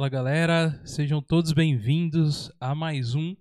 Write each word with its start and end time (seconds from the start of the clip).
Fala 0.00 0.08
galera, 0.08 0.80
sejam 0.82 1.20
todos 1.20 1.52
bem-vindos 1.52 2.50
a 2.58 2.74
mais 2.74 3.14
um 3.14 3.36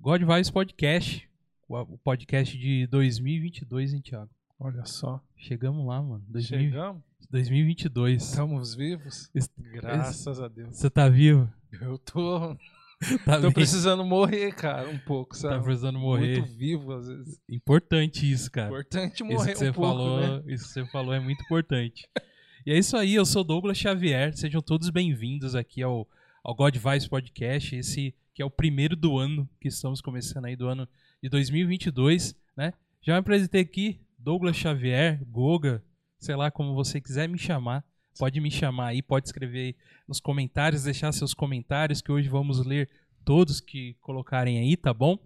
God 0.00 0.22
Vibes 0.22 0.50
Podcast, 0.50 1.30
o 1.68 1.96
podcast 1.98 2.58
de 2.58 2.88
2022, 2.88 3.94
hein, 3.94 4.00
Thiago? 4.00 4.28
Olha 4.58 4.84
só. 4.84 5.22
Chegamos 5.36 5.86
lá, 5.86 6.02
mano. 6.02 6.24
2000, 6.26 6.58
Chegamos? 6.58 7.02
2022. 7.30 8.20
Estamos 8.20 8.74
vivos? 8.74 9.30
Es- 9.32 9.48
Graças 9.56 10.40
a 10.40 10.48
Deus. 10.48 10.76
Você 10.76 10.90
tá 10.90 11.08
vivo? 11.08 11.48
Eu 11.80 11.96
tô, 11.98 12.56
Tá 13.24 13.36
tô 13.36 13.42
bem? 13.42 13.52
precisando 13.52 14.04
morrer, 14.04 14.52
cara, 14.56 14.88
um 14.88 14.98
pouco, 14.98 15.36
Tá 15.36 15.40
sabe? 15.50 15.62
precisando 15.62 16.00
morrer. 16.00 16.40
Muito 16.40 16.58
vivo, 16.58 16.94
às 16.94 17.06
vezes. 17.06 17.40
Importante 17.48 18.28
isso, 18.28 18.50
cara. 18.50 18.70
Importante 18.70 19.22
Isso 19.22 19.24
morrer 19.24 19.52
que 19.52 19.58
você 19.58 19.70
um 19.70 19.72
pouco, 19.72 19.88
falou, 19.88 20.20
né? 20.20 20.52
isso 20.52 20.64
que 20.66 20.70
você 20.72 20.84
falou 20.86 21.14
é 21.14 21.20
muito 21.20 21.40
importante. 21.44 22.08
e 22.64 22.70
é 22.70 22.78
isso 22.78 22.96
aí, 22.96 23.14
eu 23.14 23.26
sou 23.26 23.42
Douglas 23.42 23.76
Xavier. 23.76 24.36
Sejam 24.36 24.62
todos 24.62 24.88
bem-vindos 24.88 25.56
aqui 25.56 25.82
ao, 25.82 26.08
ao 26.44 26.54
God 26.54 26.76
Vibes 26.76 27.08
Podcast, 27.08 27.74
esse 27.74 28.14
que 28.32 28.40
é 28.40 28.44
o 28.44 28.50
primeiro 28.50 28.94
do 28.94 29.18
ano 29.18 29.48
que 29.60 29.66
estamos 29.66 30.00
começando 30.00 30.44
aí 30.44 30.54
do 30.54 30.68
ano 30.68 30.88
de 31.20 31.28
2022, 31.28 32.36
né? 32.56 32.72
Já 33.02 33.14
me 33.14 33.18
apresentei 33.18 33.62
aqui, 33.62 34.00
Douglas 34.16 34.56
Xavier, 34.56 35.20
Goga, 35.28 35.82
sei 36.20 36.36
lá 36.36 36.52
como 36.52 36.72
você 36.72 37.00
quiser 37.00 37.28
me 37.28 37.36
chamar. 37.36 37.84
Pode 38.16 38.40
me 38.40 38.50
chamar 38.50 38.88
aí, 38.88 39.02
pode 39.02 39.26
escrever 39.26 39.58
aí 39.58 39.76
nos 40.06 40.20
comentários, 40.20 40.84
deixar 40.84 41.10
seus 41.10 41.34
comentários 41.34 42.00
que 42.00 42.12
hoje 42.12 42.28
vamos 42.28 42.64
ler 42.64 42.88
todos 43.24 43.60
que 43.60 43.94
colocarem 44.00 44.58
aí, 44.58 44.76
tá 44.76 44.94
bom? 44.94 45.18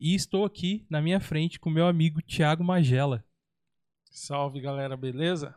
E 0.00 0.14
estou 0.14 0.42
aqui 0.42 0.86
na 0.88 1.02
minha 1.02 1.20
frente 1.20 1.60
com 1.60 1.68
meu 1.68 1.86
amigo 1.86 2.22
Thiago 2.22 2.64
Magela. 2.64 3.22
Salve, 4.10 4.60
galera, 4.60 4.96
beleza? 4.96 5.54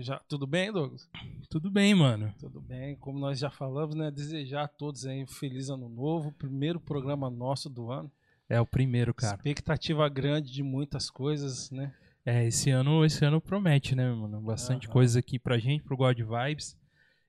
Já... 0.00 0.18
Tudo 0.20 0.46
bem, 0.46 0.72
Douglas? 0.72 1.08
Tudo 1.48 1.70
bem, 1.70 1.94
mano? 1.94 2.34
Tudo 2.38 2.60
bem. 2.60 2.96
Como 2.96 3.18
nós 3.18 3.38
já 3.38 3.50
falamos, 3.50 3.94
né? 3.94 4.10
Desejar 4.10 4.64
a 4.64 4.68
todos 4.68 5.06
aí 5.06 5.22
um 5.22 5.26
feliz 5.26 5.68
ano 5.68 5.88
novo. 5.88 6.32
Primeiro 6.32 6.80
programa 6.80 7.28
nosso 7.28 7.68
do 7.68 7.90
ano. 7.90 8.10
É 8.48 8.60
o 8.60 8.66
primeiro, 8.66 9.12
cara. 9.12 9.36
Expectativa 9.36 10.08
grande 10.08 10.50
de 10.50 10.62
muitas 10.62 11.10
coisas, 11.10 11.70
né? 11.70 11.92
É, 12.24 12.46
esse 12.46 12.70
ano, 12.70 13.04
esse 13.04 13.24
ano 13.24 13.40
promete, 13.40 13.94
né, 13.94 14.10
mano? 14.10 14.40
Bastante 14.40 14.86
Aham. 14.86 14.92
coisa 14.92 15.18
aqui 15.18 15.38
pra 15.38 15.58
gente, 15.58 15.82
pro 15.82 15.96
God 15.96 16.18
Vibes. 16.18 16.76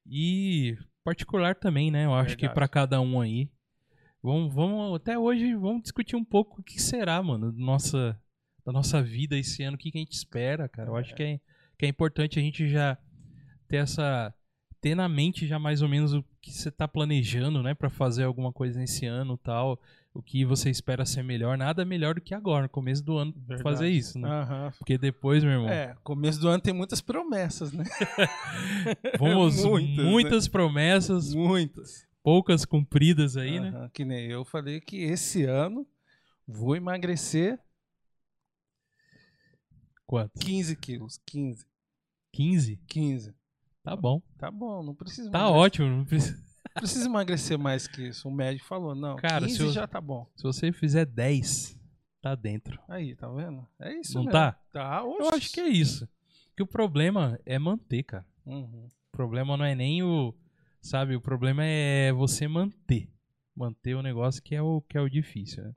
E 0.05 0.77
particular 1.03 1.55
também, 1.55 1.91
né? 1.91 2.05
Eu 2.05 2.13
acho 2.13 2.35
que 2.35 2.41
Verdade. 2.41 2.55
pra 2.55 2.67
cada 2.67 3.01
um 3.01 3.19
aí. 3.19 3.49
Vamos, 4.21 4.53
vamos, 4.53 4.95
até 4.95 5.17
hoje, 5.17 5.55
vamos 5.55 5.83
discutir 5.83 6.15
um 6.15 6.25
pouco 6.25 6.59
o 6.59 6.63
que 6.63 6.81
será, 6.81 7.21
mano, 7.23 7.51
da 7.51 7.63
nossa, 7.63 8.21
da 8.65 8.71
nossa 8.71 9.01
vida 9.01 9.37
esse 9.37 9.63
ano, 9.63 9.75
o 9.75 9.79
que, 9.79 9.91
que 9.91 9.97
a 9.97 10.01
gente 10.01 10.11
espera, 10.11 10.67
cara. 10.67 10.89
Eu 10.89 10.95
acho 10.97 11.15
que 11.15 11.23
é, 11.23 11.39
que 11.79 11.85
é 11.85 11.89
importante 11.89 12.37
a 12.37 12.41
gente 12.41 12.67
já 12.69 12.97
ter 13.67 13.77
essa. 13.77 14.33
ter 14.81 14.95
na 14.95 15.07
mente 15.09 15.47
já 15.47 15.57
mais 15.57 15.81
ou 15.81 15.87
menos 15.89 16.13
o 16.13 16.23
que 16.41 16.51
você 16.51 16.69
tá 16.69 16.87
planejando, 16.87 17.63
né, 17.63 17.73
Pra 17.73 17.89
fazer 17.89 18.23
alguma 18.23 18.51
coisa 18.53 18.77
nesse 18.79 19.05
ano 19.05 19.37
tal. 19.37 19.79
O 20.13 20.21
que 20.23 20.43
você 20.43 20.69
espera 20.69 21.05
ser 21.05 21.23
melhor. 21.23 21.57
Nada 21.57 21.85
melhor 21.85 22.15
do 22.15 22.21
que 22.21 22.33
agora, 22.33 22.63
no 22.63 22.69
começo 22.69 23.03
do 23.03 23.17
ano, 23.17 23.31
Verdade. 23.37 23.61
fazer 23.63 23.89
isso, 23.89 24.17
né? 24.19 24.27
Aham. 24.27 24.71
Porque 24.77 24.97
depois, 24.97 25.43
meu 25.43 25.53
irmão, 25.53 25.69
É, 25.69 25.95
começo 26.03 26.39
do 26.41 26.49
ano 26.49 26.61
tem 26.61 26.73
muitas 26.73 26.99
promessas, 26.99 27.71
né? 27.71 27.83
vamos 29.19 29.63
Muitas, 29.63 29.97
né? 29.97 30.03
muitas 30.11 30.47
promessas, 30.47 31.33
Muitas. 31.33 32.07
poucas 32.23 32.65
cumpridas 32.65 33.37
aí, 33.37 33.59
né? 33.59 33.69
Aham, 33.69 33.89
Que 33.93 34.03
nem 34.03 34.25
eu 34.31 34.43
falei 34.43 34.81
que 34.81 34.97
esse 34.97 35.43
ano 35.45 35.87
vou 36.47 36.75
emagrecer 36.75 37.59
Quantos? 40.07 40.41
15 40.41 40.75
quilos. 40.75 41.19
15. 41.25 41.65
15? 42.31 42.77
15. 42.87 43.33
Tá 43.83 43.95
bom. 43.95 44.21
Tá 44.37 44.51
bom, 44.51 44.83
não 44.83 44.93
precisa 44.93 45.29
Tá 45.31 45.39
emagrecer. 45.39 45.61
ótimo. 45.61 45.87
Não 45.89 46.05
precisa... 46.05 46.37
Não 46.75 46.81
precisa 46.81 47.05
emagrecer 47.05 47.57
mais 47.57 47.87
que 47.87 48.07
isso. 48.09 48.27
O 48.27 48.31
médico 48.31 48.67
falou, 48.67 48.93
não. 48.93 49.15
Cara, 49.15 49.45
15 49.45 49.57
se 49.57 49.63
eu- 49.63 49.71
já 49.71 49.87
tá 49.87 49.99
bom. 49.99 50.27
Se 50.35 50.43
você 50.43 50.71
fizer 50.71 51.05
10, 51.05 51.77
tá 52.21 52.35
dentro. 52.35 52.79
Aí, 52.87 53.15
tá 53.15 53.27
vendo? 53.29 53.65
É 53.79 53.93
isso 53.99 54.13
Não 54.15 54.25
mesmo. 54.25 54.31
tá? 54.33 54.51
Tá, 54.71 54.99
Eu 55.03 55.11
oxe. 55.27 55.35
acho 55.35 55.51
que 55.53 55.59
é 55.61 55.67
isso. 55.67 56.07
Que 56.55 56.61
o 56.61 56.67
problema 56.67 57.39
é 57.45 57.57
manter, 57.57 58.03
cara. 58.03 58.25
Uhum. 58.45 58.85
O 58.85 59.17
problema 59.17 59.57
não 59.57 59.65
é 59.65 59.73
nem 59.73 60.03
o. 60.03 60.33
Sabe, 60.81 61.15
o 61.15 61.21
problema 61.21 61.63
é 61.65 62.11
você 62.13 62.47
manter. 62.47 63.09
Manter 63.55 63.95
o 63.95 64.01
negócio 64.03 64.41
que 64.43 64.53
é 64.53 64.61
o, 64.61 64.81
que 64.81 64.97
é 64.97 65.01
o 65.01 65.09
difícil, 65.09 65.63
né? 65.63 65.73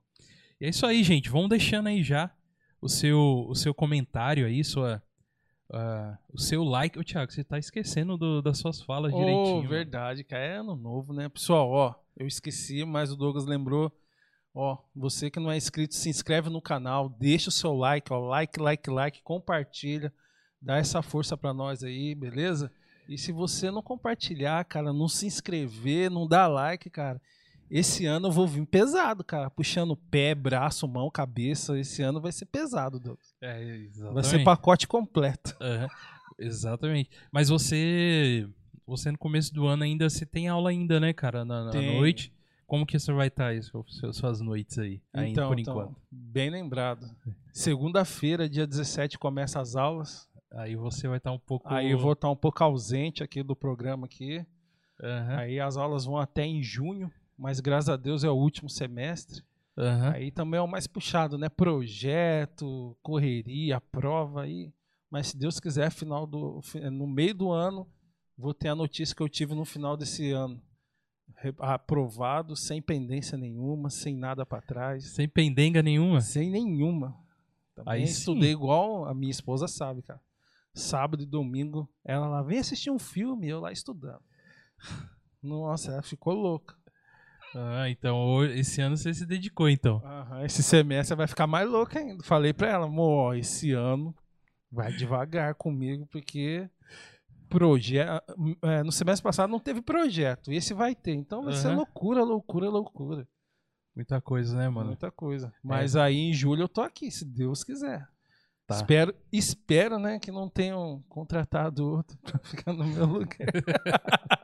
E 0.61 0.65
é 0.65 0.69
isso 0.69 0.85
aí, 0.85 1.03
gente. 1.03 1.29
Vão 1.29 1.47
deixando 1.49 1.87
aí 1.87 2.03
já 2.03 2.31
o 2.81 2.87
seu, 2.87 3.45
o 3.49 3.55
seu 3.55 3.73
comentário 3.73 4.45
aí, 4.45 4.63
sua. 4.63 5.01
Ah, 5.71 6.17
o 6.33 6.39
seu 6.39 6.63
like. 6.63 6.97
Ô, 6.99 7.03
Thiago, 7.03 7.31
você 7.31 7.43
tá 7.43 7.57
esquecendo 7.57 8.17
do- 8.17 8.41
das 8.41 8.57
suas 8.57 8.81
falas 8.81 9.11
direitinho. 9.13 9.45
Oh, 9.45 9.55
mano. 9.57 9.69
verdade, 9.69 10.23
cara. 10.23 10.43
É 10.43 10.57
ano 10.57 10.75
novo, 10.75 11.13
né? 11.13 11.29
Pessoal, 11.29 11.69
ó, 11.69 11.95
eu 12.17 12.27
esqueci, 12.27 12.83
mas 12.85 13.11
o 13.11 13.15
Douglas 13.15 13.45
lembrou. 13.45 13.91
Ó, 14.55 14.77
você 14.95 15.31
que 15.31 15.39
não 15.39 15.51
é 15.51 15.57
inscrito, 15.57 15.95
se 15.95 16.09
inscreve 16.09 16.47
no 16.49 16.61
canal, 16.61 17.09
deixa 17.09 17.49
o 17.49 17.51
seu 17.51 17.73
like, 17.73 18.13
ó, 18.13 18.19
like, 18.19 18.59
like, 18.59 18.87
like, 18.89 19.21
compartilha, 19.23 20.13
dá 20.61 20.77
essa 20.77 21.01
força 21.01 21.35
pra 21.35 21.53
nós 21.53 21.83
aí, 21.83 22.13
beleza? 22.13 22.71
E 23.09 23.17
se 23.17 23.31
você 23.31 23.71
não 23.71 23.81
compartilhar, 23.81 24.63
cara, 24.65 24.93
não 24.93 25.07
se 25.07 25.25
inscrever, 25.25 26.11
não 26.11 26.27
dá 26.27 26.47
like, 26.47 26.87
cara, 26.91 27.19
esse 27.79 28.05
ano 28.05 28.27
eu 28.27 28.31
vou 28.31 28.47
vir 28.47 28.65
pesado, 28.65 29.23
cara, 29.23 29.49
puxando 29.49 29.95
pé, 29.95 30.33
braço, 30.35 30.87
mão, 30.87 31.09
cabeça, 31.09 31.77
esse 31.79 32.01
ano 32.01 32.21
vai 32.21 32.31
ser 32.31 32.45
pesado, 32.45 32.99
Douglas. 32.99 33.33
É, 33.41 33.61
exatamente. 33.77 34.13
Vai 34.13 34.23
ser 34.23 34.43
pacote 34.43 34.87
completo. 34.87 35.55
Aham, 35.61 35.87
Exatamente. 36.37 37.09
Mas 37.31 37.49
você. 37.49 38.47
Você 38.85 39.11
no 39.11 39.17
começo 39.17 39.53
do 39.53 39.65
ano 39.67 39.83
ainda. 39.83 40.09
Você 40.09 40.25
tem 40.25 40.47
aula 40.47 40.69
ainda, 40.71 40.99
né, 40.99 41.13
cara? 41.13 41.45
Na, 41.45 41.65
na 41.65 41.71
noite. 41.81 42.33
Como 42.65 42.85
que 42.85 42.97
você 42.97 43.13
vai 43.13 43.27
estar 43.27 43.47
aí, 43.47 43.61
seu- 43.61 43.85
seu- 43.87 44.11
suas 44.13 44.41
noites 44.41 44.77
aí? 44.79 45.01
Ainda 45.13 45.29
Então, 45.29 45.47
por 45.49 45.59
então, 45.59 45.73
enquanto. 45.75 45.95
bem 46.11 46.49
lembrado. 46.49 47.05
Segunda-feira, 47.53 48.49
dia 48.49 48.65
17, 48.65 49.17
começa 49.19 49.61
as 49.61 49.75
aulas. 49.75 50.27
Aí 50.51 50.75
você 50.75 51.07
vai 51.07 51.17
estar 51.17 51.31
um 51.31 51.39
pouco. 51.39 51.71
Aí 51.71 51.91
eu 51.91 51.99
vou 51.99 52.13
estar 52.13 52.29
um 52.29 52.35
pouco 52.35 52.63
ausente 52.63 53.23
aqui 53.23 53.43
do 53.43 53.55
programa 53.55 54.05
aqui. 54.05 54.45
Aham, 55.01 55.37
Aí 55.37 55.59
as 55.59 55.77
aulas 55.77 56.05
vão 56.05 56.17
até 56.17 56.45
em 56.45 56.61
junho, 56.63 57.11
mas 57.43 57.59
graças 57.59 57.89
a 57.89 57.97
Deus 57.97 58.23
é 58.23 58.29
o 58.29 58.37
último 58.37 58.69
semestre. 58.69 59.43
aham. 59.77 60.11
Aí 60.13 60.31
também 60.31 60.57
é 60.57 60.61
o 60.61 60.67
mais 60.67 60.87
puxado, 60.87 61.37
né? 61.37 61.49
Projeto, 61.49 62.95
correria, 63.03 63.81
prova 63.81 64.43
aí. 64.43 64.71
Mas 65.11 65.27
se 65.27 65.37
Deus 65.37 65.59
quiser, 65.59 65.91
final 65.91 66.25
do 66.25 66.61
no 66.89 67.05
meio 67.05 67.35
do 67.35 67.51
ano, 67.51 67.85
vou 68.37 68.53
ter 68.53 68.69
a 68.69 68.75
notícia 68.75 69.13
que 69.13 69.21
eu 69.21 69.27
tive 69.27 69.53
no 69.53 69.65
final 69.65 69.97
desse 69.97 70.31
ano. 70.31 70.57
Aprovado, 71.59 72.55
sem 72.55 72.81
pendência 72.81 73.37
nenhuma, 73.37 73.89
sem 73.89 74.15
nada 74.15 74.45
para 74.45 74.61
trás. 74.61 75.09
Sem 75.09 75.27
pendenga 75.27 75.83
nenhuma. 75.83 76.21
Sem 76.21 76.49
nenhuma. 76.49 77.13
Também 77.75 77.93
Aí 77.93 78.07
sim. 78.07 78.13
estudei 78.19 78.51
igual 78.51 79.03
a 79.03 79.13
minha 79.13 79.31
esposa 79.31 79.67
sabe, 79.67 80.01
cara. 80.01 80.21
Sábado 80.73 81.21
e 81.21 81.25
domingo, 81.25 81.89
ela 82.05 82.25
lá, 82.25 82.41
vem 82.41 82.59
assistir 82.59 82.89
um 82.89 82.97
filme, 82.97 83.49
eu 83.49 83.59
lá 83.59 83.69
estudando. 83.69 84.23
Nossa, 85.43 85.91
ela 85.91 86.01
ficou 86.01 86.33
louca. 86.33 86.81
Ah, 87.55 87.89
então 87.89 88.43
esse 88.45 88.81
ano 88.81 88.97
você 88.97 89.13
se 89.13 89.25
dedicou, 89.25 89.69
então. 89.69 90.01
Aham, 90.03 90.43
esse 90.45 90.63
semestre 90.63 91.15
vai 91.15 91.27
ficar 91.27 91.47
mais 91.47 91.69
louca 91.69 91.99
ainda. 91.99 92.23
Falei 92.23 92.53
pra 92.53 92.69
ela, 92.69 92.85
amor, 92.85 93.37
esse 93.37 93.71
ano 93.71 94.15
vai 94.71 94.91
devagar 94.91 95.53
comigo, 95.55 96.07
porque 96.07 96.67
projeto. 97.49 98.23
no 98.83 98.91
semestre 98.91 99.23
passado 99.23 99.49
não 99.51 99.59
teve 99.59 99.81
projeto, 99.81 100.51
esse 100.51 100.73
vai 100.73 100.95
ter. 100.95 101.13
Então 101.13 101.43
vai 101.43 101.53
ser 101.53 101.67
Aham. 101.67 101.77
loucura, 101.77 102.23
loucura, 102.23 102.69
loucura. 102.69 103.27
Muita 103.95 104.19
coisa, 104.19 104.57
né, 104.57 104.67
mano? 104.69 104.87
Muita 104.87 105.11
coisa. 105.11 105.53
Mas 105.61 105.95
aí 105.95 106.17
em 106.17 106.33
julho 106.33 106.63
eu 106.63 106.69
tô 106.69 106.81
aqui, 106.81 107.11
se 107.11 107.23
Deus 107.23 107.63
quiser. 107.63 108.07
Tá. 108.65 108.75
Espero, 108.75 109.13
espero, 109.31 109.99
né, 109.99 110.17
que 110.19 110.31
não 110.31 110.49
tenham 110.49 111.03
contratado 111.09 111.85
outro 111.87 112.17
pra 112.23 112.39
ficar 112.39 112.73
no 112.73 112.85
meu 112.85 113.05
lugar. 113.05 113.37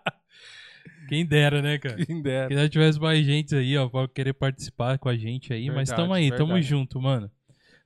Quem 1.09 1.25
dera, 1.25 1.61
né, 1.61 1.77
cara? 1.77 2.05
Quem 2.05 2.21
dera. 2.21 2.47
Se 2.47 2.55
já 2.55 2.69
tivesse 2.69 2.99
mais 2.99 3.25
gente 3.25 3.55
aí, 3.55 3.75
ó, 3.77 3.89
pra 3.89 4.07
querer 4.07 4.33
participar 4.33 4.97
com 4.97 5.09
a 5.09 5.17
gente 5.17 5.51
aí. 5.51 5.67
mas 5.67 5.89
Verdade, 5.89 6.01
tamo 6.01 6.13
aí, 6.13 6.29
tamo 6.29 6.53
verdade. 6.53 6.67
junto, 6.67 7.01
mano. 7.01 7.31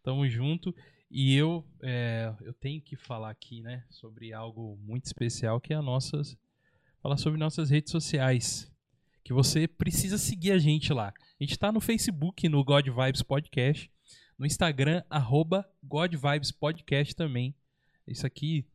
Tamo 0.04 0.28
junto. 0.28 0.76
E 1.10 1.36
eu, 1.36 1.66
é, 1.82 2.34
eu 2.42 2.54
tenho 2.54 2.82
que 2.82 2.96
falar 2.96 3.30
aqui, 3.30 3.62
né, 3.62 3.84
sobre 3.90 4.34
algo 4.34 4.78
muito 4.84 5.06
especial 5.06 5.62
que 5.62 5.74
é 5.74 5.76
a 5.76 5.82
nossas. 5.82 6.38
Falar 7.02 7.18
sobre 7.18 7.40
nossas 7.40 7.70
redes 7.70 7.92
sociais. 7.92 8.72
Que 9.24 9.32
você 9.32 9.68
precisa 9.68 10.18
seguir 10.18 10.52
a 10.52 10.58
gente 10.58 10.92
lá. 10.92 11.14
A 11.40 11.44
gente 11.44 11.58
tá 11.58 11.72
no 11.72 11.80
Facebook, 11.80 12.50
no 12.50 12.64
God 12.64 12.88
Vibes 12.88 13.22
Podcast. 13.22 13.90
No 14.38 14.46
Instagram, 14.46 15.04
arroba 15.10 15.66
God 15.82 16.14
Vibes 16.16 16.52
Podcast 16.52 17.16
também. 17.16 17.56
Isso 18.08 18.26
aqui 18.26 18.66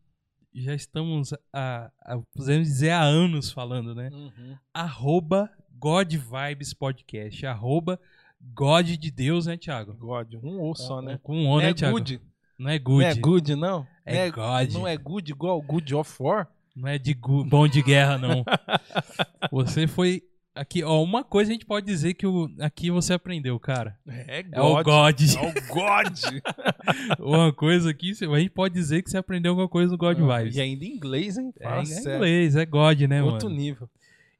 já 0.54 0.74
estamos, 0.74 1.32
a, 1.52 1.90
a, 2.02 2.18
podemos 2.34 2.68
dizer, 2.68 2.90
há 2.90 3.02
anos 3.02 3.50
falando, 3.50 3.94
né? 3.94 4.10
Uhum. 4.12 4.56
arroba 4.72 5.50
God 5.78 6.12
Vibes 6.14 6.74
Podcast. 6.74 7.46
Arroba 7.46 8.00
God 8.40 8.86
de 8.86 9.10
Deus, 9.10 9.46
né, 9.46 9.56
Thiago? 9.56 9.94
God, 9.94 10.34
um 10.42 10.60
ou 10.60 10.74
só, 10.74 11.00
né? 11.00 11.18
Com 11.22 11.36
um 11.36 11.48
O, 11.48 11.56
Não 11.56 11.62
né, 11.62 11.70
é 11.70 11.74
Thiago? 11.74 11.96
good. 11.98 12.20
Não 12.58 12.70
é 12.70 12.78
Não 12.78 12.84
good. 12.84 13.04
é 13.04 13.14
good, 13.14 13.56
não? 13.56 13.86
É 14.04 14.26
Não 14.26 14.32
God. 14.32 14.72
Não 14.72 14.86
é 14.88 14.96
good 14.96 15.30
igual 15.30 15.62
good 15.62 15.94
of 15.94 16.22
war? 16.22 16.48
Não 16.74 16.88
é 16.88 16.98
de 16.98 17.14
bom 17.14 17.66
de 17.66 17.82
guerra, 17.82 18.18
não. 18.18 18.44
Você 19.50 19.86
foi. 19.86 20.22
Aqui, 20.58 20.82
ó, 20.82 21.00
uma 21.02 21.22
coisa 21.22 21.50
a 21.50 21.54
gente 21.54 21.64
pode 21.64 21.86
dizer 21.86 22.14
que 22.14 22.26
o, 22.26 22.50
aqui 22.58 22.90
você 22.90 23.12
aprendeu, 23.12 23.58
cara. 23.60 23.96
É, 24.08 24.44
É 24.50 24.60
o 24.60 24.82
God. 24.82 25.20
É 25.20 25.40
o 25.40 25.74
God. 25.74 26.42
uma 27.20 27.52
coisa 27.52 27.90
aqui, 27.90 28.10
a 28.10 28.38
gente 28.38 28.50
pode 28.50 28.74
dizer 28.74 29.02
que 29.02 29.10
você 29.10 29.16
aprendeu 29.16 29.52
alguma 29.52 29.68
coisa 29.68 29.90
do 29.90 29.96
God 29.96 30.18
Vibes. 30.18 30.56
E 30.56 30.60
ainda 30.60 30.84
em 30.84 30.96
inglês, 30.96 31.38
hein? 31.38 31.52
É, 31.60 31.64
Fala 31.64 31.84
sério. 31.84 32.16
inglês, 32.16 32.56
é 32.56 32.66
God, 32.66 33.00
né, 33.02 33.22
Outro 33.22 33.48
mano? 33.48 33.60
nível. 33.60 33.88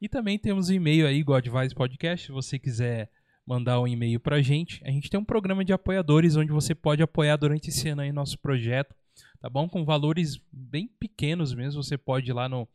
E 0.01 0.09
também 0.09 0.39
temos 0.39 0.71
e-mail 0.71 1.07
aí, 1.07 1.23
Godvice 1.23 1.75
Podcast. 1.75 2.27
Se 2.27 2.33
você 2.33 2.59
quiser 2.59 3.11
mandar 3.47 3.81
um 3.81 3.87
e-mail 3.87 4.19
pra 4.19 4.43
gente, 4.43 4.83
a 4.85 4.91
gente 4.91 5.09
tem 5.09 5.19
um 5.19 5.25
programa 5.25 5.65
de 5.65 5.73
apoiadores 5.73 6.35
onde 6.37 6.51
você 6.51 6.75
pode 6.75 7.03
apoiar 7.03 7.37
durante 7.37 7.69
esse 7.69 7.89
ano 7.89 8.03
aí 8.03 8.13
nosso 8.13 8.39
projeto, 8.39 8.95
tá 9.41 9.49
bom? 9.49 9.69
Com 9.69 9.85
valores 9.85 10.41
bem 10.53 10.91
pequenos 10.99 11.55
mesmo. 11.55 11.83
Você 11.83 11.97
pode 11.97 12.29
ir 12.29 12.35
lá 12.35 12.49
no 12.49 12.69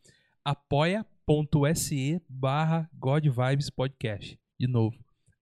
apoia.se 1.26 2.22
barra 2.28 2.90
Godvibes 2.94 3.70
Podcast. 3.70 4.38
De 4.60 4.68
novo, 4.68 4.98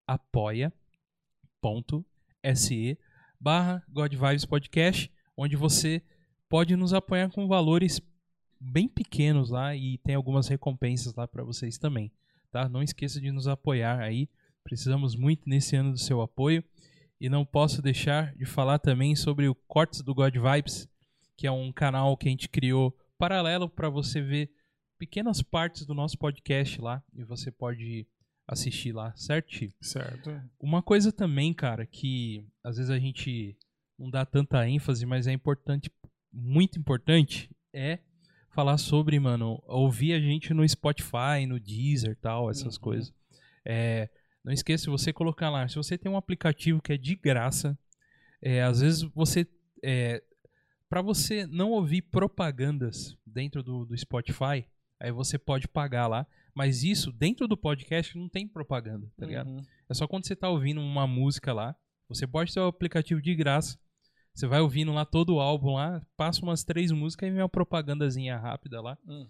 apoia.se 0.05 0.71
barra 3.39 3.83
Godvibes 3.89 4.45
Podcast, 4.45 5.11
onde 5.35 5.55
você 5.55 6.03
pode 6.47 6.75
nos 6.75 6.93
apoiar 6.93 7.31
com 7.31 7.47
valores 7.47 7.99
bem 8.59 8.87
pequenos 8.87 9.49
lá 9.49 9.75
e 9.75 9.97
tem 9.97 10.13
algumas 10.13 10.47
recompensas 10.47 11.15
lá 11.15 11.27
para 11.27 11.43
vocês 11.43 11.79
também, 11.79 12.11
tá? 12.51 12.69
Não 12.69 12.83
esqueça 12.83 13.19
de 13.19 13.31
nos 13.31 13.47
apoiar 13.47 13.99
aí. 13.99 14.29
Precisamos 14.63 15.15
muito 15.15 15.49
nesse 15.49 15.75
ano 15.75 15.93
do 15.93 15.97
seu 15.99 16.21
apoio 16.21 16.63
e 17.19 17.27
não 17.27 17.43
posso 17.43 17.81
deixar 17.81 18.35
de 18.35 18.45
falar 18.45 18.77
também 18.77 19.15
sobre 19.15 19.47
o 19.47 19.55
Cortes 19.55 20.03
do 20.03 20.13
God 20.13 20.35
Vibes, 20.35 20.87
que 21.35 21.47
é 21.47 21.51
um 21.51 21.71
canal 21.71 22.15
que 22.15 22.27
a 22.27 22.31
gente 22.31 22.47
criou 22.47 22.95
paralelo 23.17 23.67
para 23.67 23.89
você 23.89 24.21
ver 24.21 24.60
pequenas 25.01 25.41
partes 25.41 25.83
do 25.83 25.95
nosso 25.95 26.15
podcast 26.15 26.79
lá 26.79 27.03
e 27.11 27.23
você 27.23 27.49
pode 27.51 28.05
assistir 28.47 28.91
lá, 28.91 29.11
certo? 29.15 29.49
Certo. 29.81 30.39
Uma 30.59 30.83
coisa 30.83 31.11
também, 31.11 31.55
cara, 31.55 31.87
que 31.87 32.45
às 32.63 32.77
vezes 32.77 32.91
a 32.91 32.99
gente 32.99 33.57
não 33.97 34.11
dá 34.11 34.23
tanta 34.27 34.67
ênfase, 34.69 35.03
mas 35.07 35.25
é 35.25 35.31
importante, 35.31 35.91
muito 36.31 36.77
importante, 36.77 37.49
é 37.73 37.97
falar 38.51 38.77
sobre, 38.77 39.19
mano, 39.19 39.59
ouvir 39.65 40.13
a 40.13 40.19
gente 40.19 40.53
no 40.53 40.67
Spotify, 40.69 41.47
no 41.47 41.59
Deezer 41.59 42.15
tal, 42.21 42.51
essas 42.51 42.75
Uhum. 42.75 42.81
coisas. 42.81 43.11
É, 43.65 44.07
não 44.45 44.53
esqueça, 44.53 44.91
você 44.91 45.11
colocar 45.11 45.49
lá, 45.49 45.67
se 45.67 45.77
você 45.77 45.97
tem 45.97 46.11
um 46.11 46.17
aplicativo 46.17 46.79
que 46.79 46.93
é 46.93 46.97
de 46.97 47.15
graça, 47.15 47.75
é, 48.39 48.61
às 48.61 48.81
vezes 48.81 49.01
você. 49.15 49.47
É, 49.83 50.21
para 50.87 51.01
você 51.01 51.47
não 51.47 51.71
ouvir 51.71 52.03
propagandas 52.03 53.17
dentro 53.25 53.63
do, 53.63 53.83
do 53.85 53.97
Spotify, 53.97 54.63
aí 55.01 55.11
você 55.11 55.37
pode 55.37 55.67
pagar 55.67 56.07
lá. 56.07 56.25
Mas 56.53 56.83
isso, 56.83 57.11
dentro 57.11 57.47
do 57.47 57.57
podcast, 57.57 58.17
não 58.17 58.29
tem 58.29 58.47
propaganda, 58.47 59.09
tá 59.17 59.25
ligado? 59.25 59.49
Uhum. 59.49 59.61
É 59.89 59.93
só 59.93 60.07
quando 60.07 60.25
você 60.25 60.35
tá 60.35 60.49
ouvindo 60.49 60.81
uma 60.81 61.07
música 61.07 61.53
lá, 61.53 61.75
você 62.07 62.27
pode 62.27 62.53
ter 62.53 62.59
o 62.59 62.67
aplicativo 62.67 63.21
de 63.21 63.33
graça, 63.33 63.79
você 64.33 64.47
vai 64.47 64.59
ouvindo 64.59 64.91
lá 64.93 65.05
todo 65.05 65.35
o 65.35 65.39
álbum 65.39 65.73
lá, 65.73 66.01
passa 66.15 66.41
umas 66.41 66.63
três 66.63 66.91
músicas 66.91 67.27
e 67.27 67.31
vem 67.31 67.41
uma 67.41 67.49
propagandazinha 67.49 68.37
rápida 68.37 68.81
lá. 68.81 68.97
Uhum. 69.05 69.27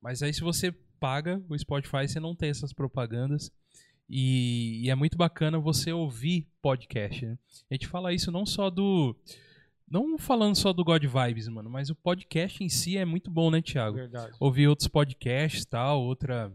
Mas 0.00 0.22
aí 0.22 0.32
se 0.32 0.40
você 0.40 0.72
paga 0.98 1.42
o 1.48 1.58
Spotify, 1.58 2.08
você 2.08 2.20
não 2.20 2.34
tem 2.34 2.50
essas 2.50 2.72
propagandas. 2.72 3.50
E, 4.08 4.84
e 4.84 4.90
é 4.90 4.94
muito 4.94 5.16
bacana 5.16 5.58
você 5.58 5.92
ouvir 5.92 6.48
podcast, 6.60 7.24
né? 7.24 7.38
A 7.70 7.74
gente 7.74 7.86
fala 7.86 8.12
isso 8.12 8.30
não 8.30 8.44
só 8.44 8.70
do... 8.70 9.16
Não 9.92 10.16
falando 10.16 10.56
só 10.56 10.72
do 10.72 10.82
God 10.82 11.04
Vibes, 11.04 11.48
mano, 11.48 11.68
mas 11.68 11.90
o 11.90 11.94
podcast 11.94 12.64
em 12.64 12.68
si 12.70 12.96
é 12.96 13.04
muito 13.04 13.30
bom, 13.30 13.50
né, 13.50 13.60
Thiago? 13.60 13.98
Verdade. 13.98 14.32
ouvir 14.40 14.66
outros 14.66 14.88
podcasts 14.88 15.66
tal, 15.66 16.00
outra. 16.00 16.50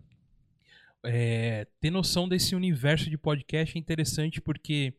É, 1.06 1.68
ter 1.80 1.92
noção 1.92 2.28
desse 2.28 2.56
universo 2.56 3.12
de 3.12 3.16
podcast 3.16 3.78
é 3.78 3.80
interessante 3.80 4.42
porque 4.42 4.96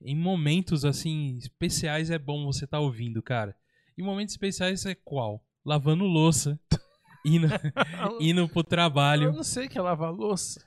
em 0.00 0.16
momentos 0.16 0.86
assim 0.86 1.36
especiais 1.36 2.10
é 2.10 2.18
bom 2.18 2.46
você 2.46 2.64
estar 2.64 2.80
ouvindo, 2.80 3.22
cara. 3.22 3.54
Em 3.98 4.02
momentos 4.02 4.32
especiais 4.32 4.86
é 4.86 4.94
qual? 4.94 5.44
Lavando 5.62 6.04
louça, 6.04 6.58
indo, 7.26 7.46
indo 8.18 8.48
pro 8.48 8.60
Eu 8.60 8.64
trabalho. 8.64 9.32
não 9.34 9.42
sei 9.42 9.68
que 9.68 9.76
é 9.76 9.82
lavar 9.82 10.10
louça. 10.10 10.64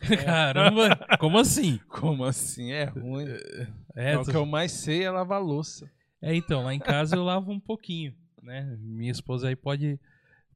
Caramba, 0.24 0.98
como 1.20 1.36
assim? 1.36 1.78
Como 1.88 2.24
assim? 2.24 2.72
É 2.72 2.84
ruim. 2.84 3.26
É, 3.94 4.16
o 4.16 4.24
que 4.24 4.34
eu 4.34 4.46
mais 4.46 4.72
sei 4.72 5.02
é 5.04 5.10
lavar 5.10 5.42
louça. 5.42 5.92
É, 6.24 6.34
então, 6.34 6.64
lá 6.64 6.74
em 6.74 6.78
casa 6.78 7.16
eu 7.16 7.22
lavo 7.22 7.52
um 7.52 7.60
pouquinho, 7.60 8.14
né? 8.42 8.76
Minha 8.80 9.12
esposa 9.12 9.48
aí 9.48 9.54
pode, 9.54 10.00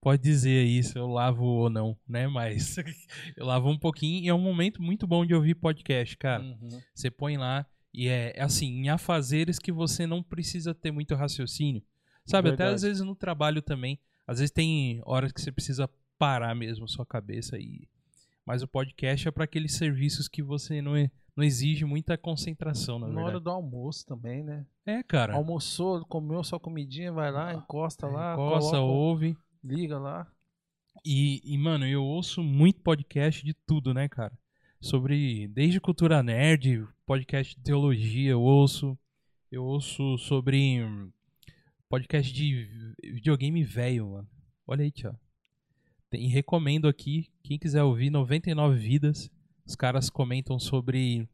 pode 0.01 0.23
dizer 0.23 0.65
aí 0.65 0.83
se 0.83 0.99
eu 0.99 1.07
lavo 1.07 1.45
ou 1.45 1.69
não, 1.69 1.95
né? 2.09 2.27
Mas 2.27 2.77
eu 3.37 3.45
lavo 3.45 3.69
um 3.69 3.79
pouquinho 3.79 4.25
e 4.25 4.29
é 4.29 4.35
um 4.35 4.41
momento 4.41 4.81
muito 4.83 5.07
bom 5.07 5.27
de 5.27 5.35
ouvir 5.35 5.55
podcast, 5.55 6.17
cara. 6.17 6.43
Uhum. 6.43 6.81
Você 6.95 7.11
põe 7.11 7.37
lá 7.37 7.67
e 7.93 8.09
é 8.09 8.33
é 8.35 8.43
assim, 8.43 8.67
em 8.67 8.89
afazeres 8.89 9.59
que 9.59 9.71
você 9.71 10.07
não 10.07 10.23
precisa 10.23 10.75
ter 10.75 10.91
muito 10.91 11.15
raciocínio. 11.15 11.83
Sabe, 12.25 12.49
até 12.51 12.65
às 12.65 12.83
vezes 12.83 13.03
no 13.03 13.15
trabalho 13.15 13.61
também. 13.61 13.99
Às 14.27 14.39
vezes 14.39 14.51
tem 14.51 15.03
horas 15.05 15.33
que 15.33 15.41
você 15.41 15.53
precisa 15.53 15.89
parar 16.19 16.55
mesmo 16.55 16.89
sua 16.89 17.05
cabeça 17.05 17.59
e 17.59 17.87
mas 18.45 18.63
o 18.63 18.67
podcast 18.67 19.29
é 19.29 19.31
para 19.31 19.45
aqueles 19.45 19.75
serviços 19.75 20.29
que 20.29 20.43
você 20.43 20.81
não, 20.81 20.97
é- 20.97 21.11
não 21.39 21.45
exige 21.45 21.85
muita 21.85 22.19
concentração, 22.19 22.99
na 22.99 23.07
Na 23.07 23.13
verdade. 23.15 23.29
hora 23.37 23.41
do 23.41 23.51
almoço 23.51 24.05
também, 24.05 24.43
né? 24.43 24.67
É, 24.85 25.03
cara. 25.05 25.35
Almoçou, 25.35 26.05
comeu 26.07 26.43
sua 26.43 26.59
comidinha, 26.59 27.13
vai 27.13 27.31
lá, 27.31 27.55
encosta 27.55 28.09
lá, 28.09 28.35
Coça, 28.35 28.71
coloca, 28.73 28.81
ouve. 28.81 29.37
liga 29.63 29.99
lá. 29.99 30.27
E, 31.07 31.41
e, 31.45 31.57
mano, 31.57 31.87
eu 31.87 32.03
ouço 32.05 32.43
muito 32.43 32.81
podcast 32.81 33.45
de 33.45 33.55
tudo, 33.55 33.95
né, 33.95 34.09
cara? 34.09 34.37
Sobre. 34.81 35.47
Desde 35.49 35.81
cultura 35.81 36.23
nerd, 36.23 36.85
podcast 37.07 37.55
de 37.57 37.63
teologia, 37.63 38.33
eu 38.33 38.41
ouço. 38.43 38.99
Eu 39.51 39.65
ouço 39.65 40.19
sobre. 40.19 40.83
hum, 40.83 41.11
Podcast 41.89 42.31
de 42.35 42.65
vi- 42.65 43.13
videogame 43.13 43.63
velho, 43.65 44.11
mano. 44.11 44.29
Olha 44.67 44.83
aí, 44.83 44.91
tio. 44.91 45.17
Tem, 46.11 46.27
recomendo 46.29 46.87
aqui, 46.89 47.31
quem 47.43 47.59
quiser 47.59 47.83
ouvir 47.83 48.11
99 48.11 48.77
Vidas. 48.77 49.31
Os 49.69 49.77
caras 49.77 50.09
comentam 50.09 50.59
sobre 50.59 51.29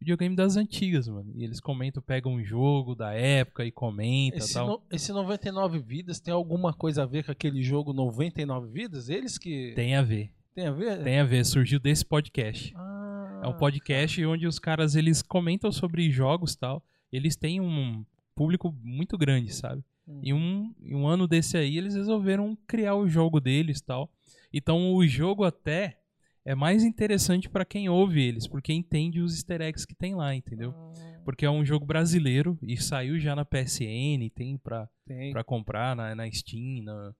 videogame 0.00 0.34
das 0.34 0.56
antigas, 0.56 1.06
mano. 1.08 1.30
E 1.36 1.44
eles 1.44 1.60
comentam, 1.60 2.02
pegam 2.02 2.34
um 2.34 2.44
jogo 2.44 2.94
da 2.94 3.12
época 3.14 3.64
e 3.64 3.70
comentam 3.70 4.38
Esse, 4.38 4.54
tal. 4.54 4.66
no- 4.66 4.82
esse 4.90 5.12
99 5.12 5.78
vidas 5.78 6.18
tem 6.20 6.34
alguma 6.34 6.74
coisa 6.74 7.04
a 7.04 7.06
ver 7.06 7.24
com 7.24 7.30
aquele 7.32 7.62
jogo 7.62 7.92
99 7.92 8.68
vidas? 8.68 9.08
Eles 9.08 9.38
que 9.38 9.72
Tem 9.76 9.94
a 9.94 10.02
ver. 10.02 10.30
tem 10.54 10.66
a 10.66 10.72
ver? 10.72 11.02
Tem 11.04 11.18
a 11.20 11.24
ver, 11.24 11.44
surgiu 11.46 11.78
desse 11.78 12.04
podcast. 12.04 12.72
Ah, 12.76 13.40
É 13.44 13.46
um 13.48 13.54
podcast 13.56 14.24
onde 14.26 14.46
os 14.46 14.58
caras 14.58 14.96
eles 14.96 15.22
comentam 15.22 15.70
sobre 15.70 16.10
jogos 16.10 16.54
e 16.54 16.58
tal. 16.58 16.82
Eles 17.12 17.36
têm 17.36 17.60
um 17.60 18.04
público 18.34 18.74
muito 18.82 19.16
grande, 19.16 19.54
sabe? 19.54 19.82
hum. 20.08 20.20
E 20.22 20.34
um, 20.34 20.74
um 20.82 21.06
ano 21.06 21.26
desse 21.28 21.56
aí 21.56 21.78
eles 21.78 21.94
resolveram 21.94 22.56
criar 22.66 22.96
o 22.96 23.08
jogo 23.08 23.40
deles 23.40 23.78
e 23.78 23.84
tal. 23.84 24.10
Então 24.52 24.92
o 24.94 25.06
jogo 25.06 25.44
até 25.44 25.98
é 26.46 26.54
mais 26.54 26.82
interessante 26.84 27.48
pra 27.50 27.64
quem 27.64 27.88
ouve 27.88 28.22
eles, 28.22 28.46
porque 28.46 28.72
entende 28.72 29.20
os 29.20 29.34
easter 29.34 29.60
eggs 29.60 29.86
que 29.86 29.94
tem 29.94 30.14
lá, 30.14 30.34
entendeu? 30.34 30.72
Ah, 30.74 31.20
Porque 31.24 31.44
é 31.44 31.50
um 31.50 31.64
jogo 31.64 31.84
brasileiro 31.84 32.56
e 32.62 32.76
saiu 32.76 33.18
já 33.18 33.34
na 33.36 33.44
PSN, 33.44 34.30
tem 34.34 34.56
pra, 34.56 34.88
tem. 35.04 35.32
pra 35.32 35.42
comprar 35.44 35.94
na, 35.96 36.14
na 36.14 36.30
Steam, 36.30 36.84
na- 36.84 37.12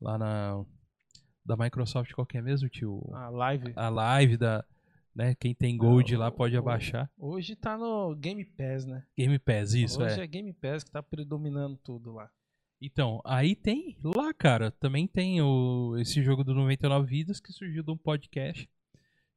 lá 0.00 0.16
na 0.16 0.64
da 1.44 1.56
Microsoft 1.56 2.12
qualquer 2.12 2.42
mesmo, 2.42 2.68
tio. 2.68 3.02
A 3.12 3.28
live. 3.30 3.72
A 3.74 3.88
live 3.88 4.36
da, 4.36 4.64
né, 5.14 5.34
quem 5.34 5.54
tem 5.54 5.76
Gold 5.76 6.14
Ah, 6.14 6.18
lá 6.18 6.30
pode 6.30 6.56
abaixar. 6.56 7.10
Hoje 7.18 7.56
tá 7.56 7.76
no 7.76 8.14
Game 8.14 8.44
Pass, 8.44 8.84
né? 8.86 9.02
Game 9.16 9.38
Pass, 9.38 9.72
isso 9.74 10.00
Hoje 10.02 10.20
é. 10.20 10.24
é 10.24 10.26
Game 10.26 10.52
Pass 10.52 10.84
que 10.84 10.90
tá 10.90 11.02
predominando 11.02 11.76
tudo 11.78 12.12
lá. 12.12 12.30
Então, 12.80 13.20
aí 13.24 13.56
tem 13.56 13.96
lá, 14.04 14.32
cara, 14.32 14.70
também 14.70 15.06
tem 15.06 15.42
o, 15.42 15.96
esse 15.98 16.22
jogo 16.22 16.44
do 16.44 16.54
99 16.54 17.06
Vidas 17.08 17.40
que 17.40 17.52
surgiu 17.52 17.82
de 17.82 17.90
um 17.90 17.96
podcast. 17.96 18.68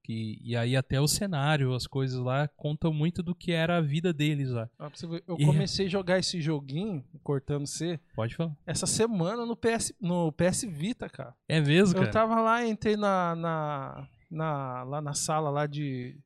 Que, 0.04 0.40
e 0.44 0.56
aí 0.56 0.76
até 0.76 1.00
o 1.00 1.08
cenário, 1.08 1.74
as 1.76 1.86
coisas 1.86 2.20
lá 2.20 2.48
contam 2.58 2.92
muito 2.92 3.22
do 3.22 3.36
que 3.36 3.52
era 3.52 3.78
a 3.78 3.82
vida 3.82 4.12
deles 4.12 4.50
lá. 4.50 4.68
Ver, 5.08 5.24
Eu 5.28 5.38
E- 5.40 5.46
comecei 5.46 5.86
a 5.86 5.90
jogar 5.90 6.18
esse 6.18 6.42
joguinho, 6.42 7.04
cortando 7.24 7.68
C, 7.68 8.00
Pode 8.16 8.36
falar. 8.36 8.56
essa 8.66 8.88
semana 8.88 9.46
no 9.46 9.56
PS, 9.56 9.94
no 10.02 10.32
PS 10.32 10.64
Vita, 10.64 11.08
cara. 11.08 11.36
É 11.48 11.62
mesmo, 11.62 11.96
cara? 11.96 12.08
Eu 12.08 12.12
tava 12.12 12.42
lá, 12.42 12.66
entrei 12.66 12.98
na, 12.98 13.36
na, 13.36 14.08
na- 14.30 14.84
lá 14.84 15.02
na 15.02 15.14
sala 15.14 15.52
lá 15.52 15.68
de, 15.68 16.18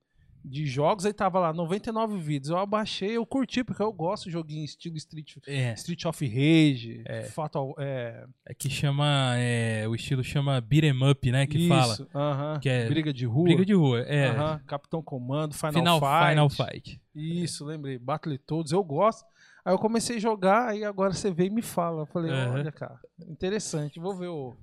de 0.48 0.66
jogos, 0.66 1.06
aí 1.06 1.14
tava 1.14 1.40
lá 1.40 1.52
99 1.52 2.18
vídeos. 2.18 2.50
Eu 2.50 2.58
abaixei, 2.58 3.18
eu 3.18 3.26
curti, 3.26 3.64
porque 3.64 3.82
eu 3.82 3.92
gosto 3.92 4.26
de 4.26 4.32
joguinho 4.32 4.64
estilo 4.64 4.96
Street, 4.98 5.38
É, 5.48 5.74
Street 5.74 6.06
of 6.06 6.26
Rage, 6.26 7.04
É. 7.06 7.24
Fatal. 7.24 7.74
É, 7.80 8.26
é 8.48 8.54
que 8.54 8.70
chama, 8.70 9.34
é, 9.38 9.88
o 9.88 9.96
estilo 9.96 10.24
chama 10.24 10.62
beat 10.62 10.84
'em 10.86 11.10
up, 11.10 11.32
né, 11.32 11.48
que 11.48 11.58
isso, 11.58 11.68
fala. 11.68 11.98
aham, 12.14 12.60
que 12.60 12.70
é 12.70 12.88
Briga 12.88 13.12
de 13.12 13.26
rua. 13.26 13.44
Briga 13.46 13.66
de 13.66 13.74
rua, 13.74 14.02
é. 14.02 14.28
aham, 14.28 14.60
Capitão 14.68 15.02
Comando, 15.02 15.54
Final, 15.54 15.72
Final, 15.74 16.00
Fight. 16.00 16.30
Final 16.30 16.50
Fight. 16.50 17.02
Isso, 17.16 17.66
lembrei. 17.66 17.98
Battletoads, 17.98 18.72
eu 18.72 18.84
gosto. 18.84 19.26
Aí 19.64 19.74
eu 19.74 19.80
comecei 19.80 20.18
a 20.18 20.20
jogar, 20.20 20.70
aí 20.70 20.84
agora 20.84 21.12
você 21.14 21.32
veio 21.32 21.48
e 21.48 21.56
me 21.56 21.62
fala. 21.64 22.04
Eu 22.04 22.06
falei, 22.06 22.30
Aham. 22.32 22.52
olha, 22.54 22.72
cara, 22.72 23.00
interessante, 23.28 24.00
vou 24.00 24.16
ver 24.16 24.28
o, 24.28 24.56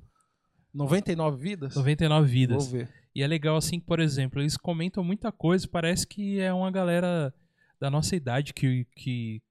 99 0.72 1.36
vidas? 1.42 1.74
99 1.74 2.26
vidas. 2.30 2.64
Vou 2.64 2.72
ver. 2.78 2.88
E 3.14 3.22
é 3.22 3.26
legal 3.26 3.56
assim, 3.56 3.78
que, 3.78 3.86
por 3.86 4.00
exemplo, 4.00 4.40
eles 4.40 4.56
comentam 4.56 5.04
muita 5.04 5.30
coisa, 5.30 5.68
parece 5.68 6.06
que 6.06 6.40
é 6.40 6.52
uma 6.52 6.70
galera 6.70 7.32
da 7.78 7.90
nossa 7.90 8.16
idade 8.16 8.54
que, 8.54 8.86
que 8.96 9.42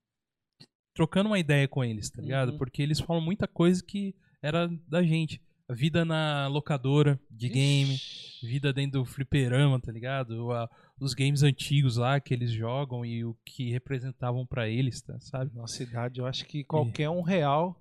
trocando 0.93 1.29
uma 1.29 1.39
ideia 1.39 1.67
com 1.67 1.83
eles, 1.83 2.09
tá 2.09 2.21
ligado? 2.21 2.53
Uhum. 2.53 2.57
Porque 2.57 2.81
eles 2.81 2.99
falam 2.99 3.21
muita 3.21 3.47
coisa 3.47 3.83
que 3.83 4.15
era 4.41 4.67
da 4.87 5.03
gente. 5.03 5.41
A 5.69 5.73
vida 5.73 6.03
na 6.03 6.47
locadora 6.47 7.17
de 7.29 7.47
game, 7.47 7.93
Ixi. 7.93 8.45
vida 8.45 8.73
dentro 8.73 8.99
do 8.99 9.05
fliperama, 9.05 9.79
tá 9.79 9.89
ligado? 9.89 10.51
A- 10.51 10.69
os 10.99 11.13
games 11.13 11.43
antigos 11.43 11.95
lá 11.95 12.19
que 12.19 12.33
eles 12.33 12.51
jogam 12.51 13.05
e 13.05 13.23
o 13.23 13.35
que 13.45 13.71
representavam 13.71 14.45
pra 14.45 14.67
eles, 14.67 15.01
tá, 15.01 15.17
sabe? 15.21 15.51
Nossa 15.55 15.81
idade, 15.81 16.19
eu 16.19 16.25
acho 16.25 16.45
que 16.45 16.63
qualquer 16.65 17.09
um 17.09 17.21
real 17.21 17.79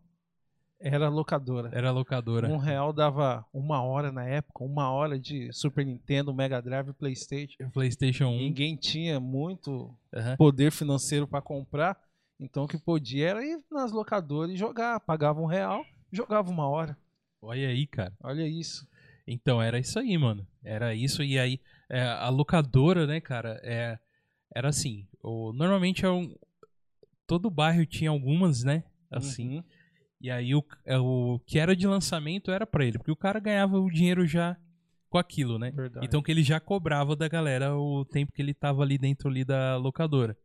era 0.81 1.09
locadora. 1.09 1.71
Era 1.73 1.91
locadora. 1.91 2.49
Um 2.49 2.57
real 2.57 2.93
dava 2.93 3.45
uma 3.53 3.83
hora 3.83 4.11
na 4.11 4.25
época, 4.25 4.65
uma 4.65 4.91
hora 4.91 5.19
de 5.19 5.53
Super 5.53 5.85
Nintendo, 5.85 6.35
Mega 6.35 6.61
Drive 6.61 6.89
e 6.89 6.93
Playstation. 6.95 7.71
PlayStation 7.71 8.29
1. 8.29 8.39
Ninguém 8.39 8.77
tinha 8.77 9.21
muito 9.21 9.95
aham. 10.15 10.37
poder 10.37 10.73
financeiro 10.73 11.29
para 11.29 11.43
comprar, 11.43 12.01
então 12.39 12.65
o 12.65 12.69
que 12.69 12.79
podia 12.79 13.29
era 13.29 13.45
ir 13.45 13.61
nas 13.71 13.93
locadoras 13.93 14.55
e 14.55 14.57
jogar. 14.57 14.99
Pagava 15.01 15.41
um 15.41 15.47
real, 15.47 15.85
jogava 16.11 16.51
uma 16.51 16.67
hora. 16.67 16.97
Olha 17.43 17.69
aí, 17.69 17.87
cara. 17.87 18.13
Olha 18.23 18.47
isso. 18.49 18.89
Então, 19.27 19.63
era 19.63 19.79
isso 19.79 19.99
aí, 19.99 20.17
mano. 20.17 20.47
Era 20.65 20.95
isso. 20.95 21.23
E 21.23 21.39
aí, 21.39 21.61
é, 21.89 22.03
a 22.03 22.29
locadora, 22.29 23.07
né, 23.07 23.21
cara, 23.21 23.61
é, 23.63 23.99
era 24.55 24.69
assim. 24.69 25.07
O, 25.23 25.53
normalmente, 25.53 26.05
é 26.05 26.11
um, 26.11 26.35
todo 27.27 27.51
bairro 27.51 27.87
tinha 27.87 28.11
algumas, 28.11 28.65
né? 28.65 28.83
Assim. 29.11 29.59
Uhum. 29.59 29.65
E 30.21 30.31
aí, 30.31 30.55
o, 30.55 30.65
é, 30.85 30.99
o 30.99 31.41
que 31.47 31.59
era 31.59 31.75
de 31.75 31.87
lançamento 31.87 32.51
era 32.51 32.67
pra 32.67 32.85
ele. 32.85 32.99
Porque 32.99 33.11
o 33.11 33.17
cara 33.17 33.41
ganhava 33.41 33.79
o 33.79 33.91
dinheiro 33.91 34.27
já 34.27 34.57
com 35.09 35.19
aquilo, 35.19 35.59
né? 35.59 35.71
Verdade. 35.71 36.05
Então, 36.05 36.23
que 36.23 36.31
ele 36.31 36.43
já 36.43 36.61
cobrava 36.61 37.17
da 37.17 37.27
galera 37.27 37.77
o 37.77 38.05
tempo 38.05 38.33
que 38.33 38.43
ele 38.43 38.55
tava 38.55 38.83
ali 38.83 38.99
dentro 38.99 39.29
ali 39.29 39.45
da 39.45 39.77
locadora, 39.77 40.37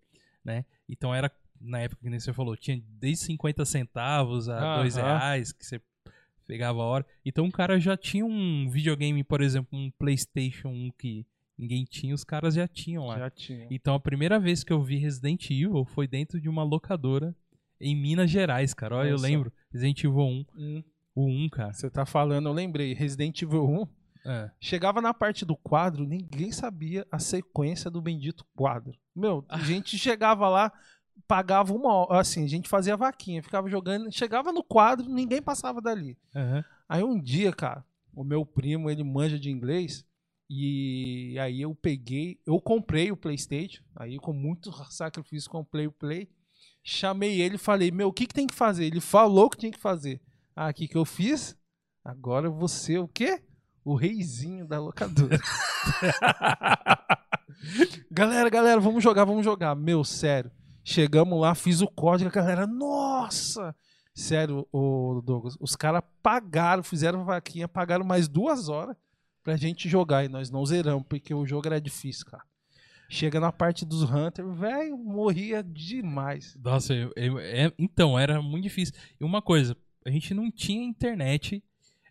né? 0.44 0.65
Então, 0.88 1.13
era, 1.13 1.29
na 1.60 1.79
época 1.79 2.01
que 2.01 2.10
nem 2.10 2.20
você 2.20 2.32
falou, 2.32 2.55
tinha 2.55 2.82
desde 2.88 3.25
50 3.25 3.65
centavos 3.65 4.48
a 4.50 4.77
2 4.77 4.98
Aham. 4.98 5.05
reais 5.05 5.51
que 5.51 5.65
você 5.65 5.82
pegava 6.46 6.82
a 6.82 6.86
hora. 6.86 7.05
Então 7.25 7.46
o 7.48 7.51
cara 7.51 7.79
já 7.79 7.98
tinha 7.98 8.25
um 8.25 8.70
videogame, 8.70 9.24
por 9.24 9.41
exemplo, 9.41 9.77
um 9.77 9.91
PlayStation 9.91 10.70
1 10.70 10.91
que 10.98 11.25
ninguém 11.58 11.84
tinha, 11.86 12.13
os 12.13 12.24
caras 12.24 12.55
já 12.55 12.67
tinham 12.67 13.08
lá. 13.08 13.17
Já 13.17 13.29
tinha. 13.29 13.67
Então 13.70 13.96
a 13.96 14.00
primeira 14.00 14.39
vez 14.39 14.63
que 14.63 14.72
eu 14.72 14.82
vi 14.82 14.98
Resident 14.98 15.50
Evil 15.50 15.86
foi 15.86 16.08
dentro 16.08 16.39
de 16.39 16.48
uma 16.48 16.63
locadora 16.63 17.36
em 17.79 17.96
Minas 17.96 18.29
Gerais, 18.29 18.74
cara. 18.74 18.98
Olha, 18.98 19.10
eu 19.10 19.17
lembro. 19.17 19.51
Resident 19.72 20.03
Evil 20.03 20.20
1, 20.20 20.46
Hum, 20.58 20.84
o 21.13 21.25
1, 21.27 21.50
cara. 21.50 21.74
Você 21.74 21.89
tá 21.89 22.05
falando, 22.05 22.48
eu 22.48 22.53
lembrei, 22.53 22.94
Resident 22.94 23.41
Evil 23.41 23.65
1, 23.70 23.88
É. 24.29 24.50
chegava 24.60 25.01
na 25.01 25.13
parte 25.13 25.46
do 25.46 25.55
quadro, 25.55 26.05
ninguém 26.05 26.51
sabia 26.51 27.05
a 27.12 27.20
sequência 27.20 27.89
do 27.91 28.01
bendito 28.01 28.46
quadro. 28.55 28.94
Meu, 29.15 29.46
a 29.50 29.58
gente 29.79 29.98
chegava 29.98 30.48
lá, 30.50 30.72
pagava 31.27 31.74
uma 31.74 31.94
hora, 31.94 32.20
assim, 32.22 32.44
a 32.44 32.48
gente 32.48 32.67
fazia 32.67 32.98
vaquinha, 32.98 33.44
ficava 33.44 33.70
jogando, 33.70 34.12
chegava 34.12 34.51
no 34.51 34.63
quadro, 34.63 35.08
ninguém 35.10 35.41
passava 35.41 35.82
dali. 35.82 36.17
Aham. 36.36 36.63
Aí 36.89 37.03
um 37.03 37.20
dia, 37.22 37.51
cara, 37.53 37.84
o 38.13 38.24
meu 38.24 38.46
primo, 38.46 38.89
ele 38.89 39.03
manja 39.03 39.38
de 39.39 39.50
inglês, 39.50 40.05
e 40.50 41.36
aí 41.39 41.62
eu 41.62 41.74
peguei, 41.74 42.39
eu 42.46 42.60
comprei 42.62 43.12
o 43.12 43.17
PlayStation, 43.17 43.84
aí 43.96 44.17
com 44.17 44.32
muito 44.34 44.72
sacrifício 44.91 45.50
comprei 45.50 45.88
o 45.88 45.91
Play, 45.91 46.29
chamei 46.86 47.42
ele 47.42 47.56
e 47.56 47.58
falei, 47.58 47.89
meu, 47.89 48.10
o 48.10 48.13
que, 48.13 48.27
que 48.27 48.34
tem 48.34 48.46
que 48.46 48.54
fazer? 48.54 48.86
Ele 48.86 49.01
falou 49.01 49.50
que 49.50 49.58
tinha 49.58 49.72
que 49.72 49.80
fazer. 49.80 50.22
Ah, 50.56 50.70
o 50.70 50.74
que, 50.74 50.88
que 50.88 50.96
eu 50.96 51.04
fiz? 51.04 51.58
Agora 52.04 52.50
você 52.50 53.00
o 53.00 53.08
quê? 53.08 53.44
O 53.84 53.96
reizinho 53.96 54.68
da 54.68 54.80
locadora. 54.80 55.39
galera, 58.10 58.50
galera, 58.50 58.80
vamos 58.80 59.04
jogar, 59.04 59.25
vamos 59.25 59.44
jogar. 59.44 59.75
Meu, 59.75 60.04
sério. 60.04 60.51
Chegamos 60.84 61.42
lá, 61.42 61.56
fiz 61.56 61.82
o 61.82 61.88
código, 61.88 62.30
a 62.30 62.34
galera, 62.34 62.68
nossa! 62.68 63.75
Sério, 64.13 64.68
ô 64.72 65.22
Douglas, 65.25 65.58
os 65.60 65.75
caras 65.75 66.04
pagaram, 66.22 66.84
fizeram 66.84 67.25
vaquinha, 67.25 67.68
pagaram 67.68 68.06
mais 68.06 68.27
duas 68.27 68.70
horas 68.70 68.96
pra 69.44 69.58
gente 69.58 69.89
jogar 69.89 70.24
e 70.24 70.30
nós 70.30 70.51
não 70.51 70.63
zeramos, 70.65 71.04
porque 71.10 71.34
o 71.34 71.46
jogo 71.46 71.68
era 71.68 71.82
difícil, 71.82 72.27
cara. 72.27 72.44
Chega 73.07 73.39
na 73.39 73.51
parte 73.51 73.85
dos 73.85 74.03
Hunters, 74.03 74.57
velho, 74.57 74.97
morria 74.97 75.63
demais. 75.63 76.55
Nossa, 76.62 76.93
eu- 76.93 77.13
eu- 77.15 77.39
é- 77.39 77.71
então, 77.77 78.17
era 78.17 78.41
muito 78.41 78.63
difícil. 78.63 78.93
E 79.19 79.24
uma 79.24 79.41
coisa, 79.41 79.75
a 80.05 80.09
gente 80.09 80.33
não 80.33 80.50
tinha 80.51 80.83
internet. 80.83 81.63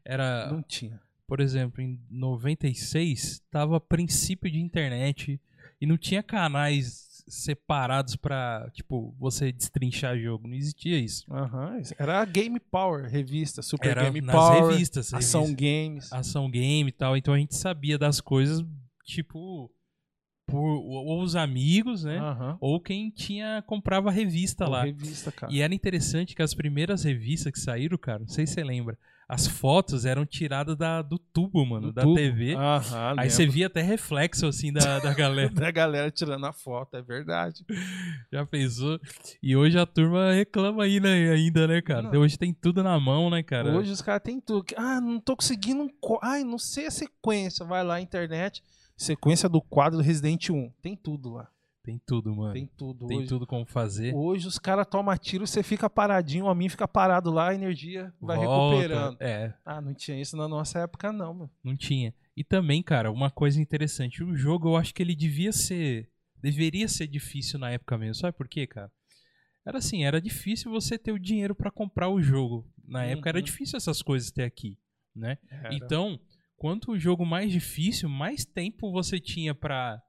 Era. 0.04 0.50
Não 0.52 0.62
tinha. 0.62 1.00
por 1.26 1.40
exemplo, 1.40 1.80
em 1.80 1.98
96, 2.10 3.40
tava 3.50 3.80
princípio 3.80 4.50
de 4.50 4.60
internet 4.60 5.40
e 5.80 5.86
não 5.86 5.96
tinha 5.96 6.22
canais 6.22 7.24
separados 7.26 8.14
pra, 8.14 8.68
tipo, 8.74 9.14
você 9.18 9.50
destrinchar 9.50 10.18
jogo. 10.18 10.46
Não 10.46 10.54
existia 10.54 10.98
isso. 10.98 11.24
Aham, 11.32 11.78
isso. 11.80 11.94
Era 11.98 12.20
a 12.20 12.24
Game 12.26 12.60
Power, 12.60 13.08
revista, 13.08 13.62
Super 13.62 13.92
Era 13.92 14.02
Game 14.04 14.20
nas 14.20 14.36
Power, 14.36 14.70
revistas, 14.72 15.14
Ação 15.14 15.54
Games. 15.54 16.12
ação 16.12 16.50
game 16.50 16.90
e 16.90 16.92
tal. 16.92 17.16
Então 17.16 17.32
a 17.32 17.38
gente 17.38 17.56
sabia 17.56 17.96
das 17.96 18.20
coisas, 18.20 18.62
tipo, 19.04 19.70
por 20.54 21.06
ou 21.06 21.22
os 21.22 21.36
amigos, 21.36 22.04
né? 22.04 22.18
Aham. 22.18 22.56
Ou 22.60 22.80
quem 22.80 23.10
tinha 23.10 23.62
comprava 23.66 24.10
revista 24.10 24.64
Pô, 24.64 24.70
lá. 24.70 24.84
Revista, 24.84 25.30
cara. 25.32 25.52
E 25.52 25.60
era 25.60 25.74
interessante 25.74 26.34
que 26.34 26.42
as 26.42 26.54
primeiras 26.54 27.04
revistas 27.04 27.52
que 27.52 27.58
saíram, 27.60 27.98
cara, 27.98 28.20
não 28.20 28.28
sei 28.28 28.46
se 28.46 28.54
você 28.54 28.64
lembra, 28.64 28.98
as 29.26 29.46
fotos 29.46 30.04
eram 30.04 30.26
tiradas 30.26 30.76
da, 30.76 31.00
do 31.00 31.18
tubo, 31.18 31.64
mano, 31.64 31.86
Do 31.86 31.92
da 31.94 32.02
tubo. 32.02 32.14
TV. 32.14 32.54
Aham, 32.54 33.10
Aí 33.12 33.16
lembro. 33.16 33.30
você 33.30 33.46
via 33.46 33.66
até 33.68 33.80
reflexo, 33.80 34.46
assim, 34.46 34.70
da, 34.70 34.98
da 35.00 35.12
galera. 35.14 35.48
da 35.50 35.70
galera 35.70 36.10
tirando 36.10 36.44
a 36.44 36.52
foto, 36.52 36.94
é 36.98 37.02
verdade. 37.02 37.64
Já 38.30 38.44
pensou? 38.44 39.00
E 39.42 39.56
hoje 39.56 39.78
a 39.78 39.86
turma 39.86 40.32
reclama 40.32 40.84
aí, 40.84 41.00
né, 41.00 41.30
ainda, 41.30 41.66
né, 41.66 41.80
cara? 41.80 42.02
Não. 42.02 42.20
Hoje 42.20 42.36
tem 42.38 42.52
tudo 42.52 42.82
na 42.82 43.00
mão, 43.00 43.30
né, 43.30 43.42
cara? 43.42 43.72
Hoje 43.74 43.90
os 43.92 44.02
caras 44.02 44.22
têm 44.22 44.38
tudo. 44.40 44.66
Ah, 44.76 45.00
não 45.00 45.18
tô 45.18 45.34
conseguindo. 45.34 45.82
Um... 45.82 45.88
co- 46.00 46.20
Ai, 46.22 46.44
não 46.44 46.58
sei 46.58 46.86
a 46.86 46.90
sequência. 46.90 47.64
Vai 47.64 47.82
lá 47.82 48.00
internet. 48.02 48.62
Sequência 48.96 49.48
do 49.48 49.60
quadro 49.60 49.98
do 49.98 50.02
Resident 50.04 50.50
1. 50.50 50.70
Tem 50.82 50.96
tudo 50.96 51.30
lá. 51.32 51.48
Tem 51.82 52.00
tudo, 52.06 52.34
mano. 52.34 52.54
Tem 52.54 52.64
Tem, 52.66 52.74
tudo. 52.78 53.04
hoje, 53.06 53.26
tudo 53.28 53.46
como 53.46 53.66
fazer. 53.66 54.14
hoje 54.14 54.46
os 54.48 54.58
caras 54.58 54.86
tomam 54.86 55.14
tiro, 55.18 55.46
você 55.46 55.62
fica 55.62 55.90
paradinho, 55.90 56.48
a 56.48 56.54
mim 56.54 56.68
fica 56.70 56.88
parado 56.88 57.30
lá, 57.30 57.50
a 57.50 57.54
energia 57.54 58.10
vai 58.20 58.38
Volta. 58.38 58.76
recuperando. 58.76 59.16
É, 59.20 59.52
Ah, 59.66 59.82
não 59.82 59.92
tinha 59.92 60.18
isso 60.18 60.34
na 60.34 60.48
nossa 60.48 60.78
época, 60.78 61.12
não, 61.12 61.34
meu. 61.34 61.50
não 61.62 61.76
tinha. 61.76 62.14
E 62.34 62.42
também, 62.42 62.82
cara, 62.82 63.12
uma 63.12 63.30
coisa 63.30 63.60
interessante, 63.60 64.24
o 64.24 64.34
jogo 64.34 64.70
eu 64.70 64.76
acho 64.76 64.94
que 64.94 65.02
ele 65.02 65.14
devia 65.14 65.52
ser. 65.52 66.08
Deveria 66.40 66.88
ser 66.88 67.06
difícil 67.06 67.58
na 67.58 67.70
época 67.70 67.96
mesmo. 67.98 68.14
Sabe 68.14 68.36
por 68.36 68.48
quê, 68.48 68.66
cara? 68.66 68.90
Era 69.66 69.78
assim, 69.78 70.04
era 70.04 70.20
difícil 70.20 70.70
você 70.70 70.98
ter 70.98 71.12
o 71.12 71.18
dinheiro 71.18 71.54
pra 71.54 71.70
comprar 71.70 72.08
o 72.08 72.20
jogo. 72.20 72.66
Na 72.86 73.04
época 73.04 73.28
era 73.28 73.38
Uhum. 73.38 73.44
difícil 73.44 73.76
essas 73.76 74.00
coisas 74.02 74.30
ter 74.30 74.44
aqui, 74.44 74.78
né? 75.14 75.36
Era. 75.50 75.74
Então, 75.74 76.18
quanto 76.64 76.92
o 76.92 76.98
jogo 76.98 77.26
mais 77.26 77.52
difícil, 77.52 78.08
mais 78.08 78.42
tempo 78.46 78.90
você 78.90 79.20
tinha 79.20 79.54
pra 79.54 80.02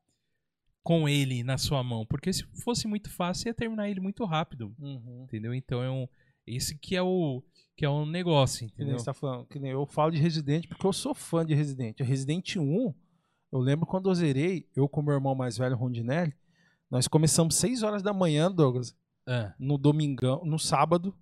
com 0.82 1.10
ele 1.10 1.44
na 1.44 1.58
sua 1.58 1.84
mão, 1.84 2.06
porque 2.06 2.32
se 2.32 2.46
fosse 2.64 2.88
muito 2.88 3.10
fácil, 3.10 3.50
ia 3.50 3.54
terminar 3.54 3.90
ele 3.90 4.00
muito 4.00 4.24
rápido, 4.24 4.74
Uhum. 4.80 5.24
entendeu? 5.26 5.54
Então 5.54 5.84
é 5.84 5.92
um 5.92 6.08
esse 6.48 6.78
que 6.78 6.96
é 6.96 7.02
o 7.02 7.44
que 7.76 7.84
é 7.84 7.90
o 7.90 8.06
negócio, 8.06 8.60
Que 8.60 8.74
nem 8.78 8.84
entendeu? 8.86 9.00
você 9.00 9.04
tá 9.06 9.14
falando, 9.14 9.46
que 9.48 9.60
nem 9.60 9.72
eu 9.72 9.86
falo 9.86 10.12
de 10.12 10.18
Resident 10.18 10.66
porque 10.70 10.88
eu 10.88 10.94
sou 10.94 11.14
fã 11.14 11.46
de 11.46 11.54
Resident. 11.54 12.00
Resident 12.00 12.56
1, 12.56 12.94
eu 13.52 13.60
lembro 13.60 13.86
quando 13.86 14.10
eu 14.10 14.16
zerei, 14.16 14.70
eu 14.74 14.88
com 14.88 15.02
meu 15.02 15.14
irmão 15.16 15.36
mais 15.36 15.58
velho, 15.58 15.76
Rondinelli, 15.76 16.34
nós 16.90 17.06
começamos 17.06 17.56
6 17.56 17.84
horas 17.84 18.02
da 18.02 18.14
manhã, 18.14 18.50
Douglas, 18.50 18.96
Ah, 19.28 19.54
no 19.60 19.78
domingão, 19.78 20.46
no 20.46 20.58
sábado, 20.58 21.14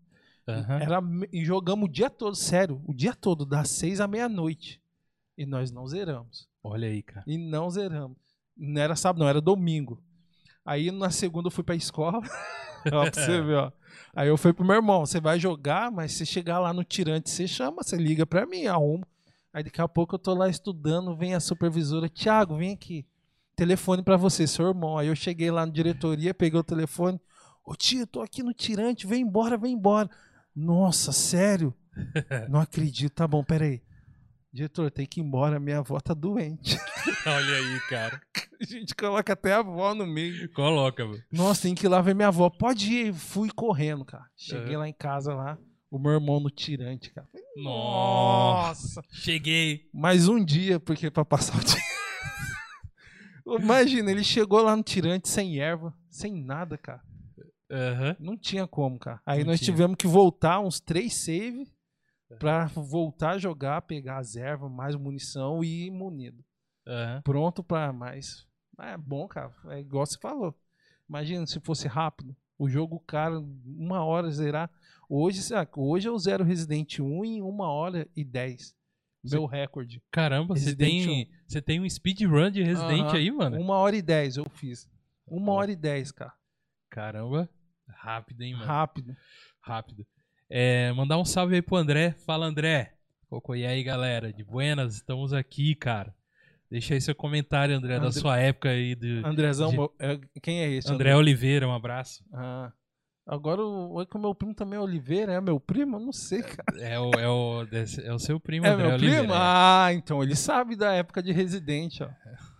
aham. 0.48 0.80
era, 0.80 1.02
e 1.32 1.44
jogamos 1.44 1.90
o 1.90 1.92
dia 1.92 2.10
todo, 2.12 2.36
sério, 2.36 2.80
o 2.86 2.94
dia 2.94 3.16
todo, 3.16 3.48
das 3.48 3.70
6 3.70 4.00
à 4.00 4.08
meia-noite. 4.08 4.80
E 5.38 5.46
nós 5.46 5.72
não 5.72 5.88
zeramos. 5.88 6.48
Olha 6.64 6.88
aí, 6.88 7.02
cara. 7.02 7.24
E 7.28 7.38
não 7.38 7.70
zeramos. 7.70 8.18
Não 8.56 8.82
era 8.82 8.96
sábado, 8.96 9.20
não, 9.20 9.30
era 9.30 9.42
domingo. 9.42 10.02
Aí 10.66 10.92
na 10.92 11.10
segunda 11.10 11.48
eu 11.48 11.52
fui 11.52 11.64
pra 11.64 11.76
escola. 11.76 12.20
ó, 12.92 13.10
pra 13.10 13.12
você 13.12 13.42
ver, 13.42 13.56
ó. 13.56 13.72
Aí 14.16 14.28
eu 14.28 14.38
fui 14.38 14.54
pro 14.54 14.66
meu 14.66 14.76
irmão, 14.76 15.06
você 15.06 15.20
vai 15.20 15.40
jogar, 15.40 15.92
mas 15.92 16.14
se 16.14 16.26
chegar 16.26 16.60
lá 16.60 16.72
no 16.72 16.84
tirante, 16.84 17.30
você 17.30 17.48
chama, 17.48 17.84
você 17.84 17.98
liga 17.98 18.26
pra 18.26 18.46
mim, 18.46 18.68
arrumo. 18.68 19.06
Aí 19.52 19.64
daqui 19.64 19.82
a 19.82 19.88
pouco 19.88 20.16
eu 20.16 20.20
tô 20.20 20.34
lá 20.34 20.50
estudando, 20.50 21.16
vem 21.16 21.36
a 21.36 21.40
supervisora, 21.40 22.10
Thiago, 22.10 22.58
vem 22.58 22.74
aqui. 22.74 23.06
Telefone 23.56 24.02
pra 24.02 24.18
você, 24.18 24.48
seu 24.48 24.68
irmão. 24.68 24.98
Aí 24.98 25.08
eu 25.08 25.16
cheguei 25.16 25.52
lá 25.52 25.66
na 25.66 25.72
diretoria, 25.72 26.34
peguei 26.34 26.60
o 26.60 26.64
telefone. 26.64 27.20
Ô 27.64 27.76
tio, 27.76 28.08
tô 28.08 28.22
aqui 28.22 28.42
no 28.42 28.54
tirante, 28.54 29.06
vem 29.06 29.22
embora, 29.22 29.58
vem 29.58 29.74
embora. 29.74 30.10
Nossa, 30.56 31.12
sério? 31.12 31.74
Não 32.50 32.60
acredito. 32.60 33.14
Tá 33.14 33.28
bom, 33.28 33.44
peraí. 33.44 33.82
Diretor, 34.54 34.92
tem 34.92 35.06
que 35.08 35.20
ir 35.20 35.24
embora, 35.24 35.60
minha 35.60 35.80
avó 35.80 36.00
tá 36.00 36.14
doente. 36.14 36.78
Olha 37.26 37.56
aí, 37.58 37.80
cara. 37.90 38.22
A 38.62 38.64
gente 38.66 38.94
coloca 38.94 39.34
até 39.34 39.54
a 39.54 39.60
avó 39.60 39.96
no 39.96 40.06
meio. 40.06 40.48
Coloca, 40.54 41.04
mano. 41.06 41.22
Nossa, 41.32 41.64
tem 41.64 41.74
que 41.74 41.88
ir 41.88 41.90
lá 41.90 42.02
ver 42.02 42.14
minha 42.14 42.28
avó. 42.28 42.50
Pode 42.52 42.92
ir. 42.94 43.14
Fui 43.14 43.50
correndo, 43.50 44.06
cara. 44.06 44.26
Cheguei 44.38 44.76
Uhum. 44.76 44.82
lá 44.82 44.88
em 44.88 44.94
casa 44.94 45.34
lá. 45.34 45.58
O 45.90 45.98
meu 45.98 46.12
irmão 46.14 46.40
no 46.40 46.50
tirante, 46.52 47.12
cara. 47.12 47.28
Nossa. 47.58 49.02
Cheguei. 49.12 49.90
Mais 49.94 50.28
um 50.28 50.44
dia, 50.44 50.80
porque 50.80 51.10
pra 51.10 51.26
passar 51.26 51.58
o 51.58 51.64
dia. 51.64 51.76
Imagina, 53.60 54.12
ele 54.12 54.24
chegou 54.24 54.62
lá 54.62 54.76
no 54.76 54.84
tirante 54.84 55.28
sem 55.30 55.60
erva, 55.60 55.94
sem 56.10 56.32
nada, 56.34 56.78
cara. 56.78 57.02
Aham. 57.72 58.16
Não 58.20 58.38
tinha 58.38 58.68
como, 58.68 58.98
cara. 59.00 59.20
Aí 59.26 59.40
Não 59.40 59.48
nós 59.48 59.60
tinha. 59.60 59.74
tivemos 59.74 59.98
que 59.98 60.08
voltar 60.08 60.60
uns 60.60 60.80
três 60.80 61.14
pra 62.40 62.66
voltar 62.68 63.32
a 63.32 63.38
jogar, 63.38 63.82
pegar 63.82 64.18
as 64.18 64.36
ervas, 64.36 64.72
mais 64.72 64.96
munição 64.96 65.64
e 65.64 65.88
ir 65.88 65.92
munido. 65.92 66.44
Aham. 66.88 67.22
Pronto 67.24 67.64
pra 67.64 67.94
mais. 67.94 68.46
É 68.80 68.98
bom, 68.98 69.28
cara. 69.28 69.54
É 69.70 69.80
igual 69.80 70.06
você 70.06 70.18
falou. 70.20 70.56
Imagina 71.08 71.46
se 71.46 71.60
fosse 71.60 71.88
rápido. 71.88 72.36
O 72.58 72.70
jogo, 72.70 73.00
cara, 73.00 73.40
uma 73.40 74.04
hora 74.04 74.30
zerar. 74.32 74.70
Hoje, 75.10 75.42
hoje 75.76 76.08
eu 76.08 76.18
zero 76.18 76.44
Resident 76.44 77.00
1 77.00 77.26
em 77.26 77.42
uma 77.42 77.70
hora 77.70 78.08
e 78.16 78.24
dez. 78.24 78.76
Meu 79.24 79.46
recorde. 79.46 80.02
Caramba, 80.12 80.56
você 80.56 80.76
tem, 80.76 81.30
você 81.48 81.62
tem 81.62 81.80
um 81.80 81.90
speedrun 81.90 82.52
de 82.52 82.62
Resident 82.62 83.08
Aham. 83.08 83.16
aí, 83.16 83.32
mano? 83.32 83.58
Uma 83.60 83.78
hora 83.78 83.96
e 83.96 84.02
dez 84.02 84.36
eu 84.36 84.50
fiz. 84.50 84.90
Uma 85.26 85.54
hora 85.54 85.72
e 85.72 85.76
dez, 85.76 86.12
cara. 86.12 86.34
Caramba. 86.90 87.50
Rápido, 87.88 88.42
hein, 88.42 88.54
mano? 88.54 88.66
Rápido. 88.66 89.16
Rápido. 89.62 90.06
É, 90.56 90.92
mandar 90.94 91.18
um 91.18 91.26
salve 91.26 91.56
aí 91.56 91.62
pro 91.64 91.76
André. 91.78 92.12
Fala, 92.28 92.46
André. 92.46 92.94
Coco, 93.28 93.56
e 93.56 93.66
aí, 93.66 93.82
galera? 93.84 94.32
De 94.32 94.44
buenas, 94.44 94.94
estamos 94.96 95.34
aqui, 95.34 95.74
cara. 95.74 96.14
Deixa 96.70 96.94
aí 96.94 97.02
seu 97.02 97.16
comentário, 97.16 97.76
André, 97.76 98.00
da 98.00 98.06
André- 98.08 98.20
sua 98.22 98.38
época 98.38 98.70
aí. 98.70 98.94
Do 98.94 99.26
Andrezão, 99.26 99.72
de- 99.72 99.90
é- 100.00 100.20
quem 100.44 100.60
é 100.62 100.70
esse? 100.70 100.92
André 100.92 101.16
Oliveira, 101.16 101.68
um 101.68 101.74
abraço. 101.74 102.24
Ah. 102.32 102.72
Agora 103.26 103.64
o, 103.64 104.00
é 104.02 104.06
que 104.06 104.16
o 104.16 104.20
meu 104.20 104.36
primo 104.36 104.54
também 104.54 104.78
é 104.78 104.82
Oliveira, 104.82 105.34
é 105.34 105.42
meu 105.42 105.60
primo? 105.60 105.96
Eu 105.96 106.02
não 106.02 106.12
sei, 106.12 106.44
cara. 106.44 106.80
É 106.80 107.00
o, 107.00 107.10
é 107.14 107.28
o, 107.28 107.66
é 108.04 108.14
o 108.14 108.20
seu 108.20 108.40
primo, 108.40 108.68
É 108.68 108.70
André 108.70 108.86
meu 108.86 108.94
Oliveira. 108.96 109.20
primo? 109.22 109.34
é. 109.34 109.38
Ah, 109.40 109.90
então 109.94 110.22
ele 110.22 110.36
sabe 110.36 110.76
da 110.76 110.94
época 110.94 111.24
de 111.24 111.32
Resident, 111.32 112.02
ó. 112.02 112.10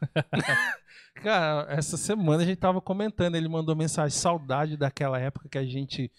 Cara, 1.22 1.68
essa 1.70 1.96
semana 1.98 2.42
a 2.42 2.46
gente 2.46 2.58
tava 2.58 2.82
comentando, 2.82 3.36
ele 3.36 3.48
mandou 3.48 3.76
mensagem, 3.76 4.18
saudade 4.18 4.76
daquela 4.78 5.20
época 5.20 5.48
que 5.48 5.58
a 5.58 5.66
gente 5.66 6.12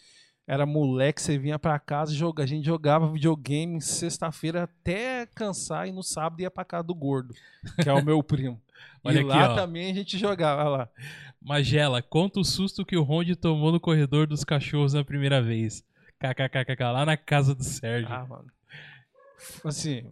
era 0.46 0.66
moleque, 0.66 1.22
você 1.22 1.38
vinha 1.38 1.58
pra 1.58 1.78
casa, 1.78 2.12
joga, 2.12 2.42
a 2.42 2.46
gente 2.46 2.64
jogava 2.66 3.10
videogame 3.10 3.80
sexta-feira 3.80 4.64
até 4.64 5.26
cansar 5.34 5.88
e 5.88 5.92
no 5.92 6.02
sábado 6.02 6.40
ia 6.40 6.50
pra 6.50 6.64
casa 6.64 6.84
do 6.84 6.94
gordo, 6.94 7.34
que 7.82 7.88
é 7.88 7.92
o 7.92 8.04
meu 8.04 8.22
primo. 8.22 8.60
Olha 9.02 9.16
e 9.16 9.18
aqui, 9.20 9.28
lá 9.28 9.52
ó. 9.52 9.54
também 9.54 9.90
a 9.90 9.94
gente 9.94 10.18
jogava, 10.18 10.64
lá. 10.68 10.88
Magela, 11.40 12.02
conta 12.02 12.40
o 12.40 12.44
susto 12.44 12.84
que 12.84 12.96
o 12.96 13.02
Ronde 13.02 13.36
tomou 13.36 13.70
no 13.72 13.78
corredor 13.80 14.26
dos 14.26 14.44
cachorros 14.44 14.94
na 14.94 15.04
primeira 15.04 15.42
vez. 15.42 15.84
KKKK, 16.18 16.82
lá 16.84 17.04
na 17.04 17.16
casa 17.16 17.54
do 17.54 17.62
Sérgio. 17.62 18.10
Ah, 18.12 18.24
mano. 18.26 18.50
Assim, 19.64 20.04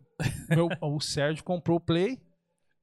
meu- 0.50 0.68
o 0.80 1.00
Sérgio 1.00 1.42
comprou 1.42 1.78
o 1.78 1.80
Play, 1.80 2.18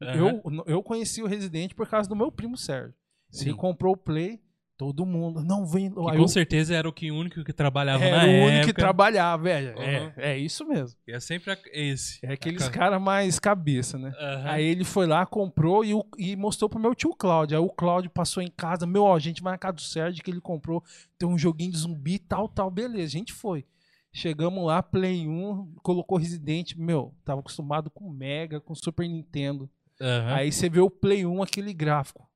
Aham. 0.02 0.42
eu, 0.46 0.64
eu 0.66 0.84
conheci 0.84 1.22
o 1.22 1.28
Resident 1.28 1.74
por 1.76 1.88
causa 1.88 2.10
do 2.10 2.16
meu 2.16 2.32
primo 2.32 2.58
Sérgio. 2.58 2.94
Sim. 3.30 3.50
Ele 3.50 3.58
comprou 3.58 3.94
o 3.94 3.98
Play, 3.98 4.40
todo 4.80 5.06
mundo. 5.06 5.44
Não 5.44 5.66
vem. 5.66 5.92
Com 5.92 6.10
eu- 6.14 6.26
certeza 6.30 6.74
era 6.74 6.88
o 6.88 6.94
que, 6.94 7.12
único 7.12 7.44
que 7.44 7.52
trabalhava 7.52 8.02
era 8.02 8.18
na 8.20 8.24
o 8.24 8.28
época. 8.30 8.48
único 8.48 8.66
que 8.68 8.74
trabalhava, 8.74 9.44
velho. 9.44 9.78
Uhum. 9.78 9.84
É, 9.84 10.14
é 10.32 10.38
isso 10.38 10.66
mesmo. 10.66 10.98
É 11.06 11.20
sempre 11.20 11.58
esse. 11.74 12.18
É 12.24 12.32
aqueles 12.32 12.70
caras 12.70 13.02
mais 13.02 13.38
cabeça, 13.40 13.98
né? 13.98 14.14
Aham. 14.18 14.50
Aí 14.50 14.64
ele 14.64 14.86
foi 14.86 15.06
lá, 15.06 15.26
comprou 15.26 15.84
e, 15.84 15.94
o- 15.94 16.06
e 16.18 16.34
mostrou 16.38 16.70
pro 16.70 16.80
meu 16.80 16.96
tio 16.96 17.14
Cláudio. 17.14 17.58
Aí 17.58 17.64
o 17.64 17.70
Cláudio 17.70 18.10
passou 18.10 18.42
em 18.42 18.50
casa, 18.50 18.88
meu, 18.88 19.04
ó, 19.04 19.14
a 19.18 19.20
gente 19.20 19.44
vai 19.44 19.52
na 19.52 19.58
casa 19.58 19.74
do 19.76 19.82
Sérgio 19.82 20.24
que 20.24 20.32
ele 20.32 20.40
comprou, 20.40 20.82
tem 21.18 21.28
um 21.28 21.38
joguinho 21.38 21.74
de 21.74 21.78
zumbi, 21.80 22.18
tal, 22.18 22.48
tal, 22.48 22.72
beleza. 22.72 23.04
A 23.04 23.20
gente 23.20 23.34
foi. 23.34 23.66
Chegamos 24.14 24.66
lá, 24.66 24.82
Play 24.82 25.28
1, 25.28 25.76
colocou 25.84 26.18
Resident, 26.18 26.74
meu, 26.78 27.14
tava 27.26 27.42
acostumado 27.42 27.90
com 27.90 28.10
Mega, 28.10 28.62
com 28.62 28.74
Super 28.74 29.08
Nintendo. 29.10 29.70
Aham. 30.02 30.36
Aí 30.36 30.52
você 30.54 30.70
vê 30.70 30.80
o 30.80 30.90
Play 30.90 31.26
1, 31.26 31.44
aquele 31.44 31.74
gráfico. 31.74 32.29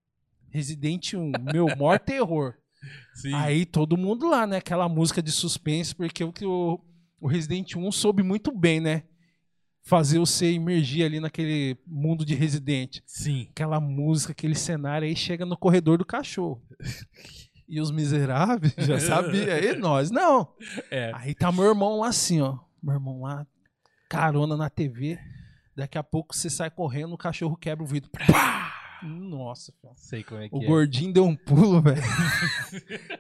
Resident 0.53 1.15
1, 1.15 1.31
meu, 1.51 1.65
maior 1.65 1.99
terror. 1.99 2.53
Sim. 3.15 3.33
Aí 3.33 3.65
todo 3.65 3.97
mundo 3.97 4.29
lá, 4.29 4.45
né? 4.45 4.57
Aquela 4.57 4.87
música 4.87 5.19
de 5.19 5.31
suspense, 5.31 5.95
porque 5.95 6.23
o 6.23 6.31
o, 6.43 6.79
o 7.19 7.27
Resident 7.27 7.75
1 7.75 7.91
soube 7.91 8.21
muito 8.21 8.51
bem, 8.55 8.79
né? 8.79 9.01
Fazer 9.81 10.19
você 10.19 10.51
imergir 10.51 11.05
ali 11.05 11.19
naquele 11.19 11.75
mundo 11.87 12.23
de 12.23 12.35
Resident. 12.35 12.99
Sim. 13.03 13.47
Aquela 13.49 13.79
música, 13.79 14.31
aquele 14.31 14.53
cenário, 14.53 15.07
aí 15.07 15.15
chega 15.15 15.43
no 15.43 15.57
corredor 15.57 15.97
do 15.97 16.05
cachorro. 16.05 16.61
E 17.65 17.79
os 17.79 17.91
miseráveis 17.91 18.75
já 18.77 18.99
sabia. 18.99 19.57
E 19.57 19.73
nós, 19.79 20.11
não. 20.11 20.53
É. 20.91 21.11
Aí 21.15 21.33
tá 21.33 21.49
meu 21.49 21.63
irmão 21.63 22.01
lá 22.01 22.09
assim, 22.09 22.41
ó. 22.41 22.59
Meu 22.83 22.95
irmão 22.95 23.21
lá, 23.21 23.47
carona 24.09 24.57
na 24.57 24.69
TV. 24.69 25.17
Daqui 25.75 25.97
a 25.97 26.03
pouco 26.03 26.35
você 26.35 26.49
sai 26.49 26.69
correndo, 26.69 27.13
o 27.13 27.17
cachorro 27.17 27.55
quebra 27.55 27.83
o 27.83 27.87
vidro. 27.87 28.11
Pá! 28.11 28.72
Nossa, 29.03 29.73
cara. 29.81 29.93
Sei 29.97 30.23
como 30.23 30.41
é 30.41 30.47
que 30.49 30.55
O 30.55 30.63
é. 30.63 30.65
gordinho 30.65 31.11
deu 31.13 31.25
um 31.25 31.35
pulo, 31.35 31.81
velho. 31.83 32.01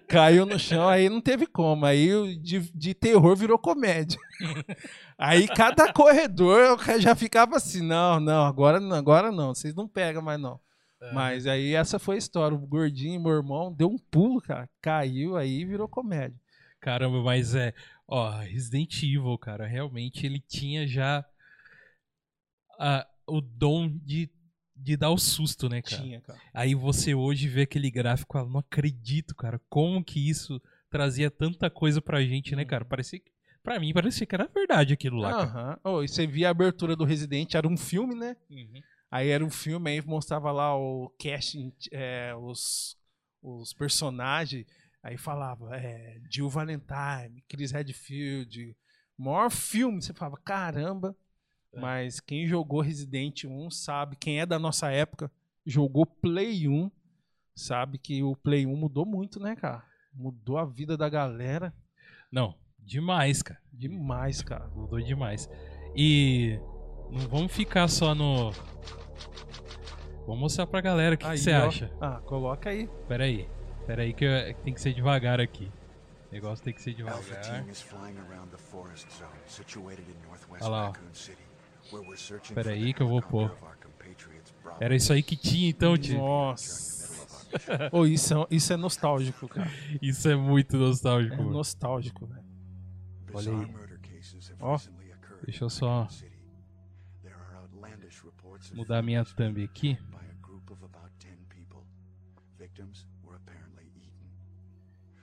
Caiu 0.07 0.45
no 0.45 0.57
chão, 0.57 0.87
aí 0.87 1.09
não 1.09 1.19
teve 1.21 1.45
como. 1.45 1.85
Aí 1.85 2.35
de, 2.37 2.59
de 2.73 2.93
terror 2.93 3.35
virou 3.35 3.57
comédia. 3.57 4.19
Aí 5.17 5.47
cada 5.47 5.91
corredor 5.93 6.59
eu 6.87 6.99
já 7.01 7.15
ficava 7.15 7.57
assim: 7.57 7.81
não, 7.81 8.19
não, 8.19 8.45
agora 8.45 8.79
não, 8.79 8.95
agora 8.95 9.31
não, 9.31 9.53
vocês 9.53 9.73
não 9.75 9.87
pegam 9.87 10.21
mais 10.21 10.39
não. 10.39 10.59
Aham. 11.01 11.13
Mas 11.13 11.45
aí 11.47 11.73
essa 11.75 11.99
foi 11.99 12.15
a 12.15 12.17
história. 12.17 12.57
O 12.57 12.65
gordinho, 12.67 13.21
meu 13.21 13.33
irmão, 13.33 13.71
deu 13.71 13.89
um 13.89 13.97
pulo, 13.97 14.41
cara. 14.41 14.69
Caiu 14.81 15.35
aí 15.37 15.63
virou 15.65 15.87
comédia. 15.87 16.37
Caramba, 16.79 17.21
mas 17.23 17.55
é. 17.55 17.73
Ó, 18.07 18.29
Resident 18.39 19.01
Evil, 19.03 19.37
cara, 19.37 19.65
realmente 19.67 20.25
ele 20.25 20.39
tinha 20.39 20.85
já 20.87 21.23
a- 22.79 23.07
o 23.27 23.39
dom 23.39 23.89
de, 23.89 24.29
de 24.83 24.97
dar 24.97 25.09
o 25.09 25.17
susto, 25.17 25.69
né, 25.69 25.81
cara? 25.81 26.01
Tinha, 26.01 26.21
cara. 26.21 26.39
Aí 26.53 26.75
você 26.75 27.15
hoje 27.15 27.47
vê 27.47 27.61
aquele 27.61 27.89
gráfico, 27.89 28.37
ah, 28.37 28.45
não 28.45 28.59
acredito, 28.59 29.33
cara, 29.33 29.59
como 29.69 30.03
que 30.03 30.29
isso 30.29 30.61
trazia 30.89 31.31
tanta 31.31 31.69
coisa 31.69 32.01
pra 32.01 32.21
gente, 32.21 32.55
né, 32.55 32.65
cara? 32.65 32.83
Parecia 32.83 33.19
que, 33.19 33.31
pra 33.63 33.79
mim, 33.79 33.93
parecia 33.93 34.27
que 34.27 34.35
era 34.35 34.47
verdade 34.47 34.93
aquilo 34.93 35.17
lá, 35.17 35.31
cara. 35.31 35.43
Aham. 35.43 35.79
Oh, 35.83 36.03
e 36.03 36.07
você 36.07 36.27
via 36.27 36.49
a 36.49 36.51
abertura 36.51 36.95
do 36.95 37.05
Resident, 37.05 37.55
era 37.55 37.67
um 37.67 37.77
filme, 37.77 38.13
né? 38.13 38.35
Uhum. 38.49 38.81
Aí 39.09 39.29
era 39.29 39.45
um 39.45 39.49
filme, 39.49 39.91
aí 39.91 40.05
mostrava 40.05 40.51
lá 40.51 40.75
o 40.75 41.09
casting, 41.19 41.71
é, 41.91 42.33
os, 42.35 42.97
os 43.41 43.73
personagens, 43.73 44.65
aí 45.01 45.17
falava 45.17 45.75
é, 45.77 46.19
Jill 46.29 46.49
Valentine, 46.49 47.43
Chris 47.47 47.71
Redfield, 47.71 48.75
maior 49.17 49.49
filme, 49.49 50.01
você 50.01 50.13
falava, 50.13 50.37
caramba, 50.43 51.15
É. 51.73 51.79
mas 51.79 52.19
quem 52.19 52.45
jogou 52.47 52.81
Resident 52.81 53.45
1 53.45 53.69
sabe, 53.71 54.15
quem 54.15 54.39
é 54.39 54.45
da 54.45 54.59
nossa 54.59 54.91
época, 54.91 55.31
jogou 55.65 56.05
Play 56.05 56.67
1, 56.67 56.91
sabe 57.55 57.97
que 57.97 58.21
o 58.23 58.35
Play 58.35 58.65
1 58.65 58.75
mudou 58.75 59.05
muito, 59.05 59.39
né, 59.39 59.55
cara? 59.55 59.83
Mudou 60.13 60.57
a 60.57 60.65
vida 60.65 60.95
da 60.95 61.09
galera 61.09 61.73
Não, 62.31 62.55
demais, 62.79 63.41
cara. 63.41 63.59
demais, 63.71 64.41
cara. 64.41 64.67
Mudou 64.75 64.99
demais. 65.01 65.49
E 65.95 66.59
não 67.11 67.27
vamos 67.27 67.51
ficar 67.51 67.87
só 67.87 68.13
no. 68.13 68.51
Vamos 70.25 70.39
mostrar 70.39 70.65
pra 70.67 70.79
galera 70.81 71.15
o 71.15 71.17
que 71.17 71.25
você 71.37 71.51
acha. 71.51 71.91
Ah, 71.99 72.21
coloca 72.25 72.69
aí. 72.69 72.87
Pera 73.07 73.25
aí. 73.25 73.47
Pera 73.85 74.03
aí 74.03 74.13
que 74.13 74.23
eu- 74.23 74.53
tem 74.63 74.73
que 74.73 74.79
ser 74.81 74.93
devagar 74.93 75.39
aqui. 75.41 75.69
O 76.31 76.33
negócio 76.33 76.63
tem 76.63 76.73
que 76.73 76.81
ser 76.81 76.91
Alpha 77.01 77.21
devagar. 77.35 77.43
team 77.61 77.69
is 77.69 77.81
flying 77.81 78.17
around 78.17 78.49
the 78.49 78.57
forest 78.57 79.07
zone 79.11 79.29
situated 79.45 80.03
in 80.09 80.27
northwest 80.27 80.63
Olha 80.63 80.71
lá, 80.71 80.89
ó. 80.89 80.93
Raccoon 81.83 81.89
City, 81.89 81.95
where 81.95 82.07
we're 82.07 82.17
searching 82.17 82.55
Pera 82.55 82.69
for 82.69 82.73
aí 82.73 82.93
que 82.93 83.01
eu 83.01 83.07
vou 83.07 83.21
pôr. 83.21 83.51
Era 84.79 84.95
isso 84.95 85.13
aí 85.13 85.21
que 85.21 85.35
tinha 85.35 85.69
então, 85.69 85.97
tio. 85.97 86.17
Nossa. 86.17 86.93
Oh, 87.91 88.05
isso, 88.05 88.33
é, 88.33 88.47
isso 88.49 88.73
é 88.73 88.77
nostálgico, 88.77 89.47
cara. 89.47 89.69
Isso 90.01 90.27
é 90.27 90.35
muito 90.35 90.75
nostálgico. 90.75 91.35
É 91.35 91.45
nostálgico, 91.45 92.25
velho. 92.25 92.43
Olha 93.31 93.51
aí. 93.51 93.75
Ó, 94.59 94.79
deixa 95.45 95.65
eu 95.65 95.69
só 95.69 96.07
Mudar 98.73 99.03
minha 99.03 99.23
thumb 99.25 99.63
aqui. 99.63 99.97
by 100.09 100.17
a 100.17 100.33
group 100.41 100.71
of 100.71 100.83
about 100.83 101.11
10 101.19 101.35
people. 101.49 101.85
Victims 102.57 103.05
were 103.23 103.35
apparently 103.35 103.85
eaten. 103.95 104.31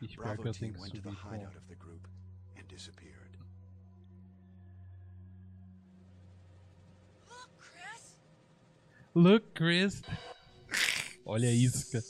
Ixi, 0.03 0.17
pior 0.17 0.37
que 0.37 0.49
eu 0.49 0.53
tenho 0.53 0.73
que 0.75 0.81
subir 0.81 1.03
com... 1.03 1.11
Look, 9.15 9.53
Chris. 9.55 10.03
Olha 11.25 11.53
isso, 11.53 11.91
cara. 11.91 12.05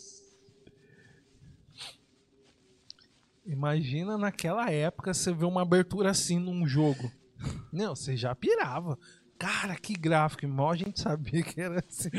Imagina 3.44 4.16
naquela 4.16 4.70
época 4.70 5.12
você 5.12 5.32
ver 5.32 5.46
uma 5.46 5.62
abertura 5.62 6.10
assim 6.10 6.38
num 6.38 6.66
jogo. 6.66 7.10
Não, 7.72 7.96
você 7.96 8.16
já 8.16 8.34
pirava. 8.34 8.98
Cara, 9.38 9.74
que 9.76 9.94
gráfico. 9.94 10.46
Mal 10.46 10.70
a 10.70 10.76
gente 10.76 11.00
sabia 11.00 11.42
que 11.42 11.60
era 11.60 11.82
assim. 11.86 12.10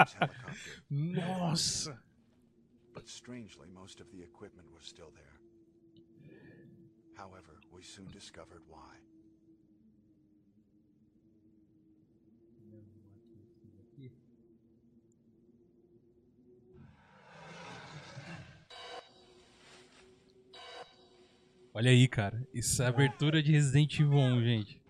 Nossa. 0.88 2.02
But 2.94 3.06
strangely, 3.06 3.68
most 3.68 4.00
of 4.00 4.10
the 4.10 4.22
equipment 4.22 4.68
was 4.72 4.86
still 4.86 5.12
there. 5.12 5.38
However, 7.16 7.60
we 7.70 7.82
soon 7.82 8.06
discovered 8.06 8.62
why. 8.68 8.96
Olha 21.72 21.90
aí, 21.90 22.08
cara. 22.08 22.46
Isso 22.52 22.82
é 22.82 22.86
abertura 22.86 23.40
de 23.42 23.52
Resident 23.52 24.00
Evil 24.00 24.18
1, 24.18 24.42
gente. 24.42 24.80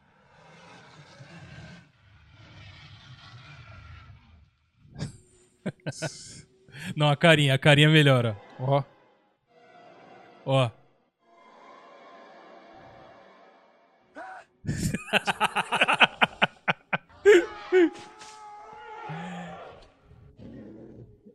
Não, 6.97 7.11
a 7.11 7.16
carinha, 7.16 7.55
a 7.55 7.59
carinha 7.59 7.90
melhora. 7.90 8.35
Ó. 8.59 8.83
Ó. 10.47 10.71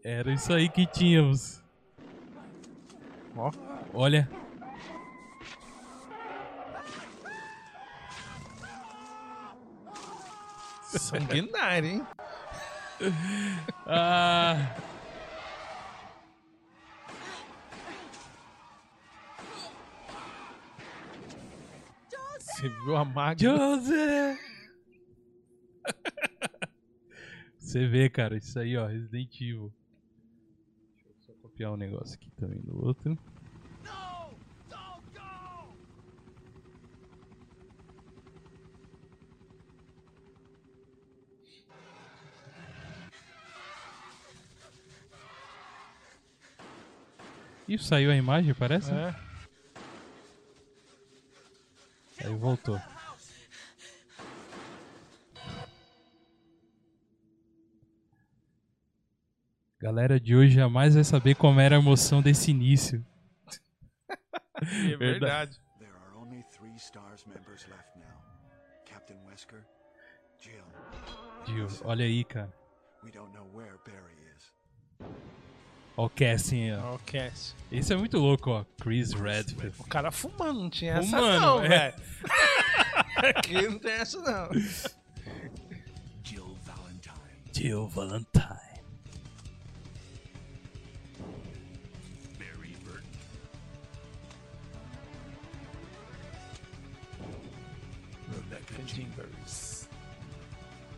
Era 0.03 0.33
isso 0.33 0.51
aí 0.53 0.69
que 0.69 0.85
tínhamos. 0.87 1.63
Ó. 3.35 3.51
Olha. 3.93 4.27
Sanguinário, 10.99 11.89
hein? 11.89 12.07
Ah. 13.85 14.75
Você 22.39 22.69
viu 22.69 22.95
a 22.95 23.05
máquina? 23.05 23.57
José! 23.57 24.37
Você 27.59 27.87
vê, 27.87 28.09
cara, 28.09 28.37
isso 28.37 28.57
aí, 28.57 28.77
ó, 28.77 28.87
Resident 28.87 29.35
Evil. 29.41 29.73
Deixa 30.93 31.09
eu 31.09 31.15
só 31.25 31.33
copiar 31.41 31.73
um 31.73 31.77
negócio 31.77 32.15
aqui 32.15 32.31
também 32.31 32.61
do 32.61 32.85
outro. 32.85 33.17
Ih, 47.67 47.79
saiu 47.79 48.11
a 48.11 48.15
imagem, 48.15 48.53
parece? 48.53 48.91
É. 48.91 49.15
Aí 52.23 52.35
voltou. 52.35 52.79
Galera 59.79 60.19
de 60.19 60.35
hoje 60.35 60.55
jamais 60.55 60.95
vai 60.95 61.03
saber 61.03 61.35
como 61.35 61.59
era 61.59 61.75
a 61.75 61.79
emoção 61.79 62.21
desse 62.21 62.51
início. 62.51 63.05
É 64.61 64.95
verdade. 64.97 65.59
There 65.79 65.91
are 65.91 66.17
only 66.17 66.43
three 66.51 66.77
STARS 66.77 67.25
members 67.25 67.67
left 67.67 67.97
now 67.97 68.05
Captain 68.85 69.17
Wesker, 69.27 69.63
Jill. 70.39 70.65
Gil, 71.45 71.67
olha 71.83 72.05
aí, 72.05 72.23
cara. 72.23 72.51
We 73.03 73.11
don't 73.11 73.31
know 73.33 73.45
where 73.53 73.77
Barry 73.85 74.15
is. 74.35 74.53
Ó 75.97 76.05
o 76.05 76.09
casting 76.09 76.71
aí, 76.71 76.73
ó. 76.77 76.91
Ó, 76.91 76.95
o 76.95 76.99
cast. 76.99 77.55
Esse 77.71 77.93
é 77.93 77.95
muito 77.95 78.17
louco, 78.17 78.51
ó. 78.51 78.65
Chris 78.81 79.13
Redfield. 79.13 79.75
O 79.79 79.85
cara 79.85 80.11
fumando, 80.11 80.59
não 80.61 80.69
tinha 80.69 80.95
essa 80.95 81.09
Fumando, 81.09 81.39
não, 81.39 81.63
é. 81.63 81.67
velho. 81.69 81.93
Aqui 83.37 83.61
não 83.61 83.79
tem 83.79 83.91
essa 83.93 84.19
não. 84.19 84.49
Jill 86.23 86.57
Valentine. 86.65 87.13
Jill 87.53 87.87
Valentine. 87.87 88.45
Barry 92.37 92.75
Burton. 92.83 93.01
Rebecca 98.33 98.83
Timbers. 98.85 99.87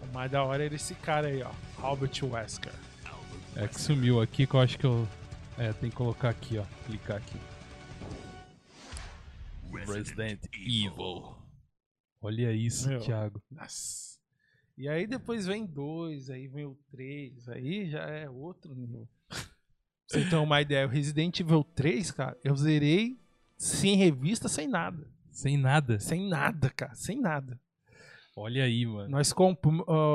O 0.02 0.14
mais 0.14 0.32
da 0.32 0.44
hora 0.44 0.66
era 0.66 0.74
esse 0.76 0.96
cara 0.96 1.28
aí, 1.28 1.44
ó. 1.44 1.52
Albert 1.82 2.24
Wesker. 2.24 2.74
É 3.60 3.68
que 3.68 3.82
sumiu 3.82 4.22
aqui 4.22 4.46
que 4.46 4.54
eu 4.54 4.60
acho 4.60 4.78
que 4.78 4.86
eu. 4.86 5.08
É, 5.58 5.74
tem 5.74 5.90
que 5.90 5.96
colocar 5.96 6.30
aqui, 6.30 6.60
ó. 6.60 6.64
Clicar 6.86 7.18
aqui. 7.18 7.40
Resident 9.88 10.44
Evil. 10.54 11.36
Olha 12.22 12.52
isso, 12.52 12.88
Meu. 12.88 13.00
Thiago. 13.00 13.42
Nossa. 13.50 14.20
E 14.78 14.88
aí 14.88 15.08
depois 15.08 15.48
vem 15.48 15.66
dois, 15.66 16.30
aí 16.30 16.48
vem 16.48 16.66
o 16.66 16.78
três, 16.92 17.50
aí 17.50 17.90
já 17.90 18.04
é 18.04 18.30
outro 18.30 18.76
nível. 18.76 19.10
Pra 19.28 19.40
você 20.08 20.30
ter 20.30 20.36
uma 20.36 20.62
ideia, 20.62 20.86
o 20.86 20.90
Resident 20.90 21.40
Evil 21.40 21.64
3, 21.64 22.12
cara, 22.12 22.38
eu 22.44 22.56
zerei 22.56 23.20
sem 23.58 23.96
revista, 23.96 24.48
sem 24.48 24.68
nada. 24.68 25.12
Sem 25.32 25.58
nada. 25.58 26.00
Sem 26.00 26.30
nada, 26.30 26.70
cara, 26.70 26.94
sem 26.94 27.20
nada. 27.20 27.60
Olha 28.36 28.64
aí, 28.66 28.86
mano. 28.86 29.10
Nós 29.10 29.34
comp 29.34 29.66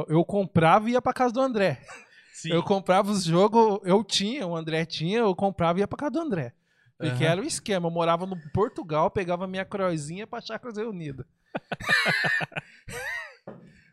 eu 0.07 0.25
comprava 0.25 0.89
e 0.89 0.93
ia 0.93 1.03
pra 1.03 1.13
casa 1.13 1.35
do 1.35 1.41
André. 1.41 1.85
Sim. 2.33 2.51
Eu 2.51 2.63
comprava 2.63 3.11
os 3.11 3.25
jogos, 3.25 3.81
eu 3.85 4.03
tinha, 4.03 4.47
o 4.47 4.57
André 4.57 4.85
tinha, 4.85 5.19
eu 5.19 5.35
comprava 5.35 5.79
e 5.79 5.81
ia 5.83 5.89
pra 5.89 5.99
casa 5.99 6.13
do 6.13 6.21
André. 6.21 6.55
Porque 6.99 7.25
Aham. 7.25 7.33
era 7.33 7.41
o 7.41 7.45
esquema, 7.45 7.89
eu 7.89 7.91
morava 7.91 8.27
no 8.27 8.37
Portugal, 8.53 9.11
pegava 9.11 9.47
minha 9.47 9.65
croizinha 9.65 10.27
pra 10.27 10.41
Chacras 10.41 10.77
Reunida. 10.77 11.27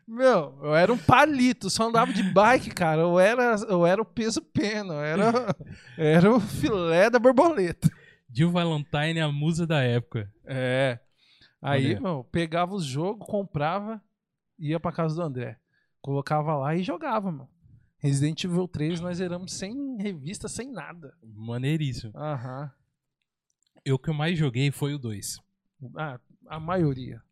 Meu, 0.06 0.58
eu 0.62 0.74
era 0.74 0.92
um 0.92 0.98
palito, 0.98 1.70
só 1.70 1.88
andava 1.88 2.12
de 2.12 2.22
bike, 2.22 2.70
cara. 2.70 3.02
Eu 3.02 3.18
era, 3.18 3.54
eu 3.68 3.86
era 3.86 4.02
o 4.02 4.04
peso 4.04 4.42
pena, 4.42 4.94
eu 4.94 5.00
era, 5.00 5.56
eu 5.96 6.04
era 6.04 6.32
o 6.34 6.40
filé 6.40 7.08
da 7.08 7.18
borboleta. 7.18 7.88
Jill 8.32 8.50
Valentine 8.50 9.20
a 9.20 9.30
musa 9.30 9.66
da 9.66 9.82
época. 9.82 10.28
É. 10.44 10.98
Aí, 11.62 11.90
Olha. 11.90 12.00
meu, 12.00 12.24
pegava 12.24 12.74
os 12.74 12.84
jogos, 12.84 13.26
comprava, 13.26 14.02
ia 14.58 14.80
pra 14.80 14.90
casa 14.90 15.14
do 15.14 15.22
André. 15.22 15.58
Colocava 16.00 16.56
lá 16.56 16.74
e 16.74 16.82
jogava, 16.82 17.30
mano. 17.30 17.48
Resident 18.00 18.42
Evil 18.44 18.66
3 18.66 19.00
nós 19.00 19.18
zeramos 19.18 19.52
sem 19.52 19.96
revista, 19.98 20.48
sem 20.48 20.70
nada. 20.72 21.14
Maneiríssimo. 21.22 22.12
Aham. 22.16 22.72
Eu 23.84 23.98
que 23.98 24.10
eu 24.10 24.14
mais 24.14 24.38
joguei 24.38 24.70
foi 24.70 24.94
o 24.94 24.98
2. 24.98 25.38
Ah, 25.96 26.18
a 26.46 26.58
maioria. 26.60 27.22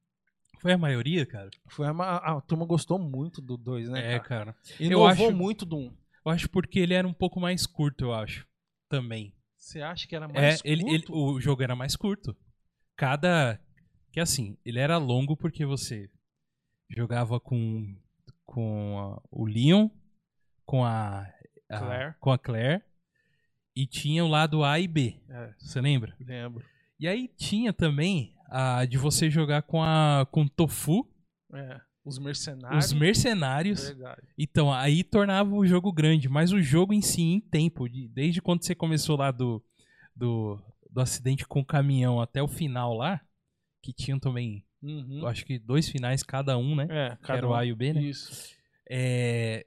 Foi 0.61 0.73
a 0.73 0.79
maioria, 0.79 1.25
cara? 1.25 1.51
Foi 1.69 1.87
a, 1.87 1.93
ma- 1.95 2.17
a 2.17 2.41
turma 2.41 2.67
gostou 2.67 2.99
muito 2.99 3.41
do 3.41 3.57
2, 3.57 3.89
né? 3.89 4.15
é, 4.15 4.19
cara? 4.21 4.53
cara. 4.55 4.57
Inovou 4.81 5.07
acho- 5.29 5.33
muito 5.37 5.65
do 5.65 5.77
1. 5.77 5.81
Um. 5.87 5.97
Eu 6.27 6.33
acho 6.33 6.51
porque 6.51 6.79
ele 6.81 6.95
era 6.95 7.07
um 7.07 7.13
pouco 7.13 7.41
mais 7.41 7.65
curto, 7.67 8.05
eu 8.07 8.13
acho. 8.15 8.47
Também. 8.89 9.33
Você 9.57 9.81
acha 9.81 10.07
que 10.09 10.17
era 10.17 10.27
É, 10.27 10.33
mais 10.33 10.61
ele, 10.65 10.83
ele- 10.89 11.03
curto? 11.07 11.15
o 11.15 11.41
jogo 11.41 11.63
era 11.63 11.77
mais 11.77 11.95
curto. 11.97 12.37
Cada. 12.97 13.61
Que 14.13 14.21
assim, 14.21 14.57
ele 14.65 14.79
era 14.79 14.97
longo 14.99 15.37
porque 15.37 15.65
você 15.65 16.11
jogava 16.91 17.39
com, 17.39 17.95
com 18.45 18.99
a- 18.99 19.23
o 19.31 19.47
Leon, 19.47 19.89
com 20.69 20.85
a, 20.85 21.21
a- 21.71 21.79
Claire. 21.79 22.15
com 22.21 22.31
a 22.31 22.39
Claire, 22.39 22.83
e 23.75 23.87
tinha 23.87 24.23
o 24.23 24.29
lado 24.29 24.63
A 24.63 24.79
e 24.79 24.87
B. 24.87 25.19
É, 25.31 25.55
Você 25.59 25.81
lembra? 25.81 26.15
lembro. 26.21 26.63
E 27.01 27.09
aí 27.09 27.27
tinha 27.37 27.73
também 27.73 28.35
a 28.51 28.85
de 28.85 28.99
você 28.99 29.31
jogar 29.31 29.63
com 29.63 29.83
a 29.83 30.27
com 30.31 30.43
o 30.43 30.49
Tofu, 30.51 31.09
É, 31.55 31.81
os 32.05 32.19
mercenários. 32.19 32.85
os 32.87 32.93
mercenários. 32.93 33.89
Verdade. 33.89 34.23
Então, 34.37 34.71
aí 34.71 35.03
tornava 35.03 35.55
o 35.55 35.65
jogo 35.67 35.91
grande, 35.91 36.29
mas 36.29 36.53
o 36.53 36.61
jogo 36.61 36.93
em 36.93 37.01
si, 37.01 37.23
em 37.23 37.41
tempo, 37.41 37.89
de- 37.89 38.09
desde 38.09 38.43
quando 38.43 38.63
você 38.63 38.75
começou 38.75 39.17
lá 39.17 39.31
do, 39.31 39.65
do, 40.15 40.61
do 40.91 41.01
acidente 41.01 41.47
com 41.47 41.61
o 41.61 41.65
caminhão 41.65 42.21
até 42.21 42.43
o 42.43 42.49
final 42.49 42.93
lá, 42.95 43.21
que 43.83 43.93
tinham 43.95 44.19
também, 44.19 44.65
Uhum. 44.83 45.27
acho 45.27 45.45
que 45.47 45.59
dois 45.59 45.89
finais 45.89 46.23
cada 46.23 46.59
um, 46.59 46.77
né? 46.77 46.87
É, 46.91 47.17
Que 47.17 47.23
cada 47.23 47.39
era 47.39 47.47
o 47.49 47.51
um. 47.53 47.55
A 47.55 47.65
e 47.65 47.73
o 47.73 47.77
B, 47.77 47.93
né? 47.95 48.03
Isso. 48.03 48.55
É, 48.91 49.65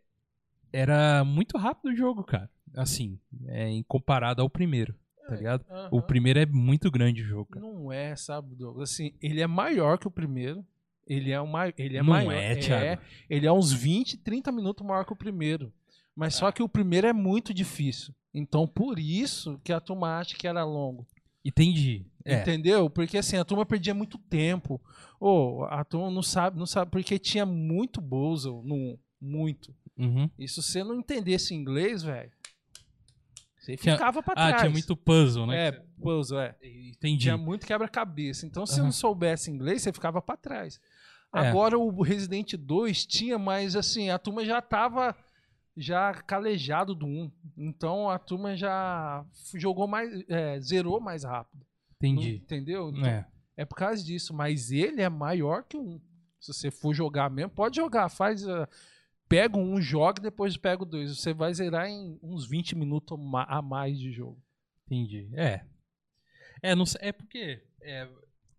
era 0.72 1.24
muito 1.24 1.58
rápido 1.58 1.92
o 1.92 1.96
jogo, 1.96 2.24
cara. 2.24 2.50
Assim, 2.76 3.20
é, 3.48 3.68
em 3.68 3.84
comparado 3.84 4.42
ao 4.42 4.50
primeiro, 4.50 4.96
tá 5.28 5.36
ligado? 5.36 5.66
O 5.92 5.98
Aham. 5.98 6.08
primeiro 6.08 6.40
é 6.40 6.46
muito 6.46 6.90
grande 6.90 7.22
o 7.22 7.26
jogo, 7.26 7.46
cara. 7.52 7.66
Não 7.66 7.92
é, 7.92 8.16
sabe, 8.16 8.56
Douglas? 8.56 8.92
Assim, 8.92 9.14
ele 9.22 9.42
é 9.42 9.48
maior 9.48 9.98
que 9.98 10.08
o 10.08 10.12
primeiro. 10.12 10.66
Ele 11.06 11.32
é, 11.32 11.42
uma, 11.42 11.68
ele 11.78 11.98
é 11.98 12.02
Não 12.02 12.10
maior. 12.10 12.32
é, 12.32 12.56
Thiago. 12.56 13.02
ele 13.30 13.46
é 13.46 13.52
uns 13.52 13.74
20, 13.74 14.18
30 14.18 14.52
minutos 14.52 14.86
maior 14.86 15.04
que 15.04 15.12
o 15.12 15.16
primeiro. 15.16 15.74
Mas 16.16 16.36
só 16.36 16.52
que 16.52 16.64
o 16.64 16.70
primeiro 16.70 17.08
é 17.08 17.12
muito 17.14 17.54
difícil. 17.54 18.14
Então, 18.34 18.66
por 18.66 18.98
isso 18.98 19.60
que 19.64 19.74
a 19.74 19.80
turma 19.82 20.20
acha 20.20 20.38
que 20.38 20.48
era 20.48 20.64
longo. 20.64 21.06
Entendi. 21.44 22.06
É, 22.24 22.40
Entendeu? 22.42 22.90
Porque 22.90 23.18
assim, 23.18 23.36
a 23.36 23.44
turma 23.44 23.66
perdia 23.66 23.94
muito 23.94 24.18
tempo. 24.18 24.80
Ou 25.20 25.66
a 25.66 25.84
turma 25.84 26.10
não 26.12 26.24
sabe, 26.24 26.58
não 26.58 26.66
sabe, 26.66 26.92
porque 26.92 27.20
tinha 27.20 27.46
muito 27.46 28.00
Bozo 28.00 28.62
no 28.64 28.98
muito. 29.20 29.76
Uhum. 30.02 30.30
E 30.38 30.48
se 30.48 30.62
você 30.62 30.84
não 30.84 30.96
entendesse 30.96 31.54
inglês, 31.54 32.04
velho, 32.04 32.32
Você 33.60 33.78
ficava 33.78 34.24
pra 34.24 34.34
Ah, 34.34 34.48
trás. 34.48 34.62
tinha 34.62 34.72
muito 34.72 34.98
puzzle, 34.98 35.46
né? 35.46 35.68
É, 35.68 35.72
puzzle, 36.02 36.40
é. 36.40 36.56
Entendi. 36.64 37.24
Tinha 37.26 37.38
muito 37.38 37.66
quebra-cabeça. 37.68 38.44
Então, 38.48 38.66
se 38.66 38.76
Aham. 38.76 38.86
não 38.86 38.92
soubesse 38.92 39.52
inglês, 39.52 39.84
você 39.84 39.94
ficava 39.94 40.20
pra 40.20 40.36
trás. 40.36 40.80
É. 41.36 41.40
Agora, 41.48 41.78
o 41.78 42.02
Resident 42.02 42.56
2 42.56 43.06
tinha, 43.06 43.38
mas 43.38 43.76
assim, 43.76 44.10
a 44.10 44.18
turma 44.18 44.44
já 44.44 44.62
tava 44.64 45.16
já 45.78 46.12
calejado 46.14 46.96
do 46.96 47.06
1. 47.06 47.32
Então, 47.56 48.10
a 48.10 48.18
turma 48.18 48.58
já 48.58 49.24
jogou 49.54 49.88
mais, 49.88 50.12
é, 50.28 50.60
zerou 50.60 51.00
mais 51.00 51.24
rápido. 51.24 51.64
Não- 52.02 52.10
Entendi. 52.10 52.36
entendeu? 52.44 52.90
Então, 52.90 53.06
É. 53.06 53.28
é 53.56 53.64
por 53.64 53.76
causa 53.76 54.04
disso. 54.04 54.34
Mas 54.34 54.72
ele 54.72 55.02
é 55.04 55.08
maior 55.10 55.64
que 55.64 55.78
o 55.78 55.82
1. 55.84 56.02
Se 56.40 56.52
você 56.52 56.72
for 56.72 56.96
jogar 56.96 57.30
mesmo, 57.30 57.52
pode 57.52 57.76
jogar. 57.76 58.10
Faz. 58.10 58.46
ah, 58.48 58.68
pega 59.32 59.58
o 59.58 59.62
1, 59.62 59.82
joga 59.82 60.20
e 60.20 60.24
depois 60.24 60.58
pega 60.58 60.84
o 60.84 60.86
2. 60.86 61.18
Você 61.18 61.34
vai 61.34 61.54
zerar 61.54 61.88
em 61.88 62.20
uns 62.22 62.46
20 62.46 62.76
minutos 62.76 63.18
a 63.48 63.62
mais 63.62 63.98
de 63.98 64.12
jogo. 64.12 64.44
Entendi. 64.86 65.30
É. 65.34 65.66
É, 66.62 66.76
não 66.76 66.86
sei, 66.86 67.00
é 67.02 67.12
porque. 67.14 67.64
é, 67.82 68.10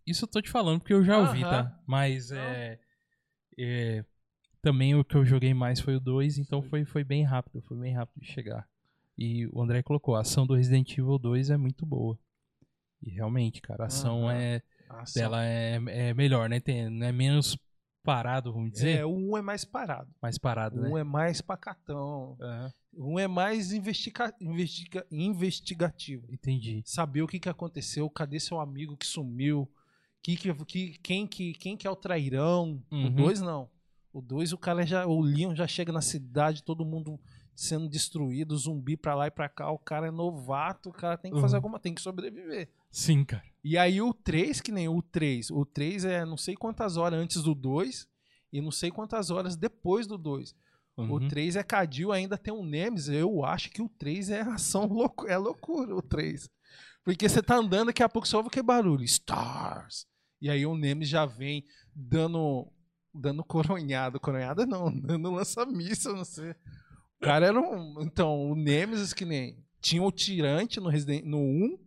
isso 0.07 0.25
eu 0.25 0.29
tô 0.29 0.41
te 0.41 0.51
falando 0.51 0.81
porque 0.81 0.95
eu 0.95 1.05
já 1.05 1.19
ouvi, 1.19 1.43
tá? 1.43 1.79
Mas 1.87 2.33
é, 2.33 2.81
é, 3.59 4.05
Também 4.63 4.95
o 4.95 5.05
que 5.05 5.15
eu 5.15 5.25
joguei 5.25 5.53
mais 5.53 5.79
foi 5.79 5.95
o 5.97 6.01
2, 6.01 6.39
então 6.39 6.63
foi, 6.63 6.85
foi 6.85 7.05
bem 7.05 7.23
rápido. 7.23 7.61
Foi 7.63 7.77
bem 7.77 7.93
rápido 7.93 8.21
de 8.21 8.33
chegar. 8.33 8.67
E 9.17 9.47
o 9.49 9.61
André 9.61 9.83
colocou: 9.83 10.17
a 10.17 10.23
ação 10.23 10.47
do 10.47 10.55
Resident 10.55 10.91
Evil 10.93 11.19
2 11.19 11.51
é 11.51 11.57
muito 11.59 11.85
boa. 11.85 12.19
E 13.03 13.11
realmente, 13.11 13.61
cara, 13.61 13.85
a 13.85 13.87
ação 13.89 14.29
Aham. 14.29 14.39
é, 14.39 14.63
Ação. 14.89 15.23
dela 15.23 15.45
é, 15.45 15.75
é 15.87 16.15
melhor, 16.15 16.49
né? 16.49 16.61
Tem, 16.61 16.89
não 16.89 17.07
é 17.07 17.13
menos 17.13 17.59
parado, 18.03 18.53
vamos 18.53 18.73
dizer. 18.73 18.99
É, 18.99 19.05
o 19.05 19.11
1 19.33 19.39
é 19.39 19.43
mais 19.43 19.65
parado. 19.65 20.11
mais 20.21 20.39
parado, 20.39 20.79
O 20.79 20.83
né? 20.83 20.89
1 20.91 20.99
é 20.99 21.05
mais 21.05 21.41
pacatão. 21.41 22.37
O 22.95 23.15
1 23.15 23.19
é 23.21 23.29
mais 23.29 23.73
investiga 23.73 24.35
investiga 24.41 25.07
investigativo. 25.11 26.27
Entendi. 26.33 26.83
Saber 26.85 27.23
o 27.23 27.27
que, 27.27 27.39
que 27.39 27.49
aconteceu, 27.49 28.09
cadê 28.11 28.39
seu 28.41 28.61
amigo 28.61 28.97
que 28.97 29.07
sumiu, 29.07 29.71
que, 30.23 30.37
que, 30.37 30.53
que- 30.65 30.99
quem, 31.03 31.27
que, 31.27 31.53
quem 31.55 31.77
que 31.77 31.87
é 31.87 31.91
o 31.91 31.97
trairão. 31.97 32.83
O 32.91 32.95
Uhum. 32.97 33.15
2 33.15 33.41
não. 33.41 33.69
O 34.13 34.21
2 34.21 34.53
o 34.53 34.59
cara 34.59 34.85
já. 34.87 35.07
O 35.07 35.21
Leon 35.21 35.55
já 35.55 35.67
chega 35.67 35.91
na 35.93 36.01
cidade, 36.03 36.63
todo 36.63 36.85
mundo 36.85 37.19
sendo 37.55 37.89
destruído, 37.89 38.57
zumbi 38.57 38.97
pra 38.97 39.15
lá 39.15 39.27
e 39.27 39.31
pra 39.31 39.49
cá. 39.49 39.71
O 39.71 39.79
cara 39.79 40.09
é 40.09 40.11
novato, 40.11 40.89
o 40.91 40.93
cara 40.93 41.17
tem 41.17 41.33
que 41.33 41.41
fazer 41.41 41.55
Uhum. 41.55 41.59
alguma. 41.59 41.79
tem 41.79 41.95
que 41.95 42.01
sobreviver. 42.03 42.69
Sim, 42.93 43.25
cara. 43.25 43.43
E 43.65 43.79
aí 43.79 44.03
o 44.03 44.13
3, 44.13 44.61
que 44.61 44.71
nem 44.71 44.89
o 44.89 45.01
3. 45.01 45.51
O 45.51 45.65
3 45.65 46.05
é 46.05 46.25
não 46.25 46.37
sei 46.37 46.55
quantas 46.55 46.97
horas 46.97 47.19
antes 47.19 47.43
do 47.43 47.55
2 47.55 48.07
e 48.53 48.61
não 48.61 48.71
sei 48.71 48.91
quantas 48.91 49.31
horas 49.31 49.57
depois 49.57 50.07
do 50.07 50.19
2. 50.19 50.55
Uhum. 50.97 51.13
O 51.13 51.29
3 51.29 51.57
é 51.57 51.63
Cadil, 51.63 52.13
ainda 52.13 52.37
tem 52.37 52.53
um 52.53 52.65
Nemesis. 52.65 53.09
Eu 53.09 53.45
acho 53.45 53.71
que 53.71 53.81
o 53.81 53.89
3 53.89 54.31
é 54.31 54.41
ação 54.43 54.87
louco, 54.93 55.27
é 55.27 55.37
loucura, 55.37 55.95
o 55.95 56.03
3. 56.03 56.51
Porque 57.03 57.29
você 57.29 57.43
tá 57.43 57.57
andando, 57.57 57.87
daqui 57.87 58.03
a 58.03 58.09
pouco 58.09 58.29
você 58.29 58.37
ouve 58.37 58.49
aquele 58.49 58.67
barulho. 58.67 59.05
Stars! 59.05 60.07
E 60.41 60.51
aí 60.51 60.67
o 60.67 60.77
Nemesis 60.77 61.11
já 61.11 61.25
vem 61.25 61.65
dando 61.95 62.71
dando 63.15 63.45
coronhada. 63.45 64.19
Coronhada 64.19 64.67
não, 64.67 64.91
dando 65.01 65.31
lança-míssel, 65.31 66.17
não 66.17 66.25
sei. 66.25 66.51
O 66.51 67.25
cara 67.25 67.47
era 67.47 67.61
um... 67.61 68.03
Então, 68.03 68.51
o 68.51 68.57
Nemesis 68.57 69.13
que 69.13 69.25
nem... 69.25 69.65
Tinha 69.81 70.03
o 70.03 70.13
Tirante 70.13 70.79
no, 70.79 70.89
Resident, 70.89 71.25
no 71.25 71.39
1. 71.39 71.79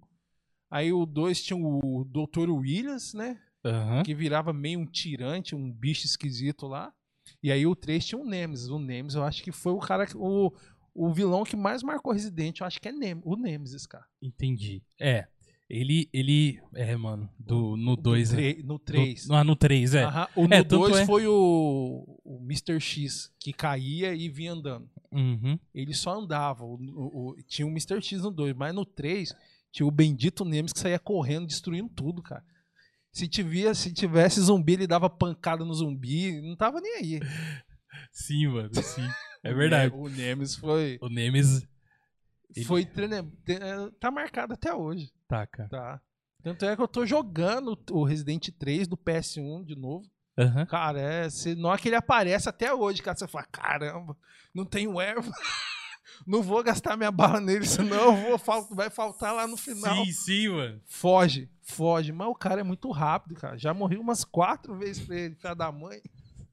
Aí 0.76 0.92
o 0.92 1.06
2 1.06 1.42
tinha 1.44 1.58
o 1.58 2.04
Dr. 2.04 2.50
Williams, 2.50 3.14
né? 3.14 3.40
Aham. 3.64 4.04
que 4.04 4.14
virava 4.14 4.54
meio 4.54 4.80
um 4.80 4.86
tirante, 4.86 5.56
um 5.56 5.72
bicho 5.72 6.06
esquisito 6.06 6.68
lá. 6.68 6.94
E 7.42 7.52
aí 7.52 7.66
o 7.66 7.76
3 7.76 8.06
tinha 8.06 8.20
o 8.22 8.26
Nemesis. 8.26 8.68
O 8.70 8.78
Nemesis, 8.78 9.16
eu 9.16 9.24
acho 9.24 9.42
que 9.42 9.52
foi 9.52 9.72
o 9.74 9.80
cara, 9.80 10.06
o, 10.16 10.52
o 10.94 11.12
vilão 11.12 11.44
que 11.44 11.56
mais 11.56 11.82
marcou 11.82 12.14
Resident, 12.14 12.60
eu 12.60 12.68
acho 12.68 12.80
que 12.80 12.90
é 12.90 12.92
Nem- 12.92 13.20
o 13.24 13.36
Nemesis, 13.36 13.88
cara. 13.88 14.06
Entendi. 14.22 14.84
É. 15.00 15.28
Ele. 15.68 16.08
Ele. 16.14 16.60
É, 16.76 16.96
mano. 16.96 17.28
Do, 17.40 17.76
no 17.76 17.96
2. 17.96 18.30
No 18.32 18.38
3. 18.38 18.64
No 18.66 18.80
3. 18.80 19.30
Ah, 19.32 19.44
no 19.44 19.56
3, 19.56 19.96
é. 19.96 20.04
Aham. 20.04 20.28
O 20.36 20.42
É, 20.44 20.44
no 20.44 20.50
tanto 20.66 20.78
2 20.78 20.98
é- 20.98 21.06
foi 21.08 21.26
o, 21.26 22.20
o 22.24 22.38
Mr. 22.44 22.80
X, 22.80 23.32
que 23.40 23.52
caía 23.52 24.14
e 24.14 24.30
vinha 24.30 24.52
andando. 24.54 24.88
Uhum. 25.12 25.58
Ele 25.74 25.94
só 25.96 26.20
andava. 26.20 26.64
O, 26.64 26.76
o- 26.76 27.36
tinha 27.48 27.66
o 27.66 27.72
Mr. 27.72 28.00
X 28.00 28.22
no 28.22 28.30
2, 28.30 28.54
mas 28.56 28.76
no 28.76 28.86
3 28.86 29.34
tinha 29.76 29.86
o 29.86 29.92
bendito 29.92 30.46
Nemesis 30.46 30.72
que 30.72 30.80
saía 30.80 30.98
correndo, 30.98 31.48
destruindo 31.48 31.90
tudo, 31.90 32.22
cara. 32.24 32.42
Se, 33.12 33.28
tivia, 33.28 33.74
se 33.74 33.94
tivesse 33.94 34.40
zumbi, 34.40 34.74
ele 34.74 34.88
dava 34.88 35.10
pancada 35.10 35.66
no 35.66 35.74
zumbi, 35.74 36.40
não 36.42 36.56
tava 36.56 36.80
nem 36.80 36.96
aí. 36.96 37.20
Sim, 38.12 38.48
mano, 38.48 38.70
sim. 38.82 39.06
É 39.44 39.54
verdade. 39.54 39.94
O 39.94 40.08
Nemesis 40.08 40.56
foi. 40.56 40.98
O 41.02 41.10
Nemesis. 41.10 41.68
Ele- 42.56 42.66
Foi 42.66 42.86
te- 42.86 43.02
é, 43.04 43.90
tá 44.00 44.10
marcado 44.10 44.54
até 44.54 44.74
hoje, 44.74 45.12
Tá, 45.28 45.46
cara. 45.46 45.68
tá? 45.68 46.02
Tanto 46.42 46.64
é 46.66 46.74
que 46.76 46.82
eu 46.82 46.88
tô 46.88 47.06
jogando 47.06 47.78
o 47.92 48.04
Resident 48.06 48.48
3 48.58 48.88
do 48.88 48.96
PS1 48.96 49.66
de 49.66 49.76
novo. 49.76 50.06
Aham. 50.38 50.66
Cara, 50.66 51.02
é, 51.02 51.30
se, 51.30 51.54
na 51.56 51.70
hora 51.70 51.82
que 51.82 51.90
ele 51.90 51.96
aparece 51.98 52.48
até 52.48 52.74
hoje, 52.74 53.02
cara, 53.02 53.18
você 53.18 53.28
fala, 53.28 53.46
caramba, 53.52 54.16
não 54.54 54.64
tenho 54.66 55.02
erva. 55.02 55.32
não 56.26 56.42
vou 56.42 56.64
gastar 56.64 56.98
minha 56.98 57.12
bala 57.12 57.40
nele, 57.40 57.66
senão 57.66 58.18
eu 58.30 58.38
vou, 58.38 58.76
vai 58.76 58.90
faltar 58.90 59.34
lá 59.34 59.48
no 59.48 59.58
final. 59.58 60.06
Sim, 60.06 60.12
sim, 60.12 60.48
mano. 60.50 60.82
Foge, 60.86 61.50
foge. 61.62 62.12
Mas 62.12 62.28
o 62.28 62.36
cara 62.36 62.62
é 62.62 62.64
muito 62.64 62.90
rápido, 62.92 63.36
cara. 63.36 63.58
Já 63.58 63.74
morri 63.74 63.98
umas 63.98 64.24
quatro 64.24 64.78
vezes 64.78 65.06
pra 65.06 65.16
ele, 65.16 65.36
filha 65.36 65.54
da 65.54 65.72
mãe. 65.72 66.02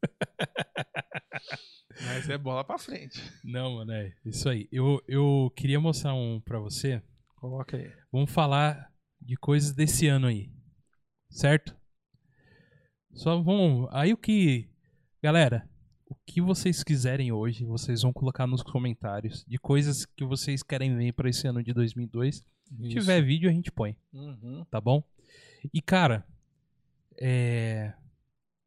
Mas 2.04 2.28
é 2.28 2.38
bola 2.38 2.64
pra 2.64 2.78
frente. 2.78 3.22
Não, 3.44 3.76
mano, 3.76 3.92
é 3.92 4.12
isso 4.24 4.48
aí. 4.48 4.68
Eu, 4.72 5.02
eu 5.06 5.52
queria 5.54 5.78
mostrar 5.78 6.14
um 6.14 6.40
pra 6.40 6.58
você. 6.58 7.02
Coloca 7.36 7.76
aí. 7.76 7.92
Vamos 8.10 8.30
falar 8.30 8.90
de 9.20 9.36
coisas 9.36 9.72
desse 9.72 10.06
ano 10.08 10.26
aí. 10.26 10.50
Certo? 11.30 11.76
Só 13.14 13.40
vamos. 13.40 13.88
Aí 13.92 14.12
o 14.12 14.16
que. 14.16 14.70
Galera, 15.22 15.68
o 16.12 16.16
que 16.26 16.42
vocês 16.42 16.84
quiserem 16.84 17.32
hoje, 17.32 17.64
vocês 17.64 18.02
vão 18.02 18.12
colocar 18.12 18.46
nos 18.46 18.62
comentários 18.62 19.44
de 19.48 19.58
coisas 19.58 20.04
que 20.04 20.24
vocês 20.24 20.62
querem 20.62 20.94
ver 20.94 21.12
pra 21.12 21.30
esse 21.30 21.46
ano 21.46 21.62
de 21.62 21.72
2002. 21.72 22.36
Se 22.36 22.88
tiver 22.88 23.22
vídeo, 23.22 23.48
a 23.48 23.52
gente 23.52 23.72
põe. 23.72 23.96
Uhum. 24.12 24.64
tá 24.70 24.78
bom? 24.78 25.02
E 25.72 25.80
cara, 25.80 26.26
é 27.18 27.94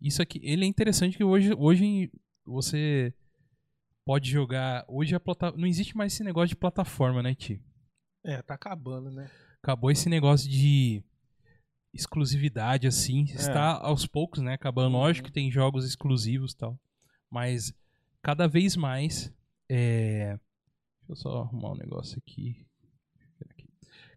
isso 0.02 0.22
aqui, 0.22 0.40
ele 0.44 0.66
é 0.66 0.68
interessante 0.68 1.18
que 1.18 1.24
hoje, 1.24 1.54
hoje 1.56 2.12
você 2.46 3.14
pode 4.04 4.30
jogar, 4.30 4.84
hoje 4.88 5.16
a 5.16 5.20
plata... 5.20 5.52
não 5.52 5.68
existe 5.68 5.96
mais 5.96 6.14
esse 6.14 6.24
negócio 6.24 6.50
de 6.50 6.56
plataforma, 6.56 7.22
né, 7.22 7.34
Ti? 7.36 7.62
É, 8.24 8.42
tá 8.42 8.56
acabando, 8.56 9.12
né? 9.12 9.30
Acabou 9.62 9.92
esse 9.92 10.10
negócio 10.10 10.50
de 10.50 11.04
exclusividade 11.94 12.88
assim, 12.88 13.24
está 13.24 13.78
aos 13.78 14.06
poucos, 14.06 14.42
né, 14.42 14.54
acabando. 14.54 14.96
Uhum. 14.96 15.02
Lógico 15.02 15.28
que 15.28 15.34
tem 15.34 15.52
jogos 15.52 15.86
exclusivos 15.86 16.54
e 16.54 16.58
tal, 16.58 16.80
mas 17.36 17.74
cada 18.22 18.48
vez 18.48 18.78
mais 18.78 19.30
é... 19.68 20.40
Deixa 21.00 21.10
eu 21.10 21.16
só 21.18 21.42
arrumar 21.42 21.74
um 21.74 21.76
negócio 21.76 22.18
aqui. 22.18 22.66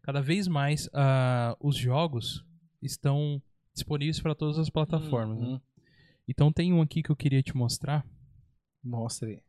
Cada 0.02 0.22
vez 0.22 0.46
mais 0.46 0.88
ah, 0.94 1.56
os 1.58 1.76
jogos 1.76 2.46
estão 2.80 3.42
disponíveis 3.74 4.20
para 4.20 4.36
todas 4.36 4.56
as 4.56 4.70
plataformas. 4.70 5.40
né? 5.40 5.46
Uhum. 5.48 5.60
Então 6.28 6.52
tem 6.52 6.72
um 6.72 6.80
aqui 6.80 7.02
que 7.02 7.10
eu 7.10 7.16
queria 7.16 7.42
te 7.42 7.56
mostrar. 7.56 8.06
Mostra 8.84 9.28
aí. 9.30 9.42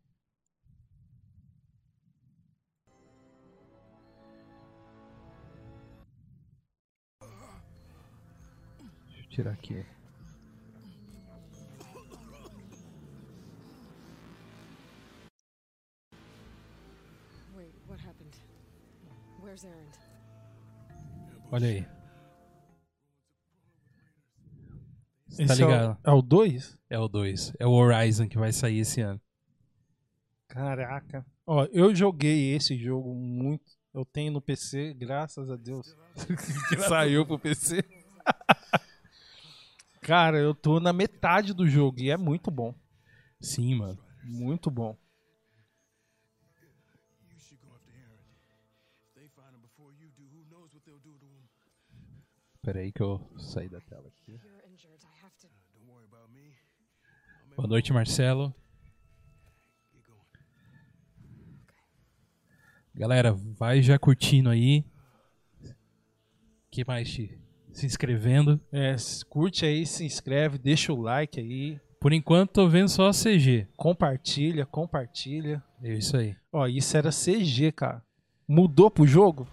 Deixa 9.06 9.22
eu 9.22 9.30
tirar 9.30 9.52
aqui. 9.52 9.86
Olha 21.52 21.68
aí. 21.68 21.88
Você 25.28 25.44
Esse 25.44 25.48
tá 25.48 25.56
ligado? 25.56 25.98
É 26.04 26.10
o, 26.10 26.14
é 26.14 26.18
o 26.18 26.22
2? 26.22 26.80
É 26.90 27.00
o 27.00 27.08
2. 27.08 27.54
É 27.60 27.68
o 27.68 27.72
Horizon 27.72 28.28
que 28.28 28.38
vai 28.38 28.52
sair 28.52 28.80
esse 28.80 29.02
ano. 29.02 29.22
Caraca. 30.48 31.26
Ó, 31.46 31.66
eu 31.72 31.96
joguei 31.96 32.56
esse 32.56 32.78
jogo 32.78 33.14
muito. 33.14 33.78
Eu 33.94 34.06
tenho 34.06 34.32
no 34.32 34.42
PC, 34.42 34.94
graças 34.94 35.50
a 35.50 35.56
Deus. 35.56 35.96
que 36.70 36.78
saiu 36.88 37.26
pro 37.26 37.40
PC. 37.40 37.84
Cara, 40.02 40.40
eu 40.40 40.56
tô 40.56 40.80
na 40.80 40.94
metade 40.94 41.54
do 41.54 41.68
jogo 41.68 42.00
e 42.00 42.10
é 42.10 42.18
muito 42.18 42.50
bom. 42.50 42.74
Sim, 43.40 43.76
mano. 43.76 44.00
Muito 44.24 44.70
bom. 44.72 44.98
Pera 52.70 52.82
aí 52.82 52.92
que 52.92 53.02
eu 53.02 53.20
saí 53.36 53.68
da 53.68 53.82
tela 53.82 54.08
aqui. 54.08 54.40
Boa 57.56 57.68
noite, 57.68 57.92
Marcelo. 57.92 58.54
Galera, 62.94 63.34
vai 63.34 63.82
já 63.82 63.98
curtindo 63.98 64.52
aí. 64.52 64.86
que 66.70 66.86
mais, 66.86 67.12
Ti? 67.12 67.42
Se 67.74 67.88
inscrevendo. 67.88 68.62
É, 68.72 68.96
curte 69.28 69.66
aí, 69.66 69.84
se 69.88 70.06
inscreve, 70.06 70.60
deixa 70.60 70.94
o 70.94 71.02
like 71.02 71.40
aí, 71.40 71.82
Por 72.00 72.14
enquanto, 72.14 72.52
tô 72.52 72.70
vendo 72.70 72.88
só 72.90 73.10
CG. 73.12 73.68
compartilha, 73.76 74.64
compartilha. 74.68 75.64
É 75.82 75.96
isso 75.96 76.16
aí. 76.16 76.36
Ó, 76.54 76.68
isso 76.68 76.96
era 76.96 77.10
CG, 77.10 77.72
cara. 77.72 78.06
Mudou 78.48 78.92
pro 78.92 79.08
jogo? 79.08 79.48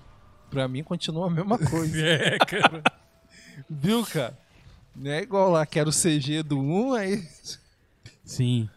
Pra 0.50 0.68
mim 0.68 0.84
continua 0.84 1.28
a 1.28 1.30
mesma 1.30 1.56
coisa. 1.70 1.98
É, 2.06 2.36
cara. 2.38 2.82
Viu, 3.68 4.04
cara? 4.04 4.38
Não 4.94 5.10
é 5.10 5.22
igual 5.22 5.50
lá 5.50 5.66
que 5.66 5.78
era 5.78 5.88
o 5.88 5.92
CG 5.92 6.42
do 6.42 6.58
1, 6.58 6.94
aí. 6.94 7.28
Sim. 8.24 8.68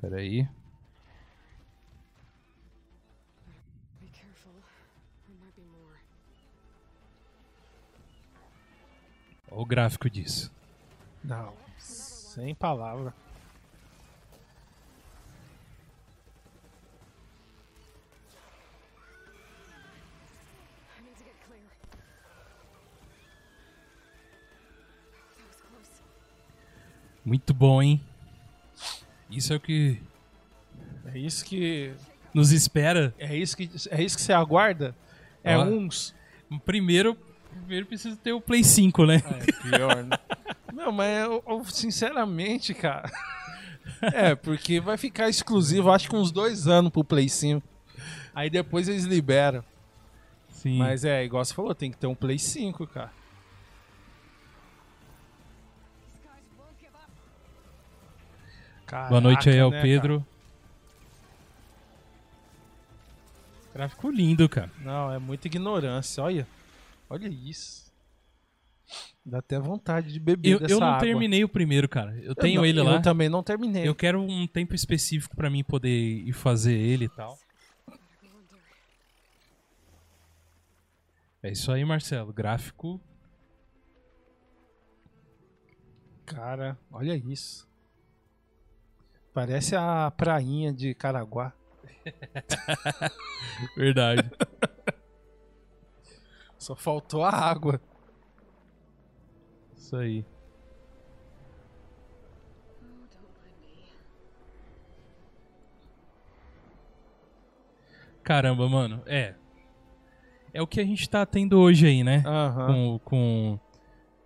Peraí. 0.00 0.48
Be 4.00 4.08
careful. 4.12 4.52
There 5.26 5.38
might 5.40 5.54
be 5.56 5.62
more. 5.64 5.98
Olha 9.50 9.60
o 9.60 9.66
gráfico 9.66 10.08
disso. 10.08 10.52
Não, 11.24 11.52
sem 11.78 12.54
palavra. 12.54 13.12
Muito 27.26 27.52
bom, 27.52 27.82
hein? 27.82 28.00
Isso 29.28 29.52
é 29.52 29.56
o 29.56 29.60
que 29.60 30.00
É 31.12 31.18
isso 31.18 31.44
que. 31.44 31.92
nos 32.32 32.52
espera. 32.52 33.12
É 33.18 33.36
isso 33.36 33.56
que, 33.56 33.68
é 33.90 34.00
isso 34.02 34.16
que 34.16 34.22
você 34.22 34.32
aguarda? 34.32 34.94
É 35.42 35.58
Ó. 35.58 35.64
uns. 35.64 36.14
Primeiro, 36.64 37.16
primeiro 37.50 37.86
precisa 37.86 38.16
ter 38.16 38.32
o 38.32 38.40
Play 38.40 38.62
5, 38.62 39.04
né? 39.04 39.16
É 39.26 39.70
pior, 39.70 40.04
né? 40.04 40.16
Não, 40.72 40.92
mas 40.92 41.24
eu- 41.24 41.42
eu, 41.46 41.64
sinceramente, 41.64 42.72
cara. 42.72 43.10
É, 44.12 44.34
porque 44.34 44.80
vai 44.80 44.96
ficar 44.98 45.28
exclusivo, 45.28 45.90
acho 45.92 46.08
que 46.10 46.16
uns 46.16 46.32
dois 46.32 46.66
anos 46.66 46.90
pro 46.90 47.04
Play 47.04 47.28
5. 47.28 47.62
Aí 48.34 48.50
depois 48.50 48.88
eles 48.88 49.04
liberam. 49.04 49.64
Sim. 50.50 50.78
Mas 50.78 51.04
é, 51.04 51.24
igual 51.24 51.42
você 51.44 51.54
falou, 51.54 51.72
tem 51.74 51.90
que 51.92 51.96
ter 51.96 52.08
um 52.08 52.14
Play 52.14 52.36
5, 52.38 52.84
cara. 52.88 53.12
Boa 59.08 59.20
noite 59.20 59.48
aí 59.48 59.56
Caraca, 59.56 59.62
ao 59.64 59.70
né, 59.70 59.82
Pedro. 59.82 60.26
Gráfico 63.74 64.10
lindo, 64.10 64.48
cara. 64.48 64.68
cara? 64.68 64.84
Não, 64.84 65.12
é 65.12 65.18
muita 65.18 65.48
ignorância. 65.48 66.22
Olha. 66.22 66.46
Olha 67.10 67.28
isso. 67.28 67.92
Dá 69.24 69.38
até 69.38 69.58
vontade 69.58 70.12
de 70.12 70.20
beber 70.20 70.50
Eu, 70.52 70.60
dessa 70.60 70.72
eu 70.74 70.80
não 70.80 70.86
água. 70.86 71.00
terminei 71.00 71.42
o 71.42 71.48
primeiro, 71.48 71.88
cara. 71.88 72.16
Eu 72.18 72.28
Eu 72.28 72.34
tenho 72.34 72.60
não- 72.60 72.66
ele 72.66 72.80
lá. 72.80 72.92
Eu 72.92 73.02
também 73.02 73.28
não 73.28 73.42
terminei. 73.42 73.86
Eu 73.86 73.94
quero 73.94 74.20
um 74.22 74.46
tempo 74.46 74.74
específico 74.74 75.34
pra 75.36 75.50
mim 75.50 75.64
poder 75.64 75.90
ir 75.90 76.32
fazer 76.32 76.74
ele 76.74 77.06
e 77.06 77.08
tal. 77.08 77.36
É 81.42 81.50
isso 81.50 81.70
aí, 81.72 81.84
Marcelo. 81.84 82.32
Gráfico. 82.32 83.00
Cara, 86.24 86.76
olha 86.90 87.14
isso. 87.16 87.66
Parece 89.36 89.76
a 89.76 90.10
prainha 90.10 90.72
de 90.72 90.94
Caraguá. 90.94 91.52
Verdade. 93.76 94.30
Só 96.56 96.74
faltou 96.74 97.22
a 97.22 97.28
água. 97.28 97.78
isso 99.76 99.94
aí. 99.94 100.24
Caramba, 108.22 108.66
mano. 108.70 109.02
É. 109.04 109.34
É 110.54 110.62
o 110.62 110.66
que 110.66 110.80
a 110.80 110.84
gente 110.84 111.10
tá 111.10 111.26
tendo 111.26 111.60
hoje 111.60 111.86
aí, 111.86 112.02
né? 112.02 112.22
Aham. 112.24 112.66
Com, 112.68 113.00
com, 113.04 113.60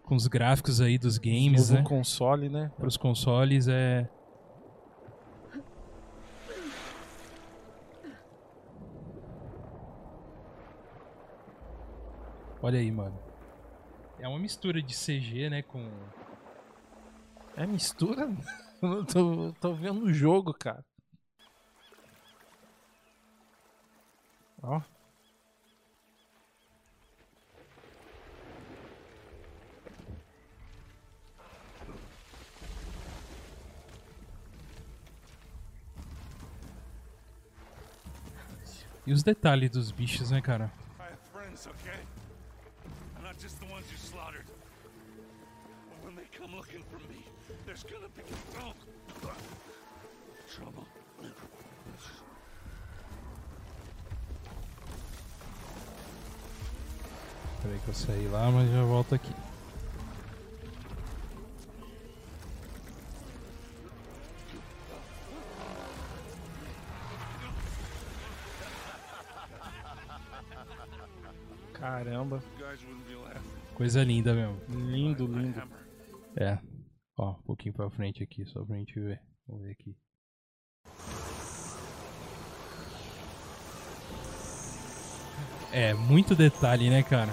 com 0.04 0.14
os 0.14 0.28
gráficos 0.28 0.80
aí 0.80 0.96
dos 0.96 1.18
games, 1.18 1.68
Novo 1.68 1.82
né? 1.82 1.88
console, 1.88 2.48
né? 2.48 2.70
Para 2.76 2.86
os 2.86 2.96
consoles 2.96 3.66
é. 3.66 4.08
Olha 12.62 12.78
aí, 12.78 12.90
mano. 12.90 13.18
É 14.18 14.28
uma 14.28 14.38
mistura 14.38 14.82
de 14.82 14.94
CG, 14.94 15.48
né? 15.48 15.62
Com. 15.62 15.88
É 17.56 17.66
mistura? 17.66 18.28
Eu 18.82 19.04
tô, 19.04 19.52
tô 19.60 19.74
vendo 19.74 20.04
o 20.04 20.12
jogo, 20.12 20.52
cara. 20.54 20.84
Ó. 24.62 24.80
E 39.06 39.12
os 39.12 39.22
detalhes 39.22 39.70
dos 39.70 39.90
bichos, 39.90 40.30
né, 40.30 40.40
cara? 40.40 40.70
I 40.98 41.12
have 41.12 41.18
friends, 41.32 41.66
okay? 41.66 42.09
Come 46.50 46.58
looking 46.58 46.82
for 46.90 46.98
me, 47.08 47.24
there's 47.66 47.82
gonna 47.84 48.08
be 48.16 48.22
oh, 48.60 48.72
trouble. 50.48 50.86
Peraí 57.62 57.78
que 57.84 57.88
eu 57.88 57.94
saí 57.94 58.26
lá, 58.28 58.50
mas 58.50 58.70
já 58.70 58.82
volto 58.82 59.14
aqui. 59.14 59.32
Caramba. 71.74 72.42
Coisa 73.74 74.02
linda 74.02 74.32
mesmo. 74.32 74.58
Lindo, 74.68 75.26
lindo. 75.26 75.62
É. 76.36 76.58
Ó, 77.18 77.30
um 77.32 77.42
pouquinho 77.42 77.74
pra 77.74 77.90
frente 77.90 78.22
aqui, 78.22 78.44
só 78.46 78.64
pra 78.64 78.76
gente 78.76 78.98
ver. 78.98 79.20
Vamos 79.46 79.62
ver 79.64 79.72
aqui. 79.72 79.96
É, 85.72 85.94
muito 85.94 86.34
detalhe, 86.34 86.90
né, 86.90 87.02
cara? 87.02 87.32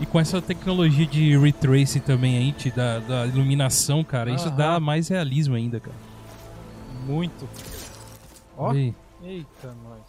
E 0.00 0.04
com 0.04 0.20
essa 0.20 0.42
tecnologia 0.42 1.06
de 1.06 1.36
ray 1.38 1.52
tracing 1.52 2.00
também 2.00 2.36
aí, 2.36 2.54
dá- 2.74 2.98
da 2.98 3.26
iluminação, 3.26 4.04
cara, 4.04 4.30
isso 4.30 4.50
dá 4.50 4.78
mais 4.78 5.08
realismo 5.08 5.54
ainda, 5.54 5.80
cara. 5.80 5.96
Muito. 7.06 7.48
Ó. 8.56 8.70
Aí. 8.72 8.94
Eita, 9.22 9.72
nós. 9.82 10.02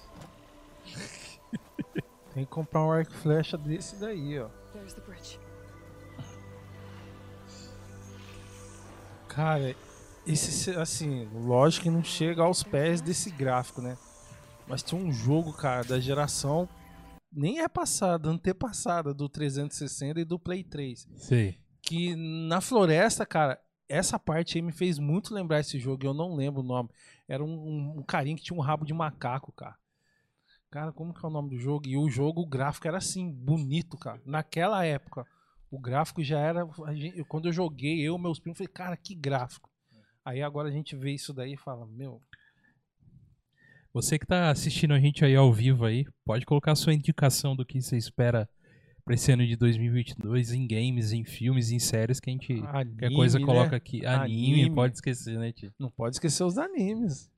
Tem 2.33 2.43
que 2.43 2.51
comprar 2.51 2.83
um 2.83 2.91
arco 2.91 3.11
e 3.13 3.15
flecha 3.15 3.57
desse 3.57 3.95
daí, 3.95 4.39
ó. 4.39 4.49
There's 4.87 4.93
the 4.93 5.01
bridge. 5.01 5.39
Cara, 9.27 9.75
esse, 10.25 10.71
assim, 10.71 11.27
lógico 11.33 11.83
que 11.83 11.89
não 11.89 12.03
chega 12.03 12.43
aos 12.43 12.63
pés 12.63 13.01
desse 13.01 13.29
gráfico, 13.29 13.81
né? 13.81 13.97
Mas 14.65 14.81
tinha 14.81 14.99
um 14.99 15.11
jogo, 15.11 15.51
cara, 15.51 15.83
da 15.83 15.99
geração 15.99 16.69
nem 17.29 17.59
é 17.59 17.67
passada, 17.67 18.29
antepassada 18.29 19.13
do 19.13 19.27
360 19.27 20.21
e 20.21 20.25
do 20.25 20.39
Play 20.39 20.63
3. 20.63 21.07
Sei. 21.17 21.59
Que 21.81 22.15
na 22.15 22.61
floresta, 22.61 23.25
cara, 23.25 23.61
essa 23.89 24.17
parte 24.17 24.57
aí 24.57 24.61
me 24.61 24.71
fez 24.71 24.97
muito 24.97 25.33
lembrar 25.33 25.59
esse 25.59 25.77
jogo, 25.77 26.05
eu 26.05 26.13
não 26.13 26.33
lembro 26.33 26.61
o 26.61 26.65
nome. 26.65 26.89
Era 27.27 27.43
um, 27.43 27.49
um, 27.49 27.99
um 27.99 28.03
carinha 28.03 28.37
que 28.37 28.43
tinha 28.43 28.57
um 28.57 28.63
rabo 28.63 28.85
de 28.85 28.93
macaco, 28.93 29.51
cara. 29.51 29.75
Cara, 30.69 30.91
como 30.91 31.13
que 31.13 31.25
é 31.25 31.27
o 31.29 31.31
nome 31.31 31.49
do 31.49 31.57
jogo? 31.57 31.87
E 31.87 31.97
o 31.97 32.09
jogo, 32.09 32.41
o 32.41 32.45
gráfico 32.45 32.87
era 32.87 32.97
assim, 32.97 33.31
bonito, 33.31 33.97
cara. 33.97 34.21
Naquela 34.25 34.83
época, 34.85 35.25
o 35.71 35.79
gráfico 35.79 36.23
já 36.23 36.39
era. 36.39 36.67
gente- 36.93 37.23
quando 37.25 37.47
eu 37.47 37.53
joguei, 37.53 38.01
eu 38.01 38.15
e 38.17 38.21
meus 38.21 38.39
primos, 38.39 38.57
falei, 38.57 38.71
cara, 38.73 38.97
que 38.97 39.15
gráfico. 39.15 39.69
Aí 40.25 40.41
agora 40.41 40.67
a 40.67 40.71
gente 40.71 40.95
vê 40.95 41.11
isso 41.13 41.33
daí 41.33 41.53
e 41.53 41.57
fala, 41.57 41.85
meu, 41.87 42.21
Você 43.93 44.19
que 44.19 44.25
tá 44.27 44.51
assistindo 44.51 44.93
a 44.93 44.99
gente 44.99 45.23
aí 45.25 45.35
ao 45.35 45.51
vivo 45.51 45.85
aí, 45.85 46.05
pode 46.25 46.45
colocar 46.45 46.73
a 46.73 46.75
sua 46.75 46.93
indicação 46.93 47.55
do 47.55 47.65
que 47.65 47.81
você 47.81 47.97
espera 47.97 48.47
pra 49.03 49.15
esse 49.15 49.31
ano 49.31 49.47
de 49.47 49.55
2022 49.55 50.51
em 50.51 50.67
games, 50.67 51.13
em 51.13 51.23
filmes, 51.23 51.71
em 51.71 51.79
séries 51.79 52.19
que 52.19 52.29
a 52.29 52.33
gente 52.33 52.59
qualquer 52.59 53.05
Anime, 53.05 53.15
coisa 53.15 53.39
né? 53.39 53.45
coloca 53.45 53.75
aqui. 53.75 54.05
Anime, 54.05 54.61
Anime. 54.63 54.75
pode 54.75 54.95
esquecer, 54.95 55.39
né, 55.39 55.51
tio? 55.53 55.73
Não 55.79 55.89
pode 55.89 56.17
esquecer 56.17 56.43
os 56.43 56.57
animes. 56.57 57.31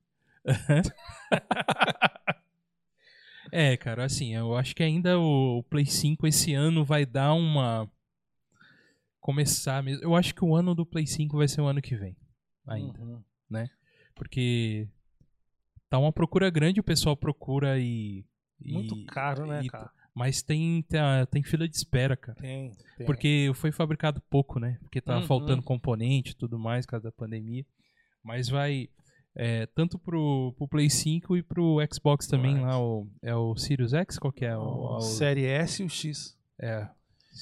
É, 3.52 3.76
cara, 3.76 4.04
assim, 4.04 4.34
eu 4.34 4.56
acho 4.56 4.74
que 4.74 4.82
ainda 4.82 5.18
o, 5.18 5.62
Play 5.64 5.86
5 5.86 6.26
esse 6.26 6.54
ano 6.54 6.84
vai 6.84 7.04
dar 7.06 7.32
uma. 7.34 7.90
Começar 9.20 9.82
mesmo. 9.82 10.02
Eu 10.02 10.14
acho 10.14 10.34
que 10.34 10.44
o 10.44 10.54
ano 10.54 10.74
do 10.74 10.86
Play 10.86 11.06
5 11.06 11.36
vai 11.36 11.46
ser 11.48 11.60
o 11.60 11.66
ano 11.66 11.82
que 11.82 11.94
vem. 11.94 12.16
Ainda. 12.66 12.98
Uhum. 13.00 13.22
Porque 14.14 14.88
tá 15.88 15.98
uma 15.98 16.12
procura 16.12 16.48
grande, 16.50 16.80
o 16.80 16.84
pessoal 16.84 17.16
procura 17.16 17.78
e. 17.78 18.24
e- 18.60 18.72
Muito 18.72 19.04
caro, 19.06 19.46
né, 19.46 19.62
e- 19.64 19.68
cara? 19.68 19.90
Mas 20.14 20.42
tem, 20.42 20.82
tem, 20.82 21.00
tem 21.30 21.42
fila 21.42 21.68
de 21.68 21.76
espera, 21.76 22.16
cara. 22.16 22.38
Tem, 22.40 22.72
tem. 22.96 23.06
Porque 23.06 23.50
foi 23.54 23.70
fabricado 23.72 24.20
pouco, 24.28 24.58
né? 24.58 24.76
Porque 24.82 25.00
tá 25.00 25.18
Uhum. 25.18 25.26
faltando 25.26 25.62
componente 25.62 26.32
e 26.32 26.34
tudo 26.34 26.58
mais, 26.58 26.84
por 26.84 26.92
causa 26.92 27.04
da 27.04 27.12
pandemia. 27.12 27.64
Mas 28.22 28.48
vai. 28.48 28.88
É, 29.36 29.66
tanto 29.66 29.98
pro, 29.98 30.52
pro 30.56 30.68
Play 30.68 30.90
5 30.90 31.36
e 31.36 31.42
pro 31.42 31.78
Xbox 31.92 32.26
também 32.26 32.60
lá, 32.60 32.80
o, 32.80 33.06
é 33.22 33.34
o 33.34 33.56
Sirius 33.56 33.92
X? 33.94 34.18
Qual 34.18 34.32
que 34.32 34.44
é? 34.44 34.56
O, 34.56 34.96
o 34.96 35.00
Série 35.00 35.46
S 35.46 35.82
e 35.82 35.86
o 35.86 35.88
X. 35.88 36.36
é, 36.60 36.88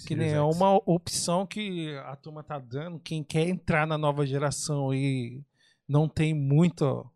Que 0.07 0.14
nem 0.14 0.30
é 0.32 0.41
uma 0.41 0.76
opção 0.86 1.47
que 1.47 1.97
a 2.05 2.14
turma 2.16 2.43
tá 2.43 2.59
dando. 2.59 2.99
Quem 3.01 3.22
quer 3.24 3.49
entrar 3.49 3.86
na 3.86 3.97
nova 3.99 4.26
geração 4.26 4.93
e 4.93 5.43
não 5.89 6.09
tem 6.09 6.34
muito, 6.34 7.11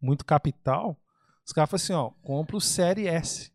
muito 0.00 0.24
capital, 0.24 0.96
os 1.44 1.52
caras 1.52 1.70
falam 1.70 1.82
assim, 1.82 1.92
ó, 1.94 2.10
compra 2.22 2.56
o 2.56 2.60
Série 2.60 3.06
S, 3.08 3.50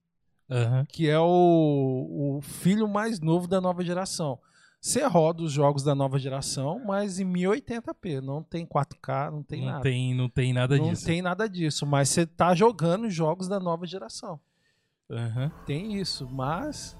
Aham. 0.49 0.83
que 0.89 1.07
é 1.07 1.19
o, 1.19 2.37
o 2.37 2.41
filho 2.41 2.87
mais 2.87 3.19
novo 3.19 3.47
da 3.47 3.61
nova 3.61 3.83
geração. 3.85 4.39
Você 4.83 5.01
roda 5.05 5.41
os 5.41 5.53
jogos 5.53 5.81
da 5.81 5.95
nova 5.95 6.19
geração, 6.19 6.77
mas 6.85 7.17
em 7.17 7.25
1080p, 7.25 8.19
não 8.19 8.43
tem 8.43 8.65
4K, 8.65 9.31
não 9.31 9.41
tem 9.41 9.61
não, 9.61 9.67
nada. 9.67 9.81
tem, 9.81 10.13
não 10.13 10.27
tem 10.27 10.51
nada 10.51 10.75
não 10.77 10.89
disso. 10.89 11.05
tem 11.05 11.21
nada 11.21 11.47
disso, 11.47 11.85
mas 11.85 12.09
você 12.09 12.25
tá 12.25 12.53
jogando 12.53 13.07
os 13.07 13.13
jogos 13.13 13.47
da 13.47 13.61
nova 13.61 13.87
geração. 13.87 14.37
Aham. 15.09 15.49
Tem 15.65 15.95
isso, 16.01 16.29
mas. 16.29 16.97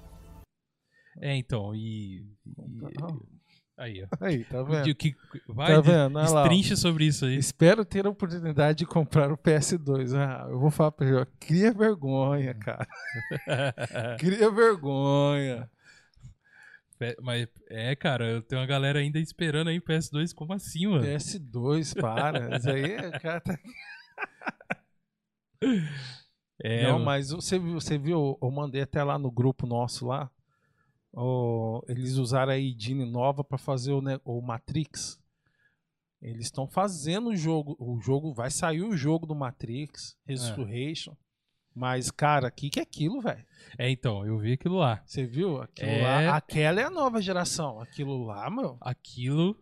É, 1.20 1.36
então, 1.36 1.74
e. 1.74 2.26
e- 2.46 3.34
Aí, 3.76 4.02
ó. 4.02 4.24
Aí, 4.24 4.44
tá 4.44 4.62
vendo? 4.62 4.94
Que, 4.94 5.14
vai, 5.48 5.74
Tá 5.74 5.80
vendo? 5.82 6.16
Olha 6.18 6.30
lá, 6.30 6.76
sobre 6.76 7.04
isso 7.04 7.26
aí. 7.26 7.36
Espero 7.36 7.84
ter 7.84 8.06
a 8.06 8.10
oportunidade 8.10 8.78
de 8.78 8.86
comprar 8.86 9.30
o 9.30 9.36
PS2. 9.36 10.14
Ah, 10.16 10.46
eu 10.48 10.58
vou 10.58 10.70
falar 10.70 10.92
pra 10.92 11.06
ele, 11.06 11.16
ó, 11.16 11.26
cria 11.38 11.70
vergonha, 11.70 12.54
cara. 12.54 12.86
Cria 14.18 14.50
vergonha. 14.50 15.68
É, 17.00 17.16
Mas, 17.20 17.46
é, 17.68 17.94
cara, 17.96 18.26
eu 18.30 18.40
tenho 18.42 18.60
uma 18.60 18.66
galera 18.66 18.98
ainda 18.98 19.18
esperando 19.18 19.68
aí 19.68 19.80
PS2. 19.80 20.32
Como 20.34 20.52
assim, 20.52 20.86
mano? 20.86 21.04
PS2, 21.04 22.00
para. 22.00 22.56
Isso 22.56 22.70
aí, 22.70 22.92
é, 22.92 23.10
cara, 23.18 23.40
tá... 23.40 23.58
É, 26.62 26.84
Não, 26.84 26.92
mano. 26.94 27.04
mas 27.04 27.30
você 27.30 27.58
viu, 27.58 27.74
você 27.74 27.98
viu, 27.98 28.38
eu 28.40 28.50
mandei 28.50 28.82
até 28.82 29.02
lá 29.02 29.18
no 29.18 29.30
grupo 29.30 29.66
nosso 29.66 30.06
lá. 30.06 30.30
ó, 31.12 31.80
eles 31.88 32.16
usaram 32.16 32.52
a 32.52 32.58
engine 32.58 33.04
nova 33.04 33.42
pra 33.42 33.58
fazer 33.58 33.92
o, 33.92 34.00
ne- 34.00 34.20
o 34.24 34.40
Matrix. 34.40 35.20
Eles 36.22 36.46
estão 36.46 36.66
fazendo 36.66 37.30
o 37.30 37.36
jogo. 37.36 37.76
O 37.78 38.00
jogo 38.00 38.32
vai 38.32 38.50
sair 38.50 38.82
o 38.82 38.96
jogo 38.96 39.26
do 39.26 39.34
Matrix, 39.34 40.16
Resurrection. 40.26 41.14
Mas, 41.74 42.10
cara, 42.10 42.48
o 42.48 42.52
que, 42.52 42.70
que 42.70 42.78
é 42.78 42.82
aquilo, 42.82 43.20
velho? 43.20 43.44
É, 43.76 43.90
então, 43.90 44.24
eu 44.24 44.38
vi 44.38 44.52
aquilo 44.52 44.76
lá. 44.76 45.02
Você 45.04 45.26
viu? 45.26 45.60
Aquilo 45.60 45.90
É. 45.90 46.02
lá. 46.30 46.36
Aquela 46.36 46.80
é 46.80 46.84
a 46.84 46.90
nova 46.90 47.20
geração. 47.20 47.80
Aquilo 47.80 48.24
lá, 48.24 48.48
meu. 48.48 48.76
Aquilo. 48.80 49.56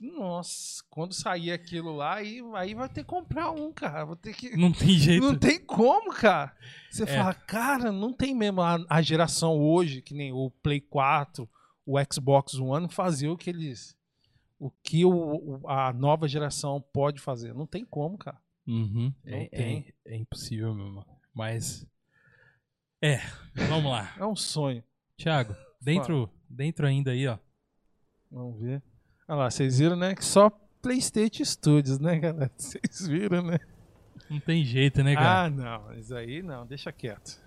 Nossa, 0.00 0.82
quando 0.88 1.12
sair 1.12 1.50
aquilo 1.50 1.94
lá, 1.96 2.14
aí, 2.14 2.40
aí 2.54 2.72
vai 2.74 2.88
ter 2.88 3.02
que 3.02 3.08
comprar 3.08 3.50
um, 3.50 3.72
cara. 3.72 4.04
Vou 4.04 4.14
ter 4.16 4.32
que. 4.34 4.56
Não 4.56 4.70
tem 4.72 4.90
jeito. 4.90 5.24
Não 5.24 5.36
tem 5.36 5.58
como, 5.58 6.12
cara. 6.12 6.56
Você 6.90 7.02
É. 7.02 7.06
fala, 7.06 7.34
cara, 7.34 7.90
não 7.90 8.12
tem 8.12 8.34
mesmo 8.34 8.60
a, 8.60 8.78
a 8.88 9.02
geração 9.02 9.58
hoje, 9.60 10.00
que 10.00 10.14
nem 10.14 10.32
o 10.32 10.50
Play 10.62 10.80
4, 10.80 11.48
o 11.84 11.96
Xbox 12.12 12.54
One, 12.54 12.88
fazer 12.88 13.28
o 13.28 13.36
que 13.36 13.50
eles. 13.50 13.96
O 14.58 14.70
que 14.70 15.04
o, 15.04 15.10
o- 15.12 15.68
a 15.68 15.92
nova 15.92 16.28
geração 16.28 16.80
pode 16.92 17.20
fazer. 17.20 17.52
Não 17.52 17.66
tem 17.66 17.84
como, 17.84 18.16
cara. 18.16 18.38
Uhum. 18.66 19.12
Não 19.24 19.34
É, 19.34 19.46
tem. 19.46 19.92
é, 20.06 20.14
é 20.14 20.16
impossível, 20.16 20.72
meu 20.72 20.86
irmão. 20.86 21.04
Mas. 21.34 21.86
É, 23.00 23.18
vamos 23.68 23.90
lá. 23.90 24.14
É 24.18 24.24
um 24.24 24.36
sonho. 24.36 24.82
Thiago, 25.16 25.54
dentro, 25.80 26.30
dentro 26.48 26.86
ainda 26.86 27.10
aí, 27.10 27.26
ó. 27.26 27.38
Vamos 28.30 28.60
ver. 28.60 28.82
Olha 29.28 29.38
lá, 29.38 29.50
vocês 29.50 29.78
viram, 29.78 29.96
né? 29.96 30.14
Que 30.14 30.24
só 30.24 30.50
PlayStation 30.80 31.44
Studios, 31.44 31.98
né, 31.98 32.18
galera? 32.18 32.50
Vocês 32.58 33.06
viram, 33.06 33.42
né? 33.42 33.58
Não 34.28 34.40
tem 34.40 34.64
jeito, 34.64 35.02
né, 35.02 35.14
cara? 35.14 35.44
Ah, 35.44 35.50
não. 35.50 35.94
Isso 35.94 36.14
aí 36.14 36.42
não. 36.42 36.66
Deixa 36.66 36.90
quieto. 36.90 37.40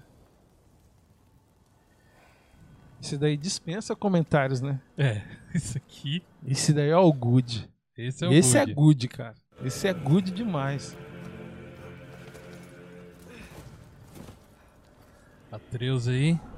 Esse 3.01 3.17
daí 3.17 3.37
dispensa 3.37 3.95
comentários, 3.95 4.61
né? 4.61 4.81
É, 4.97 5.21
isso 5.53 5.77
aqui. 5.77 6.23
Esse 6.45 6.73
daí 6.73 6.89
é 6.89 6.97
o 6.97 7.11
good. 7.11 7.69
Esse 7.97 8.25
é 8.25 8.27
o 8.27 8.33
Esse 8.33 8.57
é 8.57 8.65
good. 8.65 8.75
good, 8.75 9.07
cara. 9.09 9.35
Esse 9.63 9.87
é 9.87 9.93
good 9.93 10.31
demais. 10.31 10.97
Atreus 15.55 16.07
aí. 16.07 16.37
Oh 16.37 16.55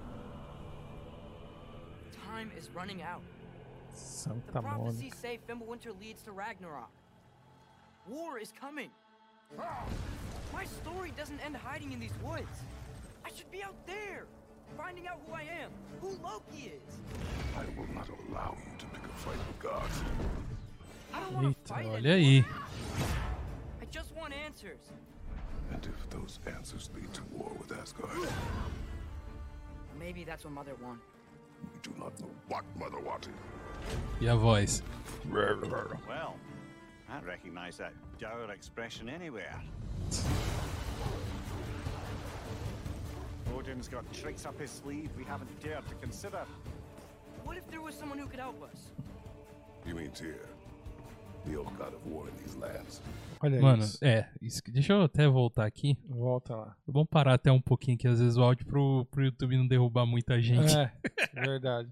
Time 2.25 2.51
is 2.57 2.69
running 2.73 3.01
out. 3.03 3.21
The 3.91 3.97
Santa 3.99 4.61
prophecies 4.61 5.13
Mônica. 5.13 5.15
say 5.15 5.39
Fimbulwinter 5.47 5.93
leads 5.99 6.23
to 6.23 6.31
Ragnarok. 6.31 6.89
War 8.07 8.39
is 8.39 8.51
coming. 8.59 8.89
My 10.53 10.65
story 10.65 11.11
doesn't 11.15 11.39
end 11.45 11.55
hiding 11.55 11.91
in 11.91 11.99
these 11.99 12.13
woods. 12.23 12.63
I 13.25 13.29
should 13.35 13.51
be 13.51 13.63
out 13.63 13.75
there, 13.85 14.25
finding 14.75 15.07
out 15.07 15.19
who 15.27 15.33
I 15.33 15.41
am, 15.61 15.71
who 16.01 16.17
Loki 16.23 16.73
is. 16.73 16.97
I 17.55 17.65
will 17.79 17.87
not 17.93 18.07
allow 18.09 18.55
you 18.65 18.77
to 18.79 18.85
pick 18.87 19.03
a 19.03 19.15
fight 19.15 19.37
with 19.47 19.59
gods. 19.59 20.01
I 21.13 21.19
don't 21.21 21.33
want 21.33 21.65
to 21.65 21.73
Eita, 21.73 21.87
olha 21.87 22.13
aí. 22.13 22.45
I 23.81 23.85
just 23.91 24.15
want 24.15 24.33
answers. 24.33 24.91
And 25.71 25.85
if 25.85 26.09
those 26.09 26.39
answers 26.45 26.89
lead 26.95 27.13
to 27.13 27.23
war 27.31 27.51
with 27.59 27.71
Asgard, 27.77 28.29
Maybe 29.99 30.23
that's 30.23 30.43
what 30.43 30.53
Mother 30.53 30.73
wanted. 30.81 31.01
we 31.73 31.79
do 31.81 31.91
not 31.99 32.19
know 32.19 32.29
what 32.47 32.63
Mother 32.77 32.99
wanted. 32.99 33.33
Your 34.19 34.35
voice. 34.35 34.81
Well, 35.29 36.35
I 37.09 37.19
recognize 37.25 37.77
that 37.77 37.93
dour 38.19 38.51
expression 38.51 39.09
anywhere. 39.09 39.61
Odin's 43.55 43.87
got 43.87 44.11
tricks 44.13 44.45
up 44.45 44.59
his 44.59 44.69
sleeve 44.71 45.09
we 45.17 45.23
haven't 45.23 45.59
dared 45.61 45.87
to 45.87 45.95
consider. 45.95 46.45
What 47.43 47.57
if 47.57 47.67
there 47.69 47.81
was 47.81 47.95
someone 47.95 48.19
who 48.19 48.27
could 48.27 48.39
help 48.39 48.61
us? 48.63 48.91
You 49.85 49.95
mean 49.95 50.11
Tyr, 50.11 50.35
Olha 53.39 53.61
Mano, 53.61 53.83
isso. 53.83 54.03
é. 54.03 54.29
isso 54.41 54.61
deixa 54.67 54.93
eu 54.93 55.03
até 55.03 55.27
voltar 55.27 55.65
aqui. 55.65 55.97
Volta 56.09 56.55
lá. 56.55 56.75
Vamos 56.87 57.07
parar 57.09 57.35
até 57.35 57.51
um 57.51 57.61
pouquinho 57.61 57.95
aqui, 57.95 58.07
às 58.07 58.19
vezes 58.19 58.35
o 58.35 58.41
áudio 58.41 58.65
pro, 58.65 59.05
pro 59.11 59.23
YouTube 59.23 59.57
não 59.57 59.67
derrubar 59.67 60.05
muita 60.05 60.41
gente. 60.41 60.75
É, 60.75 60.91
verdade. 61.35 61.89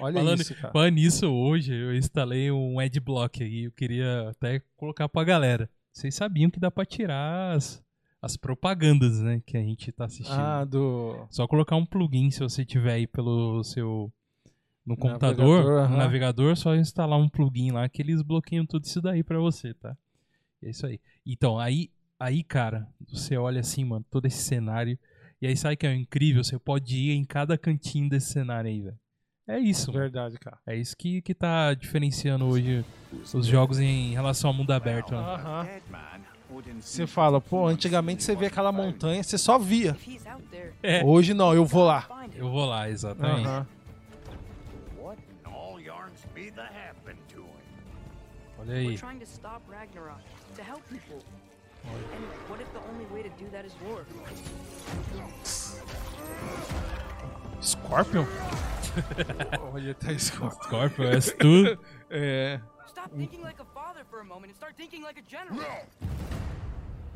Olha 0.00 0.14
Falando, 0.14 0.40
isso, 0.40 0.54
cara. 0.54 0.72
falando 0.72 0.94
nisso, 0.94 1.26
hoje 1.26 1.74
eu 1.74 1.94
instalei 1.94 2.50
um 2.50 2.78
adblock 2.78 3.42
aí. 3.42 3.64
Eu 3.64 3.72
queria 3.72 4.30
até 4.30 4.60
colocar 4.76 5.08
pra 5.08 5.24
galera. 5.24 5.68
Vocês 5.92 6.14
sabiam 6.14 6.50
que 6.50 6.60
dá 6.60 6.70
pra 6.70 6.86
tirar 6.86 7.54
as, 7.54 7.82
as 8.22 8.36
propagandas, 8.36 9.20
né? 9.20 9.42
Que 9.44 9.56
a 9.56 9.62
gente 9.62 9.90
tá 9.92 10.04
assistindo. 10.06 10.38
Ah, 10.38 10.64
do. 10.64 11.26
Só 11.30 11.46
colocar 11.46 11.76
um 11.76 11.84
plugin 11.84 12.30
se 12.30 12.40
você 12.40 12.64
tiver 12.64 12.92
aí 12.94 13.06
pelo 13.06 13.62
seu. 13.62 14.10
No 14.88 14.96
computador, 14.96 15.58
Navegador, 15.64 15.88
no 15.90 15.96
navegador, 15.96 16.56
só 16.56 16.74
instalar 16.74 17.18
um 17.18 17.28
plugin 17.28 17.72
lá 17.72 17.88
que 17.88 18.00
eles 18.00 18.22
bloqueiam 18.22 18.64
tudo 18.64 18.84
isso 18.84 19.02
daí 19.02 19.22
pra 19.22 19.38
você, 19.38 19.74
tá? 19.74 19.94
É 20.62 20.70
isso 20.70 20.86
aí. 20.86 20.98
Então, 21.26 21.58
aí, 21.58 21.90
aí, 22.18 22.42
cara, 22.42 22.88
você 23.06 23.36
olha 23.36 23.60
assim, 23.60 23.84
mano, 23.84 24.04
todo 24.10 24.24
esse 24.26 24.38
cenário. 24.42 24.98
E 25.42 25.46
aí 25.46 25.56
sabe 25.56 25.76
que 25.76 25.86
é 25.86 25.94
incrível? 25.94 26.42
Você 26.42 26.58
pode 26.58 26.96
ir 26.96 27.12
em 27.12 27.24
cada 27.24 27.56
cantinho 27.58 28.08
desse 28.08 28.32
cenário 28.32 28.70
aí, 28.70 28.80
velho. 28.80 28.98
É 29.46 29.58
isso, 29.58 29.92
mano. 29.92 30.00
Verdade, 30.04 30.38
cara. 30.38 30.58
É 30.66 30.74
isso 30.76 30.96
que, 30.96 31.22
que 31.22 31.34
tá 31.34 31.72
diferenciando 31.74 32.44
hoje 32.46 32.84
os 33.34 33.46
jogos 33.46 33.78
em 33.78 34.12
relação 34.12 34.48
ao 34.50 34.54
mundo 34.54 34.72
aberto. 34.72 35.12
né? 35.12 35.18
Aham. 35.18 35.68
Você 36.80 37.06
fala, 37.06 37.40
pô, 37.40 37.66
antigamente 37.66 38.22
você 38.24 38.34
vê 38.34 38.46
aquela 38.46 38.72
montanha, 38.72 39.22
você 39.22 39.36
só 39.36 39.58
via. 39.58 39.96
É, 40.82 41.04
Hoje 41.04 41.34
não, 41.34 41.54
eu 41.54 41.64
vou 41.64 41.84
lá. 41.84 42.08
eu 42.34 42.50
vou 42.50 42.64
lá, 42.64 42.88
exatamente. 42.88 43.46
Aham. 43.46 43.66
Be 46.38 46.50
the 46.50 46.62
happened 46.62 47.18
to 47.34 47.40
him? 47.42 47.64
Olha 48.60 48.74
We're 48.74 48.90
aí. 48.92 48.98
trying 48.98 49.20
to 49.20 49.26
stop 49.26 49.62
Ragnarok, 49.68 50.20
to 50.56 50.62
help 50.62 50.82
people. 50.90 51.22
And 52.14 52.22
what 52.48 52.60
if 52.60 52.70
the 52.72 52.80
only 52.90 53.06
way 53.14 53.22
to 53.22 53.30
do 53.42 53.48
that 53.50 53.64
is 53.64 53.72
war? 53.86 54.04
Scorpion? 57.60 58.26
Olha, 59.72 59.94
tá 59.94 60.12
escorpião. 60.12 60.62
Scorpion, 60.62 61.12
és 61.12 61.32
tu. 61.38 61.78
É. 62.10 62.60
Stop 62.86 63.10
thinking 63.16 63.42
like 63.42 63.60
a 63.60 63.64
father 63.66 64.04
for 64.10 64.20
a 64.20 64.24
moment 64.24 64.50
and 64.50 64.56
start 64.56 64.74
thinking 64.76 65.02
like 65.02 65.18
a 65.18 65.22
general. 65.28 65.86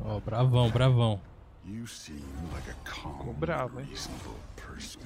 Ó, 0.03 0.19
bravão, 0.19 0.69
bravão. 0.71 1.19
You 1.65 1.85
seem 1.87 2.23
like 2.53 2.69
a 2.69 2.75
calm, 2.89 3.17
Ficou 3.19 3.33
bravo, 3.33 3.79
hein? 3.79 3.87
reasonable 3.89 4.35
person. 4.57 4.99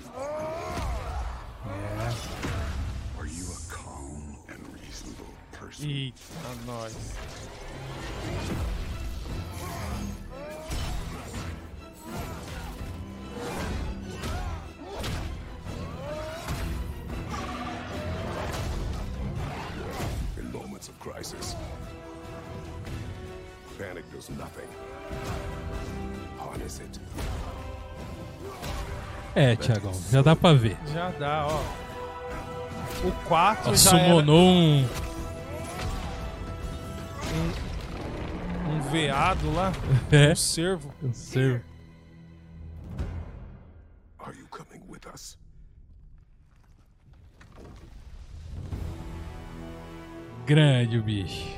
Are 3.19 3.25
you 3.25 3.45
a 3.45 3.73
calm 3.73 4.37
and 4.47 4.59
reasonable 4.73 5.33
person? 5.51 5.87
Eita, 5.89 6.13
nós. 6.65 6.93
In 20.37 20.51
moments 20.51 20.89
of 20.89 20.99
crisis, 20.99 21.55
panic 23.79 24.05
does 24.11 24.29
nothing. 24.29 24.67
Harness 26.37 26.79
it. 26.79 26.99
É, 29.35 29.55
Thiagão, 29.55 29.93
já 30.11 30.21
dá 30.21 30.35
pra 30.35 30.53
ver. 30.53 30.77
Já 30.93 31.11
dá, 31.11 31.47
ó. 31.47 31.86
O 33.03 33.11
4 33.27 33.71
Ó, 33.71 33.75
já 33.75 33.91
era 33.97 34.07
Summonou 34.07 34.39
um. 34.49 34.87
um 38.69 38.81
veado 38.91 39.51
lá, 39.53 39.71
É, 40.11 40.31
um 40.31 40.35
cervo. 40.35 40.93
um 41.03 41.13
servo. 41.13 41.63
Are 44.19 44.37
you 44.37 44.47
coming 44.49 44.81
with 44.89 45.05
us? 45.13 45.37
Grande 50.45 50.97
o 50.97 51.03
bicho. 51.03 51.57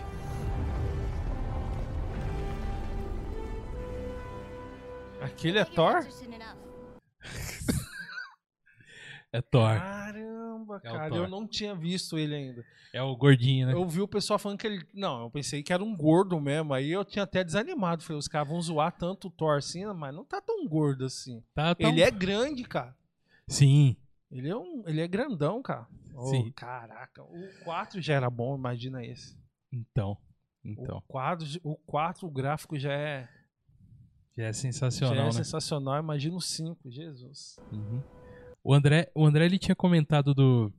Aquele 5.21 5.59
é 5.59 5.65
Thor? 5.65 6.05
É 9.31 9.41
Thor. 9.41 9.77
Caramba, 9.77 10.77
É 10.83 10.89
cara, 10.89 11.09
Thor. 11.09 11.17
eu 11.19 11.27
não 11.29 11.47
tinha 11.47 11.75
visto 11.75 12.17
ele 12.17 12.35
ainda. 12.35 12.65
É 12.91 13.01
o 13.03 13.15
gordinho, 13.15 13.67
né? 13.67 13.73
Eu 13.73 13.87
vi 13.87 14.01
o 14.01 14.07
pessoal 14.07 14.39
falando 14.39 14.57
que 14.57 14.65
ele. 14.65 14.83
Não, 14.93 15.21
eu 15.21 15.29
pensei 15.29 15.61
que 15.61 15.71
era 15.71 15.83
um 15.83 15.95
gordo 15.95 16.39
mesmo. 16.39 16.73
Aí 16.73 16.89
eu 16.89 17.05
tinha 17.05 17.23
até 17.23 17.43
desanimado. 17.43 18.03
Falei, 18.03 18.17
os 18.17 18.27
caras 18.27 18.47
vão 18.47 18.59
zoar 18.61 18.91
tanto 18.91 19.27
o 19.27 19.31
Thor 19.31 19.57
assim, 19.57 19.85
mas 19.93 20.13
não 20.13 20.25
tá 20.25 20.41
tão 20.41 20.67
gordo 20.67 21.05
assim. 21.05 21.43
Tá, 21.53 21.75
tá 21.75 21.87
Ele 21.87 22.01
é 22.01 22.09
grande, 22.09 22.63
cara. 22.63 22.95
Sim. 23.47 23.95
Ele 24.31 24.49
é, 24.49 24.55
um, 24.55 24.83
ele 24.87 25.01
é 25.01 25.07
grandão, 25.07 25.61
cara. 25.61 25.87
Ô, 26.15 26.25
Sim. 26.27 26.51
Caraca, 26.55 27.23
o 27.23 27.47
4 27.63 28.01
já 28.01 28.13
era 28.13 28.29
bom, 28.29 28.55
imagina 28.55 29.03
esse. 29.05 29.37
Então. 29.71 30.17
Então. 30.63 30.97
O 30.97 31.01
4, 31.03 31.45
o 31.63 31.75
4, 31.75 32.27
o 32.27 32.31
gráfico 32.31 32.77
já 32.77 32.91
é, 32.91 33.27
Já 34.37 34.43
é 34.43 34.47
já 34.47 34.53
sensacional, 34.53 35.15
é 35.15 35.25
né? 35.25 35.31
sensacional. 35.31 35.99
Imagina 35.99 36.35
o 36.35 36.41
5, 36.41 36.91
Jesus. 36.91 37.55
Uhum. 37.71 38.03
O 38.69 38.73
André, 38.75 39.09
o 39.15 39.25
André 39.25 39.45
ele 39.45 39.57
tinha 39.57 39.75
comentado 39.75 40.35
do 40.35 40.71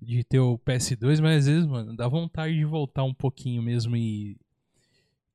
de 0.00 0.24
ter 0.24 0.38
o 0.38 0.58
PS2, 0.58 1.20
mas 1.20 1.40
às 1.40 1.46
vezes, 1.46 1.66
mano, 1.66 1.94
dá 1.94 2.08
vontade 2.08 2.54
de 2.54 2.64
voltar 2.64 3.04
um 3.04 3.12
pouquinho 3.12 3.62
mesmo 3.62 3.94
e 3.94 4.40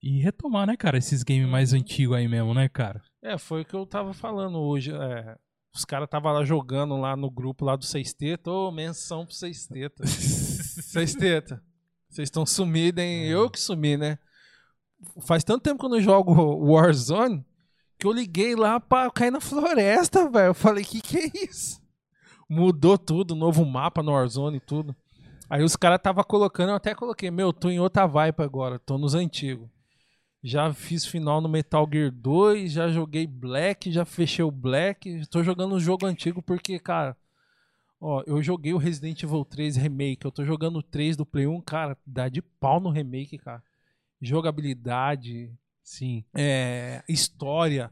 e 0.02 0.20
retomar, 0.20 0.66
né, 0.66 0.76
cara, 0.76 0.98
esses 0.98 1.22
games 1.22 1.48
mais 1.48 1.72
Uhum. 1.72 1.80
antigos 1.80 2.18
aí 2.18 2.28
mesmo, 2.28 2.56
né, 2.56 2.68
cara? 2.68 3.04
É, 3.22 3.38
foi 3.38 3.62
o 3.62 3.66
que 3.66 3.76
eu 3.76 3.86
tava 3.86 4.16
falando 4.16 4.58
hoje. 4.58 4.94
é, 4.94 5.38
os 5.76 5.86
caras 5.86 6.08
estavam 6.08 6.34
lá 6.34 6.44
jogando 6.44 6.98
lá 6.98 7.16
no 7.16 7.30
grupo 7.30 7.66
lá 7.66 7.76
do 7.76 7.86
Seis 7.86 8.16
Teta. 8.16 8.50
Ô, 8.50 8.72
menção 8.72 9.24
pro. 9.24 9.36
Seis 9.36 9.68
Teta. 9.68 10.04
Vocês 12.10 12.30
estão 12.30 12.48
sumidos, 12.48 13.04
hein? 13.04 13.28
Eu 13.28 13.48
que 13.48 13.60
sumi, 13.60 13.96
né? 13.96 14.18
Faz 15.22 15.44
tanto 15.44 15.62
tempo 15.62 15.80
que 15.80 15.86
eu 15.86 15.90
não 15.90 16.02
jogo 16.02 16.34
Warzone 16.66 17.46
que 17.98 18.08
eu 18.08 18.12
liguei 18.12 18.56
lá 18.56 18.80
pra 18.80 19.10
cair 19.12 19.32
na 19.32 19.42
floresta, 19.42 20.30
velho. 20.30 20.48
Eu 20.48 20.54
falei, 20.54 20.84
que 20.84 21.02
que 21.02 21.18
é 21.18 21.32
isso? 21.46 21.82
Mudou 22.50 22.98
tudo, 22.98 23.36
novo 23.36 23.66
mapa 23.66 24.04
no 24.04 24.12
Warzone 24.12 24.58
e 24.58 24.60
tudo. 24.60 24.96
Aí 25.50 25.64
os 25.64 25.76
caras 25.76 26.02
tava 26.02 26.24
colocando, 26.24 26.70
eu 26.70 26.76
até 26.76 26.96
coloquei, 26.96 27.30
meu, 27.30 27.54
tô 27.54 27.70
em 27.70 27.80
outra 27.80 28.08
vibe 28.08 28.42
agora, 28.42 28.80
tô 28.80 28.98
nos 28.98 29.14
antigos. 29.14 29.70
Já 30.44 30.74
fiz 30.74 31.06
final 31.06 31.40
no 31.40 31.48
Metal 31.48 31.88
Gear 31.90 32.12
2, 32.12 32.72
já 32.72 32.90
joguei 32.90 33.26
Black, 33.26 33.92
já 33.92 34.04
fechei 34.04 34.44
o 34.44 34.52
Black. 34.52 35.26
Tô 35.28 35.42
jogando 35.42 35.76
um 35.76 35.80
jogo 35.80 36.06
antigo 36.06 36.42
porque, 36.42 36.78
cara, 36.80 37.16
ó, 38.02 38.22
eu 38.28 38.44
joguei 38.44 38.74
o 38.74 38.78
Resident 38.78 39.24
Evil 39.24 39.46
3 39.46 39.78
Remake, 39.78 40.26
eu 40.26 40.32
tô 40.32 40.44
jogando 40.44 40.80
o 40.80 40.84
3 40.84 41.16
do 41.16 41.26
Play 41.26 41.48
1, 41.48 41.62
cara, 41.62 41.98
dá 42.06 42.28
de 42.28 42.42
pau 42.42 42.82
no 42.82 42.90
remake, 42.90 43.38
cara. 43.38 43.64
Jogabilidade, 44.22 45.50
Sim. 45.84 46.24
é, 46.36 47.04
história, 47.08 47.92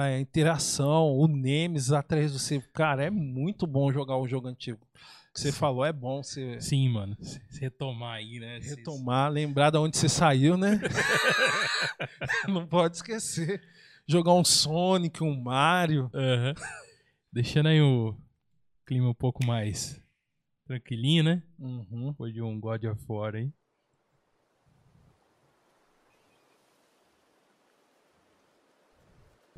é, 0.00 0.20
interação, 0.20 1.16
o 1.16 1.26
Nemesis 1.26 1.92
atrás 1.92 2.32
do 2.32 2.38
você. 2.38 2.60
Cara, 2.72 3.04
é 3.04 3.10
muito 3.10 3.66
bom 3.66 3.92
jogar 3.92 4.16
o 4.16 4.28
jogo 4.28 4.48
antigo. 4.48 4.86
Você 5.34 5.52
falou 5.52 5.84
é 5.84 5.92
bom 5.92 6.22
você 6.22 6.60
Sim, 6.60 6.88
mano. 6.88 7.16
Se 7.20 7.60
retomar 7.60 8.16
aí, 8.16 8.40
né? 8.40 8.58
retomar, 8.58 9.30
lembrar 9.30 9.70
de 9.70 9.78
onde 9.78 9.96
você 9.96 10.08
saiu, 10.08 10.56
né? 10.56 10.80
Não 12.48 12.66
pode 12.66 12.96
esquecer. 12.96 13.62
Jogar 14.06 14.32
um 14.32 14.44
Sonic, 14.44 15.22
um 15.22 15.40
Mario. 15.40 16.10
Deixando 17.32 17.68
aí 17.68 17.80
o 17.80 18.16
clima 18.84 19.10
um 19.10 19.14
pouco 19.14 19.44
mais 19.46 20.02
tranquilinho, 20.66 21.22
né? 21.22 21.42
Uhum. 21.58 22.10
Depois 22.10 22.32
de 22.32 22.42
um 22.42 22.58
God 22.58 22.84
of 22.84 23.04
War 23.08 23.36
aí. 23.36 23.52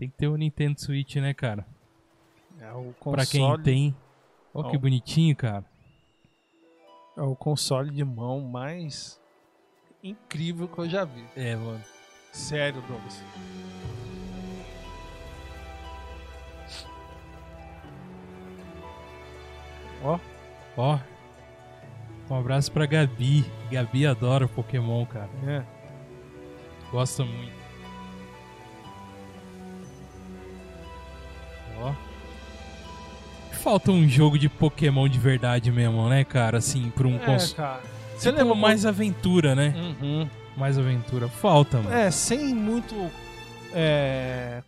Tem 0.01 0.09
que 0.09 0.17
ter 0.17 0.29
o 0.29 0.37
Nintendo 0.37 0.81
Switch, 0.81 1.17
né, 1.17 1.35
cara? 1.35 1.67
É 2.59 2.73
o 2.73 2.95
Pra 3.11 3.27
quem 3.27 3.43
console, 3.43 3.63
tem. 3.63 3.97
Ó, 4.55 4.63
que 4.71 4.75
Ó. 4.75 4.81
bonitinho, 4.81 5.37
cara. 5.37 5.63
é 7.19 7.21
o 7.21 7.37
console 7.37 7.91
de 7.91 8.03
mão 8.03 8.41
mais 8.41 9.21
incrível 10.03 10.67
que 10.67 10.79
eu 10.79 10.89
já 10.89 11.05
vi. 11.05 11.23
É, 11.37 11.55
mano. 11.55 11.85
Sério, 12.33 12.81
Douglas. 12.89 13.23
Ó, 20.03 20.19
Ó. 20.79 20.99
Um 22.31 22.37
abraço 22.39 22.73
pra 22.73 22.87
Gabi. 22.87 23.45
Gabi 23.71 24.07
adora 24.07 24.49
Pokémon, 24.49 25.05
cara. 25.05 25.29
é. 25.47 25.63
Gosta 26.91 27.23
muito. 27.23 27.60
Ó. 31.81 31.93
Falta 33.63 33.91
um 33.91 34.09
jogo 34.09 34.39
de 34.39 34.49
Pokémon 34.49 35.09
de 35.09 35.19
verdade 35.19 35.71
mesmo, 35.71 36.09
né, 36.09 36.25
cara? 36.25 36.59
Assim, 36.59 36.91
pra 36.91 37.07
um 37.07 37.17
É, 37.17 37.19
console. 37.19 37.55
cara. 37.57 37.83
Você 38.17 38.31
Você 38.31 38.31
lembra 38.33 38.55
mais 38.55 38.87
aventura, 38.87 39.55
né? 39.55 39.75
Uhum. 39.77 40.29
Mais 40.57 40.79
aventura. 40.79 41.29
Falta, 41.29 41.79
mano. 41.81 41.95
É, 41.95 42.11
sem 42.11 42.55
muito. 42.55 42.95
É, 43.73 44.63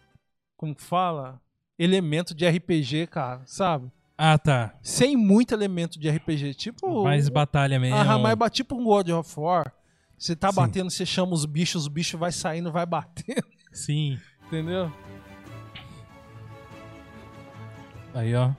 como 0.56 0.74
que 0.74 0.82
fala? 0.82 1.40
Elemento 1.78 2.34
de 2.34 2.46
RPG, 2.46 3.06
cara, 3.08 3.42
sabe? 3.46 3.90
Ah, 4.16 4.38
tá. 4.38 4.74
Sem 4.82 5.16
muito 5.16 5.52
elemento 5.54 5.98
de 5.98 6.08
RPG. 6.08 6.54
Tipo. 6.54 7.02
Mais 7.04 7.28
batalha 7.28 7.78
mesmo. 7.80 7.96
Aham, 7.96 8.18
mas 8.18 8.34
ba- 8.36 8.50
tipo 8.50 8.76
um 8.76 8.84
God 8.84 9.08
of 9.10 9.40
War. 9.40 9.72
Você 10.18 10.36
tá 10.36 10.50
Sim. 10.50 10.56
batendo, 10.56 10.90
você 10.90 11.04
chama 11.04 11.32
os 11.32 11.44
bichos, 11.44 11.82
os 11.82 11.88
bichos 11.88 12.18
vai 12.20 12.30
saindo, 12.30 12.70
vai 12.70 12.86
batendo, 12.86 13.42
Sim. 13.72 14.18
entendeu? 14.46 14.92
Aí, 18.14 18.34
ó. 18.34 18.50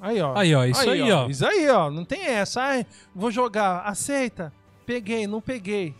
Aí, 0.00 0.20
ó. 0.20 0.36
Aí, 0.36 0.54
ó. 0.54 0.64
Isso 0.64 0.90
aí, 0.90 1.12
ó. 1.12 1.26
Isso 1.28 1.46
aí, 1.46 1.68
ó. 1.68 1.90
Não 1.90 2.04
tem 2.04 2.24
essa. 2.26 2.62
Ai, 2.62 2.86
vou 3.14 3.30
jogar. 3.30 3.80
Aceita. 3.80 4.52
Peguei, 4.86 5.26
não 5.26 5.40
peguei. 5.40 5.94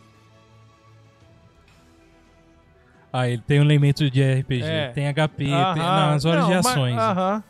Ah, 3.11 3.27
ele 3.27 3.41
tem 3.41 3.59
um 3.59 3.63
elemento 3.63 4.09
de 4.09 4.21
RPG. 4.21 4.63
É. 4.63 4.89
Tem 4.89 5.07
HP 5.07 5.45
tem- 5.45 5.53
Aham. 5.53 5.75
nas 6.11 6.25
horas 6.25 6.41
Não, 6.41 6.49
de 6.49 6.55
mas- 6.57 6.65
ações. 6.67 6.97
Aham. 6.97 7.43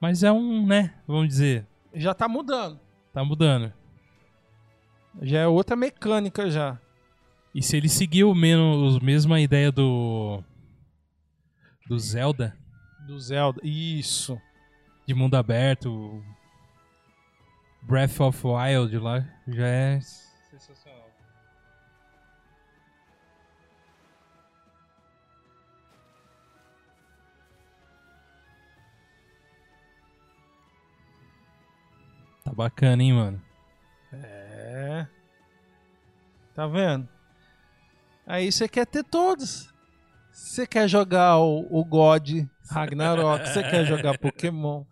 Mas 0.00 0.22
é 0.22 0.30
um, 0.30 0.64
né? 0.66 0.94
Vamos 1.06 1.28
dizer. 1.28 1.66
Já 1.92 2.14
tá 2.14 2.28
mudando. 2.28 2.78
Tá 3.12 3.24
mudando. 3.24 3.72
Já 5.22 5.40
é 5.40 5.46
outra 5.48 5.74
mecânica 5.74 6.48
já. 6.50 6.78
E 7.52 7.60
se 7.62 7.76
ele 7.76 7.88
seguiu 7.88 8.32
menos 8.34 9.00
mesma 9.00 9.40
ideia 9.40 9.72
do. 9.72 10.42
Do 11.88 11.98
Zelda? 11.98 12.54
Do 13.06 13.18
Zelda, 13.18 13.62
isso. 13.64 14.38
De 15.06 15.14
mundo 15.14 15.36
aberto. 15.36 16.22
Breath 17.80 18.20
of 18.20 18.46
Wild 18.46 18.98
lá. 18.98 19.26
Já 19.48 19.66
é 19.66 20.00
sensacional. 20.50 21.10
Tá 32.44 32.52
bacana, 32.52 33.02
hein, 33.02 33.14
mano? 33.14 33.42
É. 34.12 35.06
Tá 36.54 36.66
vendo? 36.66 37.08
Aí 38.26 38.52
você 38.52 38.68
quer 38.68 38.86
ter 38.86 39.04
todos. 39.04 39.72
Você 40.38 40.66
quer 40.66 40.88
jogar 40.88 41.38
o, 41.38 41.66
o 41.70 41.84
God 41.84 42.30
Ragnarok, 42.70 43.48
você 43.48 43.62
quer 43.62 43.84
jogar 43.84 44.16
Pokémon. 44.18 44.84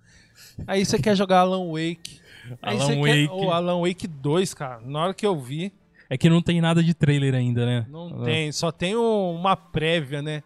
Aí 0.66 0.84
você 0.84 0.98
quer 0.98 1.14
jogar 1.16 1.40
Alan 1.40 1.66
Wake. 1.70 2.20
Aí 2.62 2.78
Alan 2.80 3.00
Wake. 3.00 3.28
quer 3.28 3.32
o 3.32 3.50
Alan 3.52 3.80
Wake 3.80 4.06
2, 4.08 4.54
cara. 4.54 4.80
Na 4.84 5.04
hora 5.04 5.14
que 5.14 5.26
eu 5.26 5.38
vi, 5.40 5.72
É 6.10 6.16
que 6.18 6.28
não 6.28 6.42
tem 6.42 6.60
nada 6.60 6.82
de 6.82 6.94
trailer 6.94 7.34
ainda, 7.34 7.64
né? 7.66 7.86
não 7.88 8.22
tem, 8.22 8.50
só 8.52 8.70
tem 8.72 8.96
um- 8.96 9.34
uma 9.34 9.56
prévia, 9.56 10.20
né? 10.22 10.42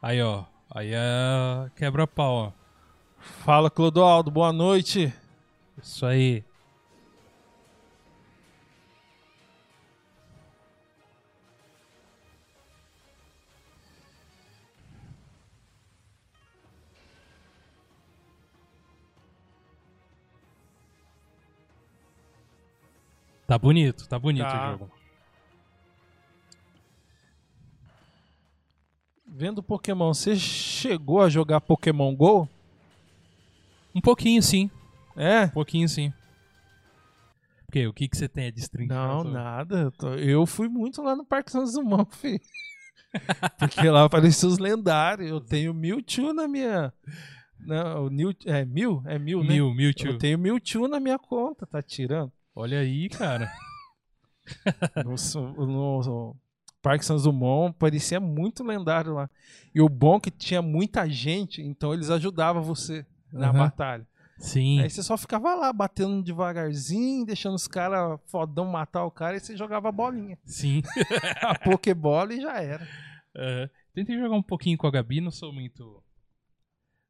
Aí, 0.00 0.20
ó. 0.22 0.44
Aí 0.74 0.90
é 0.92 1.70
quebra-pau, 1.76 2.34
ó. 2.34 2.52
Fala, 3.44 3.70
Clodoaldo, 3.70 4.30
boa 4.30 4.52
noite. 4.52 5.12
Isso 5.80 6.04
aí. 6.06 6.42
Tá 23.52 23.58
bonito, 23.58 24.08
tá 24.08 24.18
bonito 24.18 24.44
Tá. 24.46 24.68
o 24.68 24.70
jogo. 24.78 24.90
Vendo 29.26 29.62
Pokémon, 29.62 30.14
você 30.14 30.34
chegou 30.36 31.20
a 31.20 31.28
jogar 31.28 31.60
Pokémon 31.60 32.16
GO? 32.16 32.48
Um 33.94 34.00
pouquinho 34.00 34.42
sim, 34.42 34.70
É? 35.14 35.44
um 35.44 35.48
pouquinho 35.50 35.86
sim. 35.86 36.10
Porque 37.66 37.86
o 37.86 37.92
que 37.92 38.08
que 38.08 38.16
você 38.16 38.26
tem 38.26 38.46
a 38.46 38.50
destrinchar? 38.50 39.06
Não, 39.06 39.22
nada. 39.24 39.80
Eu, 39.80 39.92
tô- 39.92 40.14
eu 40.14 40.46
fui 40.46 40.66
muito 40.70 41.02
lá 41.02 41.14
no 41.14 41.22
Parque 41.26 41.52
Santos 41.52 41.74
Dumont, 41.76 42.10
filho. 42.16 42.40
Porque 43.58 43.86
lá 43.90 44.04
apareceu 44.04 44.48
os 44.48 44.56
lendários. 44.56 45.28
Eu 45.28 45.42
tenho 45.42 45.74
Mewtwo 45.74 46.32
na 46.32 46.48
minha. 46.48 46.90
Não, 47.60 48.06
o 48.06 48.08
New, 48.08 48.32
é 48.46 48.64
Mew? 48.64 49.02
É 49.04 49.18
Mew, 49.18 49.42
né? 49.42 49.48
Mil, 49.50 49.74
Mewtwo. 49.74 50.08
Eu 50.08 50.16
tenho 50.16 50.38
Mewtwo 50.38 50.88
na 50.88 50.98
minha 50.98 51.18
conta, 51.18 51.66
tá 51.66 51.82
tirando? 51.82 52.32
Olha 52.54 52.78
aí, 52.80 53.08
cara. 53.08 53.50
No, 55.04 55.66
no 55.66 56.36
Parque 56.82 57.04
Santos 57.04 57.22
Dumont 57.22 57.72
parecia 57.78 58.18
muito 58.18 58.64
lendário 58.64 59.14
lá. 59.14 59.30
E 59.72 59.80
o 59.80 59.88
bom 59.88 60.16
é 60.16 60.20
que 60.20 60.30
tinha 60.32 60.60
muita 60.60 61.08
gente, 61.08 61.62
então 61.62 61.94
eles 61.94 62.10
ajudavam 62.10 62.60
você 62.60 63.06
na 63.32 63.50
Aham. 63.50 63.58
batalha. 63.58 64.06
Sim. 64.38 64.80
Aí 64.80 64.90
você 64.90 65.00
só 65.00 65.16
ficava 65.16 65.54
lá, 65.54 65.72
batendo 65.72 66.20
devagarzinho, 66.24 67.24
deixando 67.24 67.54
os 67.54 67.68
caras 67.68 68.18
fodão 68.26 68.66
matar 68.66 69.04
o 69.04 69.12
cara 69.12 69.36
e 69.36 69.40
você 69.40 69.56
jogava 69.56 69.88
a 69.90 69.92
bolinha. 69.92 70.36
Sim. 70.44 70.82
a 71.40 71.56
Pokébola 71.56 72.34
e 72.34 72.40
já 72.40 72.60
era. 72.60 72.86
É, 73.36 73.70
tentei 73.94 74.18
jogar 74.18 74.34
um 74.34 74.42
pouquinho 74.42 74.76
com 74.76 74.88
a 74.88 74.90
Gabi, 74.90 75.20
não 75.20 75.30
sou 75.30 75.52
muito 75.52 76.02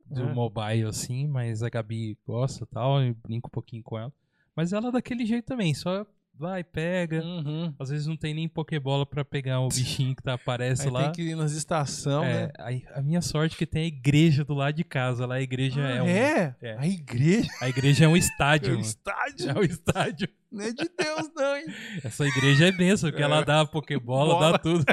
do 0.05 0.25
É. 0.29 0.35
mobile 0.35 0.85
assim, 0.85 1.27
mas 1.27 1.63
a 1.63 1.71
Gabi 1.71 2.19
gosta 2.27 2.65
e 2.65 2.67
tal, 2.67 3.01
eu 3.01 3.15
brinco 3.15 3.49
um 3.49 3.51
pouquinho 3.51 3.83
com 3.83 3.99
ela. 3.99 4.13
Mas 4.57 4.73
ela 4.73 4.89
é 4.89 4.93
daquele 4.93 5.25
jeito 5.25 5.47
também, 5.47 5.73
só 5.75 6.07
vai, 6.35 6.65
pega. 6.65 7.23
Uhum. 7.23 7.73
Às 7.79 7.91
vezes 7.91 8.07
não 8.07 8.17
tem 8.17 8.35
nem 8.35 8.49
Pokébola 8.49 9.05
pra 9.07 9.25
pegar 9.25 9.61
o 9.61 9.69
bichinho 9.73 10.15
que 10.17 10.23
tá, 10.23 10.35
aparece 10.35 10.85
Aí 10.89 10.91
lá. 10.91 11.05
tem 11.05 11.13
que 11.13 11.23
ir 11.31 11.37
nas 11.37 11.53
estações, 11.53 12.27
É, 12.27 12.47
né? 12.47 12.53
aí 12.59 12.83
a 12.95 13.03
minha 13.03 13.21
sorte 13.23 13.55
é 13.55 13.59
que 13.59 13.67
tem 13.67 13.85
a 13.85 13.87
igreja 13.87 14.45
do 14.45 14.55
lado 14.55 14.75
de 14.75 14.85
casa. 14.85 15.25
Lá 15.27 15.37
a 15.37 15.43
igreja 15.43 15.81
Ah, 15.85 15.91
é 15.91 16.03
um. 16.03 16.07
é? 16.09 16.57
é. 16.61 16.77
A 16.79 16.87
igreja 16.87 17.49
A 17.61 17.69
igreja 17.69 18.05
é 18.05 18.09
um 18.09 18.17
é 18.17 18.19
estádio. 18.19 18.69
o 18.71 18.73
mano. 18.73 18.83
estádio. 18.83 19.51
É 19.51 19.59
um 19.59 19.63
estádio. 19.63 20.29
Não 20.53 20.65
é 20.65 20.71
de 20.73 20.87
Deus, 20.99 21.31
não, 21.35 21.57
hein? 21.57 21.65
Essa 22.05 22.27
igreja 22.27 22.67
é 22.69 22.73
benção, 22.73 23.09
porque 23.11 23.23
ela 23.23 23.43
dá 23.43 23.65
Pokébola, 23.65 24.35
Bola. 24.35 24.53
dá 24.53 24.59
tudo. 24.59 24.85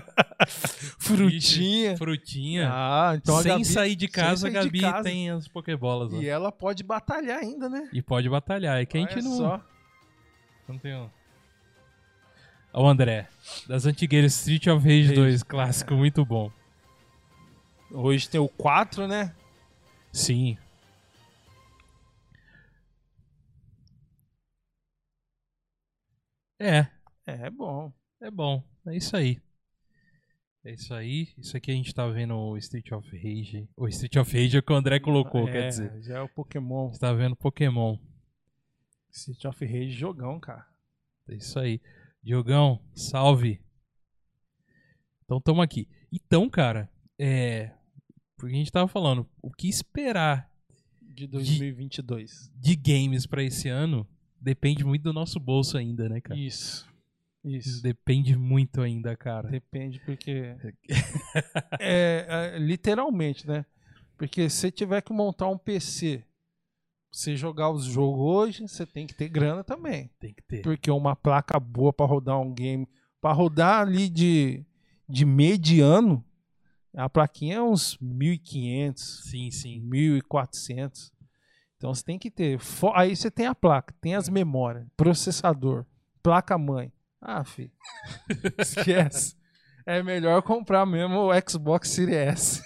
Frutinha. 0.98 1.98
Frutinha. 1.98 2.70
Ah, 2.72 3.14
então 3.16 3.38
a 3.38 3.42
Sem 3.44 3.52
Gabi... 3.52 3.66
sair 3.66 3.96
de 3.96 4.08
casa, 4.08 4.50
sair 4.50 4.58
a 4.58 4.64
Gabi 4.64 4.80
casa. 4.82 5.04
tem 5.04 5.30
as 5.30 5.48
Pokébolas. 5.50 6.14
ó. 6.14 6.18
E 6.18 6.28
ela 6.28 6.50
pode 6.52 6.82
batalhar 6.82 7.40
ainda, 7.40 7.68
né? 7.68 7.90
E 7.92 8.02
pode 8.02 8.30
batalhar. 8.30 8.82
É 8.82 8.86
que 8.86 8.98
a 8.98 9.02
gente 9.02 9.16
Olha 9.16 9.24
não. 9.24 9.38
só. 9.38 9.62
Não 10.68 10.78
tem 10.78 10.96
um. 10.96 11.10
Ó, 12.72 12.84
o 12.84 12.88
André, 12.88 13.28
das 13.68 13.86
antigueiras 13.86 14.34
Street 14.36 14.68
of 14.68 14.82
Rage 14.86 15.08
Rage, 15.08 15.16
2, 15.16 15.44
clássico, 15.44 15.94
muito 15.94 16.24
bom. 16.24 16.52
Hoje 17.92 18.30
tem 18.30 18.40
o 18.40 18.48
4, 18.48 19.08
né? 19.08 19.34
Sim. 20.14 20.58
É, 26.60 26.88
É 27.26 27.50
bom. 27.50 27.92
é 28.22 28.30
bom. 28.30 28.64
É 28.86 28.96
isso 28.96 29.16
aí. 29.16 29.42
É 30.64 30.74
isso 30.74 30.94
aí. 30.94 31.30
Isso 31.38 31.56
aqui 31.56 31.72
a 31.72 31.74
gente 31.74 31.94
tá 31.94 32.06
vendo 32.08 32.36
o 32.36 32.58
Street 32.58 32.92
of 32.92 33.08
Rage. 33.18 33.70
O 33.78 33.88
Street 33.88 34.16
of 34.18 34.32
Rage 34.38 34.58
é 34.58 34.60
o 34.60 34.64
que 34.64 34.74
o 34.74 34.76
André 34.76 35.00
colocou, 35.00 35.48
é, 35.48 35.52
quer 35.52 35.68
dizer. 35.70 36.02
Já 36.02 36.18
é 36.18 36.22
o 36.22 36.28
Pokémon. 36.30 36.90
Você 36.90 37.00
tá 37.00 37.14
vendo 37.14 37.36
Pokémon. 37.36 37.98
City 39.12 39.48
of 39.48 39.66
Rage, 39.66 39.92
jogão, 39.92 40.40
cara. 40.40 40.68
É 41.30 41.36
isso 41.36 41.58
aí. 41.60 41.82
Diogão, 42.22 42.82
salve. 42.94 43.62
Então 45.24 45.40
tamo 45.40 45.62
aqui. 45.62 45.88
Então, 46.12 46.50
cara, 46.50 46.90
é. 47.18 47.72
Porque 48.36 48.54
a 48.54 48.58
gente 48.58 48.72
tava 48.72 48.88
falando, 48.88 49.28
o 49.42 49.52
que 49.52 49.68
esperar 49.68 50.50
De 51.02 51.26
2022. 51.28 52.52
de 52.56 52.76
games 52.76 53.26
pra 53.26 53.44
esse 53.44 53.68
ano 53.70 54.08
depende 54.42 54.84
muito 54.84 55.04
do 55.04 55.14
nosso 55.14 55.40
bolso 55.40 55.78
ainda, 55.78 56.08
né, 56.10 56.22
cara? 56.22 56.40
Isso. 56.40 56.88
Isso. 57.44 57.82
Depende 57.82 58.36
muito 58.36 58.82
ainda, 58.82 59.16
cara. 59.16 59.50
Depende, 59.50 60.00
porque. 60.06 60.56
é, 61.80 62.26
é, 62.56 62.60
literalmente, 62.60 63.48
né? 63.48 63.66
Porque 64.18 64.50
se 64.50 64.58
você 64.58 64.72
tiver 64.72 65.02
que 65.02 65.14
montar 65.14 65.48
um 65.48 65.58
PC, 65.58 66.26
você 67.12 67.36
jogar 67.36 67.70
os 67.72 67.86
jogos 67.86 68.20
hoje, 68.20 68.68
você 68.68 68.86
tem 68.86 69.08
que 69.08 69.16
ter 69.16 69.30
grana 69.30 69.64
também. 69.64 70.10
Tem 70.20 70.34
que 70.34 70.44
ter. 70.44 70.62
Porque 70.62 70.92
uma 70.92 71.16
placa 71.16 71.60
boa 71.60 71.94
pra 71.94 72.06
rodar 72.06 72.40
um 72.40 72.54
game, 72.54 72.88
pra 73.22 73.32
rodar 73.32 73.82
ali 73.82 74.10
de, 74.10 74.66
de 75.08 75.26
mediano, 75.26 76.24
a 76.94 77.08
plaquinha 77.08 77.56
é 77.56 77.62
uns 77.62 77.98
1.500, 77.98 78.98
Sim, 78.98 79.52
sim. 79.52 79.82
1.400. 79.90 81.12
Então 81.80 81.94
você 81.94 82.04
tem 82.04 82.20
que 82.20 82.30
ter. 82.30 82.60
Aí 82.94 83.16
você 83.16 83.32
tem 83.32 83.46
a 83.46 83.56
placa, 83.56 83.96
tem 84.02 84.14
as 84.14 84.28
memórias, 84.28 84.86
processador, 84.98 85.86
placa-mãe. 86.22 86.92
Ah, 87.22 87.46
filho. 87.46 87.72
Esquece. 88.60 89.38
É 89.86 90.04
melhor 90.04 90.42
comprar 90.42 90.86
mesmo 90.86 91.30
o 91.30 91.50
Xbox 91.50 91.90
Series 91.90 92.18
S. 92.18 92.64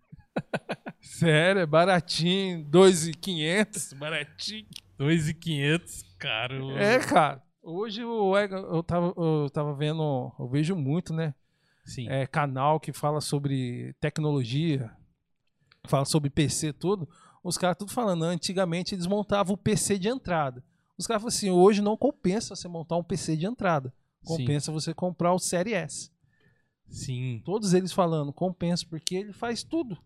Sério, 1.00 1.60
é 1.60 1.66
baratinho, 1.66 2.64
2.500, 2.64 3.94
baratinho. 3.98 4.66
2,500, 4.96 6.02
cara. 6.18 6.54
É, 6.82 6.98
cara. 7.00 7.42
Hoje 7.62 8.02
o, 8.02 8.34
eu, 8.36 8.82
tava, 8.82 9.12
eu 9.14 9.50
tava 9.52 9.74
vendo, 9.74 10.32
eu 10.38 10.48
vejo 10.48 10.74
muito, 10.74 11.12
né? 11.12 11.34
Sim. 11.84 12.08
é, 12.08 12.26
canal 12.26 12.80
que 12.80 12.92
fala 12.92 13.20
sobre 13.20 13.94
tecnologia, 14.00 14.90
fala 15.86 16.04
sobre 16.04 16.30
PC 16.30 16.72
tudo, 16.72 17.08
os 17.48 17.58
caras 17.58 17.76
tudo 17.76 17.92
falando, 17.92 18.24
antigamente 18.24 18.94
eles 18.94 19.06
montavam 19.06 19.54
o 19.54 19.58
PC 19.58 19.98
de 19.98 20.08
entrada. 20.08 20.62
Os 20.96 21.06
caras 21.06 21.22
falam 21.22 21.34
assim, 21.34 21.50
hoje 21.50 21.80
não 21.80 21.96
compensa 21.96 22.54
você 22.54 22.68
montar 22.68 22.96
um 22.96 23.04
PC 23.04 23.36
de 23.36 23.46
entrada. 23.46 23.92
Compensa 24.24 24.72
você 24.72 24.92
comprar 24.92 25.32
o 25.32 25.38
Série 25.38 25.72
S. 25.72 26.10
Sim. 26.88 27.40
Todos 27.44 27.72
eles 27.72 27.92
falando, 27.92 28.32
compensa, 28.32 28.84
porque 28.88 29.14
ele 29.14 29.32
faz 29.32 29.62
tudo. 29.62 29.96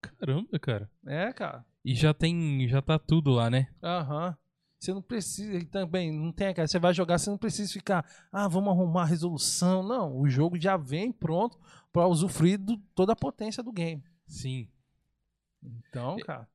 Caramba, 0.00 0.58
cara. 0.58 0.90
É, 1.04 1.32
cara. 1.32 1.66
E 1.84 1.94
já 1.94 2.14
tem. 2.14 2.66
Já 2.68 2.80
tá 2.80 2.98
tudo 2.98 3.32
lá, 3.32 3.50
né? 3.50 3.68
Aham. 3.82 4.36
Você 4.78 4.94
não 4.94 5.02
precisa, 5.02 5.52
ele 5.52 5.66
também 5.66 6.12
não 6.12 6.30
tem 6.30 6.46
aquela, 6.46 6.68
você 6.68 6.78
vai 6.78 6.94
jogar, 6.94 7.18
você 7.18 7.28
não 7.28 7.36
precisa 7.36 7.72
ficar, 7.72 8.08
ah, 8.30 8.46
vamos 8.46 8.72
arrumar 8.72 9.02
a 9.02 9.06
resolução. 9.06 9.82
Não, 9.82 10.20
o 10.20 10.28
jogo 10.28 10.56
já 10.56 10.76
vem 10.76 11.10
pronto 11.10 11.58
para 11.92 12.06
usufruir 12.06 12.58
de 12.58 12.76
toda 12.94 13.12
a 13.12 13.16
potência 13.16 13.60
do 13.60 13.72
game. 13.72 14.04
Sim. 14.24 14.68
Então, 15.62 16.18
cara, 16.18 16.48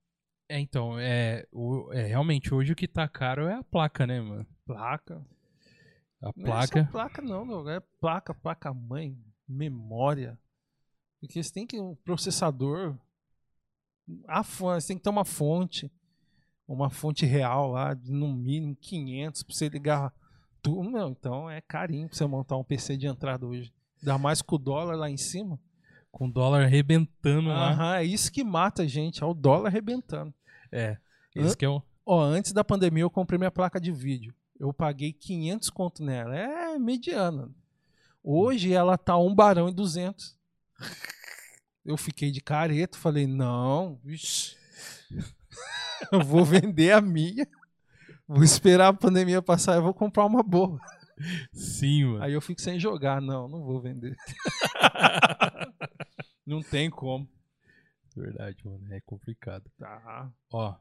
É, 0.50 0.60
então, 0.60 1.00
é, 1.00 1.48
o, 1.52 1.92
é. 1.94 2.06
Realmente, 2.08 2.54
hoje 2.54 2.74
o 2.74 2.76
que 2.76 2.88
tá 2.88 3.08
caro 3.08 3.48
é 3.48 3.56
a 3.56 3.64
placa, 3.64 4.06
né, 4.06 4.22
mano? 4.22 4.46
placa. 4.66 5.26
A 6.22 6.32
Não 6.36 6.56
é 6.58 6.62
placa. 6.68 6.86
só 6.86 6.92
placa 6.92 7.22
não, 7.22 7.46
não, 7.46 7.70
é 7.70 7.80
placa, 8.00 8.34
placa 8.34 8.74
mãe, 8.74 9.18
memória. 9.48 10.40
Porque 11.20 11.42
você 11.42 11.52
tem 11.54 11.66
que 11.68 11.80
um 11.80 11.96
processador, 11.96 12.98
a 14.28 14.44
fonte, 14.44 14.82
você 14.82 14.88
tem 14.90 14.98
que 14.98 15.04
ter 15.04 15.10
uma 15.10 15.26
fonte, 15.26 15.92
uma 16.68 16.90
fonte 16.90 17.26
real 17.26 17.72
lá, 17.72 17.94
de 17.94 18.12
no 18.12 18.34
mínimo 18.34 18.76
500 18.76 19.44
para 19.44 19.56
você 19.56 19.70
ligar 19.70 20.14
tudo, 20.62 20.90
meu, 20.90 21.10
então 21.10 21.50
é 21.50 21.62
carinho 21.62 22.08
para 22.08 22.18
você 22.18 22.26
montar 22.26 22.58
um 22.58 22.64
PC 22.64 22.98
de 22.98 23.08
entrada 23.08 23.46
hoje. 23.46 23.74
Dá 24.02 24.18
mais 24.18 24.42
com 24.42 24.56
o 24.56 24.60
dólar 24.60 24.96
lá 24.96 25.10
em 25.10 25.18
cima. 25.18 25.60
Com 26.14 26.28
o 26.28 26.32
dólar 26.32 26.64
arrebentando 26.64 27.50
lá. 27.50 28.00
É 28.00 28.06
isso 28.06 28.32
que 28.32 28.44
mata 28.44 28.84
a 28.84 28.88
gente, 28.88 29.24
é 29.24 29.26
o 29.26 29.34
dólar 29.34 29.68
arrebentando. 29.68 30.32
É. 30.72 30.96
Esse 31.36 31.58
que 31.58 31.66
é 31.66 31.70
o. 31.70 31.82
Ó, 32.06 32.22
antes 32.22 32.54
da 32.54 32.64
pandemia 32.64 33.02
eu 33.02 33.10
comprei 33.10 33.40
minha 33.40 33.52
placa 33.52 33.82
de 33.82 33.92
vídeo. 33.92 34.32
Eu 34.60 34.72
paguei 34.72 35.12
500 35.12 35.70
conto 35.72 36.04
nela. 36.04 36.38
É 36.38 36.78
mediana. 36.78 37.50
Hoje 38.24 38.72
ela 38.72 38.96
tá 38.96 39.18
um 39.18 39.34
barão 39.34 39.68
e 39.68 39.74
200. 39.74 40.38
Eu 41.84 41.98
fiquei 41.98 42.30
de 42.30 42.42
careto, 42.42 42.98
falei, 42.98 43.28
não, 43.28 44.00
vixi, 44.04 44.56
eu 46.12 46.22
vou 46.22 46.46
vender 46.46 46.92
a 46.94 47.02
minha, 47.02 47.46
vou 48.26 48.44
esperar 48.44 48.88
a 48.88 48.94
pandemia 48.94 49.42
passar 49.42 49.78
e 49.78 49.82
vou 49.82 49.94
comprar 49.94 50.26
uma 50.26 50.42
boa. 50.42 50.80
Sim, 51.52 52.06
mano. 52.06 52.24
Aí 52.24 52.34
eu 52.34 52.42
fico 52.42 52.62
sem 52.62 52.80
jogar, 52.80 53.22
não, 53.22 53.48
não 53.48 53.64
vou 53.64 53.82
vender. 53.82 54.16
não 56.46 56.62
tem 56.62 56.90
como. 56.90 57.28
Verdade, 58.16 58.58
mano. 58.66 58.94
É 58.94 59.02
complicado. 59.02 59.70
Tá. 59.78 60.32
Ó. 60.52 60.76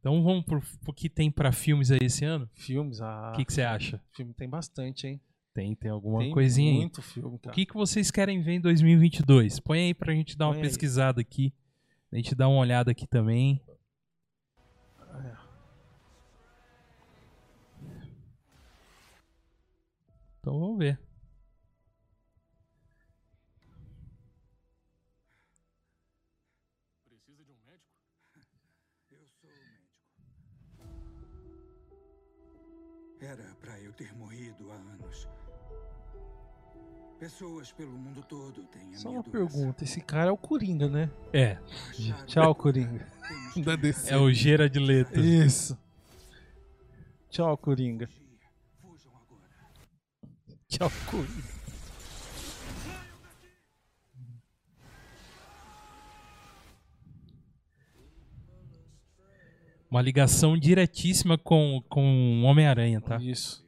Então 0.00 0.22
vamos 0.22 0.44
pro, 0.44 0.60
pro 0.82 0.92
que 0.92 1.08
tem 1.08 1.30
pra 1.30 1.52
filmes 1.52 1.90
aí 1.90 2.00
esse 2.02 2.24
ano? 2.24 2.48
Filmes, 2.54 3.00
ah, 3.00 3.32
O 3.34 3.44
que 3.44 3.52
você 3.52 3.62
acha? 3.62 4.02
filme 4.16 4.34
tem 4.34 4.48
bastante, 4.48 5.06
hein? 5.06 5.20
Tem, 5.54 5.74
tem 5.76 5.90
alguma 5.90 6.20
tem 6.20 6.32
coisinha 6.32 6.72
aí. 6.72 6.78
muito 6.78 7.02
filme, 7.02 7.36
O 7.36 7.38
cara. 7.38 7.54
que, 7.54 7.66
que 7.66 7.74
vocês 7.74 8.10
querem 8.10 8.40
ver 8.42 8.52
em 8.54 8.60
2022? 8.60 9.60
Põe 9.60 9.78
aí 9.80 9.94
pra 9.94 10.14
gente 10.14 10.36
dar 10.36 10.46
uma 10.46 10.54
Põe 10.54 10.62
aí. 10.62 10.68
pesquisada 10.68 11.20
aqui. 11.20 11.52
A 12.10 12.16
gente 12.16 12.34
dar 12.34 12.48
uma 12.48 12.58
olhada 12.58 12.90
aqui 12.90 13.06
também. 13.06 13.60
Então 20.42 20.58
vamos 20.58 20.76
ver. 20.76 20.98
Eu 29.10 29.20
sou 29.40 29.50
o 29.50 29.52
médico. 29.52 29.62
Era 33.20 33.44
pra 33.60 33.78
eu 33.80 33.92
ter 33.92 34.12
morrido 34.16 34.70
há 34.70 34.74
anos. 34.74 35.28
Pessoas 37.18 37.70
pelo 37.72 37.92
mundo 37.92 38.22
todo 38.28 38.64
têm 38.64 38.94
a 38.94 38.98
Só 38.98 39.08
minha 39.10 39.20
uma 39.20 39.30
doença. 39.30 39.52
pergunta, 39.52 39.84
esse 39.84 40.00
cara 40.00 40.30
é 40.30 40.32
o 40.32 40.36
Coringa, 40.36 40.88
né? 40.88 41.08
É, 41.32 41.56
Tchau, 42.26 42.54
Coringa. 42.54 43.06
Da 43.64 43.76
DC. 43.76 44.12
é 44.12 44.16
o 44.16 44.32
Gera 44.32 44.68
de 44.68 44.80
Leto. 44.80 45.20
Isso. 45.20 45.78
Tchau, 47.30 47.56
Coringa. 47.56 48.08
Tchau, 50.72 50.90
Coringa. 51.10 51.52
Uma 59.90 60.00
ligação 60.00 60.56
diretíssima 60.56 61.36
com, 61.36 61.82
com 61.90 62.40
o 62.40 62.44
Homem-Aranha, 62.44 63.02
tá? 63.02 63.16
Isso. 63.16 63.62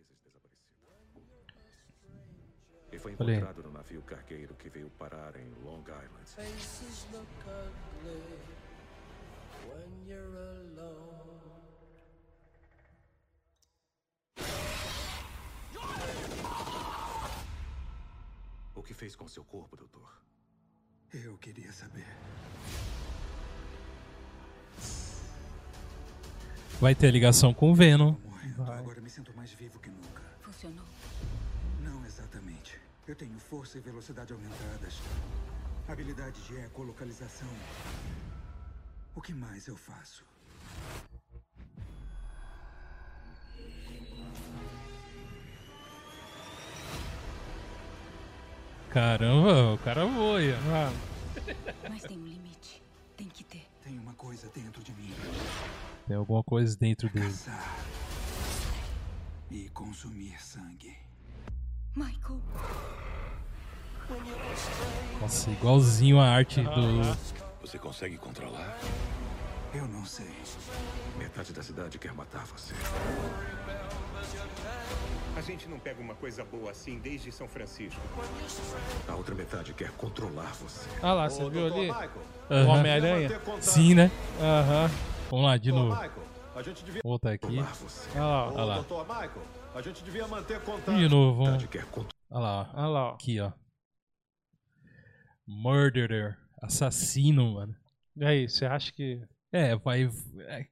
E 2.91 2.99
foi 2.99 3.13
encontrado 3.13 3.63
no 3.63 3.71
navio 3.71 4.01
cargueiro 4.01 4.55
que 4.55 4.71
veio 4.71 4.89
parar 4.99 5.37
em 5.37 5.51
Long 5.63 5.83
Island. 5.83 6.25
Faces 6.25 7.07
look 7.13 7.27
ugly 7.45 8.23
when 9.69 10.09
you're 10.09 10.39
alone. 10.79 11.04
Que 18.85 18.95
fez 18.95 19.17
com 19.17 19.27
seu 19.27 19.45
corpo, 19.45 19.77
doutor? 19.77 20.23
Eu 21.13 21.39
queria 21.39 21.73
saber. 21.73 22.07
Vai 26.81 26.95
ter 26.95 27.11
ligação 27.11 27.55
com 27.55 27.71
o 27.71 27.75
Venom. 27.75 28.17
Morrendo. 28.25 28.63
Agora 28.63 29.01
me 29.01 29.09
sinto 29.09 29.35
mais 29.35 29.53
vivo 29.53 29.79
que 29.79 29.89
nunca. 29.89 30.23
Funcionou. 30.41 30.85
Não 31.81 32.05
exatamente. 32.05 32.79
Eu 33.07 33.15
tenho 33.15 33.39
força 33.39 33.79
e 33.79 33.81
velocidade 33.81 34.33
aumentadas. 34.33 34.95
Habilidade 35.89 36.41
de 36.43 36.57
ecolocalização. 36.57 37.49
O 39.15 39.23
que 39.23 39.33
mais 39.33 39.67
eu 39.67 39.77
faço? 39.77 40.25
Caramba, 48.95 49.73
o 49.75 49.79
cara 49.79 50.07
voa. 50.07 50.39
aí, 50.39 50.53
ó. 50.53 50.57
Ah, 50.73 50.93
Mas 51.91 52.03
tem 52.03 52.17
um 52.17 52.25
limite. 52.25 52.81
Tem 53.17 53.27
que 53.27 53.43
ter. 53.43 53.67
Tem 53.83 53.99
uma 53.99 54.13
coisa 54.15 54.49
dentro 54.55 54.81
de 54.85 54.93
mim. 54.93 55.13
Tem 56.07 56.17
alguma 56.17 56.45
coisa 56.45 56.77
dentro 56.77 57.09
dele. 57.09 57.27
Caçar. 57.27 57.75
E 59.51 59.69
consumir 59.71 60.41
sangue. 60.41 60.97
Michael, 61.97 62.41
Nossa, 65.21 65.51
igualzinho 65.51 66.21
a 66.21 66.29
arte 66.29 66.63
do. 66.63 67.17
Você 67.63 67.79
consegue 67.79 68.17
controlar? 68.17 68.79
Eu 69.75 69.89
não 69.89 70.05
sei. 70.07 70.31
Metade 71.19 71.53
da 71.53 71.65
cidade 71.65 71.99
quer 71.99 72.13
matar 72.15 72.47
você. 72.47 72.75
A 75.37 75.41
gente 75.41 75.69
não 75.69 75.79
pega 75.79 76.01
uma 76.01 76.15
coisa 76.15 76.45
boa 76.45 76.71
assim 76.71 76.99
desde 76.99 77.33
São 77.33 77.49
Francisco. 77.49 78.01
A 79.09 79.15
outra 79.17 79.35
metade 79.35 79.75
quer 79.75 79.91
controlar 79.93 80.53
você. 80.55 80.89
ah 81.03 81.13
lá, 81.13 81.29
você 81.29 81.49
viu 81.51 81.67
ali? 81.67 81.91
O 81.91 82.55
Aham. 82.55 82.69
Homem-Aranha? 82.69 83.29
Sim, 83.61 83.95
né? 83.95 84.11
Aham. 84.41 84.89
Vamos 85.31 85.47
lá, 85.47 85.57
de 85.57 85.73
novo. 85.73 85.93
a 86.55 86.63
gente 86.63 86.85
devia. 86.85 87.01
Vou 87.03 87.13
voltar 87.13 87.33
aqui. 87.33 87.59
Olha 88.15 88.25
lá. 88.25 88.47
Olha 88.53 88.65
lá. 88.65 88.75
Doutor 88.77 89.05
Michael, 89.07 89.43
a 89.75 89.83
gente 89.83 90.05
devia 90.05 90.29
manter 90.29 90.61
contato. 90.61 90.97
de 90.97 91.09
novo, 91.09 91.45
vamos. 91.45 91.65
Olha 92.31 92.41
lá, 92.41 92.71
ó. 92.73 92.79
Olha 92.81 92.89
lá. 92.89 93.11
Aqui, 93.15 93.41
ó. 93.41 93.53
Murderer. 95.47 96.39
Assassino, 96.63 97.55
mano. 97.55 97.75
E 98.17 98.25
aí, 98.25 98.49
você 98.49 98.65
acha 98.65 98.93
que. 98.93 99.21
É, 99.53 99.75
vai. 99.77 100.09
é, 100.49 100.67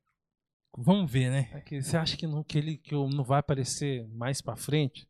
Vamos 0.77 1.11
ver, 1.11 1.31
né? 1.31 1.51
é 1.53 1.61
que- 1.61 1.83
Você 1.83 1.97
acha 1.97 2.17
que 2.17 2.27
não, 2.27 2.43
que 2.43 2.57
ele 2.59 2.77
que 2.77 2.95
não 2.95 3.23
vai 3.25 3.41
aparecer 3.41 4.07
mais 4.09 4.41
pra 4.41 4.57
frente? 4.57 5.07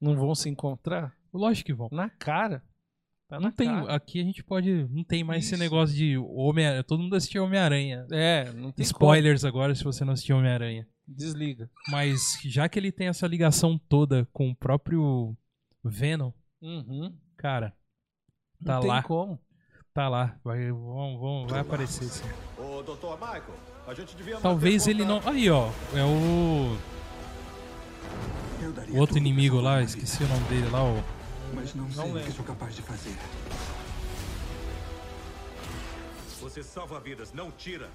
Não 0.00 0.14
vão 0.16 0.34
se 0.34 0.48
encontrar? 0.48 1.14
Lógico 1.32 1.66
que 1.66 1.74
vão. 1.74 1.88
Na 1.92 2.08
cara. 2.10 2.62
Tá 3.28 3.36
Não 3.36 3.44
na 3.48 3.52
tem. 3.52 3.68
cara. 3.68 3.94
Aqui 3.94 4.20
a 4.20 4.24
gente 4.24 4.42
pode. 4.42 4.88
Não 4.90 5.04
tem 5.04 5.22
mais 5.22 5.44
esse 5.44 5.54
Isso. 5.54 5.62
negócio 5.62 5.94
de 5.94 6.18
Homem 6.18 6.82
Todo 6.82 7.02
mundo 7.02 7.14
assistiu 7.16 7.44
Homem-Aranha. 7.44 8.06
É, 8.10 8.50
não 8.52 8.72
tem 8.72 8.82
Spoilers 8.84 9.44
agora 9.44 9.74
se 9.74 9.84
você 9.84 10.04
não 10.04 10.12
assistiu 10.14 10.36
Homem-Aranha. 10.36 10.82
como. 10.84 11.16
Desliga. 11.16 11.70
Mas 11.90 12.38
já 12.44 12.68
que 12.68 12.78
ele 12.78 12.90
tem 12.92 13.06
essa 13.08 13.26
ligação 13.26 13.78
toda 13.88 14.26
com 14.32 14.50
o 14.50 14.54
próprio 14.56 15.36
Venom, 15.84 16.30
Uhum. 16.62 17.16
cara, 17.36 17.72
Não 18.60 18.66
tá 18.66 18.80
tem 18.80 18.88
lá, 18.88 19.02
como. 19.02 19.40
tá 19.94 20.08
lá. 20.08 20.38
Vai, 20.44 20.70
vão, 20.70 21.18
vão, 21.18 21.46
vai 21.46 21.60
aparecer 21.60 22.04
sim. 22.04 22.24
Ô, 22.58 22.82
doutor 22.82 23.16
Michael, 23.18 23.58
a 23.86 23.94
gente 23.94 24.16
devia 24.16 24.34
manter 24.34 24.42
Talvez 24.42 24.86
ele 24.86 25.04
não. 25.04 25.20
Aí, 25.24 25.50
ó. 25.50 25.70
É 25.94 26.04
o. 26.04 26.76
Eu 28.60 28.72
daria 28.72 28.94
o 28.94 28.98
outro 28.98 29.16
inimigo 29.18 29.60
lá, 29.60 29.82
esqueci 29.82 30.22
o 30.22 30.28
nome 30.28 30.44
dele 30.48 30.68
lá, 30.70 30.82
vida, 30.82 31.04
Mas 31.54 31.74
não, 31.74 31.90
sei 31.90 32.12
o 32.12 32.24
que 32.24 32.32
sou 32.32 32.44
capaz 32.44 32.76
de 32.76 32.82
fazer. 32.82 33.16
Você 36.40 36.62
salva 36.62 36.98
vidas, 37.00 37.32
não 37.32 37.50
tira. 37.50 37.88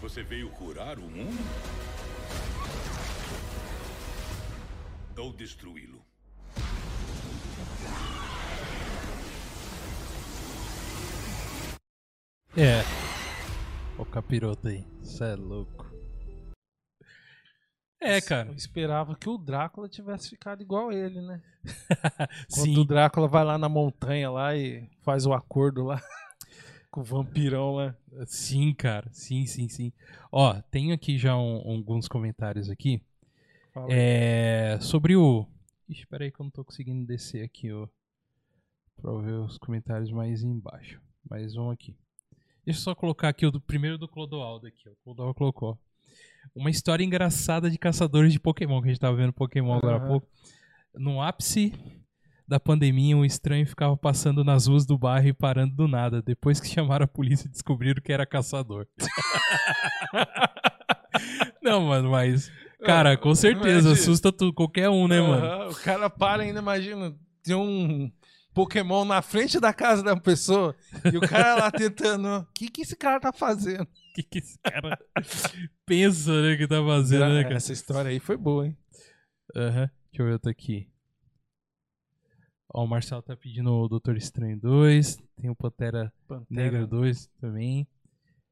Você 0.00 0.22
veio 0.22 0.48
curar 0.50 0.98
o 0.98 1.02
mundo? 1.02 1.38
Ou 5.16 5.32
destruí-lo? 5.32 5.97
É. 12.56 12.82
O 13.98 14.04
capiroto 14.04 14.68
aí. 14.68 14.84
Cê 15.02 15.24
é 15.24 15.34
louco. 15.36 15.86
É, 18.00 18.20
cara. 18.20 18.48
Eu 18.50 18.54
esperava 18.54 19.16
que 19.16 19.28
o 19.28 19.36
Drácula 19.36 19.88
tivesse 19.88 20.30
ficado 20.30 20.62
igual 20.62 20.92
ele, 20.92 21.20
né? 21.20 21.42
Quando 22.54 22.64
Sim. 22.74 22.78
o 22.78 22.84
Drácula 22.84 23.26
vai 23.28 23.44
lá 23.44 23.58
na 23.58 23.68
montanha 23.68 24.30
lá 24.30 24.56
e 24.56 24.88
faz 25.02 25.26
o 25.26 25.32
acordo 25.32 25.82
lá 25.84 26.00
com 26.90 27.00
o 27.00 27.04
vampirão 27.04 27.72
lá. 27.74 27.96
Sim, 28.26 28.72
cara. 28.72 29.08
Sim, 29.12 29.46
sim, 29.46 29.68
sim. 29.68 29.92
Ó, 30.30 30.54
tenho 30.70 30.94
aqui 30.94 31.18
já 31.18 31.36
um- 31.36 31.68
alguns 31.70 32.06
comentários 32.08 32.70
aqui. 32.70 33.02
Fala. 33.74 33.88
É, 33.90 34.78
sobre 34.80 35.16
o. 35.16 35.46
Ixi, 35.88 36.06
peraí 36.06 36.30
que 36.30 36.40
eu 36.40 36.44
não 36.44 36.50
tô 36.50 36.64
conseguindo 36.64 37.04
descer 37.06 37.44
aqui, 37.44 37.72
ó. 37.72 37.88
Pra 39.00 39.12
ver 39.20 39.32
os 39.40 39.58
comentários 39.58 40.10
mais 40.12 40.42
embaixo. 40.42 41.00
Mas 41.28 41.54
vamos 41.54 41.74
aqui. 41.74 41.96
Deixa 42.68 42.80
eu 42.80 42.84
só 42.84 42.94
colocar 42.94 43.30
aqui 43.30 43.46
o 43.46 43.50
do 43.50 43.58
primeiro 43.58 43.96
do 43.96 44.06
Clodoaldo 44.06 44.66
aqui. 44.66 44.90
O 44.90 44.96
Clodoaldo 45.02 45.32
colocou. 45.34 45.78
Uma 46.54 46.68
história 46.68 47.02
engraçada 47.02 47.70
de 47.70 47.78
caçadores 47.78 48.30
de 48.30 48.38
Pokémon, 48.38 48.82
que 48.82 48.88
a 48.88 48.90
gente 48.90 49.00
tava 49.00 49.16
vendo 49.16 49.32
Pokémon 49.32 49.72
agora 49.72 49.96
há 49.96 50.00
Aham. 50.00 50.06
pouco. 50.06 50.28
No 50.94 51.22
ápice 51.22 51.72
da 52.46 52.60
pandemia, 52.60 53.16
um 53.16 53.24
estranho 53.24 53.66
ficava 53.66 53.96
passando 53.96 54.44
nas 54.44 54.66
ruas 54.66 54.84
do 54.84 54.98
bairro 54.98 55.28
e 55.28 55.32
parando 55.32 55.74
do 55.74 55.88
nada. 55.88 56.20
Depois 56.20 56.60
que 56.60 56.68
chamaram 56.74 57.06
a 57.06 57.08
polícia, 57.08 57.48
descobriram 57.48 58.02
que 58.02 58.12
era 58.12 58.26
caçador. 58.26 58.86
Não, 61.62 61.80
mano, 61.86 62.10
mas. 62.10 62.52
Cara, 62.84 63.16
com 63.16 63.34
certeza, 63.34 63.88
Imagina. 63.88 63.92
assusta 63.94 64.30
tu, 64.30 64.52
qualquer 64.52 64.90
um, 64.90 65.08
né, 65.08 65.22
mano? 65.22 65.46
Aham, 65.46 65.68
O 65.70 65.74
cara 65.76 66.10
para 66.10 66.42
ainda, 66.42 66.60
imagina, 66.60 67.16
tem 67.42 67.54
um 67.56 68.12
Pokémon 68.54 69.04
na 69.04 69.22
frente 69.22 69.60
da 69.60 69.72
casa 69.72 70.02
da 70.02 70.16
pessoa 70.16 70.74
e 71.12 71.16
o 71.16 71.20
cara 71.20 71.54
lá 71.54 71.70
tentando. 71.70 72.40
O 72.40 72.46
que, 72.52 72.68
que 72.68 72.82
esse 72.82 72.96
cara 72.96 73.20
tá 73.20 73.32
fazendo? 73.32 73.86
O 74.08 74.20
que, 74.20 74.22
que 74.24 74.38
esse 74.38 74.58
cara 74.58 74.98
pensa, 75.86 76.42
né, 76.42 76.56
que 76.56 76.66
tá 76.66 76.84
fazendo, 76.84 77.34
né, 77.34 77.44
cara? 77.44 77.54
Essa 77.54 77.72
história 77.72 78.10
aí 78.10 78.18
foi 78.18 78.36
boa, 78.36 78.66
hein? 78.66 78.76
Aham. 79.54 79.88
Deixa 80.10 80.22
eu 80.22 80.26
ver 80.26 80.32
outro 80.32 80.50
aqui. 80.50 80.90
Ó, 82.74 82.84
o 82.84 82.88
Marcelo 82.88 83.22
tá 83.22 83.36
pedindo 83.36 83.72
o 83.72 83.88
Doutor 83.88 84.16
Estranho 84.16 84.58
2. 84.58 85.16
Tem 85.36 85.48
o 85.48 85.54
Pantera, 85.54 86.12
Pantera. 86.26 86.46
Negra 86.50 86.86
2 86.86 87.28
também. 87.40 87.86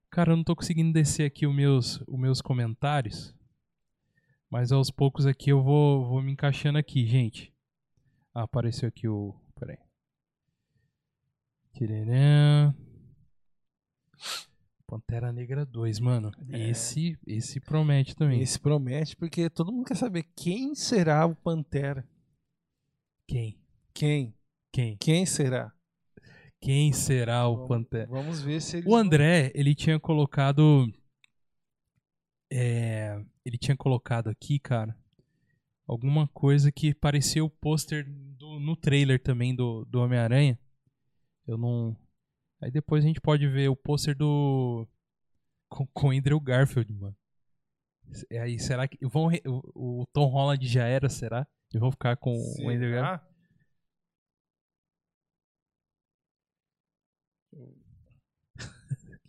Cara, 0.08 0.32
eu 0.32 0.36
não 0.36 0.44
tô 0.44 0.54
conseguindo 0.54 0.92
descer 0.92 1.24
aqui 1.26 1.46
os 1.46 1.54
meus, 1.54 2.00
os 2.06 2.18
meus 2.18 2.40
comentários. 2.40 3.34
Mas 4.48 4.70
aos 4.70 4.90
poucos 4.90 5.26
aqui 5.26 5.50
eu 5.50 5.62
vou, 5.62 6.06
vou 6.06 6.22
me 6.22 6.32
encaixando 6.32 6.78
aqui, 6.78 7.04
gente. 7.06 7.52
Ah, 8.32 8.42
apareceu 8.42 8.88
aqui 8.88 9.08
o. 9.08 9.34
Peraí. 9.58 9.78
Tcharam. 11.76 12.74
Pantera 14.86 15.30
Negra 15.30 15.66
2, 15.66 16.00
mano. 16.00 16.32
É. 16.48 16.70
Esse, 16.70 17.18
esse 17.26 17.60
promete 17.60 18.14
também. 18.16 18.40
Esse 18.40 18.58
promete 18.58 19.14
porque 19.16 19.50
todo 19.50 19.70
mundo 19.70 19.84
quer 19.84 19.96
saber 19.96 20.24
quem 20.34 20.74
será 20.74 21.26
o 21.26 21.34
Pantera. 21.34 22.08
Quem? 23.26 23.60
Quem? 23.92 24.34
Quem? 24.72 24.96
Quem 24.96 25.26
será? 25.26 25.72
Quem 26.60 26.92
será 26.92 27.46
o 27.46 27.66
Pantera? 27.66 28.06
Vamos 28.06 28.40
ver 28.40 28.62
se 28.62 28.82
O 28.86 28.96
André, 28.96 29.52
ele 29.54 29.74
tinha 29.74 30.00
colocado. 30.00 30.90
é, 32.50 33.22
ele 33.44 33.58
tinha 33.58 33.76
colocado 33.76 34.28
aqui, 34.28 34.58
cara, 34.58 34.96
alguma 35.86 36.26
coisa 36.28 36.72
que 36.72 36.94
parecia 36.94 37.44
o 37.44 37.50
pôster 37.50 38.08
no 38.40 38.76
trailer 38.76 39.20
também 39.20 39.54
do, 39.54 39.84
do 39.84 40.00
Homem-Aranha. 40.00 40.58
Eu 41.46 41.56
não. 41.58 41.96
Aí 42.60 42.70
depois 42.70 43.04
a 43.04 43.06
gente 43.06 43.20
pode 43.20 43.46
ver 43.48 43.68
o 43.68 43.76
pôster 43.76 44.16
do. 44.16 44.86
Com, 45.68 45.86
com 45.88 46.10
Andrew 46.10 46.40
Garfield, 46.40 46.92
mano. 46.92 47.16
E 48.30 48.38
aí, 48.38 48.58
será 48.58 48.86
que. 48.88 48.98
Vão, 49.06 49.26
re- 49.26 49.42
o, 49.46 50.00
o 50.02 50.06
Tom 50.12 50.26
Holland 50.26 50.66
já 50.66 50.84
era, 50.86 51.08
será? 51.08 51.46
E 51.74 51.78
vão 51.78 51.90
ficar 51.90 52.16
com 52.16 52.32
o 52.32 52.70
Andrew 52.70 52.92
Garfield? 52.92 53.22
Será? 53.26 53.36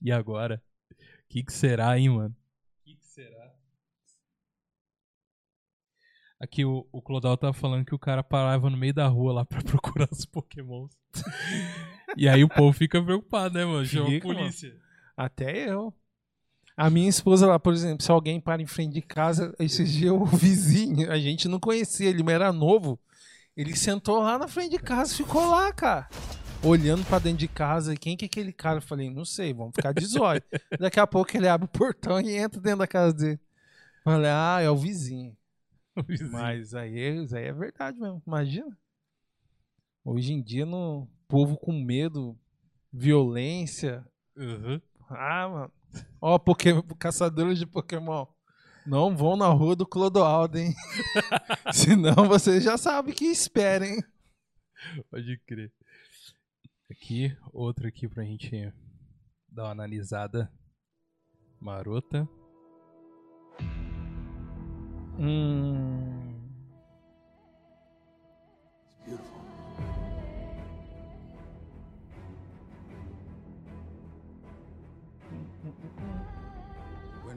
E 0.01 0.11
agora? 0.11 0.61
O 0.91 0.95
que, 1.29 1.43
que 1.43 1.51
será, 1.51 1.97
hein, 1.97 2.09
mano? 2.09 2.35
O 2.79 2.83
que, 2.83 2.95
que 2.95 3.05
será? 3.05 3.53
Aqui 6.39 6.63
o, 6.63 6.87
o 6.91 7.01
Clodal 7.01 7.35
tava 7.35 7.53
falando 7.53 7.83
que 7.85 7.95
o 7.95 7.99
cara 7.99 8.23
parava 8.23 8.69
no 8.69 8.77
meio 8.77 8.93
da 8.93 9.07
rua 9.07 9.33
lá 9.33 9.45
pra 9.45 9.61
procurar 9.63 10.07
os 10.11 10.25
pokémons. 10.25 10.95
e 12.15 12.27
aí 12.29 12.43
o 12.43 12.49
povo 12.49 12.71
fica 12.71 13.01
preocupado, 13.03 13.55
né, 13.55 13.65
mano? 13.65 13.85
Chama 13.85 14.07
a 14.07 14.09
Fica, 14.11 14.27
mano. 14.27 14.39
polícia. 14.39 14.75
Até 15.15 15.69
eu. 15.69 15.93
A 16.75 16.89
minha 16.91 17.09
esposa 17.09 17.47
lá, 17.47 17.57
por 17.59 17.73
exemplo, 17.73 18.03
se 18.03 18.11
alguém 18.11 18.39
para 18.39 18.61
em 18.61 18.67
frente 18.67 18.93
de 18.93 19.01
casa, 19.01 19.53
esses 19.59 19.91
dias 19.91 20.13
o 20.13 20.25
vizinho, 20.25 21.11
a 21.11 21.17
gente 21.17 21.47
não 21.47 21.59
conhecia 21.59 22.09
ele, 22.09 22.21
mas 22.21 22.35
era 22.35 22.53
novo. 22.53 22.99
Ele 23.55 23.75
sentou 23.75 24.19
lá 24.19 24.37
na 24.37 24.47
frente 24.47 24.71
de 24.71 24.79
casa, 24.79 25.15
ficou 25.15 25.49
lá, 25.49 25.73
cara. 25.73 26.07
Olhando 26.63 27.03
pra 27.05 27.17
dentro 27.17 27.39
de 27.39 27.47
casa, 27.47 27.93
e 27.93 27.97
quem 27.97 28.15
que 28.15 28.25
é 28.25 28.27
aquele 28.27 28.53
cara? 28.53 28.77
Eu 28.77 28.81
falei, 28.83 29.09
não 29.09 29.25
sei, 29.25 29.53
vamos 29.53 29.73
ficar 29.75 29.91
de 29.91 30.05
zóio. 30.05 30.41
Daqui 30.79 30.99
a 30.99 31.07
pouco 31.07 31.35
ele 31.35 31.47
abre 31.47 31.65
o 31.65 31.69
portão 31.69 32.21
e 32.21 32.35
entra 32.35 32.61
dentro 32.61 32.79
da 32.79 32.87
casa 32.87 33.13
dele. 33.13 33.39
Falei, 34.03 34.29
ah, 34.29 34.59
é 34.61 34.69
o 34.69 34.77
vizinho. 34.77 35.35
Mas 36.31 36.75
aí, 36.75 37.25
aí 37.33 37.43
é 37.45 37.53
verdade 37.53 37.99
mesmo, 37.99 38.21
imagina. 38.25 38.77
Hoje 40.05 40.31
em 40.31 40.41
dia, 40.41 40.65
no 40.65 41.07
povo 41.27 41.57
com 41.57 41.71
medo, 41.71 42.37
violência. 42.91 44.05
Uhum. 44.35 44.81
Ah, 45.09 45.47
mano. 45.47 45.71
Ó, 46.21 46.37
Pokémon, 46.37 46.81
caçadores 46.99 47.57
de 47.57 47.65
Pokémon. 47.65 48.25
Não 48.85 49.15
vão 49.15 49.35
na 49.35 49.47
rua 49.47 49.75
do 49.75 49.85
Clodoaldo, 49.85 50.57
hein? 50.57 50.73
Senão 51.73 52.27
vocês 52.27 52.63
já 52.63 52.77
sabem 52.77 53.13
o 53.13 53.15
que 53.15 53.25
esperem. 53.25 54.01
Pode 55.09 55.37
crer. 55.45 55.71
Aqui, 56.89 57.35
outro 57.51 57.87
aqui 57.87 58.07
pra 58.07 58.23
gente 58.23 58.73
dar 59.49 59.65
uma 59.65 59.71
analisada 59.71 60.49
marota. 61.59 62.27
Hum. 65.19 66.16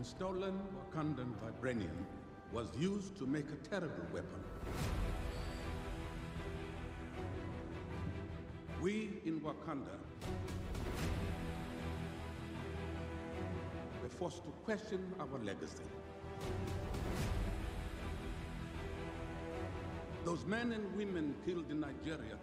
When 0.00 0.06
stolen 0.06 0.58
Wakandan 0.78 1.34
vibranium 1.44 2.06
was 2.54 2.68
used 2.78 3.18
to 3.18 3.26
make 3.26 3.44
a 3.52 3.68
terrible 3.68 4.06
weapon. 4.14 4.42
We 8.80 9.20
in 9.26 9.42
Wakanda 9.42 9.98
were 14.02 14.08
forced 14.08 14.42
to 14.44 14.50
question 14.64 15.12
our 15.20 15.38
legacy. 15.44 15.84
Those 20.24 20.46
men 20.46 20.72
and 20.72 20.96
women 20.96 21.34
killed 21.44 21.70
in 21.70 21.80
Nigeria 21.80 22.38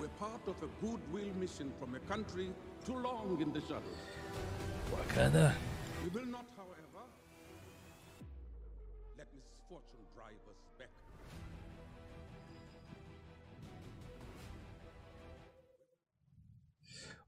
were 0.00 0.08
part 0.18 0.48
of 0.48 0.56
a 0.64 0.84
goodwill 0.84 1.32
mission 1.38 1.72
from 1.78 1.94
a 1.94 2.00
country 2.12 2.50
too 2.84 2.98
long 2.98 3.38
in 3.40 3.52
the 3.52 3.60
shadows. 3.60 4.23
Wakanda. 4.94 5.54
We 6.04 6.10
will 6.10 6.26
not, 6.26 6.46
however, 6.56 7.04
let 9.18 9.26
misfortune 9.34 10.04
drive 10.14 10.42
us 10.50 10.60
back. 10.78 10.90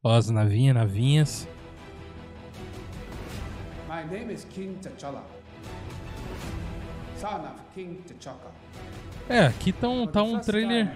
Ó, 0.05 0.17
as 0.17 0.31
navinhas, 0.31 0.75
navinhas. 0.75 1.49
My 3.89 4.03
name 4.05 4.31
is 4.31 4.45
King 4.45 4.79
T'Challa, 4.83 5.23
son 7.17 7.41
of 7.47 7.61
King 7.75 8.03
T'Chaka. 8.07 8.51
É, 9.29 9.47
aqui 9.47 9.73
tá 9.73 9.89
um, 9.89 10.07
tá 10.07 10.23
um 10.23 10.39
trailer. 10.39 10.89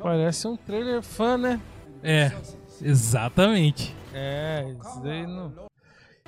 Parece 0.00 0.46
um 0.46 0.56
trailer 0.56 1.02
fã, 1.02 1.36
né? 1.36 1.60
É, 2.02 2.30
exatamente. 2.80 3.94
É, 4.12 4.64
isso 4.80 5.00
daí 5.02 5.26
não. 5.26 5.66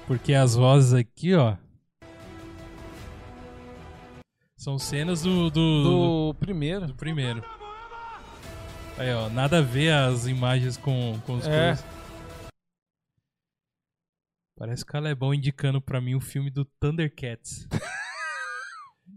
Porque 0.06 0.32
as 0.34 0.54
vozes 0.54 0.92
aqui, 0.94 1.34
ó. 1.34 1.56
São 4.56 4.78
cenas 4.78 5.22
do. 5.22 5.50
Do, 5.50 6.30
Do 6.30 6.34
primeiro. 6.38 6.86
do 6.86 6.94
primeiro. 6.94 7.42
Aí, 8.96 9.12
ó, 9.12 9.28
nada 9.28 9.58
a 9.58 9.62
ver 9.62 9.92
as 9.92 10.26
imagens 10.26 10.76
com, 10.76 11.20
com 11.26 11.34
os 11.34 11.46
É. 11.46 11.74
coisas. 11.76 11.84
Parece 14.56 14.84
que 14.84 14.90
o 14.90 14.92
Calebão 14.92 15.34
indicando 15.34 15.80
pra 15.80 16.00
mim 16.00 16.14
o 16.14 16.20
filme 16.20 16.48
do 16.50 16.64
Thundercats. 16.80 17.66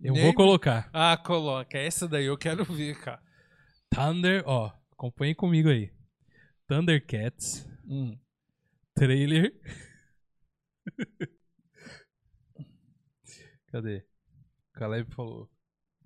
Eu 0.04 0.14
Nem- 0.14 0.24
vou 0.24 0.34
colocar. 0.34 0.90
Ah, 0.92 1.16
coloca. 1.18 1.78
Essa 1.78 2.08
daí 2.08 2.26
eu 2.26 2.38
quero 2.38 2.64
ver, 2.66 3.00
cara. 3.00 3.20
Thunder, 3.90 4.44
ó, 4.46 4.72
acompanhe 4.92 5.34
comigo 5.34 5.70
aí. 5.70 5.92
Thundercats, 6.68 7.66
Hum. 7.86 8.18
trailer. 8.94 9.54
Cadê? 13.68 14.04
O 14.70 14.74
Caleb 14.80 15.12
falou, 15.14 15.50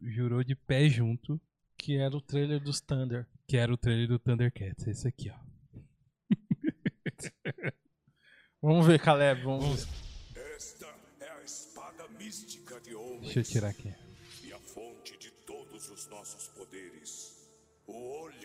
jurou 0.01 0.43
de 0.43 0.55
pé 0.55 0.89
junto 0.89 1.39
Que 1.77 1.97
era 1.97 2.15
o 2.15 2.21
trailer 2.21 2.59
dos 2.61 2.79
Thunder. 2.81 3.27
que 3.47 3.57
era 3.57 3.73
o 3.73 3.77
trailer 3.77 4.07
do 4.07 4.19
Thundercats. 4.19 4.85
Esse 4.87 5.07
aqui, 5.07 5.29
ó. 5.31 5.39
Vamos 8.61 8.85
ver, 8.85 8.99
Caleb. 9.01 9.41
Vamos 9.43 9.85
ver. 9.85 9.91
Esta 10.55 10.85
é 11.19 11.29
a 11.31 11.41
espada 11.43 12.07
mística 12.09 12.79
de 12.81 12.93
Owen. 12.95 13.21
Deixa 13.21 13.39
eu 13.39 13.43
tirar 13.43 13.69
aqui. 13.69 13.93
E 14.43 14.53
a 14.53 14.59
fonte 14.59 15.17
de 15.17 15.31
todos 15.45 15.89
os 15.89 16.07
nossos 16.07 16.47
poderes. 16.49 17.35
O 17.87 17.93
olho 18.21 18.40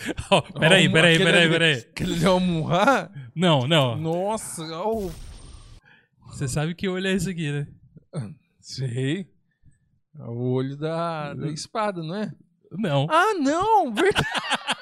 Ó, 0.30 0.40
peraí, 0.40 0.88
Ó, 0.88 0.92
peraí, 0.92 1.18
peraí, 1.18 1.48
peraí. 1.48 1.74
Aquele 1.74 2.24
é 2.24 2.30
o 2.30 2.40
Munra? 2.40 3.10
Não, 3.34 3.66
não. 3.66 3.96
Nossa, 3.96 4.62
ó. 4.72 5.10
Você 6.28 6.48
sabe 6.48 6.74
que 6.74 6.88
olho 6.88 7.06
é 7.06 7.12
esse 7.12 7.30
aqui, 7.30 7.50
né? 7.50 7.66
Sei. 8.60 9.26
É 10.18 10.22
o 10.22 10.52
olho 10.52 10.76
da, 10.76 11.34
da 11.34 11.48
espada, 11.48 12.02
não 12.02 12.14
é? 12.14 12.32
Não. 12.72 13.06
Ah, 13.10 13.34
não! 13.34 13.92
Verdade. 13.92 14.26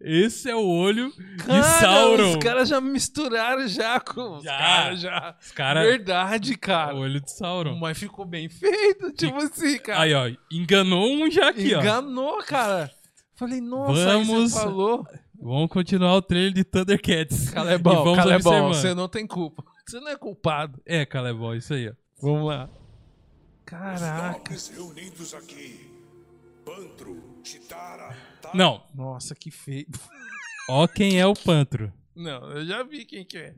Esse 0.00 0.50
é 0.50 0.54
o 0.56 0.64
olho 0.66 1.12
de 1.12 1.44
Cara, 1.44 1.62
Sauron. 1.62 2.30
Os 2.30 2.36
caras 2.36 2.68
já 2.68 2.80
misturaram 2.80 3.66
já 3.68 3.98
com. 4.00 4.36
Os 4.38 4.44
Já. 4.44 4.56
caras 4.58 5.00
já. 5.00 5.36
Os 5.40 5.52
cara- 5.52 5.82
Verdade, 5.82 6.56
cara. 6.56 6.94
O 6.94 7.00
olho 7.00 7.20
de 7.20 7.30
Sauron. 7.30 7.76
Mas 7.78 7.98
ficou 7.98 8.24
bem 8.24 8.48
feito, 8.48 9.12
tipo 9.12 9.36
assim, 9.38 9.78
cara. 9.78 10.00
Aí, 10.02 10.14
ó. 10.14 10.30
Enganou 10.50 11.08
um 11.10 11.30
já 11.30 11.48
aqui, 11.48 11.74
ó. 11.74 11.80
Enganou, 11.80 12.38
cara. 12.38 12.90
Falei, 13.36 13.60
nossa, 13.60 14.04
Vamos. 14.04 14.52
você 14.52 14.58
falou. 14.60 15.06
Vvamos 15.38 15.68
continuar 15.70 16.14
o 16.14 16.22
trailer 16.22 16.52
de 16.52 16.64
Thundercats. 16.64 17.50
Calebão, 17.50 17.92
E 17.92 17.96
vamos 17.96 18.16
Calebão, 18.16 18.52
observando. 18.68 18.74
você 18.74 18.94
não 18.94 19.08
tem 19.08 19.26
culpa. 19.26 19.62
Você 19.86 20.00
não 20.00 20.08
é 20.08 20.16
culpado. 20.16 20.80
É, 20.86 21.04
Calebão, 21.04 21.54
isso 21.54 21.74
aí, 21.74 21.88
ó. 21.88 21.92
Vamos 22.22 22.48
lá. 22.48 22.68
Caraca. 23.64 24.38
Nomes 24.48 24.68
reunidos 24.68 25.34
aqui. 25.34 25.85
Pantro, 26.66 27.40
Chitara, 27.44 28.12
Não. 28.52 28.82
Nossa, 28.92 29.36
que 29.36 29.52
feio. 29.52 29.86
Ó 30.68 30.88
quem 30.88 31.16
é 31.20 31.24
o 31.24 31.32
Pantro. 31.32 31.92
Não, 32.12 32.50
eu 32.50 32.66
já 32.66 32.82
vi 32.82 33.04
quem 33.04 33.24
que 33.24 33.38
é. 33.38 33.54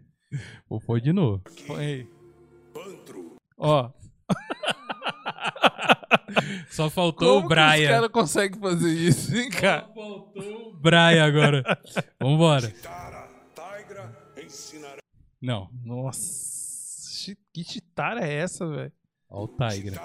Vou 0.68 0.78
pôr 0.78 1.00
de 1.00 1.11
novo. 1.11 1.42
Põe 1.66 1.86
aí. 1.86 2.06
Pantro. 2.74 3.36
Ó. 3.56 3.90
Só 6.70 6.90
faltou 6.90 7.36
Como 7.36 7.46
o 7.46 7.48
que 7.48 7.54
Brian. 7.54 7.82
os 7.84 7.88
caras 7.88 8.09
conseguem 8.11 8.61
fazer 8.61 8.92
isso, 8.92 9.34
hein, 9.34 9.48
cara? 9.50 9.90
O 9.96 10.72
Brian 10.74 11.24
agora. 11.24 11.62
Vambora. 12.20 12.70
Tigra 12.70 14.14
ensinará. 14.36 14.98
Não. 15.40 15.70
Nossa. 15.82 17.34
Que 17.54 17.64
chitara 17.64 18.20
é 18.26 18.34
essa, 18.34 18.68
velho? 18.68 18.92
Ó 19.30 19.44
o 19.44 19.48
Tigra. 19.48 19.98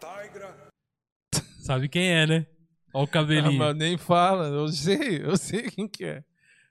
Tigra. 0.00 0.71
Sabe 1.62 1.88
quem 1.88 2.08
é, 2.08 2.26
né? 2.26 2.46
Ó 2.92 3.02
o 3.02 3.04
Ah, 3.04 3.06
cabelinho. 3.06 3.56
mas 3.56 3.76
nem 3.76 3.96
fala. 3.96 4.48
Eu 4.48 4.66
sei, 4.68 5.22
eu 5.24 5.36
sei 5.36 5.62
quem 5.70 5.86
que 5.86 6.04
é. 6.04 6.24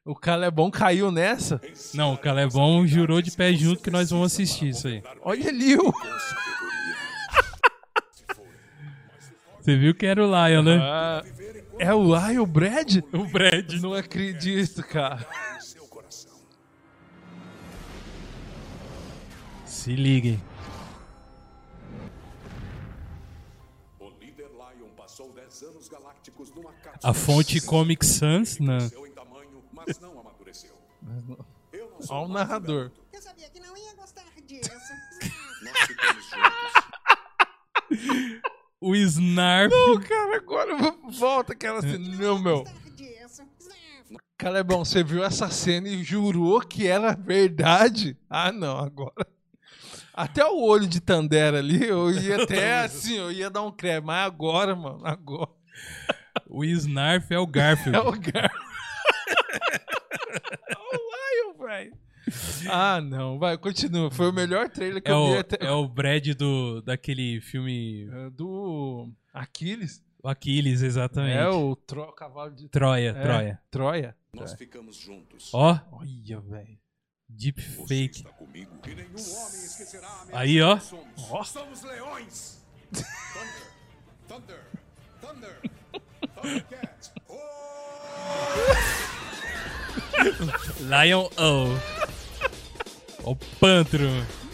O 0.04 0.14
Calebão 0.14 0.70
caiu 0.70 1.10
nessa? 1.12 1.62
Não, 1.94 2.14
o 2.14 2.18
Calebon 2.18 2.86
jurou 2.86 3.22
de 3.22 3.32
pé 3.32 3.54
junto 3.54 3.82
que 3.82 3.90
nós 3.90 4.10
vamos 4.10 4.34
assistir 4.34 4.68
isso 4.70 4.88
aí. 4.90 5.02
Olha 5.22 5.48
ali 5.48 5.78
o. 5.78 5.94
Você 9.62 9.78
viu 9.78 9.96
que 9.96 10.06
era 10.06 10.22
o 10.22 10.28
Lion, 10.28 10.64
né? 10.64 10.78
Ah, 10.82 11.24
é 11.80 11.94
o 11.94 12.04
Lion, 12.04 12.42
o 12.42 12.46
Brad? 12.48 12.98
O 13.14 13.26
Brad. 13.28 13.74
Não 13.82 13.94
acredito, 13.94 14.84
cara. 14.84 15.26
Se 19.66 19.96
liguem. 19.96 20.42
A 27.04 27.14
fonte 27.14 27.60
Comic 27.62 28.06
Sans, 28.06 28.60
né? 28.60 28.78
Cresceu 28.78 29.08
em 29.08 29.12
tamanho, 29.12 29.64
mas 29.72 30.00
não 30.00 30.20
amadureceu. 30.20 30.72
Eu 31.74 31.90
não 31.90 32.02
sou 32.02 32.16
Olha 32.16 32.26
o 32.26 32.28
narrador. 32.28 32.92
Eu 33.12 33.22
sabia 33.22 33.50
que 33.50 33.60
não 33.60 33.76
ia 33.76 33.94
gostar 33.96 34.24
disso. 34.46 34.70
O 38.84 38.96
Snarf. 38.96 39.70
Não, 39.70 40.02
cara, 40.02 40.38
agora 40.38 40.76
volta 41.12 41.54
aquela 41.54 41.82
cena. 41.82 42.00
Não, 42.00 42.40
meu. 42.40 42.66
Calebão, 44.36 44.84
você 44.84 45.04
viu 45.04 45.24
essa 45.24 45.52
cena 45.52 45.88
e 45.88 46.04
jurou 46.04 46.60
que 46.62 46.88
era 46.88 47.14
verdade? 47.14 48.18
Ah, 48.28 48.52
não, 48.52 48.80
agora. 48.80 49.28
Até 50.12 50.44
o 50.44 50.60
olho 50.60 50.88
de 50.88 51.00
Tandera 51.00 51.60
ali, 51.60 51.86
eu 51.86 52.10
ia 52.10 52.38
até 52.42 52.80
assim, 52.80 53.18
eu 53.18 53.32
ia 53.32 53.52
dar 53.52 53.62
um 53.62 53.72
creme. 53.72 54.08
Mas 54.08 54.26
agora, 54.26 54.76
mano, 54.76 55.06
agora. 55.06 55.52
O 56.54 56.64
Snarf 56.66 57.32
é 57.34 57.40
o 57.40 57.48
Garfield. 57.48 57.98
É 57.98 58.02
o 58.02 58.12
Gar. 58.12 58.52
é 60.70 60.76
o 60.78 61.52
Lion, 61.54 61.66
velho. 61.66 61.98
Ah, 62.70 63.02
não, 63.02 63.40
vai, 63.40 63.58
continua. 63.58 64.12
Foi 64.12 64.30
o 64.30 64.34
melhor 64.34 64.70
trailer 64.70 65.02
que 65.02 65.10
É 65.10 65.14
eu 65.14 65.28
vi 65.32 65.36
o, 65.36 65.40
até. 65.40 65.66
é 65.66 65.72
o 65.72 65.88
Brad 65.88 66.28
do, 66.36 66.82
daquele 66.82 67.42
filme. 67.42 68.08
É 68.12 68.30
do 68.30 69.10
Aquiles. 69.34 70.04
O 70.24 70.28
Aquiles, 70.30 70.82
exatamente. 70.82 71.38
É 71.38 71.48
o 71.50 71.76
tro... 71.76 72.12
cavalo 72.14 72.52
de 72.52 72.70
Troia, 72.70 73.10
É, 73.10 73.22
Troia. 73.24 73.62
Troia. 73.72 74.18
Nós 74.34 74.54
ficamos 74.54 74.96
juntos. 74.98 75.50
Ó, 75.54 75.78
Olha, 75.92 76.40
velho. 76.42 76.78
deep 77.28 77.60
fake. 77.62 78.18
Está 78.20 78.30
comigo 78.30 78.72
e 78.88 78.96
nenhum 78.96 79.08
homem 79.10 79.66
esquecerá 79.66 80.08
a 80.08 80.22
ameaça 80.22 80.38
Aí, 80.40 80.62
ó. 80.62 80.80
somos. 80.80 81.48
Somos 81.50 81.84
leões. 81.84 82.66
Thunder, 82.92 83.68
Thunder, 84.28 84.64
Thunder. 85.22 85.72
Lion 90.82 91.30
O. 91.38 91.78
O 93.24 93.36
Pantro. 93.60 94.08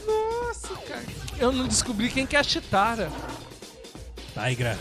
Nossa, 0.05 0.75
cara. 0.87 1.03
Eu 1.39 1.51
não 1.51 1.67
descobri 1.67 2.09
quem 2.09 2.25
que 2.25 2.35
é 2.35 2.39
a 2.39 2.43
Chitara. 2.43 3.11
Tigra. 4.33 4.77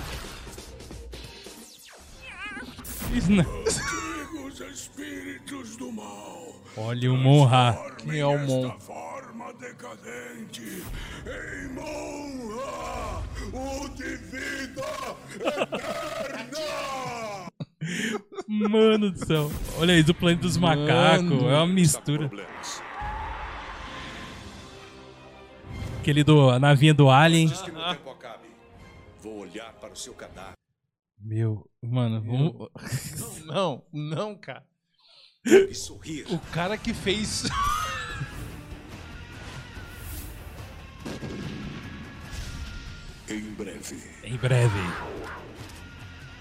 Antigos 3.12 4.60
espíritos 4.60 5.76
do 5.76 5.92
mal. 5.92 6.54
Olha 6.76 7.12
o 7.12 7.16
Monra. 7.16 7.78
Quem 7.98 8.18
é 8.18 8.26
o 8.26 8.38
Mon? 8.38 8.70
Forma 8.80 9.52
decadente 9.54 10.82
em 11.24 11.68
Monra, 11.68 13.15
o 13.52 13.88
de 13.90 14.16
vida 14.16 14.82
eterna. 15.34 16.66
Mano 18.48 19.10
do 19.10 19.26
céu. 19.26 19.50
Olha 19.78 19.94
aí, 19.94 20.02
do 20.02 20.14
planeta 20.14 20.42
dos 20.42 20.56
macacos. 20.56 21.42
É 21.42 21.56
uma 21.56 21.66
mistura. 21.66 22.30
Aquele 26.00 26.24
do. 26.24 26.50
A 26.50 26.58
navinha 26.58 26.94
do 26.94 27.10
Alien. 27.10 27.48
Meu 27.48 28.16
vou 29.26 29.40
olhar 29.40 29.72
para 29.74 29.92
o 29.92 29.96
seu 29.96 30.14
cadáver. 30.14 30.54
Meu, 31.18 31.68
mano, 31.82 32.22
vamos. 32.22 32.68
Não, 33.46 33.84
não, 33.92 34.36
cara. 34.36 34.64
e 35.44 35.74
sorrir. 35.74 36.26
O 36.32 36.38
cara 36.52 36.76
que 36.76 36.92
fez. 36.92 37.44
Em 43.28 43.40
breve, 43.54 43.96
Em 44.24 44.36
breve. 44.36 44.78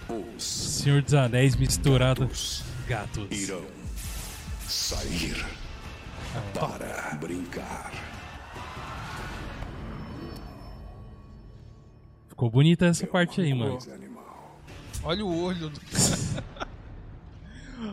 os 0.08 0.44
Senhor 0.44 1.02
dos 1.02 1.14
Anéis 1.14 1.56
misturado. 1.56 2.30
Gatos. 2.88 3.28
irão 3.32 3.66
sair 4.68 5.44
para 6.54 7.16
brincar. 7.20 7.92
Ficou 12.30 12.50
bonita 12.50 12.86
essa 12.86 13.08
parte 13.08 13.42
aí, 13.42 13.54
mano. 13.54 13.80
Animal. 13.94 14.60
Olha 15.04 15.26
o 15.26 15.42
olho 15.44 15.70
do 15.70 15.80
cara. 15.80 16.70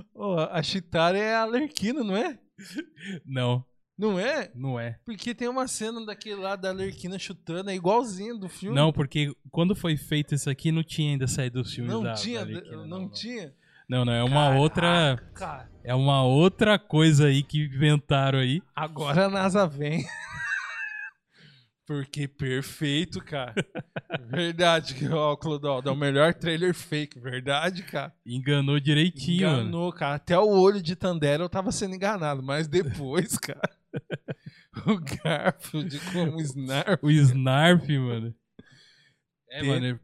Ô, 0.14 0.38
a 0.38 0.62
Chitara 0.62 1.16
é 1.18 1.34
a 1.34 1.44
Lerquina, 1.44 2.02
não 2.04 2.16
é? 2.16 2.38
Não, 3.24 3.64
Não 3.98 4.18
é? 4.18 4.50
não 4.54 4.80
é. 4.80 4.98
Porque 5.04 5.34
tem 5.34 5.48
uma 5.48 5.68
cena 5.68 6.04
daquele 6.04 6.36
lá 6.40 6.56
da 6.56 6.72
Lerquina 6.72 7.18
chutando, 7.18 7.70
é 7.70 7.74
igualzinho 7.74 8.38
do 8.38 8.48
filme. 8.48 8.74
Não, 8.74 8.92
porque 8.92 9.32
quando 9.50 9.76
foi 9.76 9.96
feito 9.96 10.34
isso 10.34 10.48
aqui, 10.48 10.72
não 10.72 10.82
tinha 10.82 11.12
ainda 11.12 11.26
saído 11.26 11.60
os 11.60 11.72
filmes 11.72 11.92
não 11.92 12.02
da, 12.02 12.14
tinha, 12.14 12.44
da 12.44 12.46
Arlequina, 12.46 12.86
não, 12.86 13.08
tinha. 13.08 13.54
Não, 13.88 14.04
não, 14.04 14.12
é 14.12 14.24
uma 14.24 14.56
outra. 14.56 15.22
Cara, 15.34 15.68
É 15.84 15.94
uma 15.94 16.24
outra 16.24 16.78
coisa 16.78 17.26
aí 17.26 17.42
que 17.42 17.64
inventaram 17.64 18.38
aí. 18.38 18.62
agora 18.74 19.26
a 19.26 19.28
NASA 19.28 19.66
vem. 19.66 20.04
Porque 21.86 22.26
perfeito, 22.26 23.22
cara. 23.22 23.54
Verdade, 24.30 24.94
que 24.94 25.06
ó, 25.12 25.36
Clodaldo, 25.36 25.88
é 25.88 25.92
o 25.92 25.96
melhor 25.96 26.32
trailer 26.32 26.74
fake, 26.74 27.20
verdade, 27.20 27.82
cara. 27.82 28.14
Enganou 28.24 28.80
direitinho, 28.80 29.46
mano. 29.48 29.60
Enganou, 29.62 29.92
cara. 29.92 30.14
Até 30.14 30.38
o 30.38 30.48
olho 30.48 30.80
de 30.80 30.96
Tandera 30.96 31.42
eu 31.42 31.48
tava 31.48 31.70
sendo 31.72 31.94
enganado, 31.94 32.42
mas 32.42 32.66
depois, 32.68 33.36
cara. 33.36 33.60
o 34.86 34.98
Garfield 35.00 36.00
como 36.12 36.40
Snarf. 36.40 37.04
O 37.04 37.10
Snarf, 37.10 37.98
mano. 37.98 38.34
É, 39.50 39.60
Tem- 39.60 39.68
mano. 39.68 40.00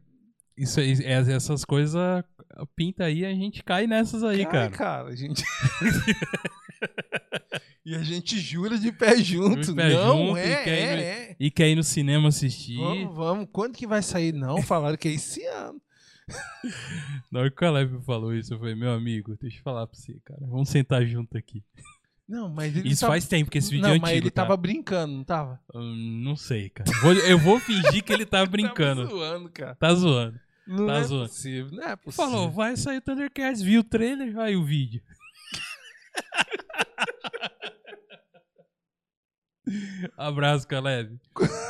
Isso, 0.57 0.79
aí- 0.79 1.03
é- 1.03 1.31
essas 1.31 1.63
coisas 1.63 1.95
pinta 2.75 3.05
aí, 3.05 3.25
a 3.25 3.33
gente 3.33 3.63
cai 3.63 3.87
nessas 3.87 4.23
aí, 4.23 4.43
Cai, 4.43 4.51
cara. 4.51 4.71
cara, 4.71 5.09
a 5.09 5.15
gente. 5.15 5.43
e 7.85 7.95
a 7.95 8.03
gente 8.03 8.37
jura 8.39 8.77
de 8.77 8.91
pé 8.91 9.17
junto. 9.17 9.61
De 9.61 9.73
pé 9.73 9.93
não, 9.93 10.27
junto 10.27 10.37
é, 10.37 10.61
e, 10.61 10.63
quer 10.63 10.77
ir 10.77 10.95
no, 10.95 11.01
é, 11.01 11.05
é. 11.05 11.35
e 11.39 11.51
quer 11.51 11.69
ir 11.69 11.75
no 11.75 11.83
cinema 11.83 12.27
assistir. 12.27 12.77
Vamos, 12.77 13.15
vamos. 13.15 13.47
Quando 13.51 13.77
que 13.77 13.87
vai 13.87 14.01
sair? 14.01 14.33
Não, 14.33 14.61
falaram 14.61 14.97
que 14.97 15.07
é 15.07 15.13
esse 15.13 15.43
ano. 15.45 15.81
Na 17.31 17.39
hora 17.39 17.49
que 17.49 17.55
o 17.55 17.59
Caleb 17.59 18.03
falou 18.05 18.35
isso, 18.35 18.53
eu 18.53 18.59
falei, 18.59 18.75
meu 18.75 18.91
amigo, 18.91 19.35
deixa 19.41 19.57
eu 19.59 19.63
falar 19.63 19.87
pra 19.87 19.97
você, 19.97 20.19
cara. 20.23 20.41
Vamos 20.41 20.69
sentar 20.69 21.05
junto 21.05 21.37
aqui. 21.37 21.63
Não, 22.29 22.47
mas 22.47 22.77
ele 22.77 22.89
Isso 22.89 23.01
tava- 23.01 23.13
faz 23.13 23.27
tempo 23.27 23.49
que 23.49 23.57
esse 23.57 23.71
vídeo 23.71 23.81
não, 23.81 23.95
é 23.95 23.99
mas 23.99 24.11
antigo, 24.11 24.25
ele 24.27 24.31
tá? 24.31 24.43
tava 24.43 24.55
brincando, 24.55 25.13
não 25.15 25.23
tava? 25.23 25.59
Hum, 25.73 26.21
não 26.23 26.35
sei, 26.35 26.69
cara. 26.69 26.89
Vou- 27.01 27.13
eu 27.13 27.39
vou 27.39 27.59
fingir 27.59 28.03
que 28.03 28.13
ele 28.13 28.23
tá 28.25 28.45
brincando. 28.45 29.01
Tava 29.07 29.15
zoando, 29.15 29.49
cara. 29.49 29.75
Tá 29.75 29.93
zoando. 29.95 30.39
Não 30.67 30.85
tá 30.85 30.97
é 30.97 31.03
zoando. 31.03 31.27
possível, 31.29 31.71
não 31.71 31.83
é 31.83 31.95
possível. 31.95 32.25
Falou, 32.29 32.51
vai 32.51 32.77
sair 32.77 32.97
o 32.97 33.01
Thundercats, 33.01 33.63
viu 33.63 33.81
o 33.81 33.83
trailer, 33.83 34.37
aí 34.37 34.55
o 34.55 34.63
vídeo. 34.63 35.01
Abraço, 40.17 40.67
Caleb. 40.67 41.19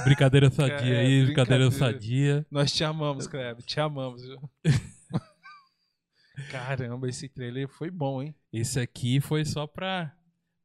Brincadeira 0.03 0.49
sadia 0.51 0.93
É, 0.93 0.99
aí, 0.99 1.25
brincadeira, 1.25 1.69
brincadeira. 1.69 1.93
sadia. 1.93 2.45
Nós 2.49 2.71
te 2.71 2.83
amamos, 2.83 3.27
Kleber. 3.27 3.63
Te 3.63 3.79
amamos, 3.79 4.23
viu? 4.23 4.39
Caramba, 6.51 7.09
esse 7.09 7.27
trailer 7.27 7.67
foi 7.67 7.91
bom, 7.91 8.23
hein? 8.23 8.33
Esse 8.53 8.79
aqui 8.79 9.19
foi 9.19 9.43
só 9.43 9.67
pra, 9.67 10.13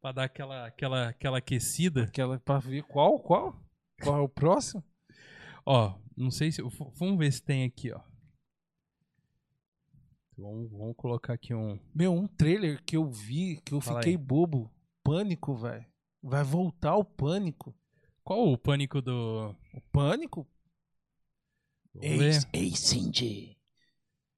pra 0.04 0.12
dar 0.12 0.24
aquela, 0.24 0.66
aquela, 0.66 1.08
aquela 1.08 1.38
aquecida. 1.38 2.02
Aquela 2.02 2.38
pra 2.38 2.58
ver 2.58 2.82
qual, 2.82 3.18
qual? 3.18 3.58
Qual 4.02 4.18
é 4.18 4.20
o 4.20 4.28
próximo? 4.28 4.84
Ó, 5.64 5.98
não 6.14 6.30
sei 6.30 6.52
se. 6.52 6.60
Vamos 6.60 7.16
ver 7.16 7.32
se 7.32 7.42
tem 7.42 7.64
aqui, 7.64 7.90
ó. 7.90 8.02
Vamos, 10.36 10.70
vamos 10.70 10.94
colocar 10.94 11.32
aqui 11.32 11.54
um. 11.54 11.80
Meu, 11.94 12.12
um 12.12 12.26
trailer 12.26 12.84
que 12.84 12.98
eu 12.98 13.10
vi, 13.10 13.62
que 13.64 13.72
eu 13.72 13.80
Fala 13.80 14.00
fiquei 14.00 14.12
aí. 14.12 14.18
bobo. 14.18 14.70
Pânico, 15.02 15.54
velho. 15.54 15.86
Vai 16.22 16.44
voltar 16.44 16.96
o 16.96 17.04
pânico. 17.04 17.74
Qual 18.22 18.52
o 18.52 18.58
pânico 18.58 19.00
do. 19.00 19.56
O 19.72 19.80
pânico? 19.90 20.46
Vamos 21.94 22.10
Ei, 22.10 22.18
ver. 22.18 22.48
ei, 22.52 22.76
Cindy. 22.76 23.56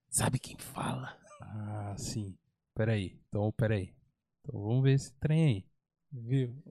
Sabe 0.09 0.39
quem 0.39 0.57
fala? 0.59 1.19
Ah, 1.41 1.95
sim. 1.99 2.39
Peraí. 2.73 3.19
Então, 3.29 3.51
peraí. 3.51 3.96
Então 4.47 4.63
vamos 4.63 4.85
ver 4.85 4.93
esse 4.93 5.13
trem 5.15 5.45
aí. 5.45 5.65
Viu? 6.13 6.63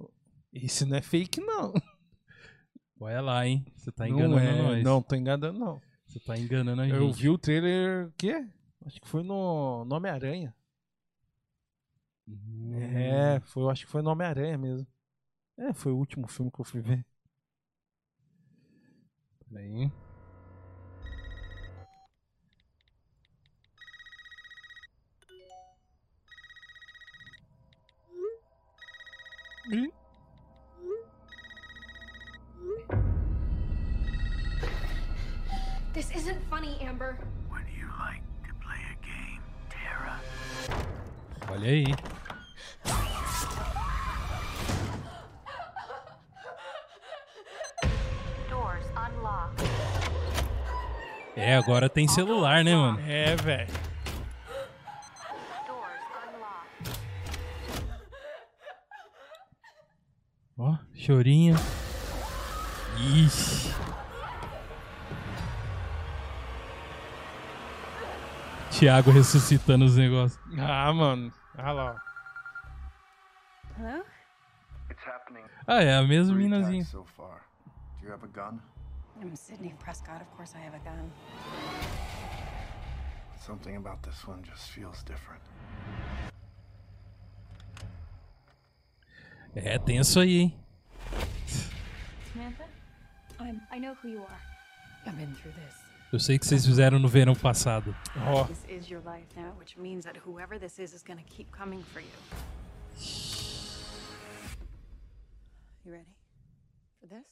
Esse 0.53 0.85
não 0.85 0.95
é 0.95 1.01
fake, 1.01 1.41
não. 1.41 1.73
Olha 2.97 3.21
lá, 3.21 3.45
hein? 3.45 3.65
Você 3.75 3.91
tá 3.91 4.07
não 4.07 4.15
enganando 4.15 4.39
é, 4.39 4.61
nós. 4.61 4.83
Não, 4.83 5.01
tô 5.01 5.15
enganando, 5.15 5.59
não. 5.59 5.81
Você 6.07 6.19
tá 6.21 6.37
enganando 6.37 6.81
a 6.81 6.87
gente. 6.87 6.95
Eu 6.95 7.11
vi 7.11 7.29
o 7.29 7.37
trailer, 7.37 8.07
o 8.07 8.11
quê? 8.13 8.47
Acho 8.85 9.01
que 9.01 9.07
foi 9.07 9.21
no 9.21 9.83
no 9.83 9.95
Homem-Aranha. 9.95 10.55
Hum. 12.27 12.73
É, 12.75 13.41
foi, 13.41 13.63
eu 13.63 13.69
acho 13.69 13.85
que 13.85 13.91
foi 13.91 14.01
no 14.01 14.11
Homem-Aranha 14.11 14.57
mesmo. 14.57 14.87
É, 15.57 15.73
foi 15.73 15.91
o 15.91 15.97
último 15.97 16.27
filme 16.27 16.51
que 16.51 16.61
eu 16.61 16.65
fui 16.65 16.81
ver. 16.81 17.05
Peraí. 19.49 19.91
This 35.93 36.11
isn't 36.13 36.37
funny, 36.51 36.77
Amber. 36.81 37.17
Would 37.49 37.65
you 37.75 37.87
like 37.97 38.21
to 38.45 38.53
play 38.61 38.77
a 38.77 38.95
game, 39.03 39.41
Tara? 39.69 40.19
Olha 41.51 41.69
aí. 41.69 41.85
Doors 48.49 48.85
unlocked. 48.95 49.65
É, 51.35 51.55
agora 51.55 51.89
tem 51.89 52.07
celular, 52.07 52.63
né, 52.63 52.75
mano? 52.75 52.99
É, 53.07 53.35
velho. 53.35 53.84
Chorinho. 61.05 61.55
Ixi. 62.97 63.69
Thiago 68.71 69.11
ressuscitando 69.11 69.85
os 69.85 69.95
negócios. 69.95 70.39
Ah, 70.57 70.91
mano. 70.91 71.31
Ah 71.57 71.71
lá. 71.71 72.01
Hello? 73.77 74.03
It's 74.89 75.05
happening. 75.05 75.43
Ah, 75.67 75.83
é 75.83 75.95
a 75.95 76.03
mesma 76.03 76.35
minazinha. 76.35 76.83
so 76.83 77.05
far. 77.05 77.45
Do 77.99 78.07
you 78.07 78.11
have 78.11 78.23
a 78.23 78.27
gun? 78.27 78.59
I'm 79.21 79.35
Sydney 79.35 79.73
Prescott. 79.79 80.21
Of 80.21 80.31
course, 80.35 80.57
I 80.57 80.65
have 80.65 80.75
a 80.75 80.79
gun. 80.79 81.11
Something 83.37 83.77
about 83.77 84.01
this 84.01 84.27
one 84.27 84.43
just 84.43 84.71
feels 84.71 85.03
different. 85.03 85.41
É 89.55 89.77
tenso 89.77 90.19
aí, 90.19 90.39
hein? 90.39 90.64
Samantha? 92.35 92.65
I'm. 93.39 93.61
I 93.71 93.79
know 93.79 93.93
who 94.01 94.09
you 94.09 94.19
are. 94.19 94.41
I've 95.07 95.17
been 95.17 95.33
through 95.35 95.53
this. 95.53 95.73
Eu 96.11 96.19
sei 96.19 96.37
que 96.37 96.45
vocês 96.45 96.65
fizeram 96.65 96.99
no 96.99 97.07
verão 97.07 97.33
passado. 97.33 97.95
Ó. 98.27 98.43
This 98.43 98.65
is 98.67 98.89
your 98.89 99.01
life 99.05 99.25
now, 99.37 99.53
which 99.57 99.77
means 99.77 100.03
that 100.03 100.17
whoever 100.17 100.59
this 100.59 100.77
is 100.77 100.93
is 100.93 101.01
gonna 101.01 101.23
keep 101.25 101.49
coming 101.51 101.81
for 101.93 102.01
you. 102.01 102.11
You 105.85 105.93
ready 105.93 106.15
for 106.99 107.07
this? 107.07 107.25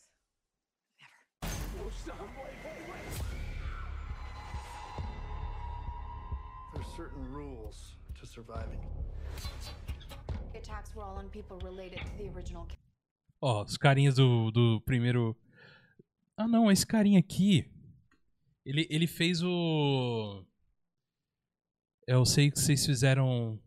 There's 6.74 6.88
certain 6.96 7.34
rules 7.34 7.98
to 8.20 8.26
surviving. 8.26 8.80
The 10.54 10.60
attacks 10.60 10.96
were 10.96 11.04
all 11.04 11.18
on 11.18 11.28
people 11.28 11.60
related 11.62 12.00
to 12.00 12.24
the 12.24 12.30
original. 12.30 12.68
Ó, 13.46 13.62
os 13.62 13.76
carinhas 13.76 14.16
do, 14.16 14.52
do 14.52 14.80
primeiro. 14.86 15.36
Ah, 16.38 16.48
não, 16.48 16.72
esse 16.72 16.88
carinha 16.88 17.20
aqui. 17.20 17.70
Ele, 18.66 18.88
ele 18.90 19.06
fez 19.06 19.44
o. 19.44 20.46
Eu 22.08 22.26
sei 22.26 22.50
que 22.50 22.58
vocês 22.58 22.86
fizeram. 22.86 23.60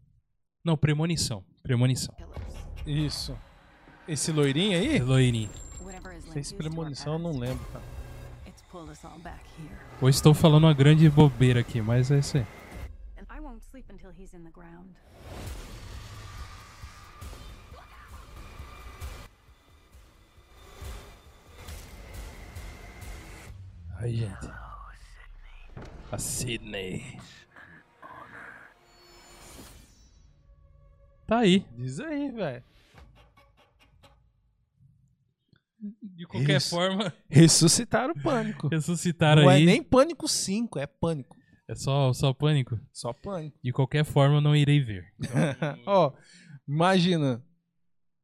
Não, 0.65 0.79
Premonição. 0.79 1.45
Premonição. 1.63 2.15
Isso. 2.87 3.39
Esse 4.09 4.33
loirinho 4.33 4.79
aí? 4.79 4.99
Loirinho. 4.99 5.51
Is 5.51 5.81
linked 5.83 6.33
Fez 6.33 6.53
premonição, 6.53 7.13
eu 7.13 7.19
não 7.19 7.39
lembro, 7.39 7.63
cara. 7.67 7.85
Hoje 10.01 10.17
estou 10.17 10.33
falando 10.33 10.65
uma 10.65 10.73
grande 10.73 11.09
bobeira 11.11 11.61
aqui, 11.61 11.83
mas 11.83 12.11
é 12.11 12.21
isso 12.21 12.39
aí. 12.39 12.47
Ai, 23.99 24.13
gente. 24.13 24.49
A 26.11 26.19
Sydney. 26.19 27.19
Tá 31.27 31.39
aí. 31.39 31.67
Diz 31.77 31.99
aí, 32.01 32.31
velho. 32.31 32.63
De 36.03 36.27
qualquer 36.27 36.61
forma, 36.61 37.13
Ressuscitaram 37.29 38.13
o 38.15 38.23
pânico. 38.23 38.69
ressuscitaram 38.69 39.43
não 39.43 39.49
aí. 39.49 39.63
é 39.63 39.67
nem 39.67 39.83
pânico 39.83 40.27
5, 40.27 40.79
é 40.79 40.87
pânico. 40.87 41.37
É 41.69 41.75
só, 41.75 42.13
só 42.13 42.33
pânico. 42.33 42.81
Só 42.93 43.13
pânico. 43.13 43.59
De 43.63 43.73
qualquer 43.73 44.05
forma, 44.05 44.37
eu 44.37 44.41
não 44.41 44.55
irei 44.57 44.81
ver. 44.81 45.13
Ó, 45.87 46.13
imagina. 46.67 47.45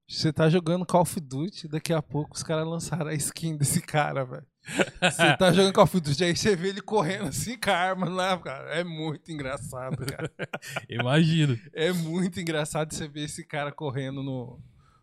Você 0.08 0.32
tá 0.32 0.48
jogando 0.48 0.86
Call 0.86 1.02
of 1.02 1.20
Duty, 1.20 1.68
daqui 1.68 1.92
a 1.92 2.02
pouco 2.02 2.34
os 2.34 2.42
caras 2.42 2.66
lançaram 2.66 3.06
a 3.08 3.14
skin 3.14 3.56
desse 3.56 3.80
cara, 3.80 4.24
velho. 4.24 4.46
Você 4.64 5.36
tá 5.36 5.52
jogando 5.52 5.72
Call 5.72 5.84
of 5.84 6.00
Duty, 6.00 6.24
aí 6.24 6.36
você 6.36 6.54
vê 6.54 6.68
ele 6.68 6.80
correndo 6.80 7.28
assim 7.28 7.58
com 7.58 7.70
a 7.70 7.74
arma 7.76 8.08
lá, 8.08 8.38
cara. 8.38 8.70
É 8.74 8.84
muito 8.84 9.30
engraçado, 9.32 9.96
cara. 10.06 10.32
Imagino. 10.88 11.58
É 11.72 11.92
muito 11.92 12.40
engraçado 12.40 12.92
você 12.94 13.08
ver 13.08 13.24
esse 13.24 13.44
cara 13.44 13.72
correndo 13.72 14.22
no, 14.22 14.60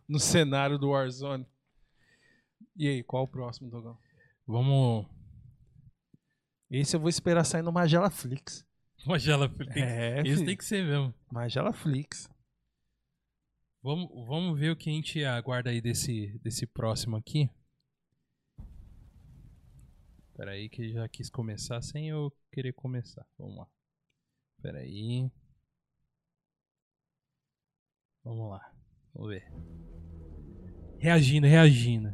no 0.08 0.18
cenário 0.18 0.78
do 0.78 0.90
Warzone. 0.90 1.46
E 2.76 2.88
aí, 2.88 3.02
qual 3.02 3.24
o 3.24 3.28
próximo, 3.28 3.70
Dogão? 3.70 3.98
Vamos. 4.46 5.06
Esse 6.70 6.96
eu 6.96 7.00
vou 7.00 7.10
esperar 7.10 7.44
sair 7.44 7.62
no 7.62 7.72
Magela 7.72 8.10
Flix. 8.10 8.64
Magela 9.06 9.48
Flix. 9.48 9.76
É, 9.76 10.20
Esse 10.20 10.34
filho. 10.34 10.46
tem 10.46 10.56
que 10.56 10.64
ser 10.64 10.84
mesmo. 10.84 11.14
Magela 11.30 11.72
Flix. 11.72 12.28
Vamos, 13.82 14.08
vamos 14.26 14.58
ver 14.58 14.70
o 14.70 14.76
que 14.76 14.90
a 14.90 14.92
gente 14.92 15.24
aguarda 15.24 15.70
aí 15.70 15.80
desse, 15.80 16.38
desse 16.42 16.66
próximo 16.66 17.16
aqui. 17.16 17.50
Pera 20.40 20.52
aí 20.52 20.70
que 20.70 20.90
já 20.90 21.06
quis 21.06 21.28
começar 21.28 21.82
sem 21.82 22.08
eu 22.08 22.32
querer 22.50 22.72
começar. 22.72 23.26
Vamos 23.36 23.58
lá. 23.58 23.68
Pera 24.62 24.78
aí. 24.78 25.30
Vamos 28.24 28.48
lá. 28.48 28.72
Vamos 29.12 29.28
ver. 29.28 29.44
Reagindo, 30.98 31.46
reagindo. 31.46 32.08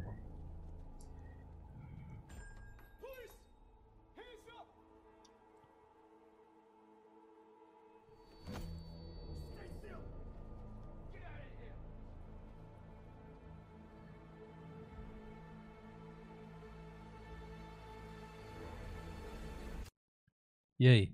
E 20.79 20.87
aí? 20.87 21.13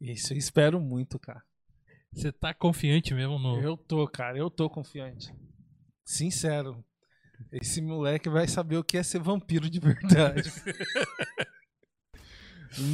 Isso 0.00 0.32
eu 0.32 0.38
espero 0.38 0.80
muito, 0.80 1.18
cara. 1.18 1.42
Você 2.12 2.30
tá 2.30 2.54
confiante 2.54 3.12
mesmo 3.14 3.38
no. 3.38 3.60
Eu 3.60 3.76
tô, 3.76 4.06
cara, 4.06 4.38
eu 4.38 4.50
tô 4.50 4.70
confiante. 4.70 5.34
Sincero. 6.04 6.84
Esse 7.50 7.82
moleque 7.82 8.28
vai 8.28 8.46
saber 8.46 8.76
o 8.76 8.84
que 8.84 8.96
é 8.96 9.02
ser 9.02 9.18
vampiro 9.20 9.68
de 9.68 9.80
verdade. 9.80 10.42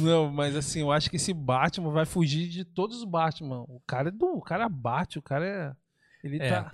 Não, 0.03 0.31
mas 0.31 0.55
assim, 0.55 0.81
eu 0.81 0.91
acho 0.91 1.09
que 1.09 1.15
esse 1.15 1.33
Batman 1.33 1.91
vai 1.91 2.05
fugir 2.05 2.47
de 2.47 2.63
todos 2.63 2.97
os 2.97 3.03
Batman. 3.03 3.61
O 3.67 3.81
cara 3.87 4.09
é 4.09 4.11
do, 4.11 4.27
o 4.27 4.41
cara 4.41 4.69
bate, 4.69 5.17
o 5.17 5.21
cara 5.21 5.45
é 5.45 5.75
ele 6.23 6.37
É. 6.37 6.49
tá 6.49 6.73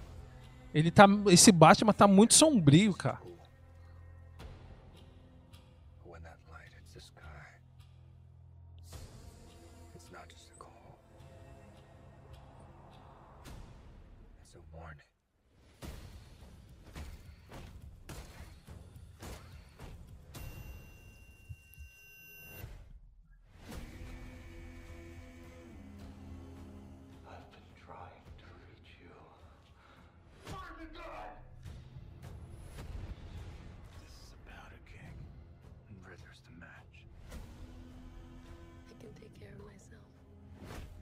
ele 0.74 0.92
tá 0.92 1.06
esse 1.30 1.52
Batman 1.52 1.94
tá 1.94 2.08
muito 2.08 2.34
sombrio, 2.34 2.94
cara. 2.94 3.22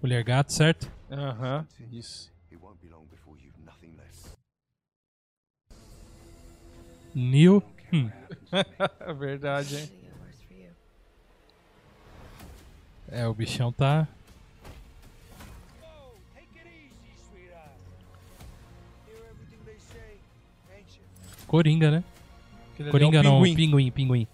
Mulher 0.05 0.23
gato, 0.23 0.53
certo? 0.53 0.87
Aham, 1.09 1.67
isso. 1.91 2.31
It 2.51 2.61
won't 2.61 2.77
be 2.79 2.87
long 2.89 3.07
before 3.09 3.39
you've 3.39 3.59
nothing 3.65 3.97
left. 3.97 4.37
Neil. 7.15 7.63
Hum. 7.91 8.11
É 8.99 9.13
verdade, 9.15 9.77
hein? 9.77 9.91
É, 13.07 13.27
o 13.27 13.33
bichão 13.33 13.71
tá. 13.71 14.07
Coringa, 21.47 21.89
né? 21.89 22.03
Ali 22.79 22.89
é 22.89 22.91
Coringa 22.91 23.23
não, 23.23 23.41
pinguim. 23.41 23.55
pinguim, 23.55 23.91
pinguim. 23.91 24.27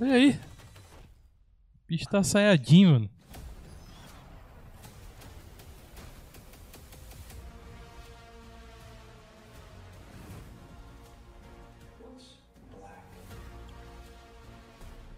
Olha 0.00 0.14
aí. 0.14 0.30
O 0.32 1.86
bicho 1.88 2.04
tá 2.06 2.22
saiadinho, 2.22 2.90
mano. 2.92 3.10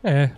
É. 0.03 0.31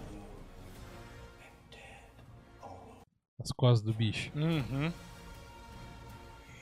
As 3.41 3.51
costas 3.53 3.83
do 3.83 3.93
bicho. 3.93 4.31
Uhum. 4.35 4.93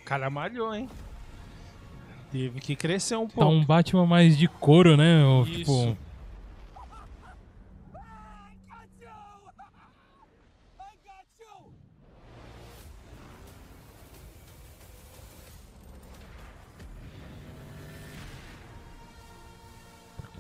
O 0.00 0.04
cara 0.04 0.28
malhou, 0.30 0.74
hein? 0.74 0.88
Teve 2.30 2.60
que 2.60 2.74
crescer 2.74 3.16
um 3.16 3.26
Tá 3.26 3.34
pouco. 3.34 3.50
um 3.50 3.64
Batman 3.64 4.06
mais 4.06 4.36
de 4.38 4.48
couro, 4.48 4.96
né? 4.96 5.24
Ou, 5.24 5.42
Isso. 5.46 5.58
Tipo, 5.58 5.98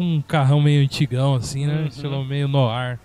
com 0.02 0.16
um 0.16 0.22
carrão 0.22 0.60
meio 0.60 0.82
antigão, 0.82 1.36
assim, 1.36 1.64
né? 1.64 1.82
Uhum. 1.82 1.86
Estilo 1.86 2.24
meio 2.24 2.48
noir. 2.48 2.98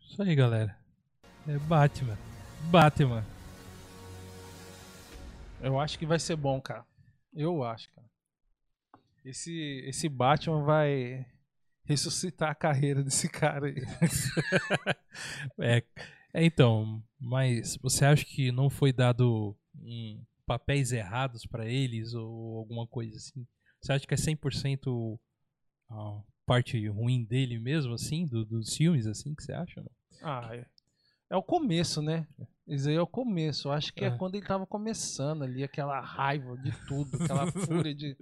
Isso 0.00 0.20
aí, 0.20 0.34
galera. 0.34 0.76
É 1.46 1.56
Batman. 1.58 2.18
Batman. 2.70 3.24
Eu 5.60 5.78
acho 5.78 5.96
que 5.98 6.04
vai 6.04 6.18
ser 6.18 6.34
bom, 6.34 6.60
cara. 6.60 6.84
Eu 7.32 7.62
acho, 7.62 7.88
cara. 7.92 8.06
Esse, 9.24 9.82
esse 9.86 10.08
Batman 10.08 10.64
vai 10.64 11.24
ressuscitar 11.84 12.50
a 12.50 12.54
carreira 12.54 13.02
desse 13.02 13.28
cara 13.28 13.66
aí. 13.66 13.76
É, 15.58 15.82
é, 16.34 16.44
então, 16.44 17.02
mas 17.18 17.78
você 17.78 18.04
acha 18.04 18.22
que 18.22 18.52
não 18.52 18.68
foi 18.68 18.92
dado 18.92 19.56
um, 19.74 20.22
papéis 20.46 20.92
errados 20.92 21.44
pra 21.44 21.66
eles 21.66 22.14
ou 22.14 22.58
alguma 22.58 22.86
coisa 22.86 23.16
assim? 23.16 23.46
Você 23.80 23.92
acha 23.92 24.06
que 24.06 24.14
é 24.14 24.16
100% 24.16 25.18
a 25.90 26.20
parte 26.46 26.86
ruim 26.88 27.24
dele 27.24 27.58
mesmo, 27.58 27.92
assim, 27.94 28.26
do- 28.26 28.44
dos 28.44 28.74
filmes, 28.76 29.06
assim, 29.06 29.34
que 29.34 29.42
você 29.42 29.52
acha? 29.52 29.80
não? 29.82 29.90
Ah, 30.22 30.48
é, 30.54 30.66
é 31.30 31.36
o 31.36 31.42
começo, 31.42 32.00
né? 32.00 32.26
Isso 32.66 32.88
aí 32.88 32.94
é 32.96 33.00
o 33.00 33.06
começo. 33.06 33.68
Eu 33.68 33.72
acho 33.72 33.92
que 33.92 34.04
é, 34.04 34.08
É. 34.08 34.10
quando 34.18 34.34
ele 34.36 34.46
tava 34.46 34.66
começando 34.66 35.42
ali, 35.44 35.62
aquela 35.62 36.00
raiva 36.00 36.56
de 36.56 36.72
tudo, 36.86 37.16
aquela 37.22 37.46
fúria 37.52 37.94
de. 37.94 38.16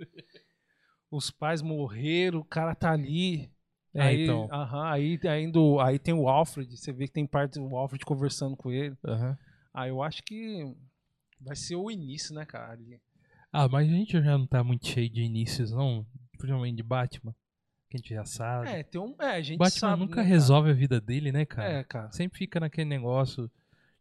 Os 1.10 1.30
pais 1.30 1.62
morreram, 1.62 2.40
o 2.40 2.44
cara 2.44 2.74
tá 2.74 2.92
ali. 2.92 3.50
É, 3.94 4.02
aí, 4.02 4.24
então. 4.24 4.48
aí, 4.90 5.20
ainda, 5.28 5.58
aí 5.84 5.98
tem 5.98 6.12
o 6.12 6.28
Alfred, 6.28 6.76
você 6.76 6.92
vê 6.92 7.06
que 7.06 7.12
tem 7.12 7.26
parte 7.26 7.54
do 7.60 7.76
Alfred 7.76 8.04
conversando 8.04 8.56
com 8.56 8.70
ele. 8.72 8.96
Aham. 9.06 9.38
Ah, 9.72 9.86
eu 9.88 10.02
acho 10.02 10.22
que 10.24 10.74
vai 11.44 11.56
ser 11.56 11.76
o 11.76 11.90
início, 11.90 12.34
né, 12.34 12.44
cara? 12.44 12.72
ali. 12.72 13.00
Ah, 13.52 13.68
mas 13.68 13.88
a 13.88 13.92
gente 13.92 14.12
já 14.12 14.36
não 14.38 14.46
tá 14.46 14.64
muito 14.64 14.86
cheio 14.86 15.08
de 15.08 15.22
inícios, 15.22 15.70
não? 15.70 16.04
Principalmente 16.36 16.76
de 16.76 16.82
Batman. 16.82 17.34
Que 17.88 17.96
a 17.96 17.98
gente 17.98 18.14
já 18.14 18.24
sabe. 18.24 18.68
É, 18.68 18.82
tem 18.82 19.00
um. 19.00 19.14
É, 19.20 19.36
a 19.36 19.42
gente 19.42 19.58
Batman 19.58 19.78
sabe, 19.90 20.00
nunca 20.02 20.22
né, 20.22 20.28
resolve 20.28 20.70
a 20.70 20.74
vida 20.74 21.00
dele, 21.00 21.30
né, 21.30 21.44
cara? 21.44 21.68
É, 21.68 21.84
cara. 21.84 22.10
Sempre 22.10 22.38
fica 22.38 22.58
naquele 22.58 22.88
negócio 22.88 23.48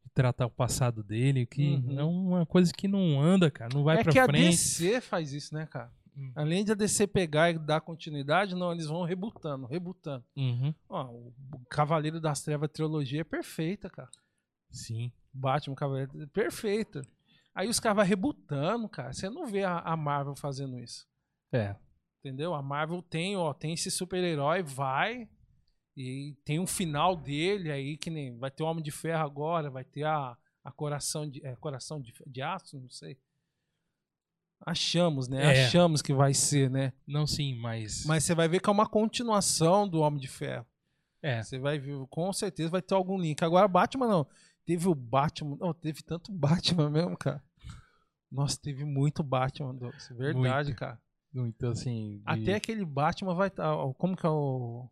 de 0.03 0.09
tratar 0.11 0.47
o 0.47 0.49
passado 0.49 1.03
dele, 1.03 1.45
que 1.45 1.75
Uhum. 1.75 1.99
é 1.99 2.03
uma 2.03 2.45
coisa 2.45 2.73
que 2.73 2.87
não 2.87 3.21
anda, 3.21 3.51
cara. 3.51 3.69
Não 3.73 3.83
vai 3.83 3.99
é 3.99 4.03
pra 4.03 4.11
que 4.11 4.17
a 4.19 4.25
frente. 4.25 4.45
Hum. 4.45 4.49
DC 4.49 5.01
faz 5.01 5.31
isso, 5.33 5.53
né, 5.53 5.67
cara? 5.67 5.91
Além 6.35 6.63
de 6.63 6.71
a 6.71 6.75
DC 6.75 7.07
pegar 7.07 7.49
e 7.49 7.57
dar 7.57 7.81
continuidade, 7.81 8.53
não, 8.55 8.71
eles 8.71 8.85
vão 8.85 9.03
rebutando, 9.03 9.65
rebutando. 9.65 10.23
Uhum. 10.35 10.73
Ó, 10.87 11.05
o 11.11 11.33
Cavaleiro 11.69 12.19
das 12.21 12.41
Trevas 12.41 12.69
trilogia 12.71 13.21
é 13.21 13.23
perfeita, 13.23 13.89
cara. 13.89 14.09
Sim. 14.69 15.11
Batman 15.33 15.75
Cavaleiro 15.75 16.21
é 16.21 16.25
perfeita. 16.27 17.01
Aí 17.55 17.67
os 17.67 17.79
caras 17.79 17.97
vão 17.97 18.05
rebutando, 18.05 18.89
cara. 18.89 19.13
Você 19.13 19.29
não 19.29 19.45
vê 19.45 19.63
a, 19.63 19.79
a 19.79 19.95
Marvel 19.95 20.35
fazendo 20.35 20.79
isso. 20.79 21.07
É. 21.51 21.75
Entendeu? 22.19 22.53
A 22.53 22.61
Marvel 22.61 23.01
tem, 23.01 23.35
ó, 23.35 23.53
tem 23.53 23.73
esse 23.73 23.91
super-herói, 23.91 24.63
vai. 24.63 25.29
E 25.95 26.35
tem 26.43 26.59
um 26.59 26.65
final 26.65 27.15
dele 27.15 27.71
aí, 27.71 27.97
que 27.97 28.09
nem. 28.09 28.37
Vai 28.37 28.49
ter 28.49 28.63
o 28.63 28.65
Homem 28.65 28.83
de 28.83 28.91
Ferro 28.91 29.23
agora, 29.23 29.69
vai 29.69 29.83
ter 29.83 30.03
a, 30.03 30.35
a 30.63 30.71
Coração 30.71 31.29
de. 31.29 31.45
É, 31.45 31.55
coração 31.57 32.01
de, 32.01 32.13
de 32.25 32.41
Aço, 32.41 32.79
não 32.79 32.89
sei. 32.89 33.19
Achamos, 34.65 35.27
né? 35.27 35.43
É. 35.43 35.65
Achamos 35.65 36.01
que 36.01 36.13
vai 36.13 36.33
ser, 36.33 36.69
né? 36.69 36.93
Não, 37.05 37.27
sim, 37.27 37.55
mas. 37.59 38.05
Mas 38.05 38.23
você 38.23 38.33
vai 38.33 38.47
ver 38.47 38.61
que 38.61 38.69
é 38.69 38.71
uma 38.71 38.87
continuação 38.87 39.87
do 39.87 39.99
Homem 39.99 40.19
de 40.19 40.27
Ferro. 40.27 40.65
É. 41.21 41.43
Você 41.43 41.59
vai 41.59 41.77
ver, 41.77 41.95
com 42.09 42.31
certeza 42.33 42.69
vai 42.69 42.81
ter 42.81 42.95
algum 42.95 43.17
link. 43.17 43.43
Agora, 43.43 43.67
Batman 43.67 44.07
não. 44.07 44.27
Teve 44.65 44.87
o 44.87 44.95
Batman. 44.95 45.57
Não, 45.59 45.73
teve 45.73 46.01
tanto 46.03 46.31
Batman 46.33 46.89
mesmo, 46.89 47.17
cara. 47.17 47.43
Nossa, 48.31 48.57
teve 48.59 48.83
muito 48.85 49.21
Batman, 49.21 49.75
Douglas. 49.75 50.07
Verdade, 50.09 50.69
Muito. 50.69 50.79
cara. 50.79 51.01
Muito 51.33 51.67
assim. 51.67 52.17
de- 52.17 52.23
Até 52.25 52.55
aquele 52.55 52.85
Batman 52.85 53.33
vai 53.35 53.47
estar. 53.47 53.75
como 53.97 54.15
que 54.15 54.25
é 54.25 54.29
o. 54.29 54.89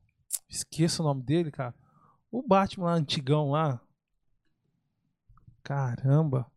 Esqueço 0.50 1.02
o 1.02 1.06
nome 1.06 1.24
dele, 1.24 1.50
cara. 1.52 1.74
O 2.32 2.42
Batman 2.46 2.86
lá, 2.86 2.94
antigão 2.94 3.52
lá. 3.52 3.82
Caramba. 5.64 6.52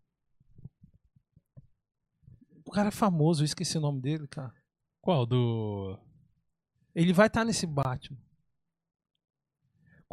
O 2.65 2.71
cara 2.71 2.89
é 2.89 2.93
famoso, 2.93 3.43
eu 3.43 3.45
esqueci 3.45 3.77
o 3.79 3.81
nome 3.81 4.01
dele, 4.01 4.27
cara. 4.27 4.55
Qual? 5.01 5.27
Do. 5.27 5.99
Ele 6.95 7.13
vai 7.13 7.27
estar 7.27 7.45
nesse 7.45 7.67
Batman. 7.67 8.19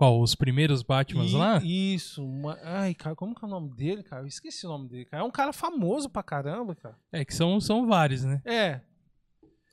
Qual? 0.01 0.19
Os 0.19 0.33
primeiros 0.33 0.81
Batmans 0.81 1.29
I- 1.31 1.35
lá? 1.35 1.61
Isso. 1.63 2.23
uma- 2.25 2.57
Ai, 2.63 2.95
cara, 2.95 3.15
como 3.15 3.35
que 3.35 3.45
é 3.45 3.47
o 3.47 3.51
nome 3.51 3.69
dele, 3.75 4.01
cara? 4.01 4.23
Eu 4.23 4.27
esqueci 4.27 4.65
o 4.65 4.69
nome 4.69 4.89
dele, 4.89 5.05
cara. 5.05 5.21
É 5.21 5.25
um 5.25 5.29
cara 5.29 5.53
famoso 5.53 6.09
pra 6.09 6.23
caramba, 6.23 6.73
cara. 6.73 6.97
É 7.11 7.23
que 7.23 7.35
são, 7.35 7.61
são 7.61 7.85
vários, 7.85 8.23
né? 8.23 8.41
É. 8.43 8.81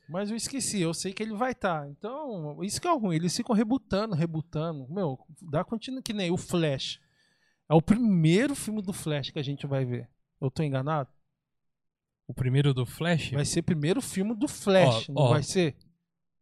Mas 0.07 0.29
eu 0.31 0.37
esqueci, 0.37 0.83
eu 0.83 0.93
sei 0.93 1.15
que 1.15 1.23
ele 1.23 1.33
vai 1.33 1.53
estar. 1.53 1.89
Então, 1.89 2.63
isso 2.63 2.79
que 2.79 2.87
é 2.87 2.93
o 2.93 2.99
ruim. 2.99 3.17
Eles 3.17 3.35
ficam 3.35 3.57
rebutando, 3.57 4.15
rebutando. 4.15 4.87
Meu, 4.91 5.19
dá 5.51 5.65
continuidade. 5.65 6.05
Que 6.05 6.13
nem 6.13 6.31
o 6.31 6.37
Flash. 6.37 7.01
É 7.67 7.73
o 7.73 7.81
primeiro 7.81 8.55
filme 8.55 8.83
do 8.83 8.93
Flash 8.93 9.31
que 9.31 9.39
a 9.39 9.43
gente 9.43 9.67
vai 9.67 9.87
ver. 9.87 10.11
Eu 10.39 10.51
tô 10.51 10.63
enganado? 10.63 11.09
O 12.27 12.35
primeiro 12.35 12.75
do 12.75 12.85
Flash? 12.85 13.31
Vai 13.31 13.47
ser 13.47 13.63
primeiro 13.63 14.03
filme 14.03 14.35
do 14.35 14.47
Flash, 14.47 15.09
Ó, 15.09 15.13
não 15.15 15.23
ó. 15.23 15.29
vai 15.31 15.43
ser 15.43 15.75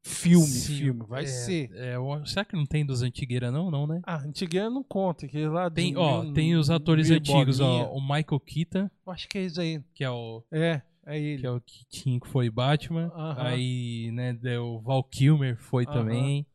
filme, 0.07 0.47
Sim, 0.47 0.77
filme, 0.77 1.03
vai 1.07 1.25
é, 1.25 1.27
ser. 1.27 1.71
é, 1.75 1.95
será 2.25 2.45
que 2.45 2.55
não 2.57 2.65
tem 2.65 2.87
dos 2.87 3.03
Antigueira 3.03 3.51
não, 3.51 3.71
não, 3.71 3.87
né? 3.87 4.01
Ah, 4.05 4.23
Antigueira 4.25 4.71
não 4.71 4.83
conta, 4.83 5.27
que 5.27 5.47
lá 5.47 5.69
Tem, 5.71 5.93
de 5.93 5.99
ó, 5.99 6.25
tem 6.33 6.55
os 6.55 6.71
atores 6.71 7.11
antigos, 7.11 7.59
bolinha. 7.59 7.85
ó, 7.85 7.93
o 7.97 8.01
Michael 8.01 8.41
Keaton, 8.41 8.91
Eu 9.07 9.13
Acho 9.13 9.29
que 9.29 9.39
é 9.39 9.45
isso 9.45 9.61
aí. 9.61 9.83
que 9.95 10.05
é 10.05 10.11
o 10.11 10.43
É, 10.51 10.81
é 11.05 11.19
ele. 11.21 11.41
que 11.41 11.47
é 11.47 11.51
o 11.51 11.61
Keaton 11.61 12.21
que 12.21 12.29
foi 12.29 12.49
Batman. 12.51 13.11
Aham. 13.15 13.43
Aí, 13.47 14.11
né, 14.13 14.33
deu 14.33 14.65
o 14.77 14.81
Val 14.81 15.03
Kilmer 15.05 15.57
foi 15.57 15.85
Aham. 15.85 15.93
também. 15.93 16.47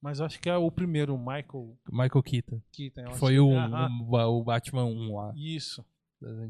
Mas 0.00 0.18
eu 0.18 0.26
acho 0.26 0.40
que 0.40 0.50
é 0.50 0.56
o 0.56 0.70
primeiro, 0.70 1.14
o 1.14 1.18
Michael 1.18 1.76
Michael 1.90 2.22
Keaton. 2.22 2.60
Keaton. 2.72 3.00
eu 3.02 3.08
acho 3.10 3.18
Foi 3.18 3.38
o, 3.38 3.56
Aham. 3.56 3.88
o, 4.08 4.38
o 4.40 4.44
Batman 4.44 4.84
1 4.84 5.14
lá. 5.14 5.32
Isso. 5.36 5.84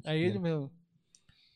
É 0.05 0.19
ele 0.19 0.39
mesmo. 0.39 0.71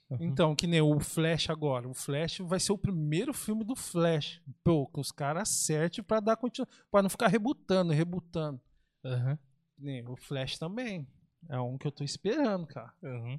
Uhum. 0.08 0.18
Então, 0.20 0.54
que 0.54 0.66
nem 0.68 0.80
o 0.80 1.00
Flash 1.00 1.50
agora. 1.50 1.88
O 1.88 1.94
Flash 1.94 2.38
vai 2.40 2.60
ser 2.60 2.72
o 2.72 2.78
primeiro 2.78 3.32
filme 3.34 3.64
do 3.64 3.74
Flash. 3.74 4.40
Pô, 4.62 4.86
que 4.86 5.00
os 5.00 5.10
caras 5.10 5.50
acertem 5.50 6.04
pra 6.04 6.20
dar 6.20 6.36
continuidade. 6.36 6.80
Pra 6.90 7.02
não 7.02 7.10
ficar 7.10 7.26
rebutando, 7.28 7.92
rebutando. 7.92 8.60
Que 9.02 9.82
nem 9.82 10.06
O 10.08 10.16
Flash 10.16 10.58
também. 10.58 11.06
É 11.48 11.58
um 11.60 11.76
que 11.76 11.86
eu 11.86 11.92
tô 11.92 12.02
esperando, 12.04 12.66
cara. 12.66 12.92
Uhum. 13.02 13.38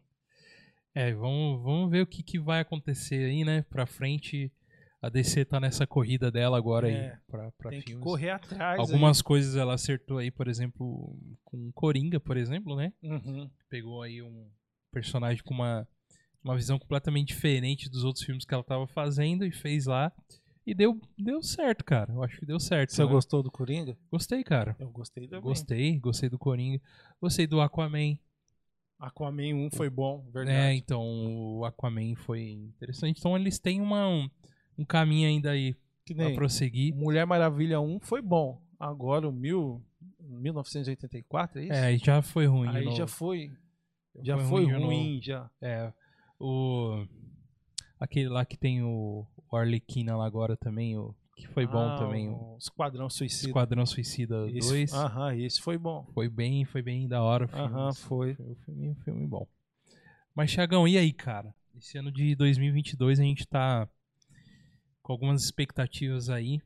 É, 0.93 1.13
vamos, 1.13 1.61
vamos 1.63 1.91
ver 1.91 2.01
o 2.01 2.07
que, 2.07 2.23
que 2.23 2.39
vai 2.39 2.59
acontecer 2.61 3.25
aí, 3.29 3.43
né? 3.43 3.61
Pra 3.69 3.85
frente. 3.85 4.51
A 4.99 5.09
DC 5.09 5.45
tá 5.45 5.59
nessa 5.59 5.85
corrida 5.85 6.31
dela 6.31 6.57
agora 6.57 6.89
É, 6.89 7.11
aí 7.11 7.17
pra, 7.27 7.51
pra 7.51 7.69
Tem 7.69 7.81
que 7.81 7.89
filmes. 7.91 8.03
correr 8.03 8.31
atrás. 8.31 8.79
Algumas 8.79 9.21
coisas 9.21 9.55
ela 9.55 9.75
acertou 9.75 10.17
aí, 10.17 10.31
por 10.31 10.47
exemplo, 10.47 11.15
com 11.45 11.71
Coringa, 11.71 12.19
por 12.19 12.35
exemplo, 12.35 12.75
né? 12.75 12.91
aí. 13.03 13.09
Uhum. 13.11 13.49
Pegou 13.69 14.01
aí 14.01 14.23
um 14.23 14.49
personagem 14.91 15.43
com 15.43 15.53
uma, 15.53 15.87
uma 16.47 16.55
visão 16.55 16.79
completamente 16.79 17.27
diferente 17.29 17.89
dos 17.89 18.03
outros 18.03 18.23
filmes 18.23 18.45
que 18.45 18.53
ela 18.53 18.63
tava 18.63 18.87
fazendo 18.87 19.45
e 19.45 19.51
fez 19.51 19.85
lá. 19.85 20.11
E 20.65 20.73
deu, 20.73 20.99
deu 21.17 21.41
certo, 21.41 21.83
cara. 21.85 22.11
Eu 22.11 22.23
acho 22.23 22.39
que 22.39 22.45
deu 22.45 22.59
certo. 22.59 22.91
Você 22.91 23.03
né? 23.03 23.09
gostou 23.09 23.41
do 23.41 23.49
Coringa? 23.51 23.97
Gostei, 24.11 24.43
cara. 24.43 24.75
Eu 24.79 24.89
gostei 24.89 25.25
também. 25.27 25.41
Gostei, 25.41 25.99
gostei 25.99 26.29
do 26.29 26.37
Coringa. 26.37 26.81
Gostei 27.21 27.47
do 27.47 27.61
Aquaman. 27.61 28.17
Aquaman 28.99 29.53
1 29.53 29.69
foi 29.71 29.89
bom, 29.89 30.25
É, 30.27 30.31
verdade. 30.31 30.77
então 30.77 31.03
o 31.57 31.63
Aquaman 31.65 32.15
foi 32.15 32.49
interessante. 32.49 33.19
Então 33.19 33.37
eles 33.37 33.59
têm 33.59 33.79
uma, 33.79 34.07
um, 34.09 34.29
um 34.77 34.83
caminho 34.83 35.27
ainda 35.27 35.51
aí 35.51 35.75
Que 36.03 36.15
pra 36.15 36.25
nem 36.25 36.35
prosseguir. 36.35 36.95
Mulher 36.95 37.25
Maravilha 37.25 37.79
1 37.79 37.99
foi 38.01 38.21
bom. 38.21 38.61
Agora 38.79 39.27
o 39.27 39.31
mil, 39.31 39.81
1984, 40.19 41.59
é 41.59 41.63
isso? 41.63 41.73
É, 41.73 41.85
aí 41.85 41.97
já 41.97 42.21
foi 42.21 42.45
ruim. 42.45 42.67
Aí 42.69 42.91
já 42.95 43.07
foi. 43.07 43.51
Já 44.23 44.37
Foi 44.37 44.65
ruim 44.65 44.83
ruim, 44.83 45.19
já. 45.21 45.49
É. 45.61 45.93
O. 46.39 47.05
Aquele 47.99 48.29
lá 48.29 48.45
que 48.45 48.55
tem 48.57 48.83
o, 48.83 49.25
o 49.51 49.55
Arlequina 49.57 50.15
lá 50.15 50.25
agora 50.25 50.55
também, 50.55 50.95
o, 50.97 51.15
que 51.35 51.47
foi 51.47 51.65
bom 51.65 51.89
Ah, 51.89 51.97
também. 51.97 52.29
O 52.29 52.55
Esquadrão 52.59 53.09
Suicida. 53.09 53.47
Esquadrão 53.49 53.85
Suicida 53.85 54.47
Esse- 54.51 54.69
2. 54.69 54.93
Aham, 54.93 55.35
esse 55.35 55.59
foi 55.61 55.77
bom. 55.77 56.05
Foi 56.13 56.29
bem, 56.29 56.63
foi 56.65 56.81
bem 56.83 57.07
da 57.07 57.23
hora. 57.23 57.45
o 57.45 57.47
filme. 57.47 57.63
Aham, 57.65 57.93
foi. 57.93 58.35
Foi 58.35 58.45
um 58.45 58.55
filme, 58.55 58.95
filme 59.03 59.25
bom. 59.27 59.47
Mas, 60.35 60.51
Thiagão, 60.53 60.87
e 60.87 60.97
aí, 60.97 61.11
cara? 61.11 61.53
Esse 61.75 61.97
ano 61.97 62.11
de 62.11 62.35
2022 62.35 63.19
a 63.19 63.23
gente 63.23 63.47
tá 63.47 63.87
com 65.01 65.11
algumas 65.13 65.43
expectativas 65.43 66.29
aí, 66.29 66.61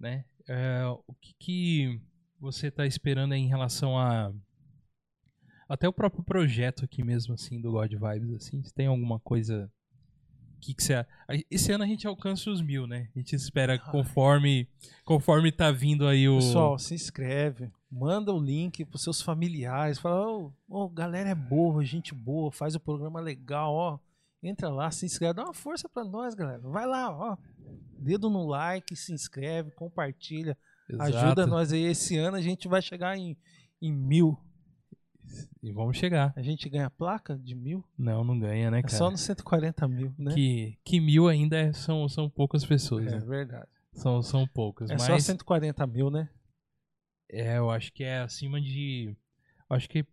né? 0.00 0.24
É, 0.48 0.82
o 1.06 1.14
que, 1.14 1.34
que 1.38 2.00
você 2.40 2.70
tá 2.70 2.86
esperando 2.86 3.32
aí 3.32 3.40
em 3.40 3.48
relação 3.48 3.96
a. 3.98 4.32
Até 5.68 5.88
o 5.88 5.92
próprio 5.92 6.22
projeto 6.22 6.84
aqui 6.84 7.02
mesmo, 7.02 7.34
assim, 7.34 7.60
do 7.60 7.72
God 7.72 7.92
Vibes, 7.92 8.34
assim? 8.34 8.62
Tem 8.74 8.86
alguma 8.86 9.18
coisa. 9.18 9.70
Que 10.60 10.72
que 10.72 10.82
você, 10.82 11.04
esse 11.50 11.70
ano 11.70 11.84
a 11.84 11.86
gente 11.86 12.06
alcança 12.06 12.50
os 12.50 12.62
mil, 12.62 12.86
né? 12.86 13.08
A 13.14 13.18
gente 13.18 13.34
espera 13.36 13.78
conforme, 13.78 14.68
conforme 15.04 15.52
tá 15.52 15.70
vindo 15.70 16.06
aí 16.06 16.28
o. 16.28 16.36
Pessoal, 16.36 16.78
se 16.78 16.94
inscreve, 16.94 17.70
manda 17.90 18.32
o 18.32 18.40
link 18.40 18.84
pros 18.84 19.02
seus 19.02 19.20
familiares, 19.20 19.98
fala, 19.98 20.26
ô, 20.26 20.52
ô, 20.68 20.88
galera 20.88 21.28
é 21.28 21.34
boa, 21.34 21.84
gente 21.84 22.14
boa, 22.14 22.50
faz 22.50 22.74
o 22.74 22.80
programa 22.80 23.20
legal, 23.20 23.74
ó. 23.74 23.98
Entra 24.42 24.68
lá, 24.68 24.90
se 24.90 25.04
inscreve, 25.04 25.34
dá 25.34 25.44
uma 25.44 25.54
força 25.54 25.88
pra 25.88 26.04
nós, 26.04 26.34
galera. 26.34 26.60
Vai 26.60 26.86
lá, 26.86 27.10
ó. 27.10 27.36
Dedo 27.98 28.30
no 28.30 28.46
like, 28.46 28.94
se 28.94 29.12
inscreve, 29.12 29.70
compartilha. 29.72 30.56
Exato. 30.88 31.16
Ajuda 31.16 31.46
nós 31.46 31.72
aí. 31.72 31.82
Esse 31.82 32.16
ano 32.16 32.36
a 32.36 32.40
gente 32.40 32.68
vai 32.68 32.80
chegar 32.80 33.16
em, 33.16 33.36
em 33.82 33.92
mil. 33.92 34.38
E 35.62 35.72
vamos 35.72 35.96
chegar. 35.96 36.32
A 36.36 36.42
gente 36.42 36.68
ganha 36.68 36.88
placa 36.90 37.36
de 37.38 37.54
mil? 37.54 37.84
Não, 37.98 38.22
não 38.24 38.38
ganha, 38.38 38.70
né, 38.70 38.78
É 38.78 38.82
cara? 38.82 38.94
só 38.94 39.10
nos 39.10 39.20
140 39.20 39.86
mil, 39.88 40.14
né? 40.18 40.34
que, 40.34 40.78
que 40.84 41.00
mil 41.00 41.28
ainda 41.28 41.56
é- 41.56 41.72
são, 41.72 42.08
são 42.08 42.28
poucas 42.30 42.64
pessoas. 42.64 43.06
É 43.06 43.10
né? 43.12 43.18
verdade. 43.18 43.68
São, 43.92 44.22
são 44.22 44.46
poucas. 44.46 44.90
É 44.90 44.94
mas 44.94 45.02
só 45.02 45.18
140 45.18 45.86
mil, 45.86 46.10
né? 46.10 46.28
é, 47.30 47.58
eu 47.58 47.70
acho 47.70 47.92
que 47.92 48.04
é 48.04 48.20
acima 48.20 48.60
de. 48.60 49.16
Acho 49.68 49.88
que 49.88 50.04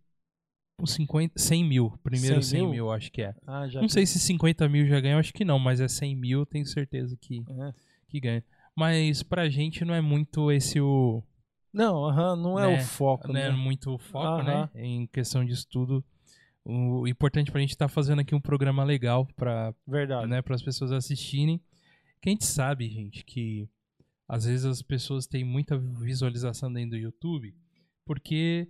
uns 0.80 0.92
50, 0.94 1.38
100 1.38 1.64
mil. 1.64 1.90
Primeiro 2.02 2.42
100 2.42 2.58
100 2.58 2.60
mil? 2.62 2.70
mil, 2.70 2.90
acho 2.90 3.12
que 3.12 3.22
é. 3.22 3.34
Ah, 3.46 3.68
já 3.68 3.80
não 3.80 3.88
sei 3.88 4.04
se 4.06 4.18
50 4.18 4.68
mil 4.68 4.86
já 4.86 5.00
ganha, 5.00 5.18
acho 5.18 5.32
que 5.32 5.44
não, 5.44 5.58
mas 5.58 5.80
é 5.80 5.86
100 5.86 6.16
mil, 6.16 6.44
tenho 6.44 6.66
certeza 6.66 7.16
que, 7.20 7.38
É. 7.48 7.72
que 8.08 8.18
ganha. 8.20 8.44
Mas 8.76 9.22
pra 9.22 9.48
gente 9.48 9.84
não 9.84 9.94
é 9.94 10.00
muito 10.00 10.50
esse 10.50 10.80
o. 10.80 11.22
Não, 11.74 12.36
não 12.36 12.58
é 12.58 12.68
né, 12.68 12.78
o 12.78 12.84
foco, 12.84 13.32
não 13.32 13.40
é 13.40 13.50
né? 13.50 13.56
muito 13.56 13.92
o 13.92 13.98
foco, 13.98 14.42
né? 14.42 14.70
Em 14.74 15.06
questão 15.08 15.44
de 15.44 15.52
estudo. 15.52 16.04
O 16.64 17.06
importante 17.06 17.50
pra 17.50 17.60
gente 17.60 17.70
estar 17.70 17.88
fazendo 17.88 18.20
aqui 18.20 18.34
um 18.34 18.40
programa 18.40 18.84
legal 18.84 19.26
pra, 19.36 19.74
Verdade. 19.86 20.26
né, 20.26 20.40
para 20.40 20.54
as 20.54 20.62
pessoas 20.62 20.92
assistirem. 20.92 21.60
Que 22.22 22.30
a 22.30 22.32
gente 22.32 22.46
sabe, 22.46 22.88
gente, 22.88 23.22
que 23.24 23.68
às 24.26 24.46
vezes 24.46 24.64
as 24.64 24.80
pessoas 24.80 25.26
têm 25.26 25.44
muita 25.44 25.76
visualização 25.76 26.72
dentro 26.72 26.92
do 26.92 26.96
YouTube 26.96 27.54
porque 28.04 28.68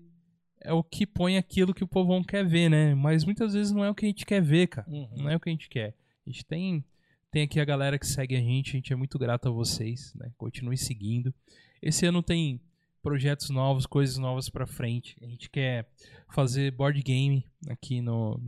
é 0.60 0.72
o 0.72 0.82
que 0.82 1.06
põe 1.06 1.36
aquilo 1.36 1.74
que 1.74 1.84
o 1.84 1.88
povão 1.88 2.22
quer 2.22 2.46
ver, 2.46 2.68
né? 2.68 2.94
Mas 2.94 3.24
muitas 3.24 3.52
vezes 3.52 3.72
não 3.72 3.84
é 3.84 3.90
o 3.90 3.94
que 3.94 4.06
a 4.06 4.08
gente 4.08 4.24
quer 4.24 4.40
ver, 4.40 4.68
cara. 4.68 4.88
Uhum. 4.88 5.08
Não 5.16 5.30
é 5.30 5.36
o 5.36 5.40
que 5.40 5.48
a 5.48 5.52
gente 5.52 5.68
quer. 5.68 5.94
A 6.26 6.30
gente 6.30 6.44
tem, 6.44 6.84
tem 7.30 7.42
aqui 7.42 7.60
a 7.60 7.64
galera 7.64 7.98
que 7.98 8.06
segue 8.06 8.36
a 8.36 8.40
gente, 8.40 8.70
a 8.70 8.76
gente 8.76 8.92
é 8.92 8.96
muito 8.96 9.18
grato 9.18 9.48
a 9.48 9.52
vocês, 9.52 10.14
né? 10.14 10.32
Continue 10.38 10.76
seguindo. 10.76 11.34
Esse 11.82 12.06
ano 12.06 12.22
tem 12.22 12.60
projetos 13.04 13.50
novos, 13.50 13.86
coisas 13.86 14.16
novas 14.18 14.48
pra 14.48 14.66
frente. 14.66 15.16
A 15.22 15.26
gente 15.26 15.48
quer 15.50 15.86
fazer 16.34 16.72
board 16.72 17.00
game 17.02 17.44
aqui 17.68 18.00
no 18.00 18.40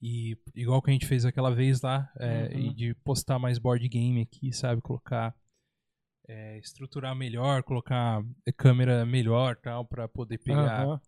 e 0.00 0.36
igual 0.54 0.82
que 0.82 0.90
a 0.90 0.92
gente 0.92 1.06
fez 1.06 1.24
aquela 1.24 1.50
vez 1.54 1.80
lá, 1.80 2.10
é, 2.20 2.50
Uhum. 2.52 2.60
e 2.60 2.74
de 2.74 2.94
postar 2.96 3.38
mais 3.38 3.58
board 3.58 3.88
game 3.88 4.20
aqui, 4.20 4.52
sabe? 4.52 4.80
Colocar. 4.82 5.34
é, 6.26 6.56
estruturar 6.58 7.14
melhor, 7.14 7.62
colocar 7.62 8.24
câmera 8.56 9.04
melhor 9.04 9.56
tal, 9.56 9.84
para 9.84 10.08
poder 10.08 10.38
pegar 10.38 10.82
Aham. 10.82 11.00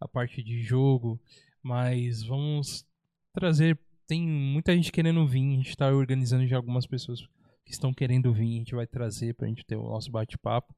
a 0.00 0.08
parte 0.08 0.42
de 0.42 0.62
jogo. 0.62 1.20
Mas 1.62 2.22
vamos 2.22 2.86
trazer. 3.34 3.78
Tem 4.06 4.26
muita 4.26 4.74
gente 4.74 4.90
querendo 4.90 5.26
vir, 5.26 5.52
a 5.52 5.56
gente 5.56 5.76
tá 5.76 5.90
organizando 5.92 6.46
já 6.46 6.56
algumas 6.56 6.86
pessoas 6.86 7.20
que 7.66 7.70
estão 7.72 7.92
querendo 7.92 8.32
vir, 8.32 8.54
a 8.54 8.58
gente 8.60 8.74
vai 8.74 8.86
trazer 8.86 9.34
pra 9.34 9.46
gente 9.46 9.62
ter 9.62 9.76
o 9.76 9.82
nosso 9.90 10.10
bate-papo. 10.10 10.74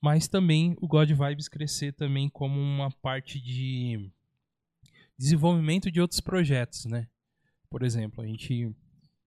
Mas 0.00 0.28
também 0.28 0.76
o 0.80 0.86
God 0.86 1.10
Vibes 1.10 1.48
crescer 1.48 1.92
também 1.92 2.28
como 2.28 2.60
uma 2.60 2.90
parte 2.90 3.40
de 3.40 4.10
desenvolvimento 5.18 5.90
de 5.90 6.00
outros 6.00 6.20
projetos, 6.20 6.84
né? 6.84 7.08
Por 7.70 7.82
exemplo, 7.82 8.22
a 8.22 8.26
gente 8.26 8.70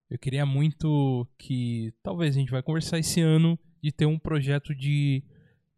eu 0.10 0.18
queria 0.18 0.46
muito 0.46 1.28
que 1.38 1.94
talvez 2.02 2.36
a 2.36 2.40
gente 2.40 2.52
vai 2.52 2.64
conversar 2.64 2.98
esse 2.98 3.22
ano 3.22 3.60
de 3.82 3.92
ter 3.92 4.06
um 4.06 4.18
projeto 4.18 4.74
de 4.74 5.24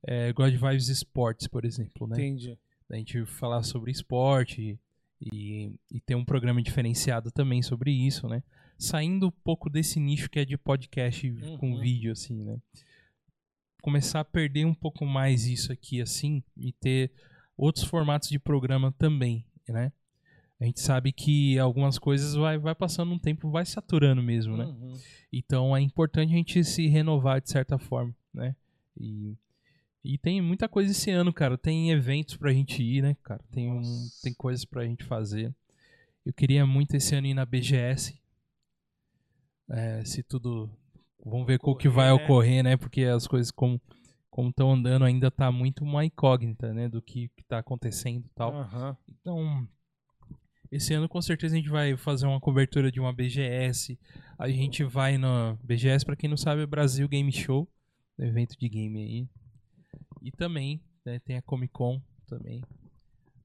eh, 0.08 0.32
God 0.34 0.54
Vibes 0.54 0.88
Sports, 0.90 1.48
por 1.48 1.66
exemplo, 1.66 2.08
né? 2.08 2.16
Entendi. 2.16 2.58
Da 2.90 2.98
gente 2.98 3.26
falar 3.26 3.64
sobre 3.64 3.92
esporte 3.92 4.80
e, 5.22 5.72
e 5.92 6.00
ter 6.00 6.16
um 6.16 6.26
programa 6.26 6.62
diferenciado 6.62 7.32
também 7.32 7.62
sobre 7.62 7.92
isso, 7.92 8.28
né? 8.28 8.42
Saindo 8.78 9.28
um 9.28 9.32
pouco 9.32 9.70
desse 9.70 10.00
nicho 10.00 10.30
que 10.30 10.40
é 10.40 10.46
de 10.46 10.58
podcast 10.58 11.30
com 11.60 11.74
Uhum. 11.74 11.80
vídeo, 11.80 12.12
assim, 12.12 12.44
né? 12.44 12.58
Começar 13.82 14.22
a 14.22 14.26
perder 14.26 14.66
um 14.66 14.74
pouco 14.74 15.06
mais 15.06 15.46
isso 15.46 15.72
aqui, 15.72 16.02
assim, 16.02 16.44
e 16.56 16.72
ter 16.72 17.12
outros 17.58 17.86
formatos 17.86 18.30
de 18.30 18.40
programa 18.40 18.92
também, 18.92 19.46
né? 19.68 19.92
A 20.60 20.66
gente 20.66 20.80
sabe 20.80 21.12
que 21.12 21.58
algumas 21.58 21.98
coisas 21.98 22.36
vai, 22.36 22.56
vai 22.58 22.76
passando 22.76 23.12
um 23.12 23.18
tempo, 23.18 23.50
vai 23.50 23.66
saturando 23.66 24.22
mesmo, 24.22 24.56
né? 24.56 24.66
Uhum. 24.66 24.94
Então 25.34 25.76
é 25.76 25.82
importante 25.82 26.32
a 26.32 26.38
gente 26.38 26.64
se 26.64 26.86
renovar 26.86 27.42
de 27.42 27.50
certa 27.50 27.80
forma, 27.80 28.16
né? 28.32 28.56
E, 28.96 29.36
e 30.04 30.20
tem 30.20 30.40
muita 30.40 30.70
coisa 30.70 30.92
esse 30.92 31.10
ano, 31.10 31.34
cara. 31.34 31.58
Tem 31.58 31.90
eventos 31.90 32.38
pra 32.38 32.54
gente 32.54 32.84
ir, 32.84 33.02
né, 33.02 33.18
cara? 33.24 33.42
Tem, 33.52 33.72
um, 33.72 33.82
tem 34.22 34.36
coisas 34.36 34.64
pra 34.64 34.86
gente 34.86 35.04
fazer. 35.04 35.52
Eu 36.24 36.32
queria 36.32 36.64
muito 36.64 36.96
esse 36.96 37.16
ano 37.16 37.26
ir 37.26 37.34
na 37.34 37.46
BGS. 37.46 38.22
É, 39.68 40.06
se 40.06 40.22
tudo. 40.22 40.70
Vamos 41.26 41.46
ver 41.48 41.60
qual 41.60 41.76
que 41.76 41.88
vai 41.90 42.12
Ocorrer, 42.12 42.64
né? 42.64 42.78
Porque 42.78 43.04
as 43.04 43.28
coisas 43.28 43.52
como 43.52 43.80
como 44.30 44.50
estão 44.50 44.72
andando 44.72 45.04
ainda 45.04 45.30
tá 45.30 45.52
muito 45.52 45.84
uma 45.84 46.06
incógnita, 46.06 46.74
né, 46.74 46.88
do 46.88 47.02
que, 47.02 47.28
que 47.36 47.44
tá 47.44 47.58
acontecendo 47.60 48.26
e 48.26 48.30
tal. 48.30 48.54
Aham. 48.54 48.96
Então, 49.10 49.68
esse 50.72 50.94
ano 50.94 51.10
com 51.10 51.22
certeza 51.22 51.54
a 51.54 51.58
gente 51.58 51.68
vai 51.70 51.98
fazer 51.98 52.26
uma 52.28 52.40
cobertura 52.40 52.90
de 52.90 52.98
uma 52.98 53.12
BGS. 53.12 54.00
A 54.40 54.48
gente 54.48 54.86
vai 54.86 55.18
na 55.18 55.58
BGS, 55.62 56.06
para 56.06 56.16
quem 56.16 56.30
não 56.30 56.38
sabe, 56.38 56.62
é 56.62 56.66
Brasil 56.66 57.10
Game 57.10 57.30
Show, 57.30 57.68
evento 58.18 58.58
de 58.58 58.70
game 58.70 59.02
aí. 59.04 59.28
E 60.22 60.32
também 60.32 60.82
né, 61.06 61.20
tem 61.20 61.36
a 61.36 61.42
Comic 61.42 61.74
Con 61.74 62.02
também. 62.26 62.64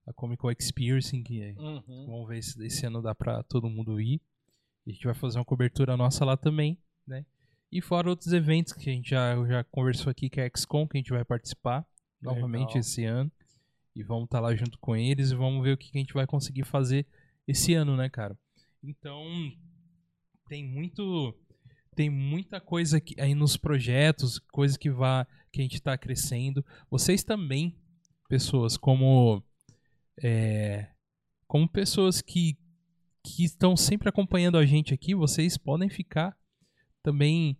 A 0.06 0.12
Comic 0.12 0.40
Con 0.40 0.52
Experience, 0.52 1.20
que 1.20 1.42
é- 1.42 1.54
Uhum. 1.58 2.06
vamos 2.06 2.28
ver 2.28 2.42
se 2.44 2.64
esse 2.64 2.86
ano 2.86 3.02
dá 3.02 3.12
pra 3.12 3.42
todo 3.42 3.68
mundo 3.68 4.00
ir. 4.00 4.20
A 4.86 4.90
gente 4.92 5.04
vai 5.04 5.14
fazer 5.14 5.36
uma 5.40 5.44
cobertura 5.44 5.96
nossa 5.96 6.24
lá 6.24 6.36
também, 6.36 6.78
né? 7.04 7.26
E 7.70 7.80
fora 7.80 8.08
outros 8.08 8.32
eventos 8.32 8.72
que 8.72 8.88
a 8.88 8.92
gente 8.92 9.10
já, 9.10 9.34
já 9.46 9.64
conversou 9.64 10.10
aqui, 10.10 10.30
que 10.30 10.40
é 10.40 10.46
a 10.46 10.50
XCOM, 10.56 10.86
que 10.86 10.96
a 10.96 11.00
gente 11.00 11.10
vai 11.10 11.24
participar 11.24 11.86
novamente 12.20 12.68
Legal. 12.68 12.80
esse 12.80 13.04
ano. 13.04 13.32
E 13.94 14.02
vamos 14.02 14.24
estar 14.24 14.40
lá 14.40 14.54
junto 14.54 14.78
com 14.78 14.94
eles 14.94 15.30
e 15.30 15.34
vamos 15.34 15.62
ver 15.62 15.72
o 15.72 15.76
que 15.76 15.90
que 15.90 15.98
a 15.98 16.00
gente 16.00 16.14
vai 16.14 16.26
conseguir 16.26 16.64
fazer 16.64 17.06
esse 17.46 17.74
ano, 17.74 17.96
né, 17.96 18.08
cara? 18.08 18.38
Então, 18.82 19.24
tem 20.48 20.64
muito 20.64 21.34
tem 21.94 22.10
muita 22.10 22.60
coisa 22.60 22.98
aqui, 22.98 23.18
aí 23.18 23.34
nos 23.34 23.56
projetos, 23.56 24.38
coisa 24.52 24.78
que 24.78 24.90
vá 24.90 25.26
que 25.50 25.60
a 25.60 25.62
gente 25.62 25.76
está 25.76 25.96
crescendo. 25.96 26.64
Vocês 26.90 27.24
também, 27.24 27.74
pessoas 28.28 28.76
como 28.76 29.42
é, 30.22 30.90
como 31.46 31.68
pessoas 31.68 32.20
que 32.20 32.58
que 33.24 33.42
estão 33.44 33.76
sempre 33.76 34.08
acompanhando 34.08 34.56
a 34.56 34.64
gente 34.64 34.94
aqui, 34.94 35.14
vocês 35.14 35.56
podem 35.56 35.88
ficar 35.88 36.36
também 37.06 37.56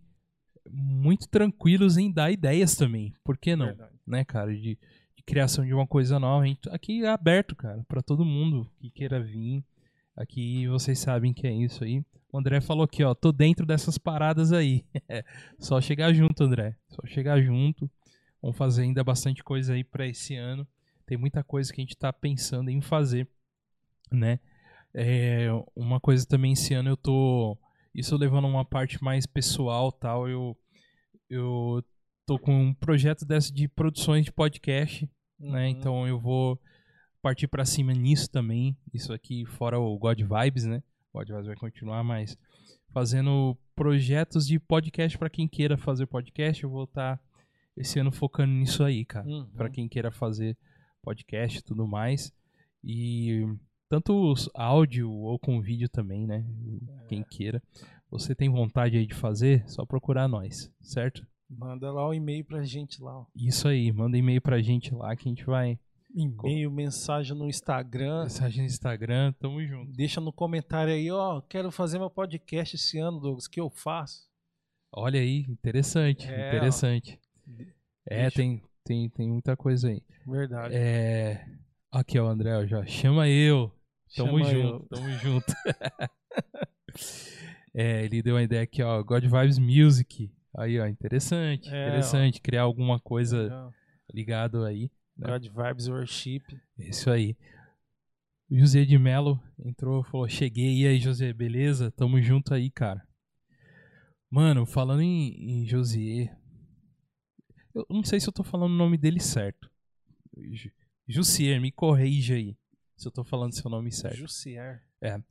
muito 0.69 1.29
tranquilos 1.29 1.97
em 1.97 2.11
dar 2.11 2.29
ideias 2.29 2.75
também. 2.75 3.13
Por 3.23 3.37
que 3.37 3.55
não? 3.55 3.67
Verdade. 3.67 3.91
Né, 4.05 4.25
cara? 4.25 4.53
De, 4.53 4.77
de 5.15 5.23
criação 5.25 5.65
de 5.65 5.73
uma 5.73 5.87
coisa 5.87 6.19
nova. 6.19 6.43
A 6.43 6.47
gente, 6.47 6.69
aqui 6.69 7.05
é 7.05 7.07
aberto, 7.07 7.55
cara, 7.55 7.81
para 7.87 8.01
todo 8.01 8.25
mundo 8.25 8.69
que 8.77 8.91
queira 8.91 9.23
vir. 9.23 9.63
Aqui 10.17 10.67
vocês 10.67 10.99
sabem 10.99 11.33
que 11.33 11.47
é 11.47 11.53
isso 11.53 11.85
aí. 11.85 12.03
O 12.29 12.37
André 12.37 12.59
falou 12.59 12.83
aqui, 12.83 13.03
ó, 13.03 13.13
tô 13.13 13.31
dentro 13.31 13.65
dessas 13.65 13.97
paradas 13.97 14.51
aí. 14.51 14.83
Só 15.57 15.79
chegar 15.79 16.11
junto, 16.11 16.43
André. 16.43 16.75
Só 16.89 17.01
chegar 17.05 17.41
junto. 17.41 17.89
Vamos 18.41 18.57
fazer 18.57 18.81
ainda 18.81 19.01
bastante 19.01 19.41
coisa 19.41 19.73
aí 19.73 19.83
para 19.83 20.05
esse 20.05 20.35
ano. 20.35 20.67
Tem 21.05 21.17
muita 21.17 21.41
coisa 21.41 21.71
que 21.71 21.79
a 21.79 21.83
gente 21.83 21.95
tá 21.95 22.11
pensando 22.11 22.69
em 22.69 22.81
fazer, 22.81 23.29
né? 24.11 24.41
É, 24.93 25.47
uma 25.73 26.01
coisa 26.01 26.25
também 26.25 26.51
esse 26.51 26.73
ano 26.73 26.89
eu 26.89 26.97
tô 26.97 27.57
isso 27.97 28.15
levando 28.15 28.47
uma 28.47 28.63
parte 28.63 29.03
mais 29.03 29.25
pessoal, 29.25 29.91
tal, 29.91 30.29
eu 30.29 30.55
eu 31.27 31.83
tô 32.27 32.37
com 32.37 32.67
um 32.67 32.73
projeto 32.73 33.25
dessa 33.25 33.51
de 33.51 33.67
produções 33.67 34.23
de 34.23 34.31
podcast, 34.31 35.09
né? 35.39 35.63
Uhum. 35.63 35.67
Então 35.69 36.07
eu 36.07 36.19
vou 36.19 36.61
partir 37.23 37.47
pra 37.47 37.65
cima 37.65 37.91
nisso 37.93 38.29
também. 38.29 38.77
Isso 38.93 39.11
aqui 39.11 39.45
fora 39.45 39.79
o 39.79 39.97
God 39.97 40.21
Vibes, 40.21 40.65
né? 40.65 40.83
God 41.11 41.27
Vibes 41.27 41.47
vai 41.47 41.55
continuar, 41.55 42.03
mas 42.03 42.37
fazendo 42.93 43.57
projetos 43.75 44.45
de 44.45 44.59
podcast 44.59 45.17
pra 45.17 45.29
quem 45.29 45.47
queira 45.47 45.75
fazer 45.75 46.05
podcast, 46.05 46.63
eu 46.63 46.69
vou 46.69 46.83
estar 46.83 47.19
esse 47.75 47.99
ano 47.99 48.11
focando 48.11 48.53
nisso 48.53 48.83
aí, 48.83 49.03
cara. 49.05 49.27
Uhum. 49.27 49.49
Pra 49.55 49.69
quem 49.71 49.89
queira 49.89 50.11
fazer 50.11 50.55
podcast 51.01 51.59
e 51.59 51.63
tudo 51.63 51.87
mais. 51.87 52.31
E 52.83 53.43
tanto 53.89 54.13
os 54.31 54.49
áudio 54.53 55.09
ou 55.11 55.37
com 55.39 55.61
vídeo 55.61 55.87
também, 55.89 56.25
né? 56.27 56.45
Quem 57.07 57.23
queira. 57.23 57.61
Você 58.09 58.33
tem 58.33 58.49
vontade 58.49 58.97
aí 58.97 59.05
de 59.05 59.13
fazer? 59.13 59.67
Só 59.69 59.85
procurar 59.85 60.27
nós, 60.27 60.71
certo? 60.81 61.25
Manda 61.49 61.91
lá 61.91 62.07
o 62.07 62.13
e-mail 62.13 62.43
pra 62.45 62.63
gente 62.63 63.01
lá. 63.01 63.19
ó. 63.19 63.25
Isso 63.35 63.67
aí, 63.67 63.91
manda 63.91 64.17
e-mail 64.17 64.41
pra 64.41 64.61
gente 64.61 64.93
lá 64.93 65.15
que 65.15 65.27
a 65.27 65.31
gente 65.31 65.45
vai. 65.45 65.79
E-mail, 66.15 66.71
mensagem 66.71 67.35
no 67.37 67.47
Instagram. 67.47 68.23
Mensagem 68.23 68.61
no 68.61 68.65
Instagram, 68.67 69.33
tamo 69.39 69.63
junto. 69.65 69.91
Deixa 69.91 70.19
no 70.21 70.31
comentário 70.33 70.93
aí, 70.93 71.11
ó. 71.11 71.41
Quero 71.41 71.69
fazer 71.71 71.99
meu 71.99 72.09
podcast 72.09 72.75
esse 72.75 72.97
ano, 72.97 73.19
Douglas. 73.19 73.47
Que 73.47 73.59
eu 73.59 73.69
faço? 73.69 74.25
Olha 74.91 75.19
aí, 75.19 75.45
interessante, 75.49 76.25
É, 76.27 76.45
ó. 76.45 76.47
interessante. 76.47 77.19
É, 78.05 78.21
Deixa- 78.21 78.35
tem, 78.37 78.61
tem, 78.83 79.09
tem 79.09 79.29
muita 79.29 79.55
coisa 79.57 79.89
aí. 79.89 80.01
Verdade. 80.25 80.73
É. 80.75 81.45
Aqui, 81.91 82.17
ó, 82.17 82.27
André, 82.27 82.57
ó, 82.57 82.65
já 82.65 82.85
chama 82.85 83.27
eu. 83.29 83.71
Tamo 84.15 84.39
Chama 84.39 84.51
junto, 84.51 84.83
eu. 84.83 84.87
tamo 84.89 85.09
junto. 85.19 85.53
é, 87.73 88.05
ele 88.05 88.21
deu 88.21 88.35
uma 88.35 88.43
ideia 88.43 88.63
aqui, 88.63 88.81
ó, 88.81 89.01
God 89.03 89.23
Vibes 89.23 89.59
Music. 89.59 90.31
Aí, 90.55 90.79
ó, 90.79 90.87
interessante, 90.87 91.69
É, 91.69 91.87
interessante. 91.87 92.41
Criar 92.41 92.63
alguma 92.63 92.99
coisa 92.99 93.43
Legal. 93.43 93.73
ligado 94.13 94.63
aí. 94.65 94.89
né? 95.15 95.27
God 95.27 95.45
Vibes 95.47 95.87
Worship. 95.87 96.41
Isso 96.77 97.09
aí. 97.11 97.35
O 98.49 98.57
José 98.57 98.85
de 98.85 98.97
Mello 98.97 99.39
entrou, 99.63 100.03
falou: 100.03 100.27
Cheguei, 100.27 100.81
e 100.81 100.87
aí, 100.87 100.99
José, 100.99 101.31
beleza? 101.33 101.91
Tamo 101.91 102.19
junto 102.21 102.53
aí, 102.53 102.71
cara. 102.71 103.05
Mano, 104.29 104.65
falando 104.65 105.01
em, 105.01 105.61
em 105.61 105.65
José. 105.67 106.35
Eu 107.75 107.85
não 107.89 108.03
sei 108.03 108.19
se 108.19 108.27
eu 108.27 108.33
tô 108.33 108.43
falando 108.43 108.71
o 108.71 108.75
nome 108.77 108.97
dele 108.97 109.19
certo. 109.19 109.69
Ju- 110.51 110.71
Jussier, 111.07 111.61
me 111.61 111.71
corrija 111.71 112.33
aí. 112.35 112.57
Se 112.97 113.07
eu 113.07 113.11
tô 113.11 113.23
falando 113.23 113.53
seu 113.53 113.69
nome 113.69 113.91
certo. 113.91 114.17
Jussier. 114.17 114.83
É. 114.99 115.21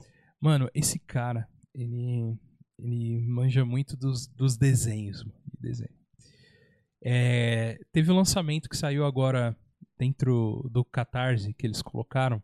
Mano, 0.40 0.70
esse 0.72 0.98
cara, 1.01 1.48
ele, 1.74 2.38
ele 2.78 3.18
manja 3.26 3.64
muito 3.64 3.97
dos, 3.97 4.28
dos 4.28 4.56
desenhos. 4.56 5.24
mano, 5.24 5.36
de 5.52 5.60
desenho. 5.60 5.97
É, 7.02 7.78
teve 7.93 8.10
um 8.10 8.16
lançamento 8.16 8.68
que 8.68 8.76
saiu 8.76 9.05
agora 9.05 9.56
dentro 9.98 10.68
do 10.70 10.84
Catarse 10.84 11.52
que 11.55 11.66
eles 11.66 11.82
colocaram, 11.82 12.43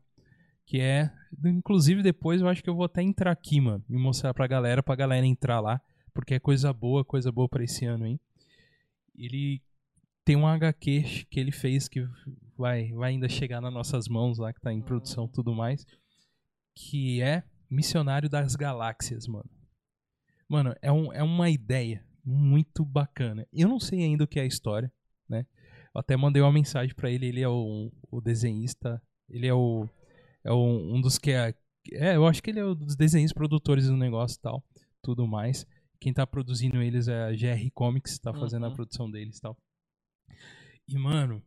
que 0.66 0.80
é, 0.80 1.10
inclusive 1.44 2.02
depois 2.02 2.40
eu 2.40 2.48
acho 2.48 2.62
que 2.62 2.70
eu 2.70 2.74
vou 2.74 2.84
até 2.84 3.02
entrar 3.02 3.30
aqui, 3.30 3.60
mano, 3.60 3.84
e 3.88 3.96
mostrar 3.96 4.34
pra 4.34 4.46
galera, 4.46 4.82
pra 4.82 4.96
galera 4.96 5.26
entrar 5.26 5.60
lá, 5.60 5.80
porque 6.14 6.34
é 6.34 6.40
coisa 6.40 6.72
boa, 6.72 7.04
coisa 7.04 7.30
boa 7.30 7.48
pra 7.48 7.64
esse 7.64 7.84
ano, 7.84 8.06
hein. 8.06 8.20
Ele 9.14 9.62
tem 10.24 10.36
um 10.36 10.46
HQ 10.46 11.26
que 11.28 11.40
ele 11.40 11.52
fez 11.52 11.88
que 11.88 12.06
vai, 12.56 12.92
vai 12.92 13.10
ainda 13.10 13.28
chegar 13.28 13.60
nas 13.60 13.72
nossas 13.72 14.08
mãos 14.08 14.38
lá, 14.38 14.52
que 14.52 14.60
tá 14.60 14.72
em 14.72 14.80
produção 14.82 15.26
e 15.26 15.32
tudo 15.32 15.54
mais, 15.54 15.84
que 16.74 17.20
é 17.22 17.42
Missionário 17.70 18.28
das 18.28 18.54
Galáxias, 18.54 19.26
mano. 19.26 19.48
Mano, 20.48 20.74
é, 20.82 20.92
um, 20.92 21.12
é 21.12 21.22
uma 21.22 21.48
ideia 21.48 22.04
muito 22.24 22.84
bacana. 22.84 23.46
Eu 23.52 23.68
não 23.68 23.80
sei 23.80 24.02
ainda 24.02 24.24
o 24.24 24.28
que 24.28 24.38
é 24.38 24.42
a 24.42 24.46
história, 24.46 24.92
né? 25.28 25.46
Eu 25.94 26.00
até 26.00 26.16
mandei 26.16 26.42
uma 26.42 26.52
mensagem 26.52 26.94
pra 26.94 27.10
ele, 27.10 27.26
ele 27.26 27.40
é 27.40 27.48
o, 27.48 27.90
o 28.10 28.20
desenhista, 28.20 29.02
ele 29.28 29.46
é 29.46 29.54
o 29.54 29.88
é 30.44 30.50
o- 30.52 30.94
um 30.94 31.00
dos 31.00 31.18
que 31.18 31.30
é, 31.30 31.54
é, 31.92 32.16
eu 32.16 32.26
acho 32.26 32.42
que 32.42 32.50
ele 32.50 32.58
é 32.60 32.64
um 32.66 32.74
dos 32.74 32.96
desenhistas 32.96 33.32
produtores 33.34 33.86
do 33.86 33.96
negócio 33.96 34.36
e 34.36 34.40
tal, 34.40 34.62
tudo 35.00 35.26
mais. 35.26 35.64
Quem 36.00 36.12
tá 36.12 36.26
produzindo 36.26 36.82
eles 36.82 37.08
é 37.08 37.22
a 37.24 37.32
GR 37.32 37.70
Comics, 37.72 38.18
tá 38.18 38.32
fazendo 38.34 38.66
a 38.66 38.68
Uhum. 38.68 38.74
produção 38.74 39.10
deles 39.10 39.38
e 39.38 39.40
tal. 39.40 39.56
E 40.88 40.98
mano, 40.98 41.42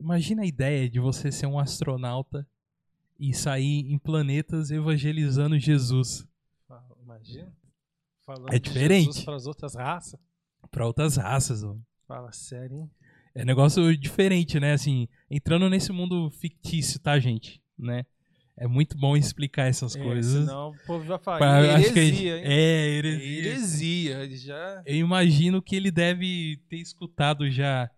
imagina 0.00 0.42
a 0.42 0.46
ideia 0.46 0.88
de 0.88 1.00
você 1.00 1.30
ser 1.32 1.46
um 1.46 1.58
astronauta 1.58 2.46
e 3.18 3.34
sair 3.34 3.90
em 3.92 3.98
planetas 3.98 4.70
evangelizando 4.70 5.58
Jesus. 5.58 6.26
Fala, 6.66 6.84
Imagina. 7.02 7.52
Falando 8.24 8.52
É 8.52 8.58
diferente. 8.58 9.24
para 9.24 9.34
as 9.36 9.46
outras 9.46 9.74
raças. 9.74 10.20
Pra 10.70 10.86
outras 10.86 11.16
raças, 11.16 11.62
mano. 11.64 11.84
Fala 12.06 12.30
sério, 12.32 12.76
hein? 12.76 12.90
É 13.34 13.44
negócio 13.44 13.96
diferente, 13.96 14.58
né? 14.60 14.72
Assim, 14.72 15.08
entrando 15.30 15.68
nesse 15.68 15.92
mundo 15.92 16.30
fictício, 16.30 16.98
tá, 17.00 17.18
gente? 17.18 17.62
Né? 17.78 18.04
É 18.56 18.66
muito 18.66 18.98
bom 18.98 19.16
explicar 19.16 19.66
essas 19.68 19.94
É, 19.94 20.02
coisas. 20.02 20.44
senão 20.46 20.70
o 20.70 20.76
povo 20.86 21.04
vai 21.04 21.18
falar. 21.18 21.38
Pra- 21.38 21.76
acho 21.76 21.92
que 21.92 21.98
heresia, 21.98 22.36
hein? 22.38 22.42
É, 22.44 22.88
heresia. 22.88 24.12
Heresia. 24.20 24.36
Já... 24.36 24.82
Eu 24.84 24.96
imagino 24.96 25.62
que 25.62 25.76
ele 25.76 25.90
deve 25.90 26.60
ter 26.68 26.76
escutado 26.78 27.48
já, 27.50 27.88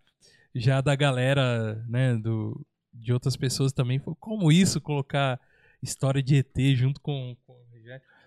já 0.53 0.81
da 0.81 0.95
galera, 0.95 1.83
né? 1.87 2.15
Do, 2.15 2.65
de 2.93 3.13
outras 3.13 3.35
pessoas 3.35 3.71
também. 3.71 3.99
Falou, 3.99 4.15
Como 4.15 4.51
isso, 4.51 4.81
colocar 4.81 5.39
história 5.81 6.21
de 6.21 6.37
ET 6.37 6.75
junto 6.75 7.01
com. 7.01 7.35
com 7.45 7.61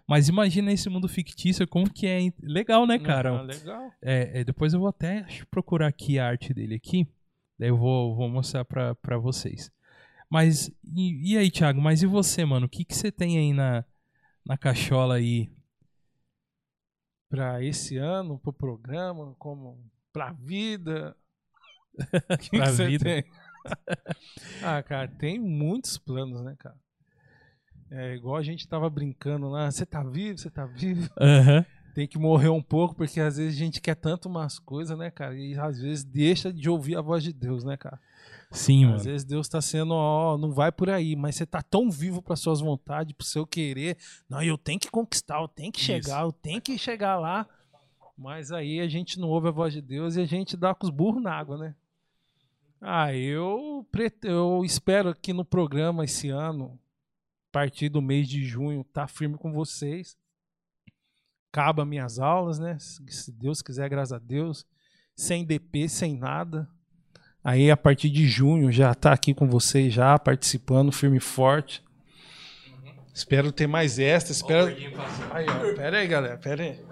mas 0.07 0.29
imagina 0.29 0.71
esse 0.71 0.89
mundo 0.91 1.09
fictício, 1.09 1.67
como 1.67 1.91
que 1.91 2.07
é 2.07 2.31
legal, 2.43 2.87
né, 2.87 2.99
cara? 2.99 3.31
Aham, 3.31 3.43
legal. 3.43 3.91
É, 4.03 4.41
é, 4.41 4.45
depois 4.45 4.75
eu 4.75 4.81
vou 4.81 4.89
até 4.89 5.27
procurar 5.51 5.87
aqui 5.87 6.19
a 6.19 6.27
arte 6.27 6.53
dele 6.53 6.75
aqui. 6.75 7.09
Daí 7.59 7.71
eu 7.71 7.77
vou, 7.77 8.15
vou 8.15 8.29
mostrar 8.29 8.67
pra, 8.67 8.95
pra 8.97 9.17
vocês. 9.17 9.73
Mas, 10.29 10.69
e, 10.85 11.33
e 11.33 11.39
aí, 11.39 11.51
Thiago? 11.51 11.81
Mas 11.81 12.03
e 12.03 12.07
você, 12.07 12.45
mano? 12.45 12.67
O 12.67 12.69
que, 12.69 12.85
que 12.85 12.95
você 12.95 13.11
tem 13.11 13.39
aí 13.39 13.53
na, 13.55 13.83
na 14.45 14.59
cachola 14.59 15.15
aí? 15.15 15.51
Pra 17.31 17.65
esse 17.65 17.97
ano, 17.97 18.39
pro 18.39 18.53
programa, 18.53 19.35
como 19.39 19.91
pra 20.13 20.33
vida. 20.33 21.17
O 22.31 22.39
que 22.39 22.51
que 22.51 22.59
você 22.59 22.87
vida? 22.87 23.05
tem? 23.05 23.25
ah, 24.63 24.83
cara, 24.83 25.09
tem 25.09 25.39
muitos 25.39 25.97
planos, 25.99 26.43
né, 26.43 26.55
cara? 26.59 26.77
É 27.91 28.15
igual 28.15 28.37
a 28.37 28.43
gente 28.43 28.67
tava 28.67 28.89
brincando 28.91 29.49
lá. 29.49 29.71
Você 29.71 29.87
tá 29.87 30.03
vivo? 30.03 30.39
Você 30.39 30.51
tá 30.51 30.67
vivo? 30.67 31.09
Aham. 31.21 31.65
Tem 31.95 32.09
que 32.09 32.19
morrer 32.19 32.49
um 32.49 32.63
pouco, 32.63 32.97
porque 32.97 33.21
às 33.21 33.37
vezes 33.37 33.55
a 33.55 33.59
gente 33.59 33.81
quer 33.81 33.95
tanto 33.95 34.29
umas 34.29 34.59
coisas, 34.59 34.99
né, 34.99 35.13
cara? 35.13 35.39
E 35.39 35.57
às 35.57 35.79
vezes 35.79 36.03
deixa 36.03 36.53
de 36.53 36.69
ouvir 36.69 36.97
a 36.97 37.01
voz 37.01 37.23
de 37.23 37.33
Deus, 37.33 37.63
né, 37.63 37.77
cara? 37.77 38.01
Sim, 38.51 38.87
mano. 38.87 38.97
Às 38.97 39.05
vezes 39.05 39.25
Deus 39.25 39.49
tá 39.49 39.61
sendo, 39.61 39.95
ó, 39.95 40.37
não 40.37 40.51
vai 40.51 40.73
por 40.73 40.91
aí, 40.91 41.15
mas 41.15 41.37
você 41.37 41.47
tá 41.47 41.63
tão 41.63 41.89
vivo 41.89 42.21
para 42.21 42.35
suas 42.35 42.61
vontades, 42.61 43.15
pro 43.15 43.25
seu 43.25 43.47
querer. 43.47 43.97
Não, 44.29 44.43
eu 44.43 44.59
tenho 44.59 44.81
que 44.81 44.91
conquistar, 44.91 45.41
eu 45.41 45.47
tenho 45.47 45.71
que 45.71 45.81
chegar, 45.81 46.23
eu 46.23 46.33
tenho 46.33 46.61
que 46.61 46.77
chegar 46.77 47.17
lá. 47.17 47.47
Mas 48.19 48.51
aí 48.51 48.81
a 48.81 48.89
gente 48.89 49.21
não 49.21 49.29
ouve 49.29 49.49
a 49.49 49.53
voz 49.53 49.73
de 49.73 49.81
Deus 49.81 50.17
e 50.17 50.21
a 50.21 50.25
gente 50.25 50.57
dá 50.57 50.75
com 50.75 50.87
os 50.87 50.91
burros 50.91 51.23
na 51.23 51.33
água, 51.33 51.57
né? 51.57 51.75
Ah, 52.87 53.15
eu, 53.15 53.87
prete- 53.91 54.29
eu 54.29 54.63
espero 54.65 55.15
que 55.15 55.33
no 55.33 55.45
programa 55.45 56.05
esse 56.05 56.29
ano, 56.29 56.79
a 57.49 57.53
partir 57.53 57.89
do 57.89 58.03
mês 58.03 58.29
de 58.29 58.45
junho, 58.45 58.85
tá 58.85 59.07
firme 59.09 59.39
com 59.39 59.53
vocês. 59.53 60.17
Acaba 61.51 61.85
minhas 61.87 62.19
aulas, 62.19 62.59
né? 62.59 62.77
Se 62.79 63.33
Deus 63.33 63.63
quiser, 63.63 63.89
graças 63.89 64.13
a 64.13 64.19
Deus. 64.19 64.67
Sem 65.17 65.45
DP, 65.45 65.89
sem 65.89 66.17
nada. 66.19 66.69
Aí 67.43 67.71
a 67.71 67.77
partir 67.77 68.11
de 68.11 68.27
junho 68.27 68.71
já 68.73 68.95
tá 68.95 69.13
aqui 69.13 69.33
com 69.33 69.49
vocês 69.49 69.93
já 69.95 70.19
participando 70.19 70.91
firme 70.93 71.19
e 71.19 71.21
forte. 71.21 71.83
Espero 73.15 73.53
ter 73.53 73.67
mais 73.69 73.99
esta, 73.99 74.33
espero. 74.33 74.67
Aí, 75.31 75.47
ó, 75.49 75.75
pera 75.77 75.99
aí, 76.01 76.07
galera, 76.09 76.37
pera 76.37 76.65
aí. 76.65 76.85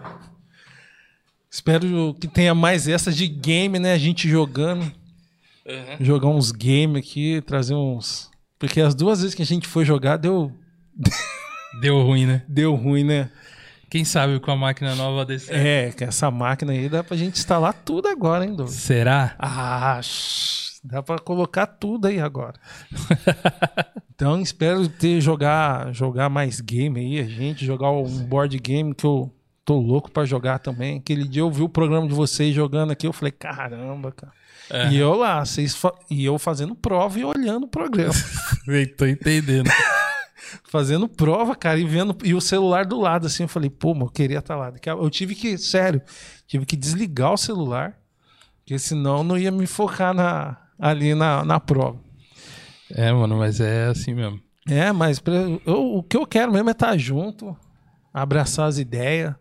Espero 1.50 2.14
que 2.14 2.28
tenha 2.28 2.54
mais 2.54 2.86
essas 2.88 3.16
de 3.16 3.26
game, 3.26 3.78
né? 3.78 3.92
A 3.92 3.98
gente 3.98 4.28
jogando. 4.28 4.90
Jogar 6.00 6.28
uns 6.28 6.50
games 6.50 6.96
aqui, 6.96 7.42
trazer 7.42 7.74
uns. 7.74 8.30
Porque 8.58 8.80
as 8.80 8.94
duas 8.94 9.20
vezes 9.20 9.34
que 9.34 9.42
a 9.42 9.46
gente 9.46 9.66
foi 9.66 9.84
jogar 9.84 10.16
deu. 10.16 10.52
Deu 11.80 12.02
ruim, 12.02 12.26
né? 12.26 12.42
Deu 12.46 12.74
ruim, 12.74 13.02
né? 13.02 13.30
Quem 13.92 14.04
sabe 14.04 14.38
com 14.40 14.50
a 14.50 14.56
máquina 14.56 14.94
nova 14.94 15.24
desse. 15.24 15.52
É, 15.52 15.90
que 15.90 16.04
essa 16.04 16.30
máquina 16.30 16.72
aí 16.72 16.88
dá 16.88 17.04
pra 17.04 17.16
gente 17.16 17.38
instalar 17.38 17.74
tudo 17.74 18.08
agora, 18.08 18.44
hein, 18.44 18.54
Douglas? 18.54 18.74
Será? 18.74 19.34
Ah, 19.38 20.00
shh, 20.02 20.80
dá 20.82 21.02
pra 21.02 21.18
colocar 21.18 21.66
tudo 21.66 22.06
aí 22.06 22.18
agora. 22.18 22.54
então 24.14 24.40
espero 24.40 24.88
ter 24.88 25.20
jogar 25.20 25.92
jogar 25.92 26.28
mais 26.28 26.60
game 26.60 27.00
aí, 27.00 27.20
a 27.20 27.24
gente 27.24 27.66
jogar 27.66 27.90
um 27.90 28.06
board 28.24 28.58
game 28.58 28.94
que 28.94 29.04
eu 29.04 29.30
tô 29.64 29.78
louco 29.78 30.10
pra 30.10 30.24
jogar 30.24 30.58
também. 30.58 30.98
Aquele 30.98 31.28
dia 31.28 31.42
eu 31.42 31.50
vi 31.50 31.62
o 31.62 31.68
programa 31.68 32.08
de 32.08 32.14
vocês 32.14 32.54
jogando 32.54 32.92
aqui, 32.92 33.06
eu 33.06 33.12
falei, 33.12 33.32
caramba, 33.32 34.12
cara. 34.12 34.32
É. 34.70 34.88
E 34.90 34.96
eu 34.98 35.14
lá, 35.14 35.44
vocês 35.44 35.76
e 36.10 36.24
eu 36.24 36.38
fazendo 36.38 36.74
prova 36.74 37.18
e 37.18 37.24
olhando 37.24 37.64
o 37.64 37.68
programa. 37.68 38.14
Tô 38.96 39.06
entendendo. 39.06 39.68
fazendo 40.64 41.08
prova, 41.08 41.54
cara, 41.54 41.78
e 41.78 41.84
vendo 41.84 42.16
e 42.24 42.34
o 42.34 42.40
celular 42.40 42.84
do 42.86 42.98
lado 43.00 43.26
assim, 43.26 43.42
eu 43.44 43.48
falei, 43.48 43.68
pô, 43.70 43.94
mas 43.94 44.04
eu 44.04 44.10
queria 44.10 44.38
estar 44.38 44.56
lá. 44.56 44.70
Daqui 44.70 44.88
a- 44.88 44.92
Eu 44.94 45.10
tive 45.10 45.34
que, 45.34 45.56
sério, 45.58 46.00
tive 46.46 46.64
que 46.66 46.76
desligar 46.76 47.32
o 47.32 47.36
celular, 47.36 47.96
porque 48.58 48.78
senão 48.78 49.22
não 49.24 49.36
ia 49.36 49.50
me 49.50 49.66
focar 49.66 50.14
na 50.14 50.56
ali 50.78 51.14
na, 51.14 51.44
na 51.44 51.60
prova. 51.60 51.98
É, 52.90 53.12
mano, 53.12 53.36
mas 53.38 53.60
é 53.60 53.86
assim 53.86 54.14
mesmo. 54.14 54.40
É, 54.68 54.92
mas 54.92 55.20
eu- 55.66 55.96
o 55.96 56.02
que 56.02 56.16
eu 56.16 56.26
quero 56.26 56.52
mesmo 56.52 56.68
é 56.68 56.72
estar 56.72 56.96
junto, 56.96 57.56
abraçar 58.12 58.68
as 58.68 58.78
ideias, 58.78 59.34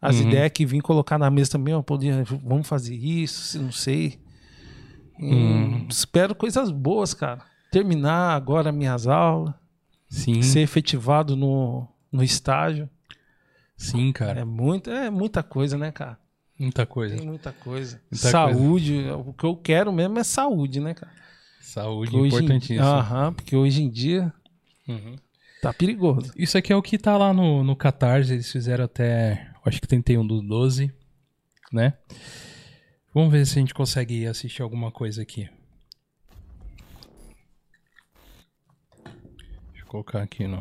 as 0.00 0.16
Uhum. 0.16 0.28
ideias 0.28 0.50
que 0.52 0.66
vim 0.66 0.80
colocar 0.80 1.18
na 1.18 1.30
mesa 1.30 1.52
também, 1.52 1.74
ó, 1.74 1.82
podia, 1.82 2.24
vamos 2.44 2.66
fazer 2.68 2.94
isso, 2.94 3.60
não 3.62 3.72
sei. 3.72 4.18
Hum. 5.20 5.86
Espero 5.88 6.34
coisas 6.34 6.70
boas, 6.70 7.14
cara. 7.14 7.42
Terminar 7.70 8.34
agora 8.34 8.72
minhas 8.72 9.06
aulas. 9.06 9.54
Sim. 10.08 10.42
Ser 10.42 10.60
efetivado 10.60 11.34
no, 11.36 11.88
no 12.12 12.22
estágio. 12.22 12.88
Sim, 13.76 14.12
cara. 14.12 14.40
É, 14.40 14.44
muito, 14.44 14.90
é 14.90 15.10
muita 15.10 15.42
coisa, 15.42 15.76
né, 15.76 15.90
cara? 15.90 16.18
Muita 16.58 16.86
coisa. 16.86 17.16
Tem 17.16 17.26
muita 17.26 17.52
coisa. 17.52 18.00
Muita 18.10 18.28
saúde, 18.30 19.04
o 19.10 19.32
que 19.32 19.44
eu 19.44 19.56
quero 19.56 19.92
mesmo 19.92 20.18
é 20.18 20.24
saúde, 20.24 20.78
né, 20.78 20.94
cara? 20.94 21.12
Saúde 21.60 22.12
Porque 22.12 22.28
importantíssimo. 22.28 22.86
Aham, 22.86 23.32
porque 23.32 23.56
hoje 23.56 23.82
em 23.82 23.90
dia 23.90 24.32
Uhum. 24.86 25.16
tá 25.60 25.72
perigoso. 25.72 26.32
Isso 26.36 26.56
aqui 26.56 26.72
é 26.72 26.76
o 26.76 26.82
que 26.82 26.96
tá 26.96 27.16
lá 27.16 27.32
no, 27.32 27.64
no 27.64 27.74
Catarse, 27.74 28.34
eles 28.34 28.52
fizeram 28.52 28.84
até, 28.84 29.50
acho 29.64 29.80
que 29.80 29.88
31 29.88 30.24
do 30.24 30.40
12, 30.40 30.92
né? 31.72 31.94
Vamos 33.14 33.30
ver 33.30 33.46
se 33.46 33.52
a 33.52 33.60
gente 33.60 33.72
consegue 33.72 34.26
assistir 34.26 34.60
alguma 34.60 34.90
coisa 34.90 35.22
aqui. 35.22 35.48
Deixa 39.68 39.82
eu 39.82 39.86
colocar 39.86 40.20
aqui 40.20 40.48
no... 40.48 40.58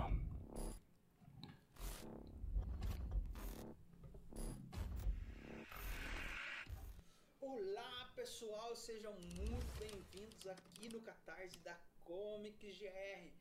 Olá 7.42 8.12
pessoal, 8.16 8.76
sejam 8.76 9.14
muito 9.14 9.80
bem-vindos 9.80 10.46
aqui 10.46 10.94
no 10.94 11.02
Catarse 11.02 11.58
da 11.66 11.76
Comics 12.04 12.78
GR. 12.78 13.32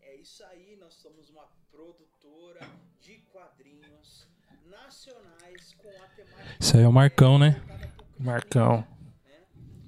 É 0.00 0.14
isso 0.14 0.44
aí, 0.44 0.76
nós 0.76 0.94
somos 0.94 1.28
uma 1.28 1.48
produtora 1.72 2.60
de 3.00 3.18
quadrinhos 3.32 4.28
nacionais 4.66 5.74
com 5.74 5.88
a 5.88 6.08
temática. 6.14 6.56
Isso 6.60 6.76
aí 6.76 6.84
é 6.84 6.88
o 6.88 6.92
Marcão, 6.92 7.36
né? 7.36 7.60
Marcão. 8.20 8.84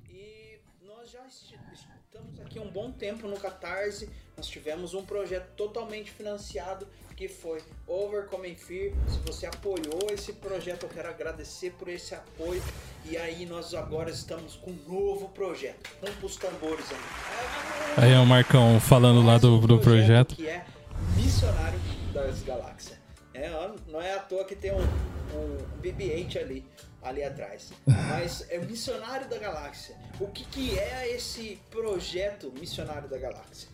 E 0.08 0.58
nós 0.86 1.10
já 1.10 1.26
estamos 1.26 2.40
aqui 2.40 2.58
um 2.58 2.70
bom 2.70 2.90
tempo 2.90 3.28
no 3.28 3.38
Catarse. 3.38 4.08
Nós 4.34 4.46
tivemos 4.46 4.94
um 4.94 5.04
projeto 5.04 5.50
totalmente 5.54 6.10
financiado 6.10 6.88
que 7.14 7.28
foi 7.28 7.60
Overcoming 7.86 8.54
Fear. 8.54 8.94
Se 9.06 9.18
você 9.18 9.44
apoiou 9.44 10.08
esse 10.10 10.32
projeto, 10.32 10.84
eu 10.84 10.88
quero 10.88 11.10
agradecer 11.10 11.72
por 11.72 11.88
esse 11.88 12.14
apoio. 12.14 12.62
E 13.04 13.18
aí 13.18 13.44
nós 13.44 13.74
agora 13.74 14.08
estamos 14.08 14.56
com 14.56 14.70
um 14.70 14.78
novo 14.88 15.28
projeto. 15.28 15.90
Vamos 16.00 16.16
pros 16.16 16.36
tambores 16.36 16.86
aí. 16.90 18.04
Aí 18.04 18.12
é 18.12 18.18
o 18.18 18.24
Marcão 18.24 18.80
falando 18.80 19.22
lá 19.22 19.36
do, 19.36 19.58
do 19.58 19.78
projeto. 19.78 20.36
Que 20.36 20.48
é 20.48 20.64
Missionário 21.14 21.78
das 22.14 22.42
Galáxias. 22.42 22.98
É, 23.34 23.50
não 23.88 24.00
é 24.00 24.14
à 24.14 24.20
toa 24.20 24.44
que 24.46 24.56
tem 24.56 24.72
um, 24.72 24.80
um 24.80 25.80
BB-8 25.82 26.38
ali, 26.38 26.64
ali 27.02 27.22
atrás. 27.24 27.72
Mas 27.86 28.46
é 28.50 28.58
Missionário 28.58 29.28
da 29.28 29.38
Galáxia. 29.38 29.96
O 30.20 30.28
que, 30.28 30.44
que 30.44 30.78
é 30.78 31.14
esse 31.14 31.58
projeto 31.70 32.52
Missionário 32.58 33.08
da 33.08 33.18
Galáxia? 33.18 33.68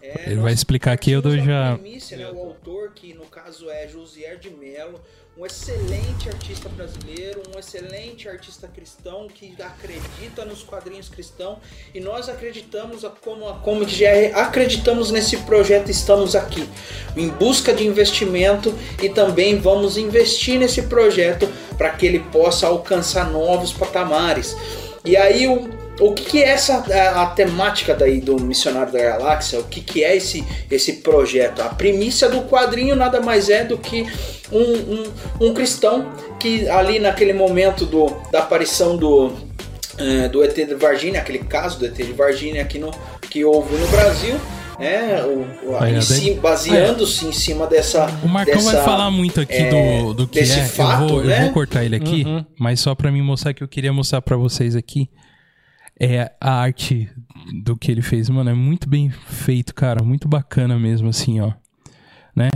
É, 0.00 0.32
Ele 0.32 0.40
vai 0.40 0.52
explicar 0.52 0.92
aqui, 0.92 1.10
eu 1.10 1.22
dou 1.22 1.34
já... 1.38 1.78
né, 2.16 2.30
o 2.30 2.38
autor, 2.38 2.92
que 2.92 3.14
no 3.14 3.24
caso 3.24 3.70
é 3.70 3.88
Josier 3.88 4.38
de 4.38 4.50
Mello, 4.50 5.00
um 5.36 5.44
excelente 5.44 6.28
artista 6.28 6.68
brasileiro, 6.68 7.42
um 7.54 7.58
excelente 7.58 8.28
artista 8.28 8.68
cristão 8.68 9.26
que 9.26 9.52
acredita 9.60 10.44
nos 10.44 10.62
quadrinhos 10.62 11.08
cristãos 11.08 11.58
e 11.92 11.98
nós 11.98 12.28
acreditamos, 12.28 13.04
como 13.20 13.48
a 13.48 13.54
Comic 13.54 13.96
GR, 13.96 14.38
acreditamos 14.38 15.10
nesse 15.10 15.38
projeto, 15.38 15.90
estamos 15.90 16.36
aqui 16.36 16.68
em 17.16 17.28
busca 17.30 17.72
de 17.72 17.84
investimento 17.84 18.72
e 19.02 19.08
também 19.08 19.58
vamos 19.58 19.96
investir 19.96 20.58
nesse 20.58 20.82
projeto 20.82 21.48
para 21.76 21.90
que 21.90 22.06
ele 22.06 22.20
possa 22.20 22.68
alcançar 22.68 23.28
novos 23.30 23.72
patamares. 23.72 24.56
E 25.04 25.16
aí 25.16 25.48
o 25.48 25.68
o 26.00 26.12
que, 26.12 26.24
que 26.24 26.42
é 26.42 26.48
essa 26.48 26.84
a, 26.92 27.22
a 27.22 27.26
temática 27.26 27.94
daí 27.94 28.20
do 28.20 28.40
Missionário 28.40 28.92
da 28.92 28.98
Galáxia? 28.98 29.60
O 29.60 29.64
que, 29.64 29.80
que 29.80 30.02
é 30.02 30.16
esse, 30.16 30.44
esse 30.70 30.94
projeto? 30.94 31.62
A 31.62 31.68
primícia 31.68 32.28
do 32.28 32.42
quadrinho 32.42 32.96
nada 32.96 33.20
mais 33.20 33.48
é 33.48 33.64
do 33.64 33.78
que 33.78 34.06
um, 34.50 34.58
um, 34.60 35.48
um 35.48 35.54
cristão 35.54 36.12
que 36.40 36.68
ali 36.68 36.98
naquele 36.98 37.32
momento 37.32 37.86
do, 37.86 38.06
da 38.30 38.40
aparição 38.40 38.96
do, 38.96 39.32
eh, 39.98 40.28
do 40.28 40.42
ET 40.42 40.54
de 40.54 40.74
Varginha, 40.74 41.20
aquele 41.20 41.38
caso 41.38 41.78
do 41.78 41.86
ET 41.86 41.94
de 41.94 42.12
Varginha 42.12 42.62
aqui 42.62 42.78
no, 42.78 42.90
que 43.30 43.44
houve 43.44 43.76
no 43.76 43.86
Brasil, 43.88 44.34
né? 44.78 45.22
Baseando-se 46.40 47.26
em 47.26 47.32
cima 47.32 47.66
dessa. 47.66 48.06
O 48.22 48.28
Marcão 48.28 48.54
dessa, 48.54 48.72
vai 48.72 48.84
falar 48.84 49.10
muito 49.10 49.40
aqui 49.40 49.54
eh, 49.54 49.70
do, 49.70 50.14
do 50.14 50.26
que 50.26 50.40
desse 50.40 50.58
é. 50.58 50.64
fato, 50.64 51.02
eu, 51.02 51.08
vou, 51.08 51.24
né? 51.24 51.38
eu 51.38 51.42
vou 51.44 51.52
cortar 51.52 51.84
ele 51.84 51.96
aqui, 51.96 52.24
Uhum. 52.24 52.44
mas 52.58 52.80
só 52.80 52.94
pra 52.94 53.10
mim 53.12 53.22
mostrar 53.22 53.54
que 53.54 53.62
eu 53.62 53.68
queria 53.68 53.92
mostrar 53.92 54.20
pra 54.20 54.36
vocês 54.36 54.74
aqui. 54.74 55.08
É 56.00 56.32
a 56.40 56.52
arte 56.60 57.10
do 57.62 57.76
que 57.76 57.90
ele 57.90 58.02
fez, 58.02 58.28
mano, 58.28 58.50
é 58.50 58.54
muito 58.54 58.88
bem 58.88 59.10
feito, 59.10 59.74
cara, 59.74 60.02
muito 60.02 60.28
bacana 60.28 60.78
mesmo, 60.78 61.08
assim, 61.08 61.40
ó, 61.40 61.52
né? 62.34 62.48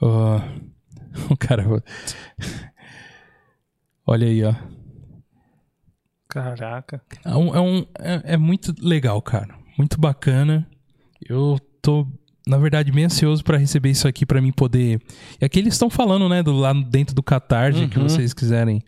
O 1.30 1.36
cara, 1.36 1.64
olha 4.06 4.26
aí, 4.26 4.42
ó. 4.44 4.54
Caraca. 6.28 7.00
É, 7.24 7.36
um- 7.36 7.54
é 7.54 7.60
um, 7.60 7.78
é, 7.98 8.34
é 8.34 8.36
muito 8.36 8.74
legal, 8.80 9.20
cara. 9.22 9.54
Muito 9.78 10.00
bacana. 10.00 10.66
Eu 11.28 11.58
tô, 11.80 12.06
na 12.46 12.58
verdade, 12.58 12.90
bem 12.90 13.04
ansioso 13.04 13.44
pra 13.44 13.56
receber 13.56 13.90
isso 13.90 14.08
aqui 14.08 14.26
pra 14.26 14.40
mim 14.40 14.52
poder. 14.52 15.00
E 15.40 15.44
aqui 15.44 15.58
eles 15.60 15.74
estão 15.74 15.88
falando, 15.88 16.28
né, 16.28 16.42
do 16.42 16.52
lá 16.52 16.72
dentro 16.72 17.14
do 17.14 17.22
Catarse, 17.22 17.86
que 17.88 17.98
Uhum. 17.98 18.08
vocês 18.08 18.34
quiserem 18.34 18.82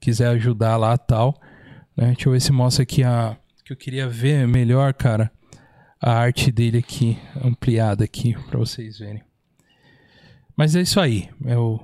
quiser 0.00 0.28
ajudar 0.28 0.76
lá 0.76 0.98
tal. 0.98 1.40
Né? 1.96 2.06
Deixa 2.08 2.28
eu 2.28 2.32
ver 2.32 2.40
se 2.40 2.52
mostra 2.52 2.82
aqui 2.82 3.02
a 3.04 3.36
que 3.64 3.72
eu 3.72 3.76
queria 3.76 4.08
ver 4.08 4.46
melhor, 4.46 4.92
cara. 4.92 5.30
A 6.00 6.12
arte 6.12 6.50
dele 6.50 6.78
aqui 6.78 7.16
ampliada 7.42 8.04
aqui 8.04 8.34
pra 8.48 8.58
vocês 8.58 8.98
verem. 8.98 9.22
Mas 10.56 10.74
é 10.74 10.80
isso 10.80 10.98
aí. 11.00 11.28
É 11.44 11.56
o 11.56 11.80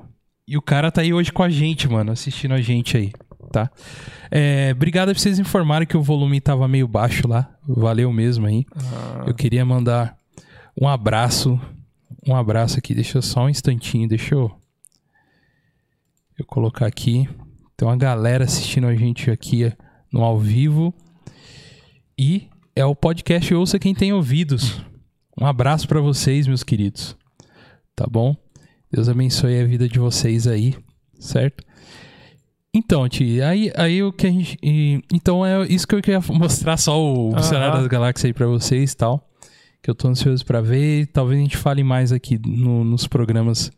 E 0.47 0.57
o 0.57 0.63
cara 0.63 0.91
tá 0.91 1.03
aí 1.03 1.13
hoje 1.13 1.33
com 1.33 1.43
a 1.43 1.49
gente, 1.49 1.89
mano, 1.89 2.11
assistindo 2.11 2.53
a 2.53 2.61
gente 2.61 2.97
aí, 2.97 3.13
tá? 3.53 3.71
É, 4.31 4.73
obrigado 4.73 5.13
por 5.13 5.19
vocês 5.19 5.39
informarem 5.39 5.87
que 5.87 5.97
o 5.97 6.03
volume 6.03 6.41
tava 6.41 6.67
meio 6.67 6.89
baixo 6.89 7.29
lá. 7.29 7.57
Valeu 7.67 8.13
mesmo 8.13 8.47
aí. 8.47 8.67
Ah. 8.75 9.25
Eu 9.27 9.35
queria 9.35 9.65
mandar 9.65 10.17
um 10.81 10.89
abraço. 10.89 11.61
Um 12.27 12.35
abraço 12.35 12.79
aqui. 12.79 12.95
Deixa 12.95 13.19
eu 13.19 13.23
só 13.23 13.45
um 13.45 13.49
instantinho. 13.49 14.09
Deixa 14.09 14.35
eu. 14.35 14.51
Eu 16.37 16.45
colocar 16.45 16.87
aqui. 16.87 17.29
Tem 17.77 17.87
uma 17.87 17.97
galera 17.97 18.45
assistindo 18.45 18.87
a 18.87 18.95
gente 18.95 19.31
aqui 19.31 19.73
no 20.13 20.25
ao 20.25 20.39
vivo. 20.39 20.93
E 22.19 22.49
é 22.75 22.85
o 22.85 22.95
podcast 22.95 23.53
Ouça 23.55 23.79
Quem 23.79 23.95
Tem 23.95 24.13
Ouvidos. 24.13 24.81
Um 25.41 25.47
abraço 25.47 25.87
pra 25.87 26.01
vocês, 26.01 26.47
meus 26.47 26.63
queridos. 26.63 27.17
Tá 27.95 28.07
bom? 28.11 28.37
Deus 28.91 29.09
abençoe 29.09 29.61
a 29.61 29.67
vida 29.67 29.89
de 29.89 29.99
vocês 29.99 30.47
aí, 30.47 30.75
certo? 31.19 31.65
Então, 32.75 33.09
Ti, 33.09 33.41
aí, 33.43 33.73
aí 33.77 34.03
o 34.03 34.13
que 34.13 34.27
a 34.27 34.31
gente. 34.31 34.59
e- 34.63 35.01
então 35.13 35.45
é 35.45 35.67
isso 35.69 35.87
que 35.87 35.95
eu 35.95 36.03
queria 36.03 36.21
mostrar 36.31 36.77
só 36.77 37.01
o 37.01 37.39
cenário 37.43 37.79
das 37.79 37.87
galáxias 37.87 38.25
aí 38.27 38.33
pra 38.33 38.47
vocês 38.47 38.93
e 38.93 38.97
tal. 38.97 39.25
Que 39.83 39.91
eu 39.91 39.95
tô 39.95 40.09
ansioso 40.09 40.45
pra 40.45 40.61
ver. 40.61 41.07
Talvez 41.09 41.39
a 41.39 41.43
gente 41.43 41.57
fale 41.57 41.83
mais 41.85 42.13
aqui 42.13 42.39
no- 42.39 42.85
nos 42.85 43.07
programas 43.07 43.71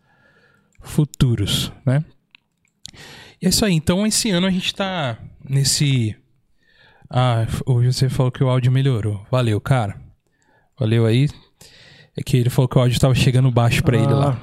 futuros, 0.81 1.71
né? 1.85 2.05
E 3.41 3.47
é 3.47 3.49
isso 3.51 3.65
aí. 3.65 3.75
Então, 3.75 4.07
esse 4.07 4.31
ano 4.31 4.47
a 4.47 4.51
gente 4.51 4.75
tá 4.75 5.19
nesse. 5.49 6.17
Ah, 7.13 7.45
hoje 7.67 7.93
você 7.93 8.09
falou 8.09 8.31
que 8.31 8.45
o 8.45 8.49
áudio 8.49 8.71
melhorou. 8.71 9.27
Valeu, 9.29 9.61
cara. 9.61 10.01
Valeu 10.79 11.07
aí. 11.07 11.29
É 12.17 12.23
que 12.23 12.37
ele 12.37 12.49
falou 12.49 12.69
que 12.69 12.79
o 12.79 12.81
áudio 12.81 13.01
tava 13.01 13.17
chegando 13.17 13.51
baixo 13.51 13.83
pra 13.83 13.97
ele 13.97 14.13
lá. 14.13 14.41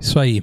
Isso 0.00 0.18
aí. 0.18 0.42